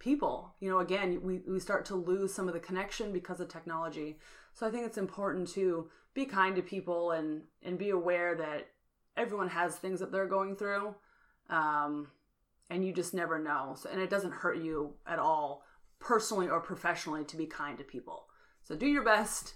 people. 0.00 0.56
You 0.58 0.68
know, 0.68 0.80
again, 0.80 1.20
we 1.22 1.38
we 1.46 1.60
start 1.60 1.84
to 1.86 1.94
lose 1.94 2.34
some 2.34 2.48
of 2.48 2.54
the 2.54 2.60
connection 2.60 3.12
because 3.12 3.38
of 3.38 3.48
technology. 3.48 4.18
So 4.54 4.66
I 4.66 4.70
think 4.70 4.84
it's 4.84 4.98
important 4.98 5.48
to 5.50 5.88
be 6.14 6.24
kind 6.24 6.56
to 6.56 6.62
people 6.62 7.12
and 7.12 7.42
and 7.62 7.78
be 7.78 7.90
aware 7.90 8.34
that 8.34 8.70
everyone 9.16 9.48
has 9.48 9.76
things 9.76 10.00
that 10.00 10.10
they're 10.10 10.26
going 10.26 10.56
through. 10.56 10.96
Um, 11.48 12.08
and 12.68 12.84
you 12.84 12.92
just 12.92 13.14
never 13.14 13.38
know. 13.38 13.76
So, 13.78 13.88
and 13.90 14.00
it 14.00 14.10
doesn't 14.10 14.32
hurt 14.32 14.58
you 14.58 14.94
at 15.06 15.20
all, 15.20 15.62
personally 16.00 16.48
or 16.48 16.60
professionally, 16.60 17.24
to 17.26 17.36
be 17.36 17.46
kind 17.46 17.78
to 17.78 17.84
people. 17.84 18.26
So 18.64 18.74
do 18.74 18.86
your 18.86 19.04
best, 19.04 19.54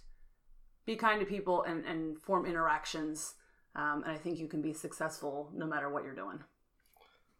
be 0.86 0.94
kind 0.94 1.18
to 1.18 1.26
people, 1.26 1.64
and 1.64 1.84
and 1.84 2.16
form 2.16 2.46
interactions. 2.46 3.34
Um, 3.74 4.04
and 4.04 4.12
I 4.12 4.18
think 4.18 4.38
you 4.38 4.46
can 4.46 4.62
be 4.62 4.72
successful 4.72 5.50
no 5.52 5.66
matter 5.66 5.90
what 5.90 6.04
you're 6.04 6.14
doing. 6.14 6.38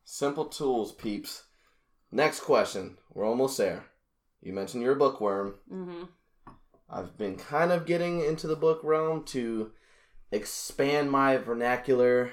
Simple 0.05 0.47
tools, 0.47 0.93
peeps. 0.93 1.45
Next 2.11 2.41
question. 2.41 2.99
We're 3.13 3.27
almost 3.27 3.57
there. 3.59 3.85
You 4.43 4.53
mentioned 4.53 4.83
you're 4.83 4.93
a 4.95 4.97
bookworm. 4.97 5.55
Mm-hmm. 5.73 6.03
I've 6.91 7.17
been 7.17 7.37
kind 7.37 7.73
of 7.73 7.87
getting 7.87 8.21
into 8.25 8.47
the 8.47 8.57
book 8.57 8.81
realm 8.83 9.25
to 9.27 9.71
expand 10.31 11.11
my 11.11 11.37
vernacular, 11.39 12.33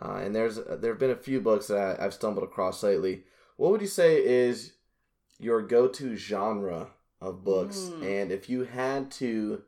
uh, 0.00 0.20
and 0.22 0.34
there's 0.34 0.56
there 0.56 0.92
have 0.92 0.98
been 1.00 1.10
a 1.10 1.16
few 1.16 1.40
books 1.40 1.66
that 1.68 2.00
I, 2.00 2.04
I've 2.04 2.14
stumbled 2.14 2.44
across 2.44 2.82
lately. 2.82 3.24
What 3.56 3.72
would 3.72 3.80
you 3.80 3.86
say 3.88 4.16
is 4.24 4.74
your 5.38 5.62
go-to 5.62 6.14
genre 6.16 6.90
of 7.20 7.42
books? 7.44 7.78
Mm. 7.78 8.22
And 8.22 8.32
if 8.32 8.48
you 8.48 8.64
had 8.64 9.10
to 9.12 9.62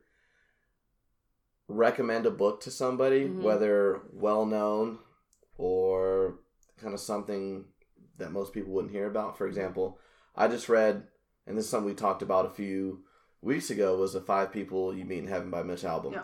recommend 1.68 2.26
a 2.26 2.30
book 2.30 2.60
to 2.62 2.70
somebody, 2.70 3.24
Mhm. 3.26 3.42
whether 3.42 4.02
well 4.12 4.44
known 4.46 4.98
or 5.56 6.38
kind 6.82 6.94
of 6.94 7.00
something 7.00 7.64
that 8.18 8.32
most 8.32 8.52
people 8.52 8.72
wouldn't 8.72 8.92
hear 8.92 9.06
about, 9.06 9.38
for 9.38 9.46
example, 9.46 9.98
I 10.36 10.48
just 10.48 10.68
read, 10.68 11.04
and 11.46 11.56
this 11.56 11.64
is 11.64 11.70
something 11.70 11.88
we 11.88 11.94
talked 11.94 12.22
about 12.22 12.46
a 12.46 12.50
few 12.50 13.04
weeks 13.40 13.70
ago, 13.70 13.96
was 13.96 14.12
the 14.12 14.20
Five 14.20 14.52
People 14.52 14.94
You 14.94 15.04
Meet 15.04 15.20
in 15.20 15.28
Heaven 15.28 15.50
by 15.50 15.62
Mitch 15.62 15.82
Albom. 15.82 16.12
Yeah. 16.12 16.22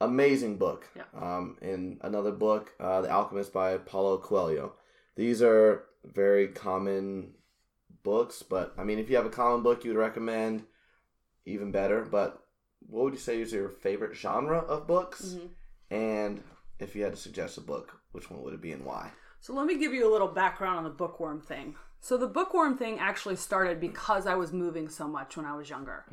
Amazing 0.00 0.56
book. 0.56 0.88
Yeah. 0.96 1.04
Um, 1.14 1.58
and 1.60 1.98
another 2.02 2.32
book, 2.32 2.72
uh, 2.80 3.02
The 3.02 3.10
Alchemist 3.10 3.52
by 3.52 3.76
Paulo 3.78 4.18
Coelho. 4.18 4.74
These 5.16 5.42
are 5.42 5.84
very 6.04 6.48
common 6.48 7.34
books, 8.02 8.42
but 8.42 8.72
I 8.78 8.84
mean, 8.84 8.98
if 8.98 9.10
you 9.10 9.16
have 9.16 9.26
a 9.26 9.30
common 9.30 9.62
book 9.62 9.84
you 9.84 9.90
would 9.92 10.00
recommend, 10.00 10.64
even 11.44 11.70
better. 11.70 12.02
But 12.02 12.42
what 12.88 13.04
would 13.04 13.12
you 13.12 13.18
say 13.20 13.40
is 13.40 13.52
your 13.52 13.68
favorite 13.68 14.16
genre 14.16 14.58
of 14.58 14.86
books? 14.86 15.36
Mhm. 15.36 15.48
And 15.90 16.42
if 16.78 16.96
you 16.96 17.02
had 17.02 17.12
to 17.12 17.20
suggest 17.20 17.58
a 17.58 17.60
book, 17.60 18.00
which 18.12 18.30
one 18.30 18.42
would 18.42 18.54
it 18.54 18.62
be 18.62 18.72
and 18.72 18.84
why? 18.84 19.12
So 19.40 19.54
let 19.54 19.66
me 19.66 19.78
give 19.78 19.92
you 19.92 20.08
a 20.08 20.12
little 20.12 20.28
background 20.28 20.78
on 20.78 20.84
the 20.84 20.90
bookworm 20.90 21.40
thing. 21.40 21.74
So 22.00 22.16
the 22.16 22.26
bookworm 22.26 22.76
thing 22.78 22.98
actually 22.98 23.36
started 23.36 23.80
because 23.80 24.26
I 24.26 24.34
was 24.34 24.52
moving 24.52 24.88
so 24.88 25.06
much 25.06 25.36
when 25.36 25.46
I 25.46 25.54
was 25.54 25.68
younger. 25.68 26.04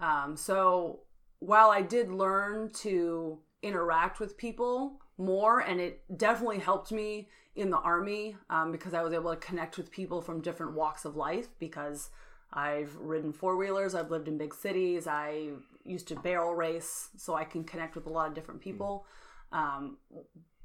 Um, 0.00 0.36
so 0.36 1.00
while 1.38 1.70
I 1.70 1.82
did 1.82 2.10
learn 2.10 2.70
to 2.80 3.38
interact 3.62 4.20
with 4.20 4.36
people 4.36 5.00
more, 5.18 5.60
and 5.60 5.80
it 5.80 6.02
definitely 6.16 6.58
helped 6.58 6.92
me 6.92 7.28
in 7.54 7.70
the 7.70 7.78
army 7.78 8.36
um, 8.50 8.72
because 8.72 8.94
I 8.94 9.02
was 9.02 9.12
able 9.12 9.30
to 9.30 9.36
connect 9.36 9.76
with 9.76 9.90
people 9.90 10.22
from 10.22 10.40
different 10.40 10.74
walks 10.74 11.04
of 11.04 11.16
life 11.16 11.48
because 11.58 12.10
I've 12.52 12.94
ridden 12.96 13.32
four 13.32 13.56
wheelers, 13.56 13.94
I've 13.94 14.10
lived 14.10 14.28
in 14.28 14.38
big 14.38 14.54
cities, 14.54 15.06
I 15.06 15.48
used 15.84 16.08
to 16.08 16.16
barrel 16.16 16.54
race, 16.54 17.08
so 17.16 17.34
I 17.34 17.44
can 17.44 17.64
connect 17.64 17.94
with 17.94 18.06
a 18.06 18.10
lot 18.10 18.28
of 18.28 18.34
different 18.34 18.60
people. 18.60 19.06
Um, 19.50 19.98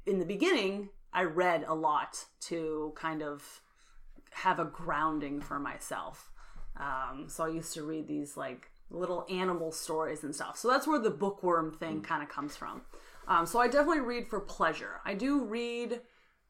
in 0.06 0.18
the 0.18 0.24
beginning, 0.24 0.90
I 1.12 1.24
read 1.24 1.64
a 1.66 1.74
lot 1.74 2.24
to 2.42 2.92
kind 2.96 3.22
of 3.22 3.60
have 4.32 4.58
a 4.58 4.64
grounding 4.64 5.40
for 5.40 5.58
myself. 5.58 6.30
Um, 6.76 7.26
so 7.28 7.44
I 7.44 7.48
used 7.48 7.74
to 7.74 7.82
read 7.82 8.06
these 8.06 8.36
like 8.36 8.70
little 8.90 9.26
animal 9.28 9.72
stories 9.72 10.22
and 10.22 10.34
stuff. 10.34 10.56
So 10.56 10.68
that's 10.68 10.86
where 10.86 10.98
the 10.98 11.10
bookworm 11.10 11.72
thing 11.72 12.02
kind 12.02 12.22
of 12.22 12.28
comes 12.28 12.56
from. 12.56 12.82
Um, 13.26 13.46
so 13.46 13.58
I 13.58 13.68
definitely 13.68 14.00
read 14.00 14.28
for 14.28 14.40
pleasure. 14.40 15.00
I 15.04 15.14
do 15.14 15.44
read 15.44 16.00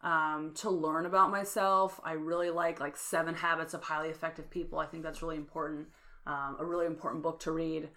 um, 0.02 0.52
to 0.56 0.70
learn 0.70 1.06
about 1.06 1.30
myself. 1.30 2.00
I 2.04 2.12
really 2.12 2.50
like 2.50 2.78
like 2.78 2.96
Seven 2.96 3.34
Habits 3.34 3.74
of 3.74 3.82
Highly 3.82 4.08
Effective 4.08 4.50
People. 4.50 4.78
I 4.78 4.86
think 4.86 5.02
that's 5.02 5.22
really 5.22 5.36
important. 5.36 5.88
Um, 6.26 6.56
a 6.60 6.64
really 6.64 6.86
important 6.86 7.22
book 7.22 7.40
to 7.40 7.52
read. 7.52 7.88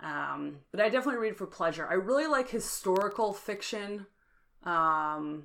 Um, 0.00 0.58
but 0.70 0.80
I 0.80 0.88
definitely 0.88 1.20
read 1.20 1.36
for 1.36 1.46
pleasure. 1.46 1.86
I 1.88 1.94
really 1.94 2.26
like 2.26 2.48
historical 2.48 3.32
fiction. 3.32 4.06
Um, 4.64 5.44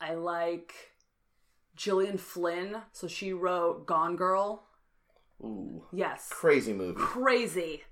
I 0.00 0.14
like 0.14 0.74
Gillian 1.76 2.18
Flynn. 2.18 2.76
So 2.92 3.06
she 3.08 3.32
wrote 3.32 3.86
Gone 3.86 4.16
Girl. 4.16 4.64
Ooh, 5.40 5.84
Yes. 5.92 6.28
crazy 6.30 6.72
movie. 6.72 6.98
Crazy. 7.00 7.82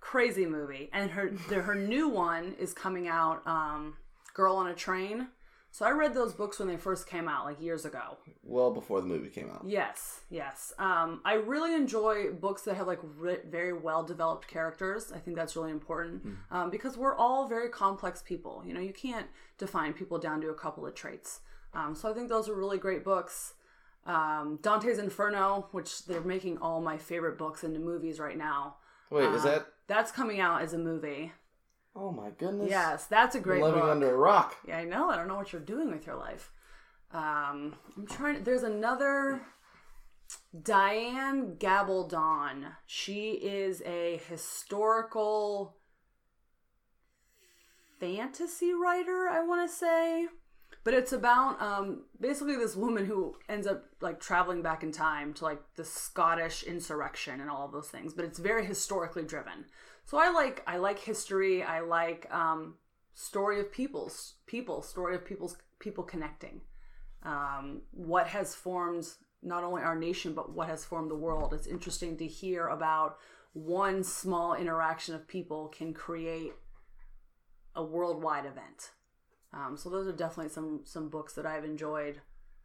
Crazy 0.00 0.46
movie. 0.46 0.90
And 0.92 1.10
her 1.12 1.30
the, 1.48 1.56
her 1.62 1.74
new 1.74 2.08
one 2.08 2.54
is 2.58 2.72
coming 2.72 3.08
out 3.08 3.46
um 3.46 3.96
Girl 4.34 4.56
on 4.56 4.68
a 4.68 4.74
Train. 4.74 5.28
So 5.70 5.84
I 5.84 5.90
read 5.90 6.14
those 6.14 6.32
books 6.32 6.58
when 6.58 6.66
they 6.66 6.76
first 6.78 7.06
came 7.06 7.28
out 7.28 7.44
like 7.44 7.60
years 7.60 7.84
ago. 7.84 8.16
Well 8.42 8.72
before 8.72 9.00
the 9.00 9.06
movie 9.06 9.28
came 9.28 9.50
out. 9.50 9.64
Yes, 9.66 10.20
yes. 10.30 10.72
Um, 10.78 11.20
I 11.24 11.34
really 11.34 11.74
enjoy 11.74 12.32
books 12.32 12.62
that 12.62 12.74
have 12.76 12.86
like 12.86 13.00
re- 13.02 13.40
very 13.46 13.74
well 13.74 14.02
developed 14.02 14.48
characters. 14.48 15.12
I 15.14 15.18
think 15.18 15.36
that's 15.36 15.56
really 15.56 15.70
important 15.70 16.22
um, 16.50 16.70
because 16.70 16.96
we're 16.96 17.14
all 17.14 17.46
very 17.48 17.68
complex 17.68 18.22
people. 18.22 18.62
You 18.66 18.72
know, 18.72 18.80
you 18.80 18.94
can't 18.94 19.26
define 19.58 19.92
people 19.92 20.18
down 20.18 20.40
to 20.40 20.48
a 20.48 20.54
couple 20.54 20.86
of 20.86 20.94
traits. 20.94 21.40
Um, 21.74 21.94
so 21.94 22.10
I 22.10 22.14
think 22.14 22.28
those 22.28 22.48
are 22.48 22.54
really 22.54 22.78
great 22.78 23.04
books. 23.04 23.54
Um, 24.06 24.58
Dante's 24.62 24.98
Inferno, 24.98 25.68
which 25.72 26.06
they're 26.06 26.20
making 26.22 26.58
all 26.58 26.80
my 26.80 26.96
favorite 26.96 27.36
books 27.36 27.62
into 27.62 27.78
movies 27.78 28.18
right 28.18 28.38
now. 28.38 28.76
Wait, 29.10 29.28
is 29.30 29.44
Uh, 29.44 29.50
that? 29.50 29.66
That's 29.86 30.10
coming 30.10 30.40
out 30.40 30.62
as 30.62 30.72
a 30.74 30.78
movie. 30.78 31.32
Oh 31.96 32.12
my 32.12 32.30
goodness! 32.30 32.70
Yes, 32.70 33.06
that's 33.06 33.34
a 33.34 33.40
great 33.40 33.62
living 33.62 33.80
book. 33.80 33.90
under 33.90 34.14
a 34.14 34.16
rock. 34.16 34.56
Yeah, 34.66 34.78
I 34.78 34.84
know. 34.84 35.10
I 35.10 35.16
don't 35.16 35.28
know 35.28 35.36
what 35.36 35.52
you're 35.52 35.60
doing 35.62 35.90
with 35.90 36.06
your 36.06 36.16
life. 36.16 36.52
Um, 37.12 37.74
I'm 37.96 38.06
trying. 38.06 38.44
There's 38.44 38.62
another 38.62 39.40
Diane 40.62 41.56
Gabaldon. 41.58 42.72
She 42.86 43.32
is 43.32 43.82
a 43.84 44.20
historical 44.28 45.76
fantasy 47.98 48.72
writer. 48.72 49.28
I 49.28 49.42
want 49.42 49.68
to 49.68 49.74
say, 49.74 50.28
But 50.88 50.94
it's 50.94 51.12
about 51.12 51.60
um, 51.60 52.04
basically 52.18 52.56
this 52.56 52.74
woman 52.74 53.04
who 53.04 53.36
ends 53.46 53.66
up 53.66 53.84
like 54.00 54.20
traveling 54.20 54.62
back 54.62 54.82
in 54.82 54.90
time 54.90 55.34
to 55.34 55.44
like 55.44 55.60
the 55.76 55.84
Scottish 55.84 56.62
insurrection 56.62 57.42
and 57.42 57.50
all 57.50 57.66
of 57.66 57.72
those 57.72 57.88
things. 57.88 58.14
But 58.14 58.24
it's 58.24 58.38
very 58.38 58.64
historically 58.64 59.24
driven. 59.24 59.66
So 60.06 60.16
I 60.16 60.30
like 60.30 60.62
I 60.66 60.78
like 60.78 60.98
history. 60.98 61.62
I 61.62 61.80
like 61.80 62.26
um, 62.32 62.76
story 63.12 63.60
of 63.60 63.70
people's 63.70 64.36
people, 64.46 64.80
story 64.80 65.14
of 65.14 65.26
people's 65.26 65.58
people 65.78 66.04
connecting. 66.04 66.62
Um, 67.22 67.82
what 67.90 68.26
has 68.28 68.54
formed 68.54 69.08
not 69.42 69.64
only 69.64 69.82
our 69.82 69.94
nation 69.94 70.32
but 70.32 70.54
what 70.54 70.68
has 70.68 70.86
formed 70.86 71.10
the 71.10 71.16
world. 71.16 71.52
It's 71.52 71.66
interesting 71.66 72.16
to 72.16 72.26
hear 72.26 72.66
about 72.66 73.18
one 73.52 74.02
small 74.02 74.54
interaction 74.54 75.14
of 75.14 75.28
people 75.28 75.68
can 75.68 75.92
create 75.92 76.54
a 77.74 77.84
worldwide 77.84 78.46
event. 78.46 78.92
Um, 79.52 79.76
so 79.76 79.88
those 79.88 80.06
are 80.06 80.12
definitely 80.12 80.50
some 80.50 80.80
some 80.84 81.08
books 81.08 81.34
that 81.34 81.46
I've 81.46 81.64
enjoyed. 81.64 82.20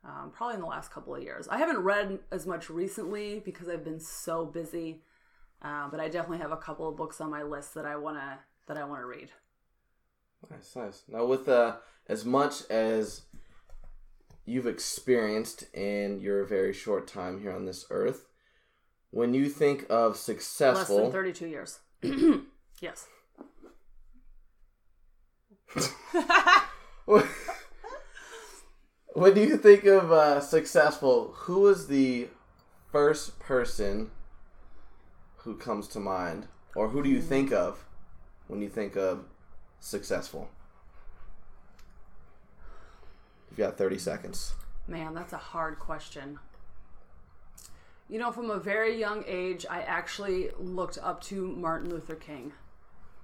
Um, 0.05 0.31
probably 0.35 0.55
in 0.55 0.61
the 0.61 0.68
last 0.68 0.91
couple 0.91 1.15
of 1.15 1.23
years. 1.23 1.47
I 1.47 1.57
haven't 1.57 1.80
read 1.80 2.19
as 2.30 2.45
much 2.45 2.69
recently 2.69 3.39
because 3.39 3.69
I've 3.69 3.85
been 3.85 4.01
so 4.01 4.45
busy, 4.45 5.01
uh, 5.61 5.88
but 5.89 6.01
I 6.01 6.10
definitely 6.10 6.39
have 6.39 6.51
a 6.51 6.57
couple 6.57 6.89
of 6.89 6.97
books 6.97 7.22
on 7.22 7.31
my 7.31 7.41
list 7.41 7.73
that 7.76 7.85
I 7.85 7.95
wanna 7.95 8.39
that 8.68 8.77
I 8.77 8.84
want 8.84 9.01
to 9.01 9.05
read. 9.05 9.31
Nice, 10.51 10.76
nice. 10.76 11.03
Now, 11.07 11.26
with 11.26 11.47
uh, 11.47 11.77
as 12.07 12.26
much 12.26 12.69
as 12.69 13.22
you've 14.45 14.68
experienced 14.68 15.73
in 15.73 16.19
your 16.19 16.43
very 16.43 16.73
short 16.73 17.07
time 17.07 17.41
here 17.41 17.53
on 17.53 17.65
this 17.65 17.85
earth, 17.89 18.26
when 19.10 19.34
you 19.34 19.47
think 19.47 19.85
of 19.89 20.18
successful, 20.18 20.95
Less 20.97 21.03
than 21.05 21.11
thirty-two 21.14 21.47
years. 21.47 21.80
yes. 22.81 23.07
when 29.13 29.35
you 29.35 29.57
think 29.57 29.85
of 29.85 30.11
uh, 30.11 30.39
successful, 30.39 31.34
who 31.35 31.67
is 31.67 31.88
the 31.88 32.27
first 32.91 33.39
person 33.39 34.11
who 35.38 35.55
comes 35.55 35.88
to 35.89 35.99
mind, 35.99 36.47
or 36.75 36.89
who 36.89 37.03
do 37.03 37.09
you 37.09 37.21
think 37.21 37.51
of 37.51 37.85
when 38.47 38.61
you 38.61 38.69
think 38.69 38.95
of 38.95 39.25
successful? 39.80 40.49
You've 43.49 43.57
got 43.57 43.77
thirty 43.77 43.97
seconds. 43.97 44.53
Man, 44.88 45.13
that's 45.13 45.34
a 45.34 45.38
hard 45.38 45.80
question. 45.80 46.39
You 48.09 48.19
know, 48.19 48.31
from 48.31 48.49
a 48.49 48.59
very 48.59 48.97
young 48.97 49.23
age, 49.27 49.65
I 49.69 49.81
actually 49.81 50.51
looked 50.57 50.97
up 51.01 51.21
to 51.23 51.47
Martin 51.47 51.89
Luther 51.89 52.15
King. 52.15 52.53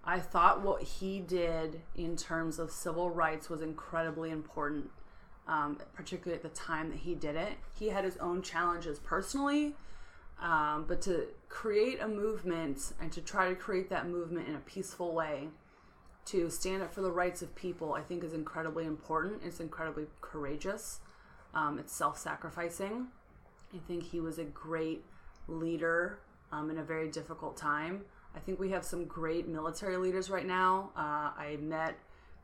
I 0.04 0.20
thought 0.20 0.62
what 0.62 0.82
he 0.82 1.20
did 1.20 1.82
in 1.96 2.16
terms 2.16 2.58
of 2.58 2.72
civil 2.72 3.10
rights 3.10 3.50
was 3.50 3.62
incredibly 3.62 4.32
important, 4.32 4.90
um, 5.48 5.78
particularly 5.94 6.36
at 6.36 6.44
the 6.44 6.58
time 6.58 6.90
that 6.90 7.00
he 7.00 7.16
did 7.16 7.36
it. 7.36 7.54
He 7.78 7.90
had 7.90 8.04
his 8.04 8.18
own 8.18 8.42
challenges 8.42 9.00
personally, 9.00 9.76
um, 10.42 10.86
but 10.88 11.02
to 11.02 11.28
create 11.50 12.02
a 12.02 12.08
movement 12.08 12.94
and 13.02 13.12
to 13.12 13.22
try 13.22 13.50
to 13.50 13.56
create 13.56 13.90
that 13.90 14.08
movement 14.08 14.48
in 14.48 14.56
a 14.56 14.60
peaceful 14.60 15.14
way, 15.14 15.50
to 16.26 16.50
stand 16.50 16.82
up 16.82 16.94
for 16.94 17.02
the 17.02 17.12
rights 17.12 17.42
of 17.42 17.54
people, 17.56 17.94
I 17.94 18.02
think 18.02 18.24
is 18.24 18.34
incredibly 18.34 18.86
important. 18.86 19.42
It's 19.44 19.60
incredibly 19.60 20.06
courageous. 20.22 21.00
Um, 21.54 21.80
it's 21.80 21.94
self 21.94 22.18
sacrificing. 22.18 23.08
I 23.74 23.80
think 23.88 24.04
he 24.04 24.20
was 24.20 24.40
a 24.40 24.44
great 24.44 25.04
leader 25.48 26.20
um, 26.52 26.70
in 26.70 26.78
a 26.78 26.84
very 26.84 27.10
difficult 27.10 27.58
time. 27.58 28.06
I 28.36 28.40
think 28.40 28.60
we 28.60 28.70
have 28.72 28.86
some 28.86 29.06
great 29.06 29.48
military 29.48 29.98
leaders 29.98 30.30
right 30.30 30.46
now. 30.46 30.92
Uh, 30.96 31.32
I 31.38 31.58
met 31.62 31.96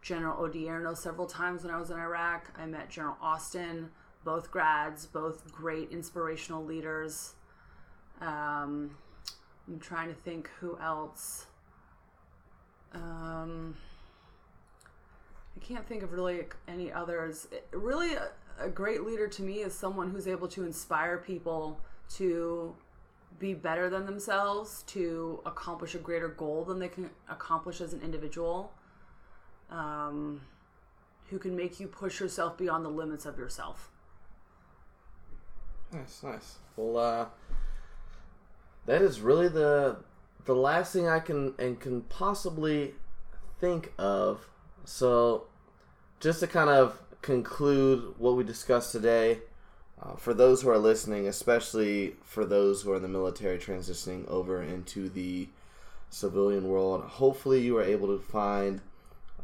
General 0.02 0.48
Odierno 0.48 0.96
several 0.98 1.28
times 1.28 1.64
when 1.64 1.74
I 1.74 1.80
was 1.80 1.92
in 1.92 1.98
Iraq. 1.98 2.52
I 2.58 2.66
met 2.66 2.90
General 2.90 3.18
Austin, 3.22 3.90
both 4.24 4.52
grads, 4.52 5.06
both 5.06 5.52
great 5.52 5.92
inspirational 5.92 6.64
leaders. 6.64 7.34
Um, 8.22 8.98
I'm 9.68 9.80
trying 9.80 10.10
to 10.10 10.16
think 10.16 10.50
who 10.60 10.78
else. 10.80 11.46
Um, 12.94 13.76
I 15.56 15.60
can't 15.66 15.88
think 15.88 16.04
of 16.04 16.12
really 16.14 16.46
any 16.68 16.92
others. 16.92 17.48
It- 17.52 17.68
really, 17.72 18.14
a, 18.16 18.30
a 18.60 18.70
great 18.70 19.04
leader 19.04 19.28
to 19.28 19.42
me 19.42 19.62
is 19.62 19.74
someone 19.74 20.12
who's 20.12 20.28
able 20.28 20.48
to 20.50 20.66
inspire 20.66 21.18
people 21.18 21.80
to 22.16 22.76
be 23.40 23.54
better 23.54 23.90
than 23.90 24.06
themselves, 24.06 24.84
to 24.88 25.42
accomplish 25.46 25.96
a 25.96 25.98
greater 25.98 26.28
goal 26.28 26.64
than 26.64 26.80
they 26.80 26.88
can 26.88 27.10
accomplish 27.30 27.82
as 27.82 27.94
an 27.94 28.02
individual, 28.02 28.72
um, 29.70 30.42
who 31.30 31.40
can 31.40 31.56
make 31.56 31.80
you 31.80 31.88
push 31.88 32.20
yourself 32.20 32.58
beyond 32.58 32.86
the 32.86 32.90
limits 32.90 33.26
of 33.26 33.38
yourself. 33.38 33.90
Nice, 35.92 36.24
nice. 36.24 36.56
Well, 36.76 36.98
uh, 36.98 37.26
that 38.86 39.02
is 39.02 39.22
really 39.22 39.48
the 39.48 39.98
the 40.46 40.56
last 40.56 40.94
thing 40.94 41.08
I 41.08 41.20
can 41.20 41.54
and 41.58 41.80
can 41.80 42.02
possibly 42.02 42.94
think 43.60 43.94
of. 43.98 44.48
So, 44.84 45.48
just 46.20 46.40
to 46.42 46.48
kind 46.48 46.70
of 46.70 47.02
conclude 47.22 48.14
what 48.20 48.36
we 48.36 48.44
discussed 48.44 48.92
today, 48.92 49.40
uh, 50.02 50.16
for 50.16 50.34
those 50.34 50.62
who 50.62 50.70
are 50.70 50.78
listening, 50.78 51.28
especially 51.28 52.16
for 52.24 52.46
those 52.46 52.82
who 52.82 52.92
are 52.92 52.98
in 52.98 53.02
the 53.02 53.08
military 53.08 53.58
transitioning 53.58 54.28
over 54.28 54.62
into 54.62 55.10
the 55.10 55.48
civilian 56.10 56.68
world, 56.68 57.04
hopefully 57.04 57.62
you 57.62 57.78
are 57.78 57.84
able 57.84 58.08
to 58.08 58.24
find 58.24 58.82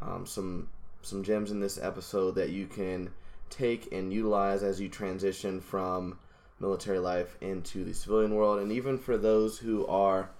um, 0.00 0.26
some 0.26 0.68
some 1.02 1.24
gems 1.24 1.50
in 1.50 1.58
this 1.58 1.78
episode 1.78 2.36
that 2.36 2.50
you 2.50 2.66
can 2.66 3.10
take 3.50 3.92
and 3.92 4.12
utilize 4.12 4.62
as 4.62 4.80
you 4.80 4.88
transition 4.88 5.60
from 5.60 6.16
military 6.60 7.00
life 7.00 7.36
into 7.40 7.84
the 7.84 7.92
civilian 7.92 8.34
world, 8.34 8.60
and 8.60 8.70
even 8.70 8.96
for 8.96 9.18
those 9.18 9.58
who 9.58 9.84
are 9.86 10.30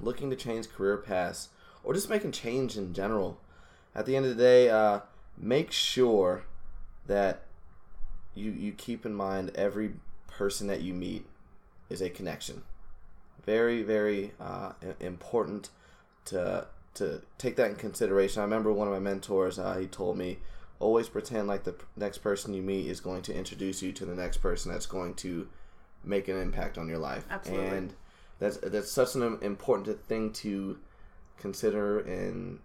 looking 0.00 0.30
to 0.30 0.36
change 0.36 0.68
career 0.70 0.96
paths 0.96 1.50
or 1.82 1.92
just 1.92 2.08
making 2.08 2.32
change 2.32 2.76
in 2.76 2.94
general. 2.94 3.38
At 3.94 4.06
the 4.06 4.16
end 4.16 4.26
of 4.26 4.36
the 4.36 4.42
day, 4.42 4.70
uh, 4.70 5.00
make 5.36 5.70
sure 5.70 6.44
that 7.06 7.42
you 8.34 8.50
you 8.50 8.72
keep 8.72 9.06
in 9.06 9.14
mind 9.14 9.52
every 9.54 9.92
person 10.26 10.66
that 10.66 10.80
you 10.80 10.94
meet 10.94 11.26
is 11.88 12.00
a 12.00 12.10
connection. 12.10 12.62
Very 13.44 13.82
very 13.82 14.32
uh, 14.40 14.72
important 15.00 15.70
to 16.26 16.66
to 16.94 17.22
take 17.38 17.56
that 17.56 17.70
in 17.70 17.76
consideration. 17.76 18.40
I 18.40 18.44
remember 18.44 18.72
one 18.72 18.88
of 18.88 18.94
my 18.94 19.00
mentors. 19.00 19.58
Uh, 19.58 19.76
he 19.76 19.86
told 19.86 20.16
me 20.16 20.38
always 20.80 21.08
pretend 21.08 21.48
like 21.48 21.64
the 21.64 21.74
next 21.96 22.18
person 22.18 22.54
you 22.54 22.62
meet 22.62 22.86
is 22.86 23.00
going 23.00 23.22
to 23.22 23.34
introduce 23.34 23.82
you 23.82 23.92
to 23.92 24.04
the 24.04 24.14
next 24.14 24.38
person 24.38 24.72
that's 24.72 24.86
going 24.86 25.14
to 25.14 25.48
make 26.02 26.28
an 26.28 26.40
impact 26.40 26.78
on 26.78 26.88
your 26.88 26.98
life. 26.98 27.24
Absolutely. 27.30 27.76
And 27.76 27.94
that's 28.38 28.56
that's 28.58 28.90
such 28.90 29.14
an 29.14 29.38
important 29.42 30.04
thing 30.06 30.32
to 30.32 30.78
consider 31.38 32.00
and 32.00 32.60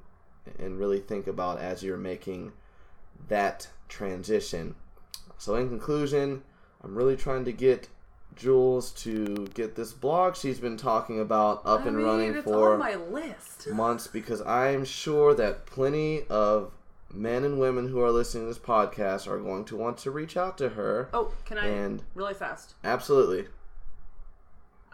and 0.57 0.79
really 0.79 0.99
think 0.99 1.27
about 1.27 1.59
as 1.59 1.83
you're 1.83 1.97
making 1.97 2.51
that 3.27 3.67
transition. 3.87 4.75
So 5.37 5.55
in 5.55 5.69
conclusion, 5.69 6.43
I'm 6.83 6.95
really 6.95 7.15
trying 7.17 7.45
to 7.45 7.51
get 7.51 7.87
Jules 8.35 8.91
to 8.91 9.47
get 9.53 9.75
this 9.75 9.91
blog 9.91 10.35
she's 10.35 10.59
been 10.59 10.77
talking 10.77 11.19
about 11.19 11.61
up 11.65 11.81
I 11.81 11.87
and 11.87 11.97
mean, 11.97 12.05
running 12.05 12.41
for 12.41 12.73
on 12.73 12.79
my 12.79 12.95
list. 12.95 13.67
months 13.69 14.07
because 14.07 14.41
I'm 14.41 14.85
sure 14.85 15.33
that 15.35 15.65
plenty 15.65 16.23
of 16.29 16.71
men 17.13 17.43
and 17.43 17.59
women 17.59 17.89
who 17.89 17.99
are 18.01 18.11
listening 18.11 18.43
to 18.43 18.47
this 18.49 18.59
podcast 18.59 19.27
are 19.27 19.39
going 19.39 19.65
to 19.65 19.75
want 19.75 19.97
to 19.99 20.11
reach 20.11 20.37
out 20.37 20.57
to 20.59 20.69
her. 20.69 21.09
Oh, 21.11 21.33
can 21.43 21.57
I 21.57 21.67
And- 21.67 22.03
really 22.15 22.33
fast? 22.33 22.75
Absolutely. 22.83 23.47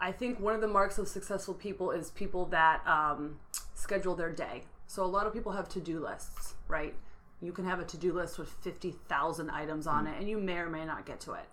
I 0.00 0.12
think 0.12 0.40
one 0.40 0.54
of 0.54 0.60
the 0.60 0.68
marks 0.68 0.98
of 0.98 1.08
successful 1.08 1.54
people 1.54 1.90
is 1.90 2.10
people 2.10 2.46
that 2.46 2.86
um, 2.86 3.38
schedule 3.74 4.14
their 4.14 4.32
day. 4.32 4.64
So 4.86 5.04
a 5.04 5.06
lot 5.06 5.26
of 5.26 5.32
people 5.32 5.52
have 5.52 5.68
to-do 5.70 6.00
lists, 6.00 6.54
right? 6.68 6.94
You 7.40 7.52
can 7.52 7.64
have 7.64 7.80
a 7.80 7.84
to-do 7.84 8.12
list 8.12 8.38
with 8.38 8.48
50,000 8.48 9.50
items 9.50 9.86
on 9.86 10.06
mm. 10.06 10.12
it 10.12 10.18
and 10.18 10.28
you 10.28 10.38
may 10.38 10.58
or 10.58 10.70
may 10.70 10.84
not 10.84 11.06
get 11.06 11.20
to 11.20 11.32
it. 11.32 11.44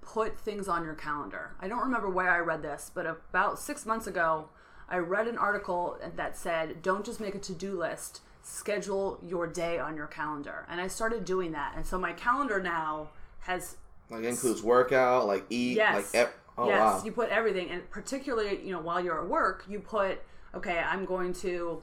Put 0.00 0.38
things 0.38 0.68
on 0.68 0.84
your 0.84 0.94
calendar. 0.94 1.54
I 1.60 1.68
don't 1.68 1.80
remember 1.82 2.08
where 2.08 2.30
I 2.30 2.38
read 2.38 2.62
this, 2.62 2.90
but 2.94 3.06
about 3.06 3.58
6 3.58 3.86
months 3.86 4.06
ago, 4.06 4.48
I 4.88 4.98
read 4.98 5.26
an 5.26 5.36
article 5.36 5.98
that 6.14 6.36
said, 6.36 6.80
"Don't 6.80 7.04
just 7.04 7.20
make 7.20 7.34
a 7.34 7.40
to-do 7.40 7.76
list, 7.76 8.20
schedule 8.42 9.18
your 9.20 9.46
day 9.48 9.78
on 9.80 9.96
your 9.96 10.06
calendar." 10.06 10.64
And 10.68 10.80
I 10.80 10.86
started 10.86 11.24
doing 11.24 11.52
that. 11.52 11.74
And 11.76 11.84
so 11.84 11.98
my 11.98 12.12
calendar 12.12 12.62
now 12.62 13.08
has 13.40 13.76
Like 14.08 14.22
includes 14.22 14.62
workout, 14.62 15.26
like 15.26 15.44
eat, 15.50 15.76
Yes. 15.76 15.94
like 15.96 16.06
ep- 16.14 16.38
oh 16.56 16.68
yes, 16.68 16.78
wow. 16.78 17.02
you 17.04 17.10
put 17.10 17.30
everything, 17.30 17.70
and 17.70 17.90
particularly, 17.90 18.64
you 18.64 18.70
know, 18.70 18.80
while 18.80 19.00
you're 19.00 19.20
at 19.20 19.28
work, 19.28 19.64
you 19.68 19.80
put, 19.80 20.20
okay, 20.54 20.78
I'm 20.78 21.04
going 21.04 21.32
to 21.34 21.82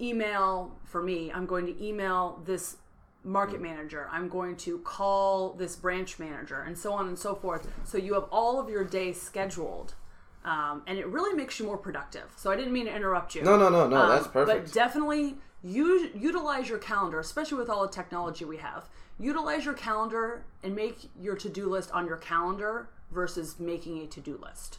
email 0.00 0.76
for 0.84 1.02
me. 1.02 1.30
I'm 1.32 1.46
going 1.46 1.66
to 1.66 1.84
email 1.84 2.42
this 2.44 2.78
market 3.24 3.60
manager. 3.60 4.08
I'm 4.10 4.28
going 4.28 4.56
to 4.56 4.78
call 4.78 5.52
this 5.52 5.76
branch 5.76 6.18
manager, 6.18 6.62
and 6.62 6.76
so 6.76 6.92
on 6.92 7.08
and 7.08 7.18
so 7.18 7.34
forth. 7.34 7.68
So 7.84 7.98
you 7.98 8.14
have 8.14 8.24
all 8.30 8.58
of 8.60 8.68
your 8.68 8.84
day 8.84 9.12
scheduled. 9.12 9.94
Um, 10.42 10.82
and 10.86 10.98
it 10.98 11.06
really 11.06 11.36
makes 11.36 11.58
you 11.60 11.66
more 11.66 11.76
productive. 11.76 12.32
So 12.36 12.50
I 12.50 12.56
didn't 12.56 12.72
mean 12.72 12.86
to 12.86 12.94
interrupt 12.94 13.34
you. 13.34 13.42
No, 13.42 13.58
no, 13.58 13.68
no, 13.68 13.86
no. 13.86 13.96
Um, 13.96 14.08
that's 14.08 14.26
perfect. 14.26 14.64
But 14.64 14.72
definitely 14.72 15.36
use, 15.62 16.10
utilize 16.14 16.68
your 16.68 16.78
calendar, 16.78 17.20
especially 17.20 17.58
with 17.58 17.68
all 17.68 17.82
the 17.82 17.92
technology 17.92 18.46
we 18.46 18.56
have. 18.56 18.88
Utilize 19.18 19.66
your 19.66 19.74
calendar 19.74 20.46
and 20.62 20.74
make 20.74 21.10
your 21.20 21.36
to 21.36 21.48
do 21.50 21.68
list 21.68 21.90
on 21.92 22.06
your 22.06 22.16
calendar 22.16 22.88
versus 23.10 23.60
making 23.60 23.98
a 23.98 24.06
to 24.06 24.20
do 24.20 24.40
list. 24.42 24.78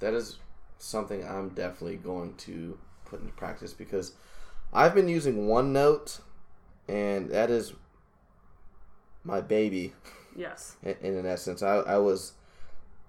That 0.00 0.12
is 0.12 0.36
something 0.76 1.24
I'm 1.24 1.50
definitely 1.50 1.96
going 1.96 2.34
to 2.34 2.78
put 3.06 3.20
into 3.20 3.32
practice 3.32 3.72
because 3.72 4.12
I've 4.74 4.94
been 4.94 5.08
using 5.08 5.46
OneNote, 5.46 6.20
and 6.88 7.30
that 7.30 7.50
is 7.50 7.72
my 9.24 9.40
baby. 9.40 9.92
Yes. 10.36 10.76
In, 10.82 10.96
in 11.02 11.16
an 11.16 11.26
essence, 11.26 11.62
I, 11.62 11.76
I 11.76 11.98
was 11.98 12.32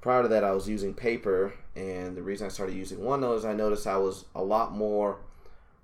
prior 0.01 0.21
to 0.21 0.27
that 0.29 0.43
I 0.43 0.51
was 0.51 0.69
using 0.69 0.93
paper, 0.93 1.53
and 1.75 2.15
the 2.15 2.21
reason 2.21 2.45
I 2.45 2.49
started 2.49 2.75
using 2.75 2.99
OneNote 2.99 3.37
is 3.37 3.45
I 3.45 3.53
noticed 3.53 3.87
I 3.87 3.97
was 3.97 4.25
a 4.35 4.43
lot 4.43 4.73
more 4.75 5.17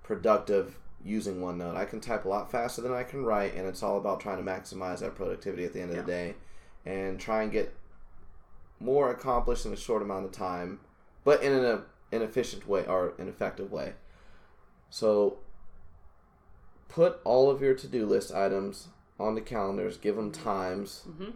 productive 0.03 0.77
using 1.03 1.41
OneNote. 1.41 1.75
I 1.75 1.85
can 1.85 1.99
type 1.99 2.25
a 2.25 2.29
lot 2.29 2.51
faster 2.51 2.81
than 2.83 2.93
I 2.93 3.01
can 3.03 3.23
write, 3.25 3.55
and 3.55 3.67
it's 3.67 3.81
all 3.81 3.97
about 3.97 4.19
trying 4.19 4.37
to 4.37 4.43
maximize 4.43 4.99
that 4.99 5.15
productivity 5.15 5.65
at 5.65 5.73
the 5.73 5.81
end 5.81 5.89
of 5.89 5.95
Yeah. 5.97 6.01
the 6.03 6.07
day, 6.11 6.35
and 6.85 7.19
try 7.19 7.41
and 7.41 7.51
get 7.51 7.75
more 8.79 9.09
accomplished 9.11 9.65
in 9.65 9.73
a 9.73 9.77
short 9.77 10.01
amount 10.03 10.25
of 10.25 10.31
time, 10.31 10.79
but 11.23 11.41
in 11.43 11.53
an, 11.53 11.81
an 12.11 12.21
efficient 12.21 12.67
way 12.67 12.85
or 12.85 13.13
an 13.17 13.27
effective 13.27 13.71
way. 13.71 13.93
So, 14.91 15.37
put 16.91 17.19
all 17.23 17.49
of 17.49 17.61
your 17.61 17.73
to-do 17.73 18.05
list 18.05 18.33
items 18.33 18.89
on 19.19 19.33
the 19.35 19.41
calendars. 19.41 19.97
Give 19.97 20.15
them 20.15 20.31
times. 20.31 21.03
Mhm. 21.07 21.33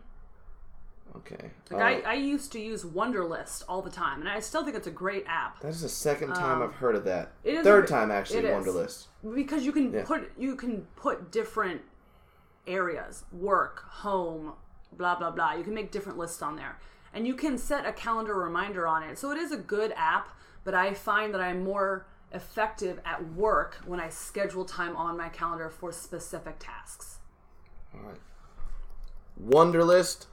Okay. 1.18 1.52
Like 1.72 2.03
Uh, 2.06 2.07
I, 2.07 2.11
I 2.11 2.14
used 2.15 2.52
to 2.52 2.60
use 2.60 2.84
Wunderlist 2.84 3.64
all 3.69 3.82
the 3.82 3.90
time, 3.90 4.19
and 4.19 4.27
I 4.30 4.40
still 4.41 4.65
think 4.65 4.76
it's 4.76 4.88
a 4.88 4.91
great 4.91 5.23
app 5.27 5.61
that 5.61 5.69
is 5.69 5.82
the 5.82 5.88
second 5.90 6.34
time 6.34 6.61
Um, 6.61 6.68
I've 6.68 6.76
heard 6.76 6.95
of 6.95 7.06
that. 7.06 7.32
it 7.44 7.53
is 7.56 7.64
Third 7.64 7.86
a- 7.86 7.88
time 7.88 8.11
actually. 8.11 8.44
Wunderlist. 8.44 9.07
because 9.34 9.65
you 9.65 9.72
can 9.72 9.94
Yeah. 9.94 10.03
put 10.06 10.32
you 10.38 10.56
can 10.56 10.86
put 10.98 11.32
different 11.32 11.82
areas, 12.68 13.23
work, 13.32 13.80
home, 13.88 14.53
blah 14.91 15.15
blah 15.15 15.32
blah. 15.32 15.53
You 15.53 15.64
can 15.64 15.73
make 15.73 15.90
different 15.91 16.18
lists 16.18 16.41
on 16.41 16.57
there, 16.57 16.80
and 17.14 17.26
you 17.26 17.34
can 17.36 17.57
set 17.57 17.86
a 17.86 17.94
calendar 17.94 18.34
reminder 18.36 18.86
on 18.86 19.02
it. 19.03 19.18
So 19.18 19.32
it 19.32 19.38
is 19.38 19.52
a 19.53 19.57
good 19.57 19.94
app, 19.95 20.30
but 20.65 20.73
I 20.76 20.94
find 20.94 21.34
that 21.34 21.40
I'm 21.41 21.64
more 21.64 22.07
effective 22.36 22.99
at 23.06 23.34
work 23.34 23.78
when 23.86 23.99
I 23.99 24.10
schedule 24.10 24.66
time 24.66 24.95
on 24.95 25.18
my 25.18 25.30
calendar 25.30 25.70
for 25.70 25.91
specific 25.91 26.57
tasks. 26.60 27.20
All 27.94 28.02
right. 28.02 28.20
Wunderlist. 29.41 30.28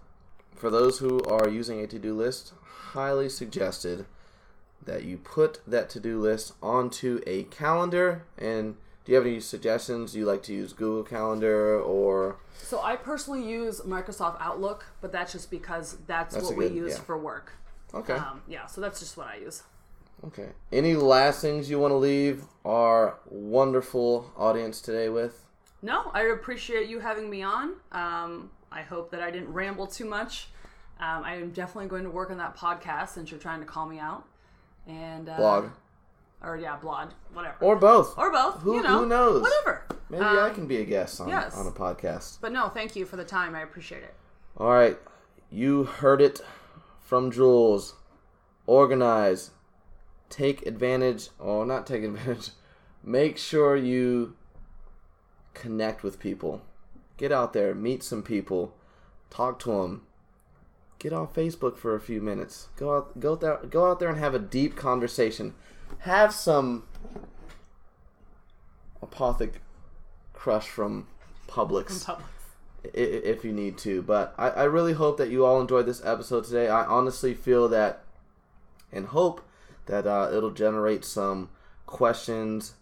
For 0.54 0.68
those 0.70 0.98
who 0.98 1.22
are 1.24 1.48
using 1.48 1.80
a 1.80 1.86
to-do 1.86 2.14
list, 2.14 2.52
highly 2.62 3.28
suggested 3.28 4.06
that 4.84 5.04
you 5.04 5.16
put 5.16 5.60
that 5.66 5.88
to-do 5.90 6.20
list 6.20 6.52
onto 6.62 7.20
a 7.26 7.44
calendar. 7.44 8.24
And 8.36 8.76
do 9.04 9.12
you 9.12 9.16
have 9.16 9.26
any 9.26 9.40
suggestions? 9.40 10.12
Do 10.12 10.18
you 10.18 10.26
like 10.26 10.42
to 10.44 10.52
use 10.52 10.72
Google 10.72 11.02
Calendar 11.04 11.80
or? 11.80 12.36
So 12.58 12.80
I 12.80 12.96
personally 12.96 13.48
use 13.48 13.80
Microsoft 13.80 14.36
Outlook, 14.40 14.84
but 15.00 15.10
that's 15.10 15.32
just 15.32 15.50
because 15.50 15.98
that's, 16.06 16.34
That's 16.34 16.46
what 16.46 16.54
a 16.54 16.58
we 16.58 16.66
use 16.68 16.94
yeah. 16.94 17.02
for 17.02 17.18
work. 17.18 17.52
Okay. 17.94 18.14
Um, 18.14 18.42
yeah, 18.46 18.66
so 18.66 18.80
that's 18.80 19.00
just 19.00 19.16
what 19.16 19.26
I 19.26 19.36
use. 19.36 19.62
Okay. 20.24 20.50
Any 20.72 20.94
last 20.94 21.40
things 21.40 21.68
you 21.68 21.78
want 21.78 21.92
to 21.92 21.96
leave 21.96 22.44
our 22.64 23.18
wonderful 23.28 24.30
audience 24.36 24.80
today 24.80 25.08
with? 25.08 25.44
No, 25.82 26.10
I 26.14 26.22
appreciate 26.22 26.88
you 26.88 27.00
having 27.00 27.28
me 27.28 27.42
on. 27.42 27.74
Um, 27.90 28.50
I 28.70 28.82
hope 28.82 29.10
that 29.10 29.20
I 29.22 29.30
didn't 29.30 29.52
ramble 29.52 29.86
too 29.86 30.04
much. 30.04 30.48
Um, 31.00 31.24
I 31.24 31.34
am 31.36 31.50
definitely 31.50 31.88
going 31.88 32.04
to 32.04 32.10
work 32.10 32.30
on 32.30 32.36
that 32.38 32.56
podcast 32.56 33.08
since 33.10 33.30
you're 33.30 33.40
trying 33.40 33.60
to 33.60 33.66
call 33.66 33.86
me 33.86 33.98
out. 33.98 34.24
And 34.86 35.28
uh, 35.28 35.36
Blog 35.36 35.70
or 36.44 36.56
yeah, 36.56 36.76
blog, 36.76 37.10
whatever, 37.32 37.56
or 37.60 37.76
both. 37.76 38.16
or 38.18 38.30
both. 38.32 38.56
Who- 38.62 38.76
you 38.76 38.82
know, 38.82 39.00
who 39.00 39.06
knows? 39.06 39.42
Whatever. 39.42 39.86
Maybe 40.10 40.24
I 40.24 40.48
Um, 40.48 40.54
can 40.54 40.66
be 40.66 40.76
a 40.78 40.84
guest 40.84 41.20
on, 41.20 41.28
yes. 41.28 41.56
on 41.56 41.66
a 41.66 41.70
podcast. 41.70 42.38
But 42.40 42.52
no, 42.52 42.68
thank 42.68 42.94
you 42.96 43.06
for 43.06 43.16
the 43.16 43.24
time. 43.24 43.54
I 43.54 43.62
appreciate 43.62 44.02
it. 44.02 44.14
All 44.56 44.70
right, 44.70 44.98
you 45.50 45.84
heard 45.84 46.20
it 46.20 46.40
from 47.00 47.30
Jules. 47.30 47.94
Organize, 48.66 49.50
take 50.32 50.66
advantage, 50.66 51.28
or 51.38 51.64
not 51.66 51.86
take 51.86 52.02
advantage. 52.10 52.50
Make 53.04 53.36
sure 53.38 53.76
you 53.76 54.34
connect 55.54 56.02
with 56.02 56.18
people. 56.18 56.62
Get 57.18 57.30
out 57.30 57.52
there, 57.52 57.74
meet 57.74 58.02
some 58.02 58.22
people, 58.22 58.74
talk 59.30 59.58
to 59.60 59.70
them. 59.70 60.02
Get 60.98 61.12
on 61.12 61.26
Facebook 61.28 61.76
for 61.76 61.94
a 61.94 62.00
few 62.00 62.20
minutes. 62.20 62.68
Go 62.76 62.96
out, 62.96 63.20
go 63.20 63.32
out 63.32 63.40
there, 63.40 63.56
go 63.68 63.90
out 63.90 63.98
there 64.00 64.08
and 64.08 64.18
have 64.18 64.34
a 64.34 64.38
deep 64.38 64.76
conversation. 64.76 65.54
Have 66.00 66.32
some 66.32 66.84
apothic 69.02 69.54
crush 70.32 70.68
from 70.68 71.06
Publix 71.48 72.04
Publix. 72.04 72.20
i- 72.84 72.88
i- 72.88 72.90
if 73.32 73.44
you 73.44 73.52
need 73.52 73.76
to. 73.78 74.00
But 74.02 74.34
I, 74.38 74.50
I 74.50 74.64
really 74.64 74.92
hope 74.94 75.16
that 75.18 75.28
you 75.30 75.44
all 75.44 75.60
enjoyed 75.60 75.86
this 75.86 76.04
episode 76.04 76.44
today. 76.44 76.68
I 76.68 76.84
honestly 76.84 77.34
feel 77.34 77.68
that 77.68 78.04
and 78.92 79.06
hope 79.08 79.40
that 79.86 80.06
uh, 80.06 80.30
it'll 80.32 80.50
generate 80.50 81.04
some 81.04 81.50
questions, 81.86 82.74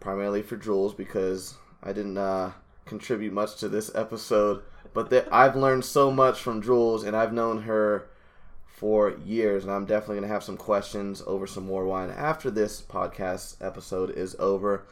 primarily 0.00 0.42
for 0.42 0.56
Jules, 0.56 0.94
because 0.94 1.54
I 1.82 1.92
didn't 1.92 2.18
uh, 2.18 2.52
contribute 2.84 3.32
much 3.32 3.56
to 3.56 3.68
this 3.68 3.90
episode. 3.94 4.62
But 4.94 5.10
that 5.10 5.28
I've 5.32 5.56
learned 5.56 5.84
so 5.84 6.10
much 6.10 6.40
from 6.40 6.62
Jules, 6.62 7.04
and 7.04 7.16
I've 7.16 7.32
known 7.32 7.62
her 7.62 8.08
for 8.66 9.16
years, 9.24 9.64
and 9.64 9.72
I'm 9.72 9.86
definitely 9.86 10.16
going 10.16 10.28
to 10.28 10.34
have 10.34 10.42
some 10.42 10.56
questions 10.56 11.22
over 11.26 11.46
some 11.46 11.64
more 11.64 11.86
wine 11.86 12.10
after 12.10 12.50
this 12.50 12.82
podcast 12.82 13.56
episode 13.64 14.10
is 14.10 14.36
over. 14.38 14.84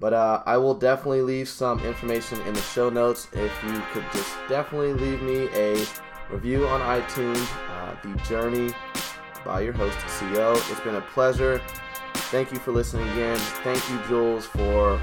But 0.00 0.12
uh, 0.12 0.42
I 0.46 0.58
will 0.58 0.74
definitely 0.74 1.22
leave 1.22 1.48
some 1.48 1.80
information 1.84 2.40
in 2.42 2.54
the 2.54 2.60
show 2.60 2.90
notes. 2.90 3.26
If 3.32 3.52
you 3.64 3.82
could 3.92 4.04
just 4.12 4.36
definitely 4.48 4.92
leave 4.94 5.22
me 5.22 5.48
a 5.54 5.84
review 6.30 6.66
on 6.66 6.80
iTunes, 6.80 7.48
uh, 7.70 7.96
The 8.02 8.20
Journey 8.24 8.72
by 9.44 9.60
your 9.60 9.72
host, 9.72 9.98
CO. 10.18 10.52
It's 10.54 10.80
been 10.80 10.96
a 10.96 11.00
pleasure. 11.00 11.60
Thank 12.30 12.52
you 12.52 12.58
for 12.58 12.72
listening 12.72 13.08
again. 13.10 13.38
Thank 13.64 13.88
you, 13.90 13.98
Jules, 14.06 14.46
for 14.46 15.00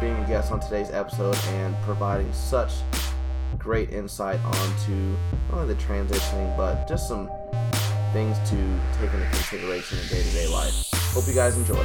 being 0.00 0.16
a 0.16 0.26
guest 0.26 0.52
on 0.52 0.60
today's 0.60 0.90
episode 0.90 1.36
and 1.48 1.76
providing 1.82 2.32
such 2.32 2.72
great 3.58 3.90
insight 3.90 4.40
onto 4.44 5.16
not 5.50 5.60
only 5.60 5.74
the 5.74 5.80
transitioning, 5.80 6.56
but 6.56 6.88
just 6.88 7.08
some 7.08 7.30
things 8.12 8.38
to 8.50 8.56
take 8.98 9.12
into 9.12 9.26
consideration 9.30 9.98
in 9.98 10.06
day 10.08 10.22
to 10.22 10.30
day 10.30 10.48
life. 10.48 10.88
Hope 11.12 11.26
you 11.26 11.34
guys 11.34 11.56
enjoy. 11.56 11.84